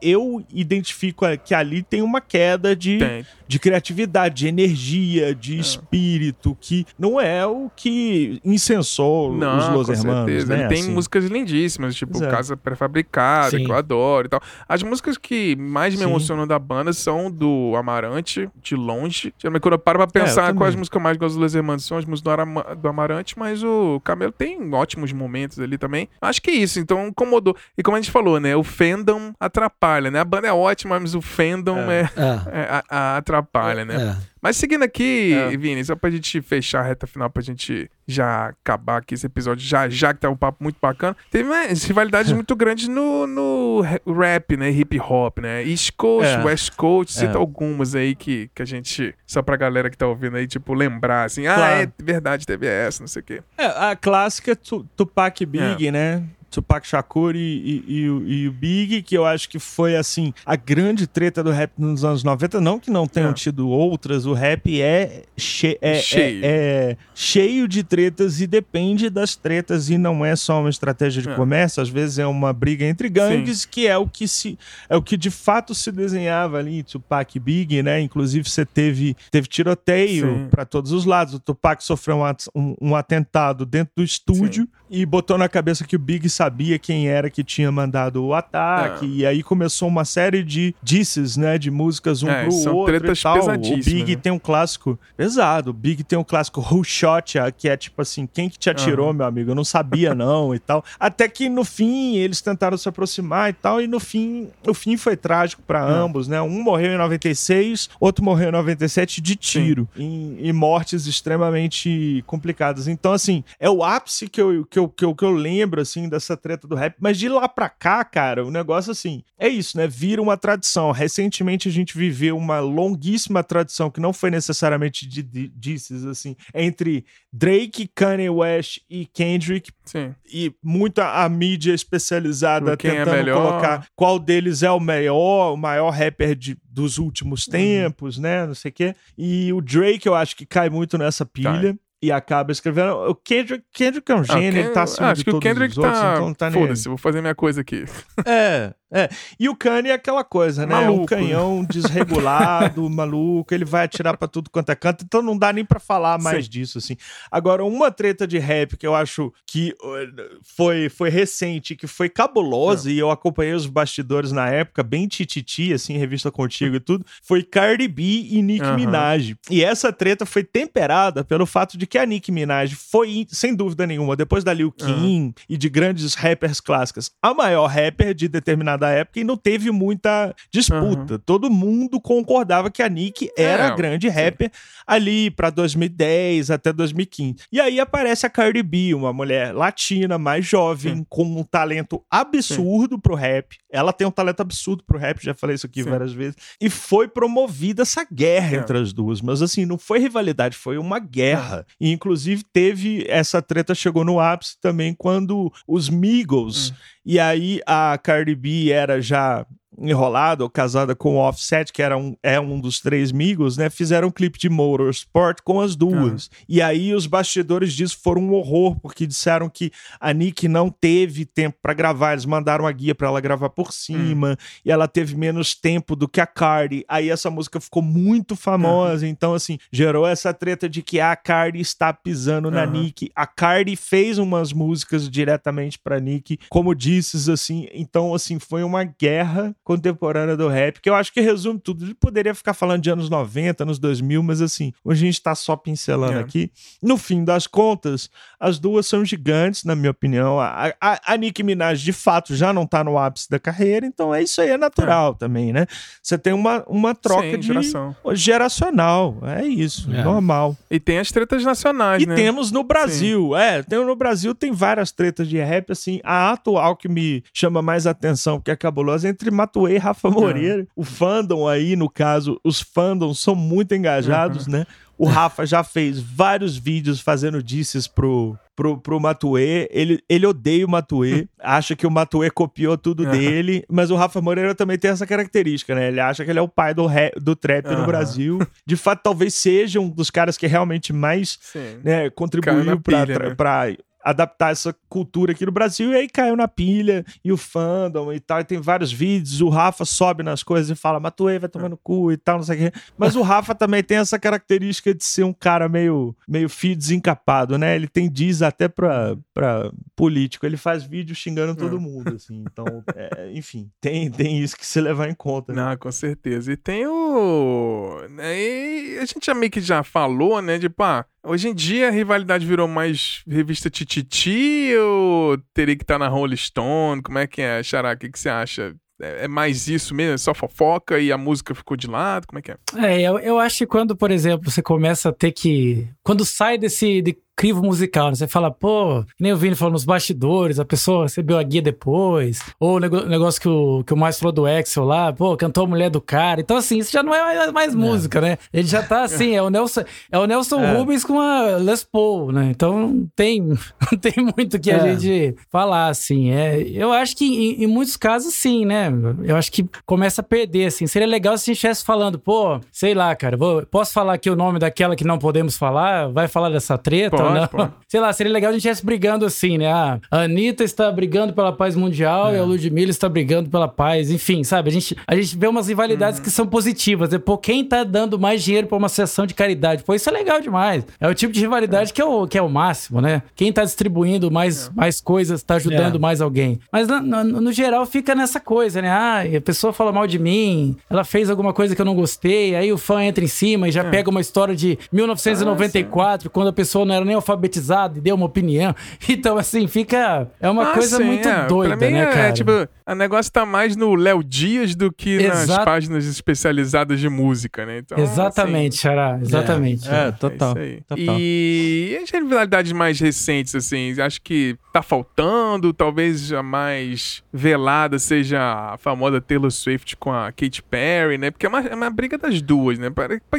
eu 0.00 0.42
identifico 0.52 1.24
que 1.44 1.54
ali 1.54 1.82
tem 1.82 2.02
uma 2.02 2.20
queda 2.20 2.74
de, 2.74 2.98
Tem. 2.98 3.26
de 3.46 3.58
criatividade, 3.58 4.34
de 4.36 4.48
energia, 4.48 5.30
É. 5.30 5.34
de 5.34 5.58
espírito, 5.58 6.56
que 6.60 6.86
não 6.98 7.20
é 7.20 7.46
o 7.46 7.70
que 7.74 8.40
incensou 8.44 9.32
Não, 9.32 9.58
os 9.58 9.68
Los 9.68 9.86
com 9.86 9.92
Hermanos, 9.92 10.24
certeza. 10.30 10.46
né? 10.56 10.60
Ele 10.60 10.68
tem 10.68 10.80
assim. 10.82 10.92
músicas 10.92 11.24
lindíssimas, 11.26 11.94
tipo 11.94 12.22
é. 12.22 12.28
Casa 12.30 12.56
Prefabricada, 12.56 13.50
Sim. 13.58 13.64
que 13.64 13.70
eu 13.70 13.74
adoro 13.76 14.26
e 14.26 14.30
tal. 14.30 14.40
As 14.68 14.82
músicas 14.82 15.18
que 15.18 15.54
mais 15.56 15.94
me 15.94 16.00
Sim. 16.00 16.04
emocionam 16.08 16.46
da 16.46 16.58
banda 16.58 16.92
são 16.92 17.30
do 17.30 17.74
Amarante, 17.76 18.48
de 18.62 18.74
longe. 18.74 19.34
Geralmente 19.38 19.62
quando 19.62 19.74
eu 19.74 19.78
paro 19.78 19.98
pra 19.98 20.06
pensar 20.06 20.46
também. 20.46 20.56
quais 20.56 20.74
músicas 20.74 20.98
eu 20.98 21.02
mais 21.02 21.16
gosto 21.16 21.34
do 21.36 21.40
Los 21.40 21.54
Hermanos 21.54 21.84
são 21.84 21.98
as 21.98 22.04
músicas 22.04 22.34
do 22.80 22.88
Amarante, 22.88 23.38
mas 23.38 23.62
o 23.62 24.00
Camelo 24.04 24.32
tem 24.32 24.72
ótimos 24.74 25.12
momentos 25.12 25.58
ali 25.58 25.76
também. 25.76 26.08
Acho 26.20 26.40
que 26.40 26.50
é 26.50 26.54
isso, 26.54 26.78
então 26.78 27.08
incomodou. 27.08 27.56
E 27.76 27.82
como 27.82 27.96
a 27.96 28.00
gente 28.00 28.10
falou, 28.10 28.38
né, 28.40 28.54
o 28.56 28.62
fandom 28.62 29.32
atrapalha, 29.46 30.10
né? 30.10 30.20
A 30.20 30.24
banda 30.24 30.48
é 30.48 30.52
ótima, 30.52 30.98
mas 30.98 31.14
o 31.14 31.20
fandom 31.20 31.90
é... 31.90 32.00
É, 32.16 32.60
é, 32.60 32.62
a- 32.70 32.84
a- 32.88 33.16
atrapalha, 33.16 33.84
né? 33.84 33.94
é. 34.18 34.32
Mas 34.42 34.56
seguindo 34.56 34.82
aqui, 34.82 35.32
É. 35.34 35.56
Vini, 35.56 35.84
só 35.84 35.94
pra 35.94 36.10
gente 36.10 36.42
fechar 36.42 36.80
a 36.80 36.82
reta 36.82 37.06
final, 37.06 37.30
pra 37.30 37.40
gente 37.40 37.88
já 38.08 38.46
acabar 38.48 38.96
aqui 38.96 39.14
esse 39.14 39.24
episódio, 39.24 39.64
já, 39.64 39.88
já 39.88 40.12
que 40.12 40.18
tá 40.18 40.28
um 40.28 40.36
papo 40.36 40.64
muito 40.64 40.78
bacana, 40.82 41.16
teve 41.30 41.48
umas 41.48 41.84
rivalidades 41.84 42.32
muito 42.32 42.56
grandes 42.56 42.88
no, 42.88 43.24
no 43.28 43.80
ra- 43.82 44.00
rap, 44.04 44.56
né? 44.56 44.68
Hip 44.70 44.98
hop, 44.98 45.38
né? 45.38 45.62
East 45.64 45.92
Coast, 45.96 46.34
É. 46.34 46.44
West 46.44 46.72
Coast, 46.74 47.12
cita 47.16 47.34
É. 47.34 47.36
algumas 47.36 47.94
aí 47.94 48.16
que, 48.16 48.50
que 48.52 48.62
a 48.62 48.64
gente, 48.66 49.14
só 49.24 49.42
pra 49.42 49.56
galera 49.56 49.88
que 49.88 49.96
tá 49.96 50.08
ouvindo 50.08 50.36
aí, 50.36 50.48
tipo, 50.48 50.74
lembrar 50.74 51.22
assim, 51.24 51.46
ah, 51.46 51.54
Claro. 51.54 51.74
é 51.82 51.88
verdade, 52.02 52.44
teve 52.44 52.66
essa, 52.66 53.00
não 53.00 53.06
sei 53.08 53.22
o 53.22 53.24
quê. 53.24 53.42
É, 53.56 53.64
a 53.66 53.94
clássica 53.94 54.56
Tu- 54.56 54.84
Tupac 54.96 55.46
Big, 55.46 55.86
É. 55.86 55.92
né? 55.92 56.22
Tupac 56.52 56.86
Shakur 56.86 57.34
e, 57.34 57.38
e- 57.38 57.84
e 57.88 58.10
o- 58.10 58.26
e 58.26 58.48
o 58.48 58.52
Big, 58.52 59.02
que 59.02 59.16
eu 59.16 59.24
acho 59.26 59.48
que 59.48 59.58
foi, 59.58 59.96
assim, 59.96 60.32
a 60.46 60.54
grande 60.54 61.06
treta 61.06 61.42
do 61.42 61.50
rap 61.50 61.72
nos 61.78 62.04
anos 62.04 62.22
90. 62.22 62.60
Não 62.60 62.78
que 62.78 62.90
não 62.90 63.06
tenham 63.06 63.30
É. 63.30 63.34
tido 63.34 63.68
outras, 63.68 64.26
o 64.26 64.32
rap 64.32 64.80
é, 64.80 65.22
che- 65.36 65.78
é- 65.80 65.94
Cheio. 66.00 66.44
é- 66.44 66.52
é 66.92 66.96
cheio 67.14 67.66
de 67.66 67.82
tretas 67.82 68.40
e 68.40 68.46
depende 68.46 69.08
das 69.10 69.34
tretas 69.34 69.88
e 69.90 69.96
não 69.98 70.24
é 70.24 70.36
só 70.36 70.60
uma 70.60 70.70
estratégia 70.70 71.22
de 71.22 71.28
É. 71.30 71.34
comércio, 71.34 71.82
às 71.82 71.88
vezes 71.88 72.18
é 72.18 72.26
uma 72.26 72.52
briga 72.52 72.84
entre 72.84 73.08
gangues, 73.08 73.64
que 73.64 73.86
é 73.86 73.96
o 73.96 74.06
que 74.06 74.28
se 74.28 74.58
é 74.88 74.96
o 74.96 75.02
que 75.02 75.16
de 75.16 75.30
fato 75.30 75.74
se 75.74 75.90
desenhava 75.90 76.58
ali 76.58 76.78
em 76.78 76.82
Tupac 76.82 77.38
Big, 77.40 77.82
né? 77.82 78.00
Inclusive 78.00 78.48
você 78.48 78.64
teve 78.66 79.16
teve 79.30 79.48
tiroteio 79.48 80.26
Sim. 80.26 80.48
para 80.50 80.64
todos 80.64 80.92
os 80.92 81.04
lados. 81.04 81.34
O 81.34 81.40
Tupac 81.40 81.82
sofreu 81.82 82.18
um, 82.18 82.24
um- 82.54 82.76
um 82.90 82.96
atentado 82.96 83.64
dentro 83.64 83.92
do 83.96 84.02
estúdio 84.02 84.68
e 84.92 85.06
botou 85.06 85.38
na 85.38 85.48
cabeça 85.48 85.84
que 85.86 85.96
o 85.96 85.98
Big 85.98 86.28
sabia 86.28 86.78
quem 86.78 87.08
era 87.08 87.30
que 87.30 87.42
tinha 87.42 87.72
mandado 87.72 88.22
o 88.22 88.34
ataque. 88.34 89.06
É. 89.06 89.08
E 89.08 89.26
aí 89.26 89.42
começou 89.42 89.88
uma 89.88 90.04
série 90.04 90.44
de 90.44 90.74
disses, 90.82 91.36
né? 91.38 91.56
De 91.56 91.70
músicas 91.70 92.22
um 92.22 92.28
É, 92.28 92.42
pro 92.42 92.52
são 92.52 92.74
outro 92.74 92.98
tretas 93.00 93.18
e 93.18 93.22
tal. 93.22 93.38
O 93.38 93.58
Big 93.82 94.14
né? 94.14 94.20
tem 94.22 94.30
um 94.30 94.38
clássico 94.38 94.98
pesado. 95.16 95.70
O 95.70 95.72
Big 95.72 96.04
tem 96.04 96.18
um 96.18 96.24
clássico 96.24 96.60
Who 96.60 96.84
Shot 96.84 97.38
que 97.56 97.68
é 97.68 97.76
tipo 97.76 98.02
assim, 98.02 98.28
quem 98.30 98.50
que 98.50 98.58
te 98.58 98.68
atirou, 98.68 99.06
Aham. 99.08 99.14
meu 99.14 99.26
amigo? 99.26 99.50
Eu 99.50 99.54
não 99.54 99.64
sabia 99.64 100.14
não 100.14 100.54
e 100.54 100.58
tal. 100.58 100.84
Até 101.00 101.26
que 101.26 101.48
no 101.48 101.64
fim 101.64 102.16
eles 102.16 102.42
tentaram 102.42 102.76
se 102.76 102.86
aproximar 102.88 103.48
e 103.48 103.54
tal, 103.54 103.80
e 103.80 103.86
no 103.86 103.98
fim, 103.98 104.48
o 104.66 104.74
fim 104.74 104.98
foi 104.98 105.16
trágico 105.16 105.62
pra 105.66 105.80
É. 105.80 105.90
ambos, 105.90 106.28
né? 106.28 106.42
Um 106.42 106.62
morreu 106.62 106.92
em 106.92 106.98
96, 106.98 107.88
outro 107.98 108.22
morreu 108.22 108.50
em 108.50 108.52
97 108.52 109.20
de 109.22 109.36
tiro, 109.36 109.88
em, 109.96 110.36
em 110.40 110.52
mortes 110.52 111.06
extremamente 111.06 112.22
complicadas. 112.26 112.88
Então, 112.88 113.12
assim, 113.12 113.42
é 113.58 113.68
o 113.70 113.82
ápice 113.82 114.28
que 114.28 114.40
eu, 114.40 114.66
que, 114.68 114.78
eu, 114.78 114.81
que, 114.88 115.04
eu, 115.04 115.14
que 115.14 115.24
eu 115.24 115.30
lembro, 115.30 115.80
assim, 115.80 116.08
dessa 116.08 116.36
treta 116.36 116.66
do 116.66 116.74
rap. 116.74 116.96
Mas 117.00 117.18
de 117.18 117.28
lá 117.28 117.48
pra 117.48 117.68
cá, 117.68 118.04
cara, 118.04 118.44
o 118.44 118.50
negócio, 118.50 118.92
assim, 118.92 119.22
é 119.38 119.48
isso, 119.48 119.76
né? 119.76 119.86
Vira 119.86 120.20
uma 120.22 120.36
tradição. 120.36 120.90
Recentemente 120.90 121.68
a 121.68 121.72
gente 121.72 121.96
viveu 121.96 122.36
uma 122.36 122.60
longuíssima 122.60 123.42
tradição 123.42 123.90
que 123.90 124.00
não 124.00 124.12
foi 124.12 124.30
necessariamente 124.30 125.06
de, 125.06 125.22
de 125.22 125.48
disses, 125.48 126.04
assim, 126.04 126.36
entre 126.54 127.04
Drake, 127.32 127.88
Kanye 127.94 128.28
West 128.30 128.78
e 128.88 129.06
Kendrick, 129.06 129.70
Sim. 129.84 130.14
e 130.30 130.52
muita 130.62 131.22
a 131.24 131.28
mídia 131.28 131.72
especializada 131.74 132.76
Quem 132.76 132.90
é 132.90 132.94
tentando 133.04 133.16
melhor. 133.16 133.42
colocar 133.48 133.86
qual 133.96 134.18
deles 134.18 134.62
é 134.62 134.70
o 134.70 134.80
melhor, 134.80 135.52
o 135.52 135.56
maior 135.56 135.90
rapper 135.90 136.34
de- 136.34 136.56
dos 136.64 136.98
últimos 136.98 137.46
Uhum. 137.46 137.52
tempos, 137.52 138.18
né? 138.18 138.46
Não 138.46 138.54
sei 138.54 138.70
o 138.70 138.74
quê. 138.74 138.94
E 139.16 139.52
o 139.52 139.60
Drake, 139.60 140.06
eu 140.06 140.14
acho 140.14 140.36
que 140.36 140.46
cai 140.46 140.68
muito 140.70 140.96
nessa 140.98 141.24
pilha. 141.24 141.76
E 142.02 142.10
acaba 142.10 142.50
escrevendo. 142.50 142.94
O 143.08 143.14
Kendrick, 143.14 143.64
Kendrick 143.72 144.10
é 144.10 144.14
um 144.16 144.20
Ah, 144.20 144.22
gênio, 144.24 144.52
Ken- 144.52 144.58
ele 144.58 144.68
tá 144.70 144.82
acima 144.82 145.08
ah, 145.10 145.12
de 145.12 145.20
acho 145.20 145.24
que 145.24 145.30
o 145.36 145.38
Kendrick 145.38 145.70
os 145.70 145.78
outros, 145.78 145.98
tá. 146.00 146.12
então 146.14 146.26
não 146.26 146.34
tá. 146.34 146.50
Foda-se, 146.50 146.88
vou 146.88 146.98
fazer 146.98 147.20
minha 147.20 147.34
coisa 147.34 147.60
aqui. 147.60 147.84
É, 148.26 148.74
é. 148.92 149.08
E 149.38 149.48
o 149.48 149.56
Kanye 149.56 149.90
é 149.90 149.94
aquela 149.94 150.22
coisa, 150.24 150.66
né? 150.66 150.74
Maluco. 150.74 151.02
Um 151.02 151.06
canhão 151.06 151.64
desregulado, 151.64 152.88
maluco, 152.90 153.52
ele 153.54 153.64
vai 153.64 153.84
atirar 153.84 154.16
pra 154.16 154.28
tudo 154.28 154.50
quanto 154.50 154.70
é 154.70 154.74
canto, 154.74 155.04
então 155.04 155.22
não 155.22 155.36
dá 155.36 155.52
nem 155.52 155.64
pra 155.64 155.80
falar 155.80 156.20
mais 156.20 156.44
Sim. 156.44 156.50
disso, 156.50 156.78
assim. 156.78 156.96
Agora, 157.30 157.64
uma 157.64 157.90
treta 157.90 158.26
de 158.26 158.38
rap 158.38 158.76
que 158.76 158.86
eu 158.86 158.94
acho 158.94 159.32
que 159.46 159.74
uh, 159.82 160.38
foi, 160.42 160.88
foi 160.88 161.10
recente, 161.10 161.74
que 161.76 161.86
foi 161.86 162.08
cabulosa, 162.08 162.90
É. 162.90 162.92
e 162.92 162.98
eu 162.98 163.10
acompanhei 163.10 163.54
os 163.54 163.66
bastidores 163.66 164.32
na 164.32 164.48
época, 164.48 164.82
bem 164.82 165.06
tititi, 165.08 165.72
assim, 165.72 165.96
revista 165.96 166.30
contigo 166.30 166.76
e 166.76 166.80
tudo, 166.80 167.04
foi 167.22 167.42
Cardi 167.42 167.88
B 167.88 168.02
e 168.30 168.42
Nicki 168.42 168.64
Aham. 168.64 168.76
Minaj. 168.76 169.34
E 169.50 169.62
essa 169.64 169.92
treta 169.92 170.26
foi 170.26 170.44
temperada 170.44 171.24
pelo 171.24 171.46
fato 171.46 171.78
de 171.78 171.86
que 171.86 171.98
a 171.98 172.06
Nicki 172.06 172.32
Minaj 172.32 172.74
foi, 172.74 173.26
sem 173.28 173.54
dúvida 173.54 173.86
nenhuma, 173.86 174.16
depois 174.16 174.44
da 174.44 174.52
Lil 174.52 174.72
Kim 174.72 175.34
e 175.48 175.56
de 175.56 175.68
grandes 175.68 176.14
rappers 176.14 176.60
clássicas, 176.60 177.10
a 177.22 177.32
maior 177.34 177.66
rapper 177.66 178.14
de 178.14 178.28
determinada 178.28 178.81
época 178.90 179.20
e 179.20 179.24
não 179.24 179.36
teve 179.36 179.70
muita 179.70 180.34
disputa. 180.50 181.18
Todo 181.18 181.50
mundo 181.50 182.00
concordava 182.00 182.70
que 182.70 182.82
a 182.82 182.88
Nicki 182.88 183.30
era 183.36 183.64
É, 183.64 183.66
a 183.68 183.74
grande 183.74 184.08
rapper 184.08 184.50
ali 184.86 185.30
pra 185.30 185.50
2010 185.50 186.50
até 186.50 186.72
2015. 186.72 187.36
E 187.50 187.60
aí 187.60 187.78
aparece 187.80 188.26
a 188.26 188.30
Cardi 188.30 188.62
B, 188.62 188.94
uma 188.94 189.12
mulher 189.12 189.54
latina, 189.54 190.18
mais 190.18 190.46
jovem, 190.46 190.96
Sim. 190.96 191.06
com 191.08 191.24
um 191.24 191.42
talento 191.44 192.02
absurdo 192.10 192.98
pro 192.98 193.14
rap. 193.14 193.56
Ela 193.70 193.92
tem 193.92 194.06
um 194.06 194.10
talento 194.10 194.40
absurdo 194.40 194.82
pro 194.86 194.98
rap, 194.98 195.22
já 195.22 195.34
falei 195.34 195.54
isso 195.54 195.66
aqui 195.66 195.82
Sim. 195.82 195.90
várias 195.90 196.12
vezes. 196.12 196.36
E 196.60 196.68
foi 196.70 197.08
promovida 197.08 197.82
essa 197.82 198.06
guerra 198.10 198.56
É. 198.56 198.60
entre 198.60 198.78
as 198.78 198.92
duas. 198.92 199.20
Mas 199.20 199.42
assim, 199.42 199.64
não 199.64 199.78
foi 199.78 199.98
rivalidade, 199.98 200.56
foi 200.56 200.78
uma 200.78 200.98
guerra. 200.98 201.66
E 201.80 201.90
inclusive 201.90 202.42
teve 202.52 203.04
essa 203.08 203.40
treta 203.42 203.74
chegou 203.74 204.04
no 204.04 204.20
ápice 204.20 204.56
também 204.60 204.94
quando 204.94 205.52
os 205.66 205.88
Migos 205.88 206.70
Hum. 206.70 206.74
E 207.04 207.18
aí 207.18 207.60
a 207.66 207.98
Cardi 207.98 208.34
B 208.34 208.70
era 208.70 209.00
já 209.00 209.46
enrolada 209.78 210.44
ou 210.44 210.50
casada 210.50 210.94
com 210.94 211.16
o 211.16 211.18
Offset, 211.18 211.72
que 211.72 211.82
era 211.82 211.96
um, 211.96 212.16
é 212.22 212.38
um 212.38 212.60
dos 212.60 212.80
três 212.80 213.10
amigos, 213.10 213.56
né? 213.56 213.70
Fizeram 213.70 214.08
um 214.08 214.10
clipe 214.10 214.38
de 214.38 214.48
Motorsport 214.48 215.38
com 215.44 215.60
as 215.60 215.74
duas. 215.74 216.26
Uhum. 216.26 216.30
E 216.48 216.62
aí 216.62 216.94
os 216.94 217.06
bastidores 217.06 217.72
disso 217.72 217.98
foram 218.02 218.22
um 218.22 218.32
horror, 218.34 218.78
porque 218.80 219.06
disseram 219.06 219.48
que 219.48 219.70
a 220.00 220.12
Nick 220.12 220.46
não 220.48 220.70
teve 220.70 221.24
tempo 221.24 221.58
para 221.62 221.74
gravar, 221.74 222.12
eles 222.12 222.24
mandaram 222.24 222.66
a 222.66 222.72
guia 222.72 222.94
para 222.94 223.08
ela 223.08 223.20
gravar 223.20 223.50
por 223.50 223.72
cima, 223.72 224.30
uhum. 224.30 224.36
e 224.64 224.70
ela 224.70 224.86
teve 224.86 225.16
menos 225.16 225.54
tempo 225.54 225.96
do 225.96 226.08
que 226.08 226.20
a 226.20 226.26
Cardi. 226.26 226.84
Aí 226.88 227.10
essa 227.10 227.30
música 227.30 227.60
ficou 227.60 227.82
muito 227.82 228.36
famosa, 228.36 229.04
uhum. 229.04 229.10
então 229.10 229.34
assim, 229.34 229.58
gerou 229.70 230.06
essa 230.06 230.34
treta 230.34 230.68
de 230.68 230.82
que 230.82 231.00
a 231.00 231.14
Cardi 231.16 231.60
está 231.60 231.92
pisando 231.92 232.50
na 232.50 232.66
Nick. 232.66 233.10
A 233.14 233.26
Cardi 233.26 233.76
fez 233.76 234.18
umas 234.18 234.52
músicas 234.52 235.08
diretamente 235.08 235.78
para 235.78 236.00
Nick, 236.00 236.38
como 236.48 236.74
disses 236.74 237.28
assim. 237.28 237.68
Então 237.72 238.14
assim, 238.14 238.38
foi 238.38 238.62
uma 238.62 238.84
guerra 238.84 239.54
contemporânea 239.64 240.36
do 240.36 240.48
rap, 240.48 240.80
que 240.80 240.90
eu 240.90 240.94
acho 240.94 241.12
que 241.12 241.20
resume 241.20 241.58
tudo. 241.58 241.84
Ele 241.84 241.94
poderia 241.94 242.34
ficar 242.34 242.54
falando 242.54 242.82
de 242.82 242.90
anos 242.90 243.08
90, 243.08 243.62
anos 243.62 243.78
2000, 243.78 244.22
mas 244.22 244.42
assim, 244.42 244.72
hoje 244.84 245.04
a 245.04 245.06
gente 245.06 245.22
tá 245.22 245.34
só 245.34 245.56
pincelando 245.56 246.18
é. 246.18 246.20
aqui. 246.20 246.50
No 246.82 246.96
fim 246.96 247.24
das 247.24 247.46
contas, 247.46 248.10
as 248.40 248.58
duas 248.58 248.86
são 248.86 249.04
gigantes, 249.04 249.64
na 249.64 249.76
minha 249.76 249.90
opinião. 249.90 250.40
A, 250.40 250.74
a, 250.80 251.12
a 251.12 251.16
Nicki 251.16 251.42
Minaj, 251.42 251.82
de 251.82 251.92
fato, 251.92 252.34
já 252.34 252.52
não 252.52 252.66
tá 252.66 252.82
no 252.82 252.98
ápice 252.98 253.30
da 253.30 253.38
carreira, 253.38 253.86
então 253.86 254.14
é 254.14 254.22
isso 254.22 254.40
aí, 254.40 254.50
é 254.50 254.58
natural 254.58 255.12
é. 255.12 255.18
também, 255.18 255.52
né? 255.52 255.66
Você 256.02 256.18
tem 256.18 256.32
uma, 256.32 256.64
uma 256.66 256.94
troca 256.94 257.30
Sim, 257.30 257.38
de 257.38 257.46
geração. 257.46 257.96
geracional, 258.12 259.18
é 259.22 259.46
isso, 259.46 259.90
é. 259.92 260.02
normal. 260.02 260.56
E 260.70 260.80
tem 260.80 260.98
as 260.98 261.12
tretas 261.12 261.44
nacionais, 261.44 262.02
e 262.02 262.06
né? 262.06 262.14
E 262.14 262.16
temos 262.16 262.50
no 262.50 262.64
Brasil, 262.64 263.30
Sim. 263.30 263.40
é, 263.40 263.62
tem, 263.62 263.84
no 263.84 263.94
Brasil 263.96 264.34
tem 264.34 264.50
várias 264.50 264.90
tretas 264.90 265.28
de 265.28 265.38
rap, 265.38 265.70
assim, 265.70 266.00
a 266.02 266.32
atual 266.32 266.76
que 266.76 266.88
me 266.88 267.22
chama 267.32 267.62
mais 267.62 267.86
atenção, 267.86 268.40
que 268.40 268.50
é 268.50 268.56
cabulosa, 268.56 269.06
é 269.06 269.10
entre 269.10 269.30
Matuê 269.30 269.51
e 269.68 269.78
Rafa 269.78 270.10
Moreira. 270.10 270.66
O 270.74 270.84
fandom 270.84 271.46
aí, 271.46 271.76
no 271.76 271.88
caso, 271.88 272.40
os 272.44 272.60
fandoms 272.60 273.18
são 273.18 273.34
muito 273.34 273.74
engajados, 273.74 274.46
uhum. 274.46 274.52
né? 274.52 274.66
O 274.98 275.06
Rafa 275.06 275.44
já 275.44 275.64
fez 275.64 275.98
vários 275.98 276.56
vídeos 276.56 277.00
fazendo 277.00 277.42
disses 277.42 277.88
pro, 277.88 278.38
pro, 278.54 278.78
pro 278.78 279.00
Matuê. 279.00 279.68
Ele, 279.72 279.98
ele 280.08 280.26
odeia 280.26 280.64
o 280.64 280.70
Matuê, 280.70 281.26
acha 281.40 281.74
que 281.74 281.86
o 281.86 281.90
Matuê 281.90 282.30
copiou 282.30 282.78
tudo 282.78 283.04
uhum. 283.04 283.10
dele, 283.10 283.64
mas 283.68 283.90
o 283.90 283.96
Rafa 283.96 284.20
Moreira 284.20 284.54
também 284.54 284.78
tem 284.78 284.92
essa 284.92 285.06
característica, 285.06 285.74
né? 285.74 285.88
Ele 285.88 285.98
acha 285.98 286.24
que 286.24 286.30
ele 286.30 286.38
é 286.38 286.42
o 286.42 286.46
pai 286.46 286.72
do, 286.72 286.86
rap, 286.86 287.18
do 287.18 287.34
trap 287.34 287.66
uhum. 287.66 287.78
no 287.80 287.86
Brasil. 287.86 288.38
De 288.64 288.76
fato, 288.76 289.02
talvez 289.02 289.34
seja 289.34 289.80
um 289.80 289.88
dos 289.88 290.10
caras 290.10 290.36
que 290.36 290.46
realmente 290.46 290.92
mais 290.92 291.38
né, 291.82 292.08
contribuiu 292.10 292.80
para 292.80 293.66
né? 293.66 293.76
Adaptar 294.04 294.52
essa 294.52 294.74
cultura 294.88 295.32
aqui 295.32 295.46
no 295.46 295.52
Brasil, 295.52 295.92
e 295.92 295.96
aí 295.96 296.08
caiu 296.08 296.36
na 296.36 296.48
pilha, 296.48 297.04
e 297.24 297.32
o 297.32 297.36
fandom 297.36 298.12
e 298.12 298.20
tal, 298.20 298.40
e 298.40 298.44
tem 298.44 298.60
vários 298.60 298.92
vídeos, 298.92 299.40
o 299.40 299.48
Rafa 299.48 299.84
sobe 299.84 300.22
nas 300.22 300.42
coisas 300.42 300.70
e 300.70 300.80
fala, 300.80 301.00
Matuei 301.00 301.38
vai 301.38 301.48
tomar 301.48 301.68
no 301.68 301.76
cu 301.76 302.12
e 302.12 302.16
tal, 302.16 302.36
não 302.36 302.44
sei 302.44 302.56
o 302.56 302.58
quê. 302.70 302.78
Mas 302.96 303.16
o 303.16 303.22
Rafa 303.22 303.54
também 303.54 303.82
tem 303.82 303.98
essa 303.98 304.18
característica 304.18 304.94
de 304.94 305.04
ser 305.04 305.24
um 305.24 305.32
cara 305.32 305.68
meio, 305.68 306.14
meio 306.28 306.48
fio 306.48 306.76
desencapado, 306.76 307.56
né? 307.56 307.74
Ele 307.76 307.88
tem 307.88 308.10
diz 308.10 308.42
até 308.42 308.68
pra, 308.68 309.16
pra 309.32 309.70
político, 309.96 310.44
ele 310.46 310.56
faz 310.56 310.82
vídeo 310.82 311.14
xingando 311.14 311.54
todo 311.54 311.76
é. 311.76 311.80
mundo, 311.80 312.14
assim, 312.14 312.44
então, 312.50 312.64
é, 312.94 313.30
enfim, 313.32 313.70
tem, 313.80 314.10
tem 314.10 314.40
isso 314.40 314.56
que 314.56 314.66
se 314.66 314.80
levar 314.80 315.08
em 315.08 315.14
conta. 315.14 315.52
Né? 315.52 315.62
Não, 315.62 315.76
com 315.76 315.92
certeza. 315.92 316.52
E 316.52 316.56
tem 316.56 316.86
o... 316.86 318.02
Né, 318.10 318.38
e 318.38 318.98
a 318.98 319.04
gente 319.04 319.26
já 319.26 319.34
meio 319.34 319.50
que 319.50 319.60
já 319.60 319.82
falou, 319.82 320.40
né, 320.42 320.58
de 320.58 320.68
pá, 320.68 321.06
Hoje 321.24 321.48
em 321.48 321.54
dia 321.54 321.86
a 321.86 321.90
rivalidade 321.90 322.44
virou 322.44 322.66
mais 322.66 323.22
revista 323.28 323.70
Tititi 323.70 324.74
ou 324.76 325.38
teria 325.54 325.76
que 325.76 325.84
estar 325.84 325.94
tá 325.94 325.98
na 326.00 326.08
Rolling 326.08 326.36
Stone? 326.36 327.00
Como 327.00 327.16
é 327.16 327.28
que 327.28 327.40
é, 327.40 327.62
Xará? 327.62 327.92
O 327.92 327.96
que, 327.96 328.10
que 328.10 328.18
você 328.18 328.28
acha? 328.28 328.74
É, 329.00 329.24
é 329.24 329.28
mais 329.28 329.68
isso 329.68 329.94
mesmo? 329.94 330.14
É 330.14 330.18
só 330.18 330.34
fofoca 330.34 330.98
e 330.98 331.12
a 331.12 331.18
música 331.18 331.54
ficou 331.54 331.76
de 331.76 331.86
lado? 331.86 332.26
Como 332.26 332.40
é 332.40 332.42
que 332.42 332.50
é? 332.50 332.56
É, 332.76 333.02
eu, 333.02 333.20
eu 333.20 333.38
acho 333.38 333.58
que 333.58 333.66
quando, 333.66 333.94
por 333.96 334.10
exemplo, 334.10 334.50
você 334.50 334.60
começa 334.60 335.10
a 335.10 335.12
ter 335.12 335.30
que. 335.30 335.88
Quando 336.02 336.24
sai 336.24 336.58
desse. 336.58 337.00
De 337.00 337.16
crivo 337.36 337.62
musical, 337.62 338.08
né? 338.08 338.14
Você 338.14 338.28
fala, 338.28 338.50
pô, 338.50 339.04
nem 339.18 339.32
o 339.32 339.36
Vini 339.36 339.54
falou 339.54 339.72
nos 339.72 339.84
bastidores, 339.84 340.58
a 340.58 340.64
pessoa 340.64 341.04
recebeu 341.04 341.38
a 341.38 341.42
guia 341.42 341.62
depois, 341.62 342.40
ou 342.60 342.76
o 342.76 342.80
negócio 342.80 343.40
que 343.40 343.48
o, 343.48 343.82
que 343.84 343.92
o 343.92 343.96
mais 343.96 344.18
falou 344.18 344.32
do 344.32 344.48
Excel 344.48 344.84
lá, 344.84 345.12
pô, 345.12 345.36
cantou 345.36 345.64
a 345.64 345.66
mulher 345.66 345.90
do 345.90 346.00
cara. 346.00 346.40
Então, 346.40 346.56
assim, 346.56 346.78
isso 346.78 346.92
já 346.92 347.02
não 347.02 347.14
é 347.14 347.22
mais, 347.22 347.52
mais 347.52 347.74
é. 347.74 347.76
música, 347.76 348.20
né? 348.20 348.38
Ele 348.52 348.66
já 348.66 348.82
tá 348.82 349.02
assim, 349.02 349.34
é 349.34 349.42
o 349.42 349.50
Nelson, 349.50 349.82
é 350.10 350.18
o 350.18 350.26
Nelson 350.26 350.60
é. 350.60 350.76
Rubens 350.76 351.04
com 351.04 351.18
a 351.20 351.56
Les 351.56 351.82
Paul, 351.82 352.32
né? 352.32 352.48
Então 352.50 352.88
não 352.88 353.08
tem, 353.16 353.40
não 353.90 353.98
tem 353.98 354.14
muito 354.36 354.56
o 354.56 354.60
que 354.60 354.70
é. 354.70 354.74
a 354.74 354.94
gente 354.94 355.36
falar, 355.50 355.88
assim. 355.88 356.30
É, 356.30 356.60
eu 356.60 356.92
acho 356.92 357.16
que 357.16 357.24
em, 357.24 357.64
em, 357.64 357.66
muitos 357.66 357.96
casos, 357.96 358.34
sim, 358.34 358.64
né? 358.64 358.92
Eu 359.24 359.36
acho 359.36 359.50
que 359.50 359.66
começa 359.86 360.20
a 360.20 360.24
perder, 360.24 360.66
assim. 360.66 360.86
Seria 360.86 361.08
legal 361.08 361.36
se 361.36 361.44
a 361.44 361.46
gente 361.46 361.56
estivesse 361.56 361.84
falando, 361.84 362.18
pô, 362.18 362.60
sei 362.70 362.94
lá, 362.94 363.14
cara, 363.16 363.36
vou, 363.36 363.64
posso 363.66 363.92
falar 363.92 364.14
aqui 364.14 364.28
o 364.28 364.36
nome 364.36 364.58
daquela 364.58 364.94
que 364.94 365.04
não 365.04 365.18
podemos 365.18 365.56
falar? 365.56 366.08
Vai 366.08 366.28
falar 366.28 366.50
dessa 366.50 366.76
treta? 366.76 367.21
Pode, 367.22 367.40
não? 367.40 367.48
Pode. 367.48 367.72
Sei 367.88 368.00
lá, 368.00 368.12
seria 368.12 368.32
legal 368.32 368.50
a 368.50 368.52
gente 368.52 368.60
estivesse 368.60 368.84
brigando 368.84 369.26
assim, 369.26 369.58
né? 369.58 369.70
Ah, 369.70 369.98
a 370.10 370.22
Anitta 370.22 370.64
está 370.64 370.90
brigando 370.90 371.32
pela 371.32 371.52
paz 371.52 371.76
mundial 371.76 372.30
é. 372.30 372.36
e 372.36 372.38
a 372.38 372.44
Ludmilla 372.44 372.90
está 372.90 373.08
brigando 373.08 373.50
pela 373.50 373.68
paz. 373.68 374.10
Enfim, 374.10 374.42
sabe? 374.44 374.70
A 374.70 374.72
gente, 374.72 374.96
a 375.06 375.14
gente 375.14 375.36
vê 375.36 375.46
umas 375.46 375.68
rivalidades 375.68 376.18
uhum. 376.18 376.24
que 376.24 376.30
são 376.30 376.46
positivas. 376.46 377.10
Né? 377.10 377.18
Pô, 377.18 377.36
quem 377.36 377.64
tá 377.64 377.84
dando 377.84 378.18
mais 378.18 378.42
dinheiro 378.42 378.66
pra 378.66 378.78
uma 378.78 378.88
sessão 378.88 379.26
de 379.26 379.34
caridade? 379.34 379.82
Pô, 379.82 379.94
isso 379.94 380.08
é 380.08 380.12
legal 380.12 380.40
demais. 380.40 380.84
É 380.98 381.08
o 381.08 381.14
tipo 381.14 381.32
de 381.32 381.40
rivalidade 381.40 381.90
é. 381.90 381.94
Que, 381.94 382.00
é 382.00 382.04
o, 382.04 382.26
que 382.26 382.38
é 382.38 382.42
o 382.42 382.48
máximo, 382.48 383.00
né? 383.00 383.22
Quem 383.34 383.52
tá 383.52 383.64
distribuindo 383.64 384.30
mais, 384.30 384.68
é. 384.68 384.70
mais 384.74 385.00
coisas, 385.00 385.42
tá 385.42 385.56
ajudando 385.56 385.96
é. 385.96 385.98
mais 385.98 386.20
alguém. 386.20 386.58
Mas 386.70 386.88
no, 386.88 387.00
no, 387.00 387.24
no, 387.24 387.52
geral 387.52 387.84
fica 387.86 388.14
nessa 388.14 388.40
coisa, 388.40 388.80
né? 388.80 388.90
Ah, 388.90 389.22
a 389.36 389.40
pessoa 389.40 389.72
fala 389.72 389.92
mal 389.92 390.06
de 390.06 390.18
mim, 390.18 390.76
ela 390.88 391.04
fez 391.04 391.28
alguma 391.30 391.52
coisa 391.52 391.74
que 391.74 391.80
eu 391.80 391.86
não 391.86 391.94
gostei, 391.94 392.54
aí 392.54 392.72
o 392.72 392.78
fã 392.78 393.02
entra 393.02 393.22
em 393.22 393.28
cima 393.28 393.68
e 393.68 393.72
já 393.72 393.82
é. 393.82 393.90
pega 393.90 394.10
uma 394.10 394.20
história 394.20 394.54
de 394.54 394.78
1994, 394.92 396.30
quando 396.30 396.48
a 396.48 396.52
pessoa 396.52 396.84
não 396.84 396.94
era 396.94 397.04
nem 397.04 397.11
alfabetizada 397.14 397.98
e 397.98 398.00
deu 398.00 398.14
uma 398.14 398.26
opinião. 398.26 398.74
Então, 399.12 399.36
assim, 399.36 399.66
fica. 399.66 400.28
É 400.40 400.48
uma 400.48 400.70
ah, 400.70 400.72
coisa 400.72 400.96
sim, 400.96 401.04
muito 401.04 401.28
é. 401.28 401.46
doida, 401.46 401.76
pra 401.76 401.86
mim, 401.86 401.94
né, 401.94 402.02
é, 402.02 402.06
cara? 402.06 402.28
É, 402.28 402.32
tipo, 402.32 402.50
o 402.86 402.94
negócio 402.94 403.30
tá 403.30 403.44
mais 403.44 403.76
no 403.76 403.94
Léo 403.94 404.22
Dias 404.22 404.74
do 404.74 404.90
que 404.90 405.16
Exato. 405.16 405.46
nas 405.46 405.64
páginas 405.64 406.06
especializadas 406.06 406.98
de 406.98 407.08
música, 407.08 407.66
né? 407.66 407.78
Então, 407.78 407.98
exatamente, 407.98 408.74
assim, 408.74 408.82
Xará. 408.82 409.18
Exatamente. 409.20 409.88
É, 409.88 410.08
é 410.08 410.12
total, 410.12 410.54
é 410.56 410.80
total. 410.88 411.16
E 411.18 411.98
as 412.02 412.10
rivalidades 412.10 412.72
mais 412.72 412.98
recentes, 412.98 413.54
assim, 413.54 414.00
acho 414.00 414.20
que 414.22 414.56
tá 414.72 414.82
faltando, 414.82 415.72
talvez 415.72 416.32
a 416.32 416.42
mais 416.42 417.22
velada 417.32 417.98
seja 417.98 418.72
a 418.72 418.78
famosa 418.78 419.20
Taylor 419.20 419.50
Swift 419.50 419.96
com 419.96 420.12
a 420.12 420.32
Katy 420.32 420.62
Perry, 420.62 421.18
né? 421.18 421.30
Porque 421.30 421.46
é 421.46 421.48
uma, 421.48 421.60
é 421.60 421.74
uma 421.74 421.90
briga 421.90 422.16
das 422.16 422.40
duas, 422.40 422.78
né? 422.78 422.88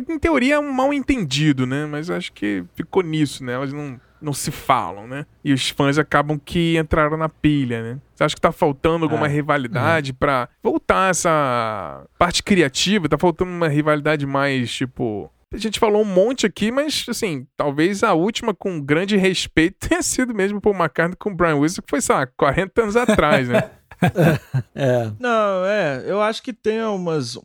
Em 0.09 0.19
teoria 0.19 0.55
é 0.55 0.59
um 0.59 0.71
mal 0.71 0.93
entendido, 0.93 1.65
né? 1.65 1.85
Mas 1.85 2.09
acho 2.09 2.31
que 2.31 2.63
ficou 2.75 3.03
nisso, 3.03 3.43
né? 3.43 3.57
Elas 3.63 3.73
não 3.73 3.99
não 4.23 4.31
se 4.31 4.51
falam, 4.51 5.05
né? 5.05 5.25
E 5.43 5.51
os 5.51 5.69
fãs 5.69 5.97
acabam 5.97 6.39
que 6.39 6.77
entraram 6.77 7.17
na 7.17 7.27
pilha, 7.27 7.83
né? 7.83 7.99
Você 8.15 8.23
acha 8.23 8.35
que 8.35 8.41
tá 8.41 8.53
faltando 8.53 9.03
alguma 9.03 9.25
é. 9.25 9.29
rivalidade 9.29 10.11
é. 10.11 10.13
para 10.13 10.47
voltar 10.63 11.11
essa 11.11 12.05
parte 12.17 12.41
criativa? 12.41 13.09
Tá 13.09 13.17
faltando 13.17 13.51
uma 13.51 13.67
rivalidade 13.67 14.25
mais, 14.25 14.73
tipo, 14.73 15.29
a 15.53 15.57
gente 15.57 15.79
falou 15.79 16.01
um 16.01 16.05
monte 16.05 16.47
aqui, 16.47 16.71
mas, 16.71 17.05
assim, 17.07 17.45
talvez 17.55 18.01
a 18.01 18.13
última 18.13 18.55
com 18.55 18.81
grande 18.81 19.15
respeito 19.17 19.75
tenha 19.87 20.01
sido 20.01 20.33
mesmo 20.33 20.59
por 20.59 20.73
McCartney 20.73 21.15
com 21.17 21.29
o 21.29 21.35
Brian 21.35 21.57
Wilson, 21.57 21.81
que 21.81 21.89
foi, 21.89 22.01
sei 22.01 22.15
lá, 22.15 22.25
40 22.25 22.81
anos 22.81 22.95
atrás, 22.95 23.49
né? 23.49 23.69
é. 24.75 25.11
Não, 25.19 25.65
é, 25.65 26.03
eu 26.05 26.21
acho 26.21 26.41
que 26.41 26.53
tem 26.53 26.81
umas, 26.83 27.37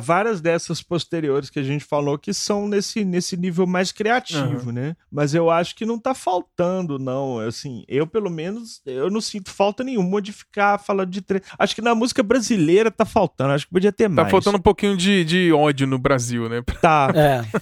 várias 0.00 0.40
dessas 0.40 0.82
posteriores 0.82 1.50
que 1.50 1.58
a 1.58 1.62
gente 1.62 1.84
falou 1.84 2.18
que 2.18 2.32
são 2.32 2.68
nesse, 2.68 3.04
nesse 3.04 3.36
nível 3.36 3.66
mais 3.66 3.92
criativo, 3.92 4.66
uhum. 4.66 4.72
né? 4.72 4.96
Mas 5.10 5.34
eu 5.34 5.50
acho 5.50 5.74
que 5.74 5.86
não 5.86 5.98
tá 5.98 6.14
faltando, 6.14 6.98
não. 6.98 7.38
Assim, 7.38 7.84
eu 7.88 8.06
pelo 8.06 8.30
menos, 8.30 8.80
eu 8.86 9.10
não 9.10 9.20
sinto 9.20 9.50
falta 9.50 9.82
nenhuma 9.84 10.20
de 10.20 10.32
ficar 10.32 10.78
falando 10.78 11.10
de 11.10 11.20
tre... 11.20 11.42
Acho 11.58 11.74
que 11.74 11.82
na 11.82 11.94
música 11.94 12.22
brasileira 12.22 12.90
tá 12.90 13.04
faltando, 13.04 13.52
acho 13.52 13.66
que 13.66 13.72
podia 13.72 13.92
ter 13.92 14.04
tá 14.04 14.08
mais. 14.08 14.26
Tá 14.26 14.30
faltando 14.30 14.58
um 14.58 14.62
pouquinho 14.62 14.96
de, 14.96 15.24
de 15.24 15.52
ódio 15.52 15.86
no 15.86 15.98
Brasil, 15.98 16.48
né? 16.48 16.62
Tá. 16.86 17.08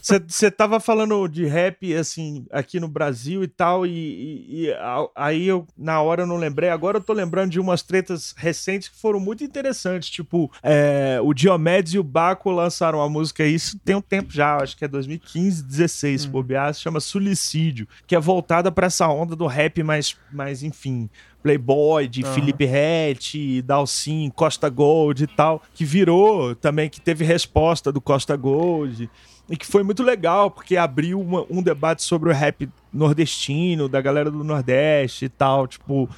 Você 0.02 0.46
é. 0.46 0.50
tava 0.50 0.78
falando 0.80 1.26
de 1.28 1.46
rap, 1.46 1.94
assim, 1.94 2.44
aqui 2.50 2.78
no 2.78 2.88
Brasil 2.88 3.42
e 3.42 3.48
tal, 3.48 3.86
e, 3.86 3.90
e, 3.90 4.66
e 4.66 4.74
aí 5.14 5.46
eu, 5.46 5.66
na 5.76 6.02
hora 6.02 6.22
eu 6.22 6.26
não 6.26 6.36
lembrei, 6.36 6.68
agora 6.68 6.98
eu 6.98 7.02
tô 7.02 7.12
lembrando 7.12 7.52
de 7.52 7.60
umas 7.60 7.82
tretas 7.82 8.13
recentes 8.36 8.88
que 8.88 8.98
foram 8.98 9.18
muito 9.20 9.42
interessantes. 9.44 10.10
Tipo, 10.10 10.50
é, 10.62 11.18
o 11.22 11.32
Diomedes 11.32 11.94
e 11.94 11.98
o 11.98 12.04
Baco 12.04 12.50
lançaram 12.50 12.98
uma 12.98 13.08
música, 13.08 13.44
isso 13.44 13.78
tem 13.84 13.94
um 13.94 14.00
tempo 14.00 14.32
já, 14.32 14.56
acho 14.56 14.76
que 14.76 14.84
é 14.84 14.88
2015, 14.88 15.62
16, 15.62 16.20
se 16.22 16.28
hum. 16.28 16.30
bobear, 16.30 16.72
se 16.74 16.80
chama 16.80 17.00
Suicídio, 17.00 17.86
que 18.06 18.14
é 18.14 18.20
voltada 18.20 18.70
para 18.70 18.86
essa 18.86 19.08
onda 19.08 19.34
do 19.36 19.46
rap 19.46 19.82
mais, 19.82 20.16
mais 20.32 20.62
enfim, 20.62 21.08
Playboy, 21.44 22.08
de 22.08 22.24
uhum. 22.24 22.32
Felipe 22.32 22.64
Rett, 22.64 23.60
Dalcin, 23.60 24.30
Costa 24.34 24.70
Gold 24.70 25.24
e 25.24 25.26
tal, 25.26 25.62
que 25.74 25.84
virou 25.84 26.54
também, 26.54 26.88
que 26.88 27.00
teve 27.00 27.22
resposta 27.22 27.92
do 27.92 28.00
Costa 28.00 28.34
Gold. 28.34 29.10
E 29.46 29.58
que 29.58 29.66
foi 29.66 29.82
muito 29.82 30.02
legal, 30.02 30.50
porque 30.50 30.74
abriu 30.74 31.20
uma, 31.20 31.44
um 31.50 31.62
debate 31.62 32.02
sobre 32.02 32.30
o 32.30 32.32
rap 32.32 32.66
nordestino, 32.90 33.90
da 33.90 34.00
galera 34.00 34.30
do 34.30 34.42
Nordeste 34.42 35.26
e 35.26 35.28
tal. 35.28 35.66
Tipo, 35.66 36.08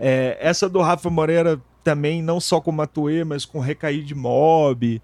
é, 0.00 0.36
essa 0.40 0.68
do 0.68 0.80
Rafa 0.80 1.10
Moreira 1.10 1.60
também, 1.84 2.22
não 2.22 2.40
só 2.40 2.60
com 2.60 2.72
Matuê, 2.72 3.22
mas 3.24 3.44
com 3.44 3.60
Recair 3.60 4.02
de 4.02 4.14
Mob. 4.14 5.00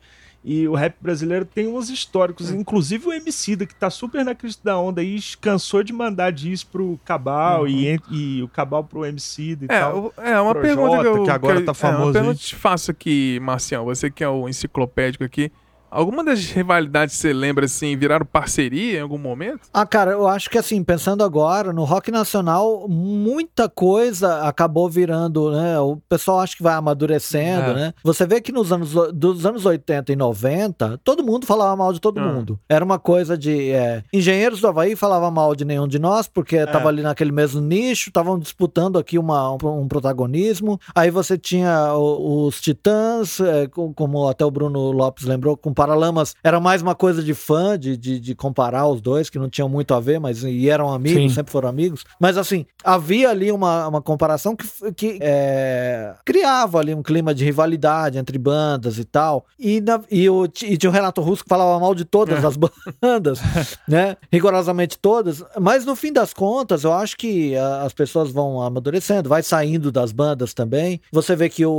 E 0.48 0.68
o 0.68 0.74
rap 0.76 0.94
brasileiro 1.00 1.44
tem 1.44 1.66
uns 1.66 1.90
históricos, 1.90 2.52
inclusive 2.52 3.08
o 3.08 3.12
Emicida, 3.12 3.66
que 3.66 3.74
tá 3.74 3.90
super 3.90 4.24
na 4.24 4.32
crista 4.32 4.62
da 4.64 4.78
onda 4.78 5.00
aí, 5.00 5.18
cansou 5.40 5.82
de 5.82 5.92
mandar 5.92 6.30
disso 6.30 6.68
pro 6.70 7.00
Cabal 7.04 7.62
Uhum. 7.62 7.68
e, 7.68 8.00
e 8.12 8.42
o 8.44 8.48
Cabal 8.48 8.84
pro 8.84 9.04
Emicida 9.04 9.64
e 9.64 9.74
É, 9.74 9.80
tal. 9.80 9.98
o- 9.98 10.12
é 10.22 10.40
uma 10.40 10.52
Projota, 10.54 10.60
pergunta 10.76 11.00
que, 11.02 11.06
eu, 11.08 11.24
que 11.24 11.30
agora 11.30 11.58
eu- 11.58 11.64
tá 11.64 11.72
É, 11.72 11.74
famoso 11.74 12.02
uma 12.04 12.12
pergunta 12.12 12.34
que 12.38 12.44
eu 12.44 12.48
te 12.48 12.54
faço 12.54 12.92
aqui, 12.92 13.40
Marcião. 13.42 13.84
Você 13.86 14.08
que 14.08 14.22
é 14.22 14.28
o 14.28 14.48
enciclopédico 14.48 15.24
aqui. 15.24 15.50
Alguma 15.90 16.24
das 16.24 16.44
rivalidades 16.46 17.14
que 17.14 17.20
você 17.20 17.32
lembra, 17.32 17.64
assim, 17.66 17.96
viraram 17.96 18.26
parceria 18.26 18.98
em 18.98 19.02
algum 19.02 19.18
momento? 19.18 19.60
Ah, 19.72 19.86
cara, 19.86 20.10
eu 20.12 20.26
acho 20.26 20.50
que 20.50 20.58
assim, 20.58 20.82
pensando 20.82 21.22
agora, 21.24 21.72
no 21.72 21.84
rock 21.84 22.10
nacional, 22.10 22.86
muita 22.88 23.68
coisa 23.68 24.42
acabou 24.42 24.88
virando, 24.90 25.50
né? 25.52 25.78
O 25.80 25.96
pessoal 26.08 26.40
acha 26.40 26.56
que 26.56 26.62
vai 26.62 26.74
amadurecendo, 26.74 27.70
É. 27.70 27.74
né? 27.74 27.94
Você 28.02 28.26
vê 28.26 28.40
que 28.40 28.52
nos 28.52 28.72
anos, 28.72 28.92
dos 29.14 29.46
anos 29.46 29.64
80 29.64 30.12
e 30.12 30.16
90, 30.16 31.00
todo 31.04 31.24
mundo 31.24 31.46
falava 31.46 31.74
mal 31.76 31.92
de 31.92 32.00
todo 32.00 32.18
Ah. 32.20 32.24
mundo. 32.32 32.58
Era 32.68 32.84
uma 32.84 32.98
coisa 32.98 33.36
de. 33.38 33.70
é, 33.70 34.02
engenheiros 34.12 34.60
do 34.60 34.68
Havaí 34.68 34.96
falava 34.96 35.30
mal 35.30 35.54
de 35.54 35.64
nenhum 35.64 35.86
de 35.88 35.98
nós, 35.98 36.26
porque 36.28 36.64
tava 36.66 36.88
ali 36.88 37.02
naquele 37.02 37.32
mesmo 37.32 37.60
nicho, 37.60 38.10
estavam 38.10 38.38
disputando 38.38 38.98
aqui 38.98 39.18
uma, 39.18 39.52
um, 39.52 39.86
protagonismo. 39.88 40.78
Aí 40.94 41.10
você 41.10 41.38
tinha 41.38 41.92
o- 41.94 42.46
os 42.46 42.60
Titãs, 42.60 43.40
é, 43.40 43.66
com- 43.68 43.92
como 43.94 44.28
até 44.28 44.44
o 44.44 44.50
Bruno 44.50 44.90
Lopes 44.90 45.24
lembrou, 45.24 45.56
com 45.56 45.72
Paralamas, 45.76 46.34
era 46.42 46.58
mais 46.58 46.82
uma 46.82 46.94
coisa 46.94 47.22
de 47.22 47.34
fã, 47.34 47.78
de, 47.78 47.96
de, 47.96 48.18
de 48.18 48.34
comparar 48.34 48.86
os 48.88 49.00
dois, 49.00 49.30
que 49.30 49.38
não 49.38 49.48
tinham 49.48 49.68
muito 49.68 49.94
a 49.94 50.00
ver, 50.00 50.18
mas 50.18 50.42
e 50.42 50.68
eram 50.68 50.92
amigos, 50.92 51.22
Sim. 51.22 51.28
sempre 51.28 51.52
foram 51.52 51.68
amigos. 51.68 52.02
Mas 52.18 52.36
assim, 52.36 52.66
havia 52.82 53.30
ali 53.30 53.52
uma, 53.52 53.86
uma 53.86 54.02
comparação 54.02 54.56
que, 54.56 54.66
que 54.92 55.18
é, 55.20 56.14
criava 56.24 56.78
ali 56.78 56.94
um 56.94 57.02
clima 57.02 57.34
de 57.34 57.44
rivalidade 57.44 58.18
entre 58.18 58.38
bandas 58.38 58.98
e 58.98 59.04
tal. 59.04 59.44
E, 59.58 59.80
na- 59.80 60.00
e, 60.10 60.28
o, 60.30 60.46
e 60.62 60.76
tinha 60.76 60.90
o 60.90 60.92
Renato 60.92 61.20
Russo 61.20 61.44
que 61.44 61.48
falava 61.48 61.78
mal 61.78 61.94
de 61.94 62.04
todas 62.04 62.42
as 62.44 62.56
bandas, 62.56 63.38
né? 63.86 64.16
Rigorosamente 64.32 64.98
todas. 64.98 65.42
Mas 65.60 65.84
no 65.84 65.94
fim 65.94 66.12
das 66.12 66.32
contas, 66.32 66.84
eu 66.84 66.92
acho 66.92 67.16
que 67.16 67.54
a- 67.56 67.82
as 67.82 67.92
pessoas 67.92 68.30
vão 68.30 68.62
amadurecendo, 68.62 69.28
vai 69.28 69.42
saindo 69.42 69.92
das 69.92 70.10
bandas 70.12 70.54
também. 70.54 71.00
Você 71.12 71.36
vê 71.36 71.48
que 71.48 71.64
o, 71.66 71.70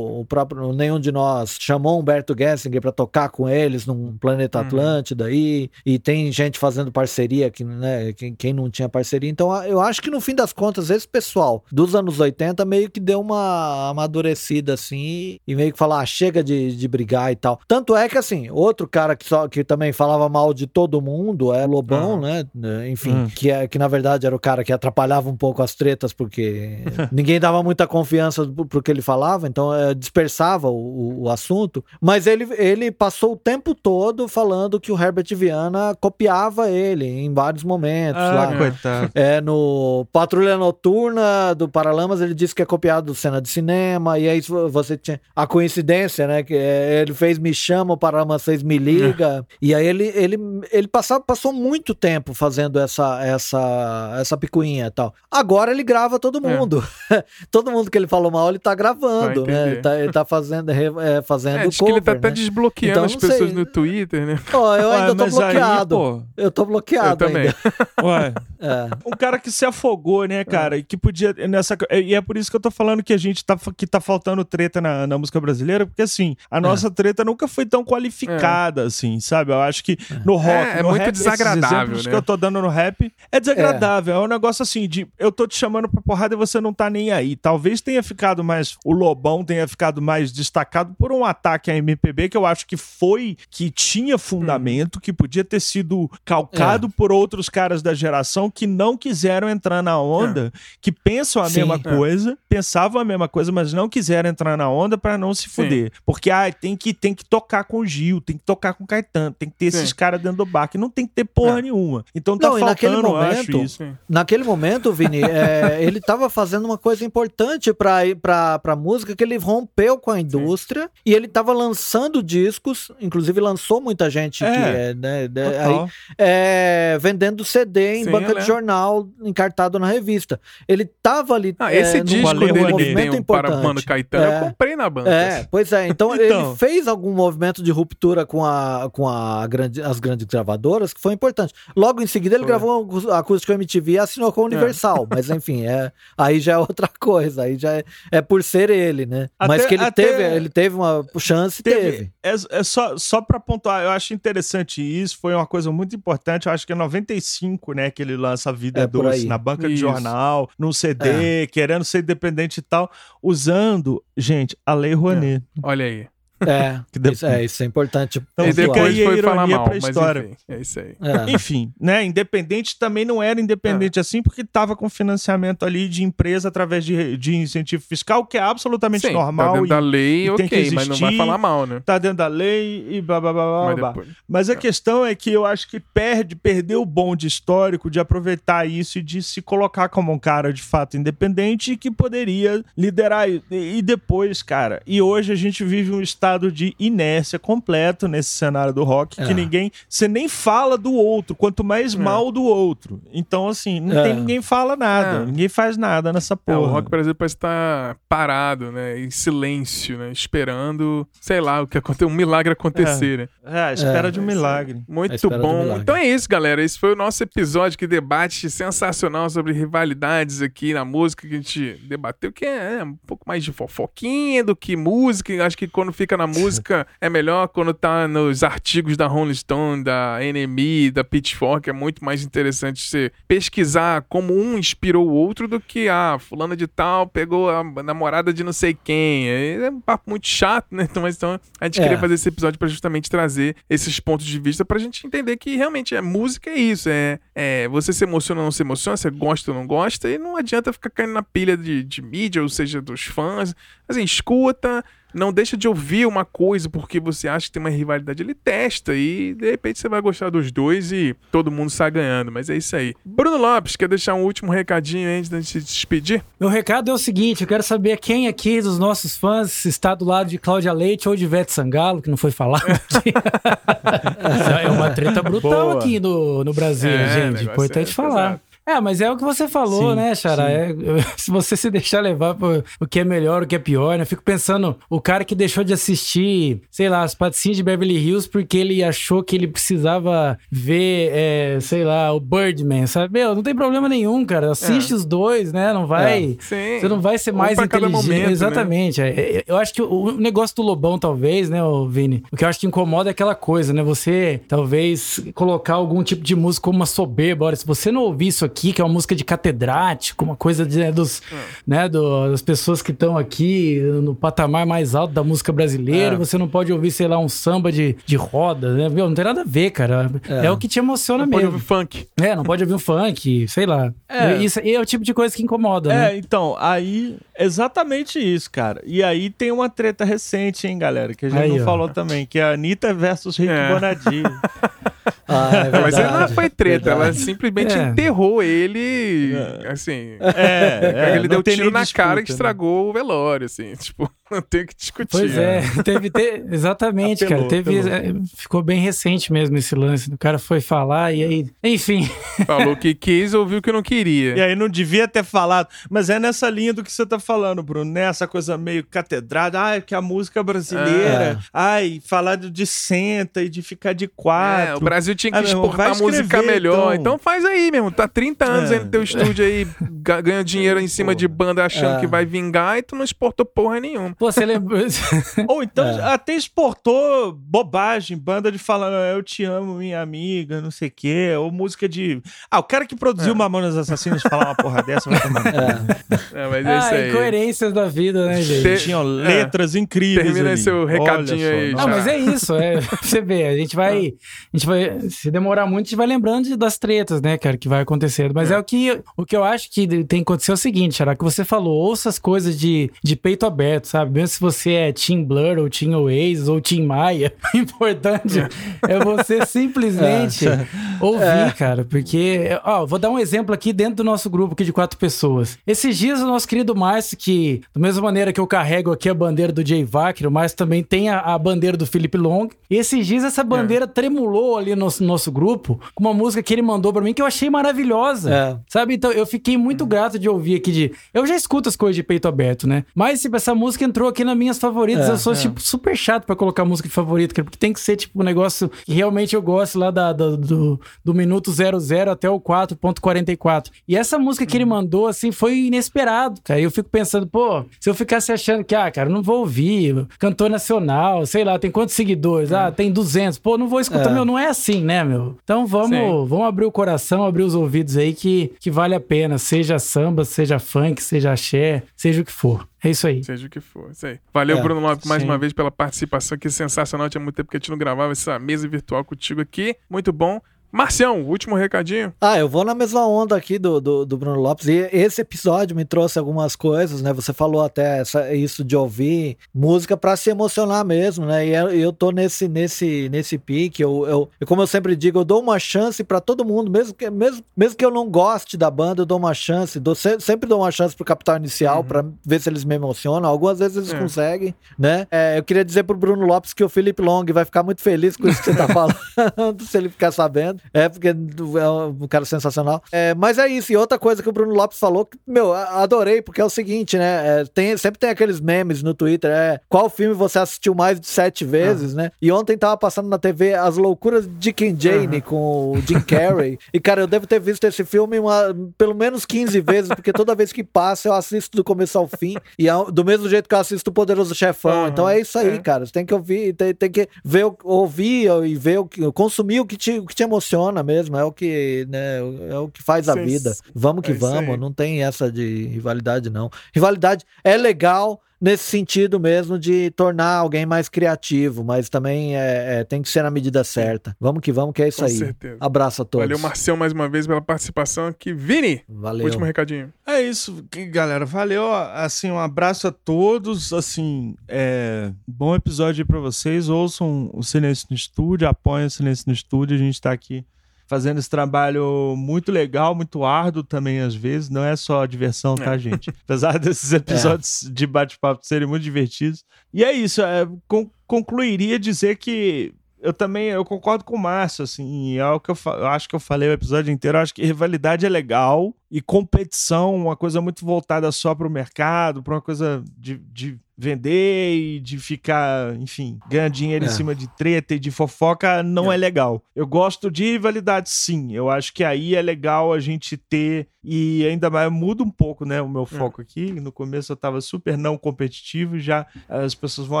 o 0.20 0.24
próprio 0.26 0.72
nenhum 0.72 0.98
de 0.98 1.12
nós 1.12 1.56
chamou 1.60 1.98
Humberto 2.00 2.34
Gessinger 2.36 2.80
para 2.80 2.92
tocar 2.92 3.28
com 3.28 3.48
eles 3.58 3.86
num 3.86 4.16
Planeta 4.18 4.58
Uhum. 4.60 4.64
Atlântida 4.66 5.26
aí, 5.26 5.70
e 5.84 5.98
tem 5.98 6.30
gente 6.32 6.58
fazendo 6.58 6.90
parceria 6.92 7.50
que, 7.50 7.64
né, 7.64 8.12
quem, 8.12 8.34
quem 8.34 8.52
não 8.52 8.70
tinha 8.70 8.88
parceria. 8.88 9.28
Então, 9.30 9.52
eu 9.64 9.80
acho 9.80 10.00
que 10.02 10.10
no 10.10 10.20
fim 10.20 10.34
das 10.34 10.52
contas, 10.52 10.90
esse 10.90 11.06
pessoal 11.06 11.64
dos 11.70 11.94
anos 11.94 12.18
80 12.20 12.64
meio 12.64 12.90
que 12.90 13.00
deu 13.00 13.20
uma 13.20 13.90
amadurecida 13.90 14.74
assim, 14.74 15.38
e 15.46 15.54
meio 15.54 15.72
que 15.72 15.78
falar, 15.78 16.00
ah, 16.00 16.06
chega 16.06 16.42
de, 16.42 16.74
de 16.76 16.88
brigar 16.88 17.32
e 17.32 17.36
tal. 17.36 17.60
Tanto 17.68 17.94
é 17.96 18.08
que, 18.08 18.16
assim, 18.18 18.48
outro 18.50 18.86
cara 18.88 19.14
que, 19.16 19.24
só, 19.26 19.48
que 19.48 19.62
também 19.64 19.92
falava 19.92 20.28
mal 20.28 20.52
de 20.54 20.66
todo 20.66 21.00
mundo 21.00 21.52
é 21.52 21.66
Lobão, 21.66 22.14
Uhum. 22.14 22.20
né? 22.20 22.88
Enfim, 22.88 23.12
Hum. 23.14 23.26
que, 23.34 23.50
é, 23.50 23.66
que 23.66 23.78
na 23.78 23.88
verdade 23.88 24.26
era 24.26 24.34
o 24.34 24.38
cara 24.38 24.62
que 24.64 24.72
atrapalhava 24.72 25.28
um 25.28 25.36
pouco 25.36 25.62
as 25.62 25.74
tretas, 25.74 26.12
porque 26.12 26.78
ninguém 27.12 27.38
dava 27.40 27.62
muita 27.62 27.86
confiança 27.86 28.46
pro, 28.46 28.66
pro 28.66 28.82
que 28.82 28.90
ele 28.90 29.02
falava, 29.02 29.46
então 29.48 29.74
é, 29.74 29.94
dispersava 29.94 30.68
o, 30.68 30.74
o- 30.76 31.22
o 31.24 31.28
assunto. 31.30 31.84
Mas 32.00 32.26
ele, 32.26 32.46
ele 32.56 32.90
passou 32.90 33.32
o 33.32 33.36
tempo 33.48 33.74
todo 33.74 34.28
falando 34.28 34.78
que 34.78 34.92
o 34.92 35.02
Herbert 35.02 35.34
Viana 35.34 35.96
copiava 35.98 36.68
ele 36.68 37.06
em 37.06 37.32
vários 37.32 37.64
momentos. 37.64 38.20
Ah, 38.20 38.32
lá. 38.32 38.54
coitado. 38.54 39.10
É, 39.14 39.40
no 39.40 40.06
Patrulha 40.12 40.58
Noturna 40.58 41.54
do 41.54 41.66
Paralamas, 41.66 42.20
ele 42.20 42.34
disse 42.34 42.54
que 42.54 42.60
é 42.60 42.66
copiado 42.66 43.06
do 43.06 43.14
cena 43.14 43.40
de 43.40 43.48
cinema, 43.48 44.18
e 44.18 44.28
aí 44.28 44.42
você 44.70 44.98
tinha 44.98 45.18
a 45.34 45.46
coincidência, 45.46 46.26
né? 46.26 46.42
Que 46.42 46.54
é, 46.54 47.00
ele 47.00 47.14
fez 47.14 47.38
Me 47.38 47.54
Chama, 47.54 47.94
o 47.94 47.96
Paralamas 47.96 48.44
fez 48.44 48.62
Me 48.62 48.76
Liga, 48.76 49.46
e 49.62 49.74
aí 49.74 49.86
ele, 49.86 50.12
ele, 50.14 50.36
ele 50.70 50.86
passava, 50.86 51.22
passou 51.22 51.50
muito 51.50 51.94
tempo 51.94 52.34
fazendo 52.34 52.78
essa, 52.78 53.24
essa, 53.24 54.18
essa 54.20 54.36
picuinha 54.36 54.88
e 54.88 54.90
tal. 54.90 55.14
Agora 55.30 55.70
ele 55.70 55.82
grava 55.82 56.18
todo 56.18 56.38
mundo. 56.38 56.86
todo 57.50 57.70
mundo 57.70 57.90
que 57.90 57.96
ele 57.96 58.06
falou 58.06 58.30
mal, 58.30 58.50
ele 58.50 58.58
tá 58.58 58.74
gravando, 58.74 59.46
né? 59.46 59.70
Ele 59.70 59.76
tá, 59.80 59.98
ele 59.98 60.12
tá 60.12 60.24
fazendo, 60.26 60.70
é, 60.70 61.22
fazendo 61.22 61.60
É, 61.60 61.66
diz 61.66 61.78
que 61.78 61.84
ele 61.84 61.94
tá 61.94 62.12
cover, 62.12 62.18
até 62.18 62.28
né? 62.28 62.34
desbloqueando 62.34 62.92
Então, 62.92 63.04
as 63.06 63.12
não 63.14 63.37
pessoas 63.38 63.52
no 63.52 63.66
Twitter, 63.66 64.26
né? 64.26 64.38
Ó, 64.52 64.76
eu 64.76 64.90
ainda 64.92 65.08
Ué, 65.12 65.14
tô 65.14 65.24
mas 65.24 65.34
bloqueado. 65.34 65.96
Aí, 65.96 66.00
pô, 66.02 66.22
eu 66.36 66.50
tô 66.50 66.62
Eu 66.62 66.66
bloqueado 66.66 67.16
também. 67.16 67.42
ainda. 67.42 67.56
ué. 68.02 68.34
É. 68.60 68.88
um 69.06 69.10
cara 69.12 69.38
que 69.38 69.52
se 69.52 69.64
afogou, 69.64 70.26
né, 70.26 70.44
cara? 70.44 70.76
E 70.76 70.82
que 70.82 70.96
podia 70.96 71.32
nessa 71.48 71.76
e 71.92 72.12
é 72.14 72.20
por 72.20 72.36
isso 72.36 72.50
que 72.50 72.56
eu 72.56 72.60
tô 72.60 72.72
falando 72.72 73.04
que 73.04 73.12
a 73.12 73.16
gente 73.16 73.44
tá 73.44 73.56
que 73.76 73.86
tá 73.86 74.00
faltando 74.00 74.44
treta 74.44 74.80
na, 74.80 75.06
na 75.06 75.16
música 75.16 75.40
brasileira, 75.40 75.86
porque 75.86 76.02
assim, 76.02 76.34
a 76.50 76.60
nossa 76.60 76.90
treta 76.90 77.24
nunca 77.24 77.46
foi 77.46 77.64
tão 77.64 77.84
qualificada 77.84 78.82
assim, 78.84 79.20
sabe? 79.20 79.52
Eu 79.52 79.60
acho 79.60 79.84
que 79.84 79.96
no 80.24 80.34
rock, 80.36 80.48
É, 80.48 80.78
é 80.78 80.82
no 80.82 80.88
muito 80.88 81.02
rap, 81.02 81.12
esses 81.14 81.24
desagradável, 81.24 81.76
exemplos 81.78 82.04
né? 82.06 82.10
que 82.10 82.16
eu 82.16 82.22
tô 82.22 82.36
dando 82.36 82.60
no 82.60 82.68
rap 82.68 83.12
é 83.30 83.38
desagradável, 83.40 84.14
é. 84.14 84.18
um 84.18 84.26
negócio 84.26 84.62
assim 84.62 84.88
de 84.88 85.06
eu 85.18 85.30
tô 85.30 85.46
te 85.46 85.56
chamando 85.56 85.88
pra 85.88 86.02
porrada 86.02 86.34
e 86.34 86.38
você 86.38 86.60
não 86.60 86.72
tá 86.72 86.90
nem 86.90 87.10
aí. 87.12 87.36
Talvez 87.36 87.80
tenha 87.80 88.02
ficado 88.02 88.42
mais 88.42 88.76
o 88.84 88.92
Lobão 88.92 89.44
tenha 89.44 89.68
ficado 89.68 90.02
mais 90.02 90.32
destacado 90.32 90.94
por 90.98 91.12
um 91.12 91.24
ataque 91.24 91.70
à 91.70 91.76
MPB 91.76 92.28
que 92.28 92.36
eu 92.36 92.44
acho 92.46 92.66
que 92.66 92.76
foi 92.76 93.27
que 93.50 93.70
tinha 93.70 94.16
fundamento, 94.16 95.00
que 95.00 95.12
podia 95.12 95.44
ter 95.44 95.60
sido 95.60 96.10
calcado 96.24 96.88
por 96.88 97.10
outros 97.12 97.48
caras 97.48 97.82
da 97.82 97.92
geração 97.94 98.50
que 98.50 98.66
não 98.66 98.96
quiseram 98.96 99.48
entrar 99.48 99.82
na 99.82 100.00
onda, 100.00 100.52
que 100.80 100.92
pensam 100.92 101.42
a 101.42 101.48
Sim. 101.48 101.60
mesma 101.60 101.74
É. 101.76 101.78
coisa, 101.96 102.38
pensavam 102.48 103.00
a 103.00 103.04
mesma 103.04 103.28
coisa, 103.28 103.50
mas 103.52 103.72
não 103.72 103.88
quiseram 103.88 104.30
entrar 104.30 104.56
na 104.56 104.68
onda 104.70 104.96
pra 104.96 105.18
não 105.18 105.34
se 105.34 105.48
fuder. 105.48 105.90
Porque 106.06 106.30
ah, 106.30 106.50
tem 106.52 106.76
que 106.76 106.92
tem 106.94 107.14
que 107.14 107.24
tocar 107.24 107.64
com 107.64 107.78
o 107.78 107.86
Gil, 107.86 108.20
tem 108.20 108.36
que 108.36 108.44
tocar 108.44 108.74
com 108.74 108.84
o 108.84 108.86
Caetano, 108.86 109.34
tem 109.38 109.48
que 109.48 109.56
ter 109.56 109.66
esses 109.66 109.88
Sim. 109.90 109.94
caras 109.94 110.20
dentro 110.20 110.38
do 110.38 110.46
bar, 110.46 110.68
que 110.68 110.78
não 110.78 110.90
tem 110.90 111.06
que 111.06 111.12
ter 111.14 111.24
porra 111.24 111.58
É. 111.58 111.62
nenhuma. 111.62 112.04
Então 112.14 112.36
tá 112.38 112.48
Não, 112.48 112.58
naquele 112.58 112.94
faltando, 112.94 113.14
eu 113.14 113.20
acho 113.20 113.36
momento, 113.52 113.64
isso. 113.64 113.76
Sim. 113.78 113.96
Naquele 114.08 114.44
momento, 114.44 114.92
Vini, 114.92 115.22
é, 115.22 115.78
ele 115.82 115.98
estava 115.98 116.28
fazendo 116.30 116.64
uma 116.64 116.78
coisa 116.78 117.04
importante 117.04 117.72
para 117.72 117.98
pra, 118.20 118.58
pra 118.58 118.76
música, 118.76 119.14
que 119.16 119.22
ele 119.24 119.36
rompeu 119.36 119.98
com 119.98 120.10
a 120.10 120.20
indústria 120.20 120.90
e 121.04 121.12
ele 121.14 121.26
estava 121.26 121.52
lançando 121.52 122.22
discos, 122.22 122.90
inclusive 123.00 123.17
lançou 123.40 123.80
muita 123.80 124.08
gente 124.10 124.44
É, 124.44 124.50
que 124.52 124.58
é, 124.58 124.94
né, 124.94 125.28
né, 125.28 125.58
aí, 125.58 125.86
é, 126.18 126.98
vendendo 127.00 127.44
CD 127.44 127.96
em 127.96 128.04
Sim, 128.04 128.10
banca 128.10 128.26
de 128.26 128.32
lembro. 128.34 128.46
jornal, 128.46 129.08
encartado 129.22 129.78
na 129.78 129.86
revista. 129.86 130.40
Ele 130.66 130.82
estava 130.84 131.34
ali 131.34 131.54
Ah, 131.58 131.72
é, 131.72 131.78
esse 131.80 132.00
disco 132.00 132.34
dele 132.34 132.52
tem 132.52 132.70
movimento 132.70 133.16
o 133.16 133.24
para 133.24 133.38
importante. 133.48 133.62
Mano 133.64 133.82
Caetano, 133.84 134.24
É. 134.24 134.36
eu 134.36 134.40
comprei 134.46 134.76
na 134.76 134.90
banca. 134.90 135.10
É, 135.10 135.46
pois 135.50 135.72
é. 135.72 135.86
Então, 135.88 136.14
Então. 136.14 136.48
ele 136.48 136.56
fez 136.56 136.86
algum 136.88 137.12
movimento 137.12 137.62
de 137.62 137.70
ruptura 137.70 138.26
com, 138.26 138.44
a, 138.44 138.90
com 138.92 139.08
a 139.08 139.46
grande, 139.46 139.80
as 139.82 139.98
grandes 140.00 140.26
gravadoras 140.26 140.92
que 140.92 141.00
foi 141.00 141.12
importante. 141.14 141.52
Logo 141.76 142.02
em 142.02 142.06
seguida, 142.06 142.34
ele 142.34 142.44
Foi. 142.44 142.48
gravou 142.48 142.88
a 143.10 143.18
acústico 143.18 143.52
MTV 143.52 143.92
e 143.92 143.98
assinou 143.98 144.32
com 144.32 144.42
a 144.42 144.44
Universal. 144.44 145.06
Mas 145.10 145.28
enfim, 145.30 145.66
é, 145.66 145.92
aí 146.16 146.40
já 146.40 146.52
é 146.54 146.58
outra 146.58 146.88
coisa. 147.00 147.42
Aí 147.42 147.56
já 147.58 147.72
é, 147.74 147.84
é 148.12 148.20
por 148.20 148.42
ser 148.42 148.70
ele, 148.70 149.06
né? 149.06 149.28
Até- 149.38 149.48
mas 149.48 149.66
que 149.66 149.74
ele 149.74 149.84
até- 149.84 150.02
teve, 150.06 150.22
ele 150.36 150.48
teve 150.48 150.74
uma 150.76 151.04
chance, 151.18 151.62
teve. 151.62 152.10
É, 152.22 152.34
é 152.50 152.62
só, 152.62 152.96
só 153.08 153.22
pra 153.22 153.40
pontuar, 153.40 153.82
eu 153.82 153.90
acho 153.90 154.12
interessante 154.12 154.82
isso, 154.82 155.16
foi 155.18 155.34
uma 155.34 155.46
coisa 155.46 155.72
muito 155.72 155.96
importante, 155.96 156.44
eu 156.46 156.52
acho 156.52 156.66
que 156.66 156.74
é 156.74 156.76
95, 156.76 157.72
né, 157.72 157.90
que 157.90 158.02
ele 158.02 158.18
lança 158.18 158.50
a 158.50 158.52
Vida 158.52 158.80
É, 158.80 158.82
é 158.82 158.86
Doce, 158.86 159.26
na 159.26 159.38
banca 159.38 159.66
de 159.66 159.74
Isso. 159.74 159.80
jornal, 159.80 160.50
num 160.58 160.74
CD, 160.74 161.46
querendo 161.46 161.86
ser 161.86 162.00
independente 162.00 162.58
e 162.58 162.62
tal, 162.62 162.90
usando, 163.22 164.04
gente, 164.14 164.54
a 164.66 164.74
Lei 164.74 164.92
Rouanet. 164.92 165.42
Olha 165.62 165.86
aí. 165.86 166.06
É, 166.46 166.80
Que 166.92 166.98
depois- 166.98 167.18
isso, 167.18 167.26
é, 167.26 167.44
isso 167.44 167.62
é 167.62 167.66
importante. 167.66 168.22
Então 168.32 168.46
e 168.48 168.52
depois 168.52 168.84
aí 168.96 169.02
a 169.02 169.06
foi 169.10 169.22
falar 169.22 169.34
ironia 169.36 169.56
mal, 169.56 169.64
pra 169.64 169.74
mas 169.74 169.84
história. 169.84 170.20
enfim, 170.20 170.36
é 170.48 170.60
isso 170.60 170.80
aí. 170.80 170.94
É. 171.00 171.30
Enfim, 171.32 171.72
né? 171.80 172.04
Independente 172.04 172.78
também 172.78 173.04
não 173.04 173.22
era 173.22 173.40
independente 173.40 173.98
assim, 173.98 174.22
porque 174.22 174.42
estava 174.42 174.76
com 174.76 174.88
financiamento 174.88 175.64
ali 175.64 175.88
de 175.88 176.02
empresa 176.04 176.48
através 176.48 176.84
de, 176.84 177.16
de 177.16 177.34
incentivo 177.36 177.82
fiscal, 177.82 178.24
que 178.24 178.36
é 178.38 178.40
absolutamente 178.40 179.06
Sim, 179.06 179.12
normal. 179.12 179.46
tá 179.46 179.52
dentro 179.52 179.66
e 179.66 179.68
da 179.68 179.78
lei, 179.78 180.28
e 180.28 180.36
tem 180.36 180.46
ok, 180.46 180.64
que 180.64 180.74
mas 180.74 180.88
não 180.88 180.96
vai 180.96 181.08
existir. 181.08 181.16
falar 181.18 181.38
mal, 181.38 181.66
né? 181.66 181.82
Tá 181.84 181.98
dentro 181.98 182.18
da 182.18 182.26
lei 182.28 182.86
e 182.90 183.00
blá 183.00 183.20
blá 183.20 183.32
blá 183.32 183.44
blá 183.46 183.64
Mas 183.66 183.76
blá. 183.76 183.88
depois... 183.88 184.08
Mas 184.28 184.50
a 184.50 184.56
questão 184.56 185.04
é 185.04 185.14
que 185.14 185.30
eu 185.30 185.44
acho 185.44 185.68
que 185.68 185.80
perde, 185.80 186.36
perdeu 186.36 186.82
o 186.82 186.86
bonde 186.86 187.26
histórico 187.26 187.90
de 187.90 187.98
aproveitar 187.98 188.68
isso 188.68 188.98
e 188.98 189.02
de 189.02 189.22
se 189.22 189.40
colocar 189.42 189.88
como 189.88 190.12
um 190.12 190.18
cara 190.18 190.52
de 190.52 190.62
fato 190.62 190.96
independente 190.96 191.72
e 191.72 191.76
que 191.76 191.90
poderia 191.90 192.64
liderar. 192.76 193.28
E, 193.28 193.42
e 193.50 193.82
depois, 193.82 194.42
cara, 194.42 194.82
e 194.86 195.00
hoje 195.02 195.32
a 195.32 195.36
gente 195.36 195.64
vive 195.64 195.90
um 195.92 196.00
estado 196.02 196.27
estado 196.28 196.52
de 196.52 196.74
inércia 196.78 197.38
completo 197.38 198.06
nesse 198.06 198.30
cenário 198.30 198.72
do 198.72 198.84
rock, 198.84 199.20
é. 199.20 199.26
que 199.26 199.34
ninguém. 199.34 199.70
Você 199.88 200.06
nem 200.06 200.28
fala 200.28 200.76
do 200.76 200.92
outro, 200.92 201.34
quanto 201.34 201.64
mais 201.64 201.94
é. 201.94 201.98
mal 201.98 202.30
do 202.30 202.42
outro. 202.42 203.00
Então, 203.12 203.48
assim, 203.48 203.80
não 203.80 203.98
é. 203.98 204.02
tem 204.02 204.14
ninguém 204.14 204.42
fala 204.42 204.76
nada, 204.76 205.22
é. 205.22 205.26
ninguém 205.26 205.48
faz 205.48 205.76
nada 205.76 206.12
nessa 206.12 206.36
porra. 206.36 206.58
o 206.58 206.66
rock, 206.66 206.94
exemplo, 206.94 207.14
parece 207.14 207.34
estar 207.36 207.96
parado, 208.08 208.70
né? 208.70 208.98
Em 208.98 209.10
silêncio, 209.10 209.98
né? 209.98 210.10
Esperando, 210.12 211.06
sei 211.20 211.40
lá, 211.40 211.62
o 211.62 211.66
que 211.66 211.78
aconteceu, 211.78 212.08
um 212.08 212.12
milagre 212.12 212.52
acontecer, 212.52 213.18
né? 213.18 213.28
É, 213.44 213.60
a 213.60 213.72
espera 213.72 214.12
de 214.12 214.20
um 214.20 214.22
milagre. 214.22 214.82
Muito 214.88 215.30
bom. 215.30 215.78
Então 215.78 215.96
é 215.96 216.06
isso, 216.06 216.28
galera. 216.28 216.62
Esse 216.62 216.78
foi 216.78 216.92
o 216.92 216.96
nosso 216.96 217.22
episódio 217.22 217.78
que 217.78 217.86
debate 217.86 218.50
sensacional 218.50 219.30
sobre 219.30 219.52
rivalidades 219.52 220.42
aqui 220.42 220.74
na 220.74 220.84
música 220.84 221.26
que 221.26 221.34
a 221.34 221.36
gente 221.36 221.80
debateu, 221.88 222.30
que 222.30 222.44
é 222.44 222.84
um 222.84 222.94
pouco 223.06 223.24
mais 223.26 223.42
de 223.42 223.52
fofoquinha 223.52 224.44
do 224.44 224.54
que 224.54 224.76
música. 224.76 225.44
Acho 225.44 225.56
que 225.56 225.66
quando 225.66 225.92
fica 225.92 226.16
na 226.18 226.26
música 226.26 226.86
é 227.00 227.08
melhor 227.08 227.48
quando 227.48 227.72
tá 227.72 228.06
nos 228.06 228.42
artigos 228.42 228.96
da 228.96 229.06
Rolling 229.06 229.34
Stone, 229.34 229.84
da 229.84 230.18
NME, 230.20 230.90
da 230.90 231.02
Pitchfork. 231.04 231.70
É 231.70 231.72
muito 231.72 232.04
mais 232.04 232.22
interessante 232.22 232.82
você 232.82 233.10
pesquisar 233.26 234.02
como 234.08 234.34
um 234.34 234.58
inspirou 234.58 235.08
o 235.08 235.12
outro 235.12 235.48
do 235.48 235.60
que, 235.60 235.88
ah, 235.88 236.18
fulana 236.18 236.56
de 236.56 236.66
tal 236.66 237.06
pegou 237.06 237.48
a 237.48 237.64
namorada 237.82 238.32
de 238.32 238.44
não 238.44 238.52
sei 238.52 238.74
quem. 238.74 239.28
É 239.28 239.70
um 239.70 239.80
papo 239.80 240.10
muito 240.10 240.26
chato, 240.26 240.66
né? 240.70 240.88
Então, 240.98 241.02
mas, 241.02 241.16
então 241.16 241.38
a 241.60 241.66
gente 241.66 241.80
é. 241.80 241.82
queria 241.82 241.98
fazer 241.98 242.14
esse 242.14 242.28
episódio 242.28 242.58
para 242.58 242.66
justamente 242.66 243.10
trazer 243.10 243.54
esses 243.68 244.00
pontos 244.00 244.26
de 244.26 244.38
vista 244.38 244.64
pra 244.64 244.78
gente 244.78 245.06
entender 245.06 245.36
que 245.36 245.54
realmente 245.54 245.94
é 245.94 246.00
música 246.00 246.50
é 246.50 246.56
isso. 246.56 246.88
É, 246.88 247.20
é 247.34 247.68
você 247.68 247.92
se 247.92 248.04
emociona 248.04 248.40
ou 248.40 248.46
não 248.46 248.50
se 248.50 248.62
emociona, 248.62 248.96
você 248.96 249.10
gosta 249.10 249.50
ou 249.50 249.56
não 249.56 249.66
gosta, 249.66 250.08
e 250.08 250.18
não 250.18 250.36
adianta 250.36 250.72
ficar 250.72 250.90
caindo 250.90 251.12
na 251.12 251.22
pilha 251.22 251.56
de, 251.56 251.84
de 251.84 252.02
mídia, 252.02 252.42
ou 252.42 252.48
seja, 252.48 252.80
dos 252.80 253.04
fãs. 253.04 253.54
Assim, 253.86 254.02
escuta, 254.02 254.84
não 255.14 255.32
deixa 255.32 255.56
de 255.56 255.66
ouvir 255.66 256.06
uma 256.06 256.24
coisa 256.24 256.68
porque 256.68 257.00
você 257.00 257.28
acha 257.28 257.46
que 257.46 257.52
tem 257.52 257.60
uma 257.60 257.70
rivalidade. 257.70 258.22
Ele 258.22 258.34
testa 258.34 258.94
e 258.94 259.34
de 259.34 259.50
repente 259.50 259.78
você 259.78 259.88
vai 259.88 260.00
gostar 260.00 260.30
dos 260.30 260.50
dois 260.52 260.92
e 260.92 261.14
todo 261.30 261.50
mundo 261.50 261.70
sai 261.70 261.90
ganhando. 261.90 262.30
Mas 262.30 262.50
é 262.50 262.56
isso 262.56 262.76
aí. 262.76 262.94
Bruno 263.04 263.36
Lopes, 263.36 263.76
quer 263.76 263.88
deixar 263.88 264.14
um 264.14 264.22
último 264.22 264.52
recadinho 264.52 265.08
antes 265.08 265.28
de 265.28 265.36
gente 265.36 265.48
se 265.48 265.60
despedir? 265.60 266.22
Meu 266.38 266.48
recado 266.48 266.90
é 266.90 266.94
o 266.94 266.98
seguinte: 266.98 267.42
eu 267.42 267.46
quero 267.46 267.62
saber 267.62 267.98
quem 267.98 268.28
aqui 268.28 268.60
dos 268.60 268.78
nossos 268.78 269.16
fãs 269.16 269.64
está 269.64 269.94
do 269.94 270.04
lado 270.04 270.28
de 270.28 270.38
Cláudia 270.38 270.72
Leite 270.72 271.08
ou 271.08 271.16
de 271.16 271.26
Vete 271.26 271.52
Sangalo, 271.52 272.02
que 272.02 272.10
não 272.10 272.16
foi 272.16 272.30
falado. 272.30 272.64
é 274.62 274.68
uma 274.70 274.90
treta 274.90 275.22
brutal 275.22 275.70
Boa. 275.70 275.78
aqui 275.78 275.98
no, 276.00 276.44
no 276.44 276.52
Brasil, 276.52 276.90
é, 276.90 277.08
gente. 277.08 277.44
Importante 277.44 277.90
é 277.90 277.94
falar. 277.94 278.30
Pesado. 278.32 278.47
É, 278.68 278.82
mas 278.82 279.00
é 279.00 279.10
o 279.10 279.16
que 279.16 279.24
você 279.24 279.48
falou, 279.48 279.92
sim, 279.92 279.96
né, 279.96 280.14
Xará? 280.14 280.50
É, 280.50 280.74
se 281.16 281.30
você 281.30 281.56
se 281.56 281.70
deixar 281.70 282.02
levar 282.02 282.34
por 282.34 282.62
o 282.78 282.86
que 282.86 283.00
é 283.00 283.04
melhor, 283.04 283.42
o 283.42 283.46
que 283.46 283.54
é 283.54 283.58
pior, 283.58 283.96
né? 283.96 284.02
Eu 284.02 284.06
fico 284.06 284.22
pensando, 284.22 284.76
o 284.90 285.00
cara 285.00 285.24
que 285.24 285.34
deixou 285.34 285.64
de 285.64 285.72
assistir, 285.72 286.60
sei 286.70 286.90
lá, 286.90 287.02
as 287.02 287.14
patricinhas 287.14 287.56
de 287.56 287.62
Beverly 287.62 287.96
Hills 287.96 288.28
porque 288.28 288.58
ele 288.58 288.84
achou 288.84 289.22
que 289.22 289.34
ele 289.34 289.48
precisava 289.48 290.38
ver, 290.50 291.10
é, 291.14 291.58
sei 291.62 291.82
lá, 291.82 292.12
o 292.12 292.20
Birdman, 292.20 292.86
sabe? 292.86 293.14
Meu, 293.14 293.34
não 293.34 293.42
tem 293.42 293.54
problema 293.54 293.88
nenhum, 293.88 294.22
cara. 294.26 294.52
Assiste 294.52 294.92
é. 294.92 294.96
os 294.96 295.06
dois, 295.06 295.50
né? 295.50 295.72
Não 295.72 295.86
vai. 295.86 296.36
É. 296.50 296.78
Você 296.78 296.88
não 296.90 297.00
vai 297.00 297.16
ser 297.16 297.32
mais 297.32 297.58
inteligente. 297.58 297.90
Momento, 297.90 298.26
né? 298.26 298.32
Exatamente. 298.32 299.00
Né? 299.00 299.14
Eu 299.46 299.56
acho 299.56 299.72
que 299.72 299.80
o 299.80 300.12
negócio 300.12 300.54
do 300.56 300.62
Lobão, 300.62 300.98
talvez, 300.98 301.48
né, 301.48 301.60
Vini? 301.88 302.22
O 302.30 302.36
que 302.36 302.44
eu 302.44 302.48
acho 302.48 302.60
que 302.60 302.66
incomoda 302.66 303.08
é 303.08 303.12
aquela 303.12 303.34
coisa, 303.34 303.72
né? 303.72 303.82
Você 303.82 304.42
talvez 304.46 305.20
colocar 305.34 305.74
algum 305.74 306.02
tipo 306.02 306.22
de 306.22 306.36
música 306.36 306.64
como 306.64 306.76
uma 306.76 306.86
soberba. 306.86 307.46
Olha, 307.46 307.56
se 307.56 307.66
você 307.66 307.90
não 307.90 308.02
ouvir 308.02 308.26
isso 308.26 308.44
aqui, 308.44 308.57
aqui, 308.58 308.72
que 308.72 308.80
é 308.80 308.84
uma 308.84 308.92
música 308.92 309.14
de 309.14 309.24
catedrático, 309.24 310.24
uma 310.24 310.34
coisa 310.34 310.66
de, 310.66 310.78
né, 310.78 310.90
dos, 310.90 311.22
é. 311.32 311.36
né, 311.66 311.88
do, 311.88 312.30
das 312.30 312.42
pessoas 312.42 312.82
que 312.82 312.90
estão 312.90 313.16
aqui 313.16 313.80
no 314.02 314.14
patamar 314.14 314.66
mais 314.66 314.94
alto 314.94 315.14
da 315.14 315.22
música 315.22 315.52
brasileira. 315.52 316.16
É. 316.16 316.18
Você 316.18 316.36
não 316.36 316.48
pode 316.48 316.72
ouvir, 316.72 316.90
sei 316.90 317.06
lá, 317.06 317.18
um 317.18 317.28
samba 317.28 317.70
de, 317.70 317.96
de 318.04 318.16
roda, 318.16 318.74
né? 318.74 318.88
Meu, 318.88 319.06
não 319.06 319.14
tem 319.14 319.24
nada 319.24 319.42
a 319.42 319.44
ver, 319.44 319.70
cara. 319.70 320.10
É, 320.28 320.46
é 320.46 320.50
o 320.50 320.56
que 320.56 320.66
te 320.66 320.78
emociona 320.78 321.24
não 321.24 321.30
mesmo. 321.30 321.52
Não 321.52 321.52
pode 321.52 321.54
ouvir 321.54 321.66
funk. 321.66 322.08
É, 322.20 322.36
não 322.36 322.42
pode 322.42 322.62
ouvir 322.64 322.74
um 322.74 322.78
funk, 322.78 323.46
sei 323.48 323.66
lá. 323.66 323.92
É. 324.08 324.36
Isso 324.36 324.60
é 324.60 324.80
o 324.80 324.84
tipo 324.84 325.04
de 325.04 325.14
coisa 325.14 325.34
que 325.34 325.42
incomoda, 325.42 325.88
né? 325.90 326.14
É, 326.14 326.16
então, 326.16 326.56
aí, 326.58 327.16
exatamente 327.38 328.18
isso, 328.18 328.50
cara. 328.50 328.82
E 328.84 329.02
aí 329.02 329.30
tem 329.30 329.52
uma 329.52 329.68
treta 329.68 330.04
recente, 330.04 330.66
hein, 330.66 330.78
galera, 330.78 331.14
que 331.14 331.26
a 331.26 331.28
gente 331.28 331.40
aí, 331.40 331.50
não 331.50 331.62
ó. 331.62 331.64
falou 331.64 331.88
também, 331.88 332.26
que 332.26 332.38
é 332.38 332.42
a 332.42 332.52
Anitta 332.52 332.92
versus 332.92 333.36
Rick 333.36 333.52
é. 333.52 333.72
Bonadio. 333.72 334.22
Ah, 335.30 335.50
é 335.54 335.80
Mas 335.80 335.98
ele 335.98 336.10
não 336.10 336.28
foi 336.28 336.48
treta, 336.48 336.86
verdade. 336.86 337.08
ela 337.08 337.12
simplesmente 337.12 337.74
é. 337.76 337.82
enterrou 337.82 338.42
ele, 338.42 339.34
é. 339.34 339.70
assim. 339.70 340.16
É, 340.20 341.10
é 341.12 341.16
ele 341.16 341.28
deu 341.28 341.42
tiro 341.42 341.70
na 341.70 341.82
disputa, 341.82 342.02
cara 342.02 342.20
e 342.20 342.22
né? 342.22 342.26
estragou 342.30 342.84
né? 342.84 342.90
o 342.90 342.92
velório, 342.94 343.44
assim, 343.46 343.74
tipo. 343.76 344.10
Não 344.30 344.42
tem 344.42 344.66
que 344.66 344.76
discutir. 344.76 345.10
Pois 345.10 345.36
é, 345.38 345.62
né? 345.62 345.82
teve, 345.82 346.10
te... 346.10 346.44
exatamente, 346.50 347.24
apelou, 347.24 347.48
cara. 347.48 347.62
Teve, 347.62 347.78
é, 347.78 348.14
ficou 348.36 348.62
bem 348.62 348.78
recente 348.78 349.32
mesmo 349.32 349.56
esse 349.56 349.74
lance. 349.74 350.12
O 350.12 350.18
cara 350.18 350.38
foi 350.38 350.60
falar 350.60 351.14
e 351.14 351.24
aí, 351.24 351.46
enfim. 351.64 352.08
Falou 352.46 352.76
que 352.76 352.94
quis, 352.94 353.32
ouviu 353.32 353.62
que 353.62 353.72
não 353.72 353.82
queria. 353.82 354.36
E 354.36 354.40
aí 354.42 354.54
não 354.54 354.68
devia 354.68 355.08
ter 355.08 355.24
falado. 355.24 355.68
Mas 355.88 356.10
é 356.10 356.18
nessa 356.18 356.50
linha 356.50 356.74
do 356.74 356.84
que 356.84 356.92
você 356.92 357.06
tá 357.06 357.18
falando, 357.18 357.62
Bruno, 357.62 357.90
né? 357.90 358.02
Essa 358.02 358.26
coisa 358.26 358.58
meio 358.58 358.84
catedrada. 358.84 359.60
Ai, 359.60 359.80
que 359.80 359.94
a 359.94 360.02
música 360.02 360.42
brasileira. 360.42 361.38
É. 361.38 361.38
Ai, 361.52 362.02
falar 362.04 362.36
de 362.36 362.66
senta 362.66 363.42
e 363.42 363.48
de 363.48 363.62
ficar 363.62 363.94
de 363.94 364.08
quatro. 364.08 364.74
É, 364.74 364.76
o 364.76 364.80
Brasil 364.80 364.97
tinha 365.14 365.32
que 365.32 365.38
ah, 365.38 365.42
exportar 365.42 365.96
música 365.96 366.42
melhor. 366.42 366.94
Então. 366.94 367.12
então. 367.12 367.18
faz 367.18 367.44
aí, 367.44 367.70
mesmo. 367.70 367.90
Tá 367.90 368.06
30 368.08 368.44
anos 368.44 368.70
é. 368.70 368.74
aí 368.74 368.84
no 368.84 368.90
teu 368.90 369.02
estúdio 369.02 369.44
aí, 369.44 369.66
ganhando 369.80 370.44
dinheiro 370.44 370.80
em 370.80 370.88
cima 370.88 371.14
de 371.14 371.26
banda 371.28 371.64
achando 371.64 371.96
é. 371.96 372.00
que 372.00 372.06
vai 372.06 372.24
vingar 372.24 372.78
e 372.78 372.82
tu 372.82 372.96
não 372.96 373.04
exportou 373.04 373.44
porra 373.44 373.80
nenhuma. 373.80 374.14
Você 374.18 374.44
lembra. 374.44 374.78
Ou 375.48 375.62
então 375.62 375.86
é. 375.86 376.12
até 376.12 376.34
exportou 376.34 377.32
bobagem, 377.32 378.16
banda 378.16 378.50
de 378.50 378.58
falando 378.58 378.94
eu 378.94 379.22
te 379.22 379.44
amo, 379.44 379.74
minha 379.74 380.00
amiga, 380.00 380.60
não 380.60 380.70
sei 380.70 380.88
o 380.88 380.92
quê. 380.94 381.34
Ou 381.38 381.50
música 381.50 381.88
de. 381.88 382.20
Ah, 382.50 382.58
o 382.58 382.62
cara 382.62 382.86
que 382.86 382.96
produziu 382.96 383.32
é. 383.32 383.36
Mamonas 383.36 383.76
Assassinas 383.76 384.22
falar 384.22 384.46
uma 384.46 384.54
porra 384.54 384.82
dessa 384.82 385.08
vai 385.08 385.20
tomar. 385.20 385.38
É. 385.58 386.42
é, 386.42 386.48
mas 386.48 386.66
é 386.66 386.78
isso 386.78 386.86
ah, 386.86 386.90
aí. 386.90 387.08
incoerência 387.08 387.70
da 387.70 387.86
vida, 387.86 388.26
né, 388.26 388.42
gente? 388.42 388.62
Te... 388.62 388.84
Tinham 388.84 389.02
letras 389.02 389.74
incríveis. 389.74 390.26
Termina 390.26 390.50
ali. 390.50 390.58
seu 390.58 390.84
recadinho 390.84 391.48
aí. 391.48 391.72
Não, 391.72 391.88
mas 391.88 392.06
é 392.06 392.16
isso. 392.16 392.54
É, 392.54 392.80
você 393.02 393.20
vê, 393.20 393.46
a 393.46 393.56
gente 393.56 393.74
vai. 393.74 394.14
A 394.52 394.56
gente 394.56 394.66
vai. 394.66 394.87
Se 395.08 395.30
demorar 395.30 395.66
muito, 395.66 395.86
a 395.86 395.88
gente 395.88 395.96
vai 395.96 396.06
lembrando 396.06 396.56
das 396.56 396.78
tretas, 396.78 397.20
né, 397.20 397.36
cara, 397.38 397.56
que 397.56 397.68
vai 397.68 397.82
acontecendo. 397.82 398.32
Mas 398.34 398.50
é, 398.50 398.54
é 398.54 398.58
o 398.58 398.64
que 398.64 399.00
o 399.16 399.24
que 399.24 399.36
eu 399.36 399.44
acho 399.44 399.70
que 399.70 399.86
tem 400.04 400.20
que 400.20 400.22
acontecer 400.22 400.50
é 400.50 400.54
o 400.54 400.56
seguinte, 400.56 400.96
será 400.96 401.14
que 401.14 401.24
você 401.24 401.44
falou, 401.44 401.74
ouça 401.74 402.08
as 402.08 402.18
coisas 402.18 402.58
de, 402.58 402.90
de 403.02 403.16
peito 403.16 403.46
aberto, 403.46 403.86
sabe? 403.86 404.12
Mesmo 404.12 404.28
se 404.28 404.40
você 404.40 404.72
é 404.72 404.92
Team 404.92 405.24
Blur 405.24 405.58
ou 405.58 405.68
Team 405.68 405.92
Oasis 406.00 406.48
ou 406.48 406.60
Team 406.60 406.86
Maia, 406.86 407.32
o 407.54 407.56
importante 407.56 408.40
é 408.86 408.98
você 409.04 409.44
simplesmente 409.46 410.46
é. 410.46 410.66
ouvir, 411.00 411.48
é. 411.48 411.50
cara. 411.50 411.84
Porque, 411.84 412.48
ó, 412.64 412.86
vou 412.86 412.98
dar 412.98 413.10
um 413.10 413.18
exemplo 413.18 413.54
aqui 413.54 413.72
dentro 413.72 413.96
do 413.96 414.04
nosso 414.04 414.28
grupo 414.28 414.54
aqui 414.54 414.64
de 414.64 414.72
quatro 414.72 414.98
pessoas. 414.98 415.58
Esses 415.66 415.96
dias 415.96 416.20
o 416.20 416.26
nosso 416.26 416.46
querido 416.46 416.74
Márcio, 416.74 417.16
que 417.16 417.60
da 417.74 417.80
mesma 417.80 418.02
maneira 418.02 418.32
que 418.32 418.40
eu 418.40 418.46
carrego 418.46 418.92
aqui 418.92 419.08
a 419.08 419.14
bandeira 419.14 419.52
do 419.52 419.66
Jay 419.66 419.84
Wacker, 419.84 420.28
o 420.28 420.30
Márcio 420.30 420.56
também 420.56 420.82
tem 420.82 421.08
a, 421.08 421.20
a, 421.20 421.38
bandeira 421.38 421.76
do 421.76 421.86
Felipe 421.86 422.18
Long. 422.18 422.48
E 422.70 422.76
esses 422.76 423.06
dias 423.06 423.24
essa 423.24 423.42
bandeira 423.42 423.84
é. 423.84 423.88
tremulou 423.88 424.56
ali 424.56 424.74
no 424.78 424.84
nosso, 424.86 425.04
nosso 425.04 425.32
grupo 425.32 425.80
com 425.94 426.04
uma 426.04 426.14
música 426.14 426.42
que 426.42 426.54
ele 426.54 426.62
mandou 426.62 426.92
para 426.92 427.02
mim 427.02 427.12
que 427.12 427.20
eu 427.20 427.26
achei 427.26 427.50
maravilhosa. 427.50 428.32
É. 428.32 428.58
Sabe? 428.68 428.94
Então 428.94 429.10
eu 429.12 429.26
fiquei 429.26 429.56
muito 429.56 429.84
grato 429.84 430.18
de 430.18 430.28
ouvir 430.28 430.56
aqui 430.56 430.72
de. 430.72 430.92
Eu 431.12 431.26
já 431.26 431.36
escuto 431.36 431.68
as 431.68 431.76
coisas 431.76 431.96
de 431.96 432.02
peito 432.02 432.28
aberto, 432.28 432.66
né? 432.66 432.84
Mas 432.94 433.20
tipo, 433.20 433.36
essa 433.36 433.54
música 433.54 433.84
entrou 433.84 434.08
aqui 434.08 434.24
nas 434.24 434.36
minhas 434.36 434.58
favoritas. 434.58 435.08
É, 435.08 435.12
eu 435.12 435.18
sou, 435.18 435.32
é. 435.32 435.36
tipo, 435.36 435.60
super 435.60 435.96
chato 435.96 436.24
para 436.24 436.36
colocar 436.36 436.64
música 436.64 436.88
de 436.88 436.94
favorito, 436.94 437.34
porque 437.34 437.58
tem 437.58 437.72
que 437.72 437.80
ser, 437.80 437.96
tipo, 437.96 438.20
um 438.20 438.24
negócio 438.24 438.70
que 438.84 438.92
realmente 438.92 439.34
eu 439.34 439.42
gosto 439.42 439.78
lá 439.78 439.90
da, 439.90 440.12
da 440.12 440.30
do, 440.30 440.80
do 441.04 441.14
minuto 441.14 441.50
00 441.52 442.10
até 442.10 442.30
o 442.30 442.40
4.44. 442.40 443.66
E 443.86 443.96
essa 443.96 444.18
música 444.18 444.46
que 444.46 444.56
ele 444.56 444.64
uhum. 444.64 444.70
mandou, 444.70 445.06
assim, 445.06 445.32
foi 445.32 445.58
inesperado, 445.66 446.40
cara. 446.42 446.60
Eu 446.60 446.70
fico 446.70 446.88
pensando, 446.88 447.26
pô, 447.26 447.64
se 447.80 447.88
eu 447.88 447.94
ficasse 447.94 448.32
achando 448.32 448.64
que, 448.64 448.74
ah, 448.74 448.90
cara, 448.90 449.08
não 449.08 449.22
vou 449.22 449.40
ouvir, 449.40 450.06
cantor 450.18 450.50
nacional, 450.50 451.26
sei 451.26 451.44
lá, 451.44 451.58
tem 451.58 451.70
quantos 451.70 451.94
seguidores? 451.94 452.52
Ah, 452.52 452.70
tem 452.70 452.90
200. 452.90 453.38
Pô, 453.38 453.58
não 453.58 453.68
vou 453.68 453.80
escutar. 453.80 454.10
É. 454.10 454.12
Meu, 454.12 454.24
não 454.24 454.38
é 454.38 454.48
assim, 454.48 454.57
né, 454.82 455.04
meu? 455.04 455.36
Então 455.42 455.66
vamos, 455.66 456.28
vamos 456.28 456.46
abrir 456.46 456.64
o 456.64 456.72
coração, 456.72 457.24
abrir 457.24 457.42
os 457.42 457.54
ouvidos 457.54 457.96
aí 457.96 458.12
que, 458.12 458.52
que 458.60 458.70
vale 458.70 458.94
a 458.94 459.00
pena. 459.00 459.38
Seja 459.38 459.78
samba, 459.78 460.24
seja 460.24 460.58
funk, 460.58 461.02
seja 461.02 461.32
axé, 461.32 461.82
seja 461.96 462.22
o 462.22 462.24
que 462.24 462.32
for. 462.32 462.66
É 462.82 462.90
isso 462.90 463.06
aí. 463.06 463.22
Seja 463.24 463.46
o 463.46 463.50
que 463.50 463.60
for. 463.60 463.90
Isso 463.90 464.06
aí. 464.06 464.18
Valeu, 464.32 464.58
é, 464.58 464.62
Bruno 464.62 464.80
Lopes, 464.80 465.06
mais 465.06 465.22
sim. 465.22 465.28
uma 465.28 465.36
vez 465.36 465.52
pela 465.52 465.70
participação. 465.70 466.38
Que 466.38 466.48
sensacional. 466.48 467.08
Tinha 467.08 467.22
muito 467.22 467.34
tempo 467.34 467.50
que 467.50 467.56
a 467.56 467.60
gente 467.60 467.70
não 467.70 467.78
gravava 467.78 468.12
essa 468.12 468.38
mesa 468.38 468.68
virtual 468.68 469.04
contigo 469.04 469.40
aqui. 469.40 469.74
Muito 469.90 470.12
bom. 470.12 470.40
Marcião, 470.70 471.22
último 471.22 471.56
recadinho. 471.56 472.12
Ah, 472.20 472.38
eu 472.38 472.48
vou 472.48 472.64
na 472.64 472.74
mesma 472.74 473.06
onda 473.06 473.34
aqui 473.34 473.58
do, 473.58 473.80
do, 473.80 474.04
do, 474.04 474.16
Bruno 474.18 474.38
Lopes. 474.38 474.66
E 474.68 474.88
esse 474.92 475.22
episódio 475.22 475.74
me 475.74 475.84
trouxe 475.84 476.18
algumas 476.18 476.54
coisas, 476.54 477.00
né? 477.00 477.12
Você 477.14 477.32
falou 477.32 477.62
até 477.62 478.00
essa, 478.00 478.34
isso 478.34 478.62
de 478.62 478.76
ouvir 478.76 479.38
música 479.54 479.96
para 479.96 480.14
se 480.16 480.30
emocionar 480.30 480.84
mesmo, 480.84 481.24
né? 481.24 481.46
E 481.46 481.54
eu, 481.54 481.70
eu 481.70 481.92
tô 481.92 482.10
nesse, 482.10 482.48
nesse, 482.48 483.08
nesse 483.08 483.38
pique. 483.38 483.82
Eu, 483.82 484.06
eu, 484.06 484.30
eu, 484.38 484.46
como 484.46 484.60
eu 484.60 484.66
sempre 484.66 484.94
digo, 484.94 485.20
eu 485.20 485.24
dou 485.24 485.40
uma 485.40 485.58
chance 485.58 486.04
para 486.04 486.20
todo 486.20 486.44
mundo, 486.44 486.70
mesmo 486.70 486.92
que, 486.92 487.08
mesmo, 487.08 487.42
mesmo 487.56 487.76
que 487.76 487.84
eu 487.84 487.90
não 487.90 488.08
goste 488.08 488.56
da 488.56 488.70
banda, 488.70 489.02
eu 489.02 489.06
dou 489.06 489.18
uma 489.18 489.32
chance. 489.32 489.80
Dou, 489.80 489.94
sempre 489.94 490.48
dou 490.48 490.60
uma 490.60 490.70
chance 490.70 490.94
pro 490.94 491.04
Capital 491.04 491.36
Inicial 491.36 491.78
uhum. 491.78 491.84
para 491.84 492.04
ver 492.24 492.40
se 492.40 492.48
eles 492.48 492.64
me 492.64 492.74
emocionam. 492.74 493.28
Algumas 493.28 493.58
vezes 493.58 493.76
eles 493.78 493.92
é. 493.92 493.98
conseguem, 493.98 494.54
né? 494.78 495.06
É, 495.10 495.38
eu 495.38 495.42
queria 495.42 495.64
dizer 495.64 495.84
pro 495.84 495.96
Bruno 495.96 496.26
Lopes 496.26 496.52
que 496.52 496.62
o 496.62 496.68
Felipe 496.68 497.00
Long 497.02 497.24
vai 497.32 497.46
ficar 497.46 497.62
muito 497.62 497.80
feliz 497.80 498.16
com 498.16 498.28
isso 498.28 498.42
que 498.42 498.52
você 498.52 498.56
tá 498.56 498.68
falando, 498.68 499.64
se 499.64 499.78
ele 499.78 499.88
ficar 499.88 500.12
sabendo. 500.12 500.57
É, 500.72 500.88
porque 500.88 501.08
é 501.08 501.70
um 501.70 502.08
cara 502.08 502.24
sensacional. 502.24 502.82
É, 502.90 503.14
mas 503.14 503.38
é 503.38 503.48
isso. 503.48 503.72
E 503.72 503.76
outra 503.76 503.98
coisa 503.98 504.22
que 504.22 504.28
o 504.28 504.32
Bruno 504.32 504.52
Lopes 504.52 504.78
falou, 504.78 505.04
que, 505.04 505.18
meu, 505.26 505.52
adorei, 505.52 506.20
porque 506.20 506.40
é 506.40 506.44
o 506.44 506.50
seguinte, 506.50 506.98
né? 506.98 507.40
É, 507.40 507.44
tem, 507.44 507.76
sempre 507.76 507.98
tem 507.98 508.10
aqueles 508.10 508.40
memes 508.40 508.82
no 508.82 508.94
Twitter, 508.94 509.30
é 509.30 509.60
qual 509.68 509.88
filme 509.88 510.14
você 510.14 510.38
assistiu 510.38 510.74
mais 510.74 510.98
de 511.00 511.06
sete 511.06 511.44
vezes, 511.44 511.92
uhum. 511.92 511.98
né? 511.98 512.10
E 512.20 512.32
ontem 512.32 512.56
tava 512.56 512.76
passando 512.76 513.08
na 513.08 513.18
TV 513.18 513.54
As 513.54 513.76
Loucuras 513.76 514.26
de 514.26 514.48
Dick 514.48 514.66
and 514.66 514.76
Jane 514.78 515.16
uhum. 515.16 515.20
com 515.20 515.72
o 515.72 515.80
Jim 515.86 516.00
Carrey. 516.00 516.58
e, 516.72 516.80
cara, 516.80 517.02
eu 517.02 517.06
devo 517.06 517.26
ter 517.26 517.40
visto 517.40 517.64
esse 517.64 517.84
filme 517.84 518.18
uma, 518.18 518.54
pelo 518.76 518.94
menos 518.94 519.24
15 519.24 519.60
vezes, 519.60 519.88
porque 519.88 520.12
toda 520.12 520.34
vez 520.34 520.52
que 520.52 520.64
passa 520.64 521.08
eu 521.08 521.12
assisto 521.12 521.56
do 521.56 521.64
começo 521.64 521.98
ao 521.98 522.08
fim. 522.08 522.36
E 522.58 522.68
é 522.68 522.72
do 522.90 523.04
mesmo 523.04 523.28
jeito 523.28 523.48
que 523.48 523.54
eu 523.54 523.58
assisto 523.58 523.90
o 523.90 523.92
Poderoso 523.92 524.34
Chefão. 524.34 524.82
Uhum. 524.82 524.88
Então 524.88 525.08
é 525.08 525.20
isso 525.20 525.38
aí, 525.38 525.48
é. 525.48 525.58
cara. 525.58 525.84
Você 525.84 525.92
tem 525.92 526.06
que 526.06 526.14
ouvir, 526.14 526.54
tem, 526.54 526.74
tem 526.74 526.90
que 526.90 527.08
ver, 527.24 527.46
ouvir 527.64 528.30
e 528.46 528.54
ver 528.54 528.78
o 528.78 528.86
que, 528.86 529.10
consumir 529.12 529.60
o 529.60 529.66
que 529.66 529.76
te, 529.76 529.98
o 529.98 530.06
que 530.06 530.14
te 530.14 530.22
emociona 530.22 530.47
mesmo, 530.82 531.16
é 531.16 531.24
o 531.24 531.32
que, 531.32 531.86
né, 531.88 532.18
é 532.50 532.58
o 532.58 532.68
que 532.68 532.82
faz 532.82 533.08
a 533.08 533.14
vida. 533.14 533.54
Vamos 533.74 534.02
que 534.02 534.12
é 534.12 534.14
vamos, 534.14 534.58
não 534.58 534.72
tem 534.72 535.02
essa 535.02 535.30
de 535.30 535.66
rivalidade 535.66 536.30
não. 536.30 536.50
Rivalidade 536.74 537.24
é 537.42 537.56
legal, 537.56 538.20
nesse 538.40 538.64
sentido 538.64 539.18
mesmo 539.18 539.58
de 539.58 539.90
tornar 539.90 540.36
alguém 540.36 540.64
mais 540.64 540.88
criativo, 540.88 541.64
mas 541.64 541.88
também 541.88 542.36
é, 542.36 542.80
é, 542.80 542.84
tem 542.84 543.02
que 543.02 543.08
ser 543.08 543.22
na 543.22 543.30
medida 543.30 543.62
certa. 543.64 544.16
Vamos 544.20 544.40
que 544.40 544.52
vamos, 544.52 544.74
que 544.74 544.82
é 544.82 544.88
isso 544.88 544.98
Com 544.98 545.04
aí. 545.04 545.10
Certeza. 545.10 545.56
Abraço 545.60 546.02
a 546.02 546.04
todos. 546.04 546.26
Valeu, 546.26 546.38
Marcel, 546.38 546.76
mais 546.76 546.92
uma 546.92 547.08
vez 547.08 547.26
pela 547.26 547.40
participação 547.40 548.06
aqui. 548.06 548.32
Vini, 548.32 548.82
Valeu. 548.88 549.26
último 549.26 549.44
recadinho. 549.44 549.92
É 550.06 550.20
isso, 550.22 550.64
galera. 550.90 551.24
Valeu, 551.24 551.72
assim, 551.72 552.30
um 552.30 552.38
abraço 552.38 552.88
a 552.88 552.92
todos. 552.92 553.72
Assim, 553.72 554.36
é... 554.46 555.12
bom 555.26 555.54
episódio 555.54 556.02
aí 556.02 556.06
pra 556.06 556.20
vocês. 556.20 556.68
Ouçam 556.68 557.30
o 557.34 557.42
Silêncio 557.42 557.86
no 557.90 557.96
Estúdio, 557.96 558.48
apoiem 558.48 558.86
o 558.86 558.90
Silêncio 558.90 559.24
no 559.26 559.32
Estúdio. 559.32 559.76
A 559.76 559.78
gente 559.78 560.00
tá 560.00 560.12
aqui 560.12 560.44
fazendo 560.88 561.18
esse 561.18 561.28
trabalho 561.28 562.14
muito 562.16 562.50
legal, 562.50 562.94
muito 562.94 563.22
árduo 563.24 563.62
também 563.62 564.00
às 564.00 564.14
vezes. 564.14 564.48
Não 564.48 564.64
é 564.64 564.74
só 564.74 565.04
diversão, 565.06 565.54
tá, 565.54 565.74
é. 565.74 565.78
gente? 565.78 566.10
Apesar 566.24 566.58
desses 566.58 566.92
episódios 566.92 567.66
é. 567.66 567.70
de 567.70 567.86
bate-papo 567.86 568.44
serem 568.44 568.66
muito 568.66 568.82
divertidos. 568.82 569.44
E 569.72 569.84
é 569.84 569.92
isso. 569.92 570.22
É, 570.22 570.48
con 570.66 570.90
concluiria 571.06 571.78
dizer 571.78 572.16
que 572.16 572.74
eu 573.00 573.12
também 573.12 573.48
eu 573.48 573.64
concordo 573.64 574.04
com 574.04 574.14
o 574.14 574.18
Márcio, 574.18 574.62
assim, 574.64 575.16
é 575.16 575.26
o 575.26 575.40
que 575.40 575.50
eu, 575.50 575.56
eu, 575.66 575.86
acho 575.86 576.06
que 576.08 576.14
eu 576.14 576.20
falei 576.20 576.48
o 576.48 576.52
episódio 576.52 576.92
inteiro. 576.92 577.16
Eu 577.16 577.22
acho 577.22 577.34
que 577.34 577.44
rivalidade 577.44 578.04
é 578.04 578.08
legal 578.08 578.74
e 578.90 579.00
competição, 579.00 579.94
uma 579.94 580.16
coisa 580.16 580.40
muito 580.40 580.64
voltada 580.64 581.10
só 581.12 581.34
para 581.34 581.46
o 581.46 581.50
mercado, 581.50 582.22
para 582.22 582.34
uma 582.34 582.40
coisa 582.40 582.82
de, 582.96 583.18
de 583.18 583.58
vender 583.78 584.56
e 584.56 584.80
de 584.80 584.98
ficar, 584.98 585.76
enfim, 585.76 586.18
ganhar 586.28 586.48
dinheiro 586.48 586.84
é. 586.84 586.88
em 586.88 586.90
cima 586.90 587.14
de 587.14 587.28
treta 587.28 587.74
e 587.74 587.78
de 587.78 587.92
fofoca 587.92 588.60
não 588.60 588.90
é. 588.90 588.96
é. 588.96 588.98
legal. 588.98 589.40
Eu 589.54 589.66
gosto 589.68 590.10
de 590.10 590.24
rivalidade, 590.24 590.90
sim. 590.90 591.32
Eu 591.32 591.48
acho 591.48 591.72
que 591.72 591.84
aí 591.84 592.16
é 592.16 592.20
legal 592.20 592.72
a 592.72 592.80
gente 592.80 593.16
ter 593.16 593.68
e 593.84 594.26
ainda 594.26 594.50
mais 594.50 594.70
muda 594.72 595.04
um 595.04 595.10
pouco, 595.10 595.44
né, 595.44 595.62
o 595.62 595.68
meu 595.68 595.84
é. 595.84 595.86
foco 595.86 596.20
é. 596.20 596.24
aqui. 596.24 596.52
No 596.52 596.72
começo 596.72 597.12
eu 597.12 597.16
tava 597.16 597.40
super 597.40 597.78
não 597.78 597.96
competitivo, 597.96 598.80
já 598.80 599.06
as 599.28 599.54
pessoas 599.54 599.86
vão 599.86 600.00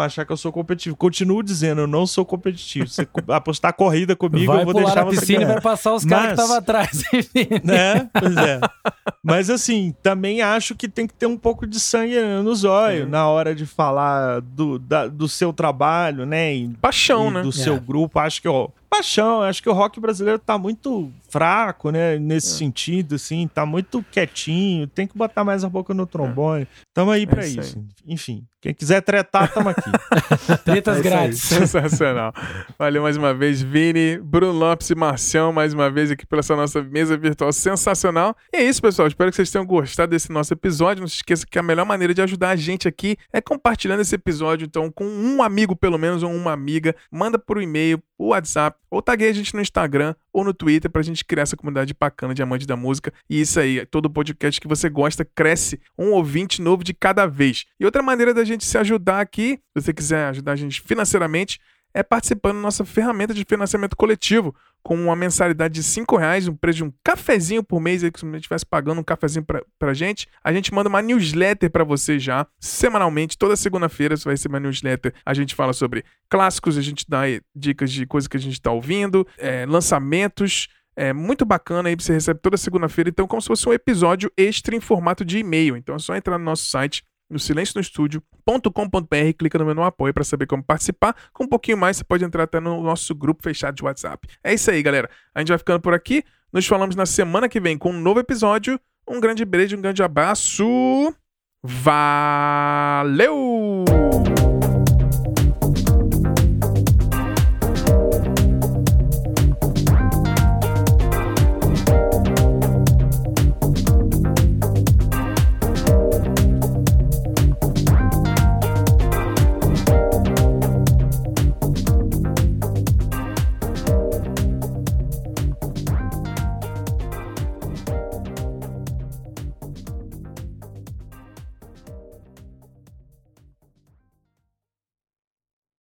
achar 0.00 0.24
que 0.24 0.32
eu 0.32 0.36
sou 0.36 0.50
competitivo. 0.50 0.96
Continuo 0.96 1.40
dizendo, 1.42 1.82
eu 1.82 1.86
não 1.86 2.04
sou 2.04 2.24
competitivo. 2.24 2.88
Você 2.88 3.06
apostar 3.28 3.72
corrida 3.74 4.16
comigo, 4.16 4.52
vai 4.52 4.62
eu 4.62 4.64
vou 4.64 4.74
deixar 4.74 5.04
você 5.04 5.20
piscina 5.20 5.38
ganhar. 5.40 5.52
vai 5.52 5.62
passar 5.62 5.94
os 5.94 6.04
caras 6.04 6.26
que 6.26 6.32
estavam 6.32 6.56
atrás. 6.56 7.02
né? 7.62 8.10
Pois 8.12 8.36
é. 8.36 8.60
Mas 9.22 9.50
assim, 9.50 9.94
também 10.02 10.40
acho 10.40 10.74
que 10.74 10.88
tem 10.88 11.06
que 11.06 11.14
ter 11.14 11.26
um 11.26 11.36
pouco 11.36 11.66
de 11.66 11.78
sangue 11.78 12.18
nos 12.42 12.64
olhos 12.64 13.08
na 13.08 13.28
hora 13.28 13.54
de 13.54 13.66
falar 13.66 14.40
do, 14.40 14.78
da, 14.78 15.06
do 15.06 15.28
seu 15.28 15.52
trabalho, 15.52 16.24
né? 16.24 16.54
E, 16.54 16.68
Paixão, 16.80 17.28
e 17.28 17.34
né? 17.34 17.42
Do 17.42 17.52
seu 17.52 17.76
é. 17.76 17.80
grupo. 17.80 18.18
Acho 18.18 18.40
que, 18.40 18.48
ó, 18.48 18.68
paixão. 18.88 19.42
Acho 19.42 19.62
que 19.62 19.68
o 19.68 19.72
rock 19.72 20.00
brasileiro 20.00 20.38
tá 20.38 20.58
muito 20.58 21.12
fraco, 21.28 21.90
né? 21.90 22.18
Nesse 22.18 22.54
é. 22.54 22.58
sentido, 22.58 23.14
assim, 23.14 23.46
tá 23.46 23.64
muito 23.64 24.02
quietinho. 24.10 24.86
Tem 24.86 25.06
que 25.06 25.16
botar 25.16 25.44
mais 25.44 25.62
a 25.64 25.68
boca 25.68 25.94
no 25.94 26.06
trombone. 26.06 26.62
É. 26.62 26.66
Tamo 26.94 27.10
aí 27.10 27.26
pra 27.26 27.44
é 27.44 27.48
isso. 27.48 27.60
isso. 27.60 27.84
Enfim, 28.06 28.46
quem 28.60 28.74
quiser 28.74 29.00
tretar, 29.02 29.52
tamo 29.52 29.68
aqui. 29.68 29.90
Tretas 30.64 30.98
é 30.98 31.02
grátis. 31.02 31.40
Sensacional. 31.40 32.32
Valeu 32.78 33.02
mais 33.02 33.16
uma 33.16 33.32
vez, 33.32 33.62
Vini, 33.62 34.18
Bruno 34.18 34.52
Lopes 34.52 34.90
e 34.90 34.94
Marcião, 34.94 35.52
mais 35.52 35.72
uma 35.72 35.90
vez 35.90 36.10
aqui 36.10 36.26
pela 36.26 36.40
essa 36.40 36.56
nossa 36.56 36.82
mesa 36.82 37.16
virtual 37.16 37.52
sensacional. 37.52 38.34
E 38.52 38.56
é 38.56 38.64
isso, 38.64 38.80
pessoal. 38.80 39.06
Espero 39.06 39.30
que 39.30 39.36
vocês 39.36 39.50
tenham 39.50 39.66
gostado 39.66 40.10
desse 40.10 40.32
nosso 40.32 40.54
episódio. 40.54 41.02
Não 41.02 41.08
se 41.08 41.16
esqueça 41.16 41.46
que 41.46 41.58
a 41.58 41.62
melhor 41.62 41.84
maneira 41.84 42.14
de 42.14 42.22
ajudar 42.22 42.50
a 42.50 42.56
gente 42.56 42.88
aqui 42.88 43.16
é 43.32 43.40
compartilhando 43.40 44.00
esse 44.00 44.14
episódio, 44.14 44.64
então, 44.64 44.90
com 44.90 45.04
um 45.04 45.42
amigo, 45.42 45.76
pelo 45.76 45.98
menos, 45.98 46.22
ou 46.22 46.30
uma 46.30 46.52
amiga. 46.52 46.94
Manda 47.10 47.38
por 47.38 47.60
e-mail, 47.60 47.98
por 48.16 48.28
WhatsApp, 48.28 48.77
ou 48.90 49.02
taguei 49.02 49.30
a 49.30 49.32
gente 49.32 49.54
no 49.54 49.60
Instagram 49.60 50.14
ou 50.32 50.44
no 50.44 50.54
Twitter 50.54 50.90
pra 50.90 51.02
gente 51.02 51.24
criar 51.24 51.42
essa 51.42 51.56
comunidade 51.56 51.94
bacana 51.98 52.34
de 52.34 52.42
amantes 52.42 52.66
da 52.66 52.76
música. 52.76 53.12
E 53.28 53.40
isso 53.40 53.58
aí, 53.60 53.84
todo 53.86 54.10
podcast 54.10 54.60
que 54.60 54.68
você 54.68 54.88
gosta 54.88 55.24
cresce 55.24 55.80
um 55.98 56.12
ouvinte 56.12 56.62
novo 56.62 56.82
de 56.82 56.94
cada 56.94 57.26
vez. 57.26 57.66
E 57.78 57.84
outra 57.84 58.02
maneira 58.02 58.32
da 58.32 58.44
gente 58.44 58.64
se 58.64 58.78
ajudar 58.78 59.20
aqui, 59.20 59.60
se 59.76 59.82
você 59.82 59.92
quiser 59.92 60.26
ajudar 60.26 60.52
a 60.52 60.56
gente 60.56 60.80
financeiramente, 60.80 61.60
é 61.94 62.02
participando 62.02 62.56
da 62.56 62.62
nossa 62.62 62.84
ferramenta 62.84 63.34
de 63.34 63.44
financiamento 63.44 63.96
coletivo, 63.96 64.54
com 64.82 64.94
uma 64.94 65.16
mensalidade 65.16 65.74
de 65.74 65.82
5 65.82 66.16
reais, 66.16 66.48
um 66.48 66.54
preço 66.54 66.78
de 66.78 66.84
um 66.84 66.92
cafezinho 67.04 67.62
por 67.62 67.80
mês, 67.80 68.02
aí, 68.02 68.10
que 68.10 68.20
se 68.20 68.26
você 68.26 68.36
estivesse 68.36 68.64
pagando 68.66 69.00
um 69.00 69.04
cafezinho 69.04 69.44
pra, 69.44 69.62
pra 69.78 69.94
gente, 69.94 70.26
a 70.42 70.52
gente 70.52 70.72
manda 70.72 70.88
uma 70.88 71.02
newsletter 71.02 71.70
para 71.70 71.84
você 71.84 72.18
já, 72.18 72.46
semanalmente, 72.58 73.36
toda 73.36 73.56
segunda-feira 73.56 74.16
você 74.16 74.24
vai 74.24 74.34
receber 74.34 74.54
uma 74.54 74.60
newsletter. 74.60 75.12
A 75.24 75.34
gente 75.34 75.54
fala 75.54 75.72
sobre 75.72 76.04
clássicos, 76.28 76.78
a 76.78 76.82
gente 76.82 77.04
dá 77.08 77.22
dicas 77.54 77.90
de 77.90 78.06
coisas 78.06 78.28
que 78.28 78.36
a 78.36 78.40
gente 78.40 78.54
está 78.54 78.70
ouvindo, 78.70 79.26
é, 79.38 79.66
lançamentos, 79.66 80.68
é 80.98 81.12
muito 81.12 81.44
bacana 81.44 81.88
aí, 81.88 81.94
você 81.94 82.12
recebe 82.12 82.40
toda 82.40 82.56
segunda-feira, 82.56 83.08
então 83.08 83.26
como 83.28 83.40
se 83.40 83.46
fosse 83.46 83.68
um 83.68 83.72
episódio 83.72 84.32
extra 84.36 84.74
em 84.74 84.80
formato 84.80 85.24
de 85.24 85.38
e-mail. 85.38 85.76
Então 85.76 85.94
é 85.94 85.98
só 86.00 86.16
entrar 86.16 86.36
no 86.38 86.44
nosso 86.44 86.64
site 86.64 87.04
no 87.28 87.38
silencionostudio.com.br, 87.38 89.32
clica 89.38 89.58
no 89.58 89.66
menu 89.66 89.82
apoio 89.82 90.14
para 90.14 90.24
saber 90.24 90.46
como 90.46 90.62
participar. 90.62 91.14
Com 91.32 91.44
um 91.44 91.48
pouquinho 91.48 91.76
mais, 91.76 91.96
você 91.96 92.04
pode 92.04 92.24
entrar 92.24 92.44
até 92.44 92.60
no 92.60 92.82
nosso 92.82 93.14
grupo 93.14 93.42
fechado 93.42 93.74
de 93.74 93.84
WhatsApp. 93.84 94.26
É 94.42 94.54
isso 94.54 94.70
aí, 94.70 94.82
galera. 94.82 95.10
A 95.34 95.40
gente 95.40 95.48
vai 95.48 95.58
ficando 95.58 95.80
por 95.80 95.92
aqui. 95.94 96.24
Nos 96.52 96.66
falamos 96.66 96.96
na 96.96 97.06
semana 97.06 97.48
que 97.48 97.60
vem 97.60 97.76
com 97.76 97.90
um 97.90 98.00
novo 98.00 98.20
episódio. 98.20 98.80
Um 99.06 99.20
grande 99.20 99.44
beijo, 99.44 99.76
um 99.76 99.80
grande 99.80 100.02
abraço. 100.02 100.64
Valeu! 101.62 103.08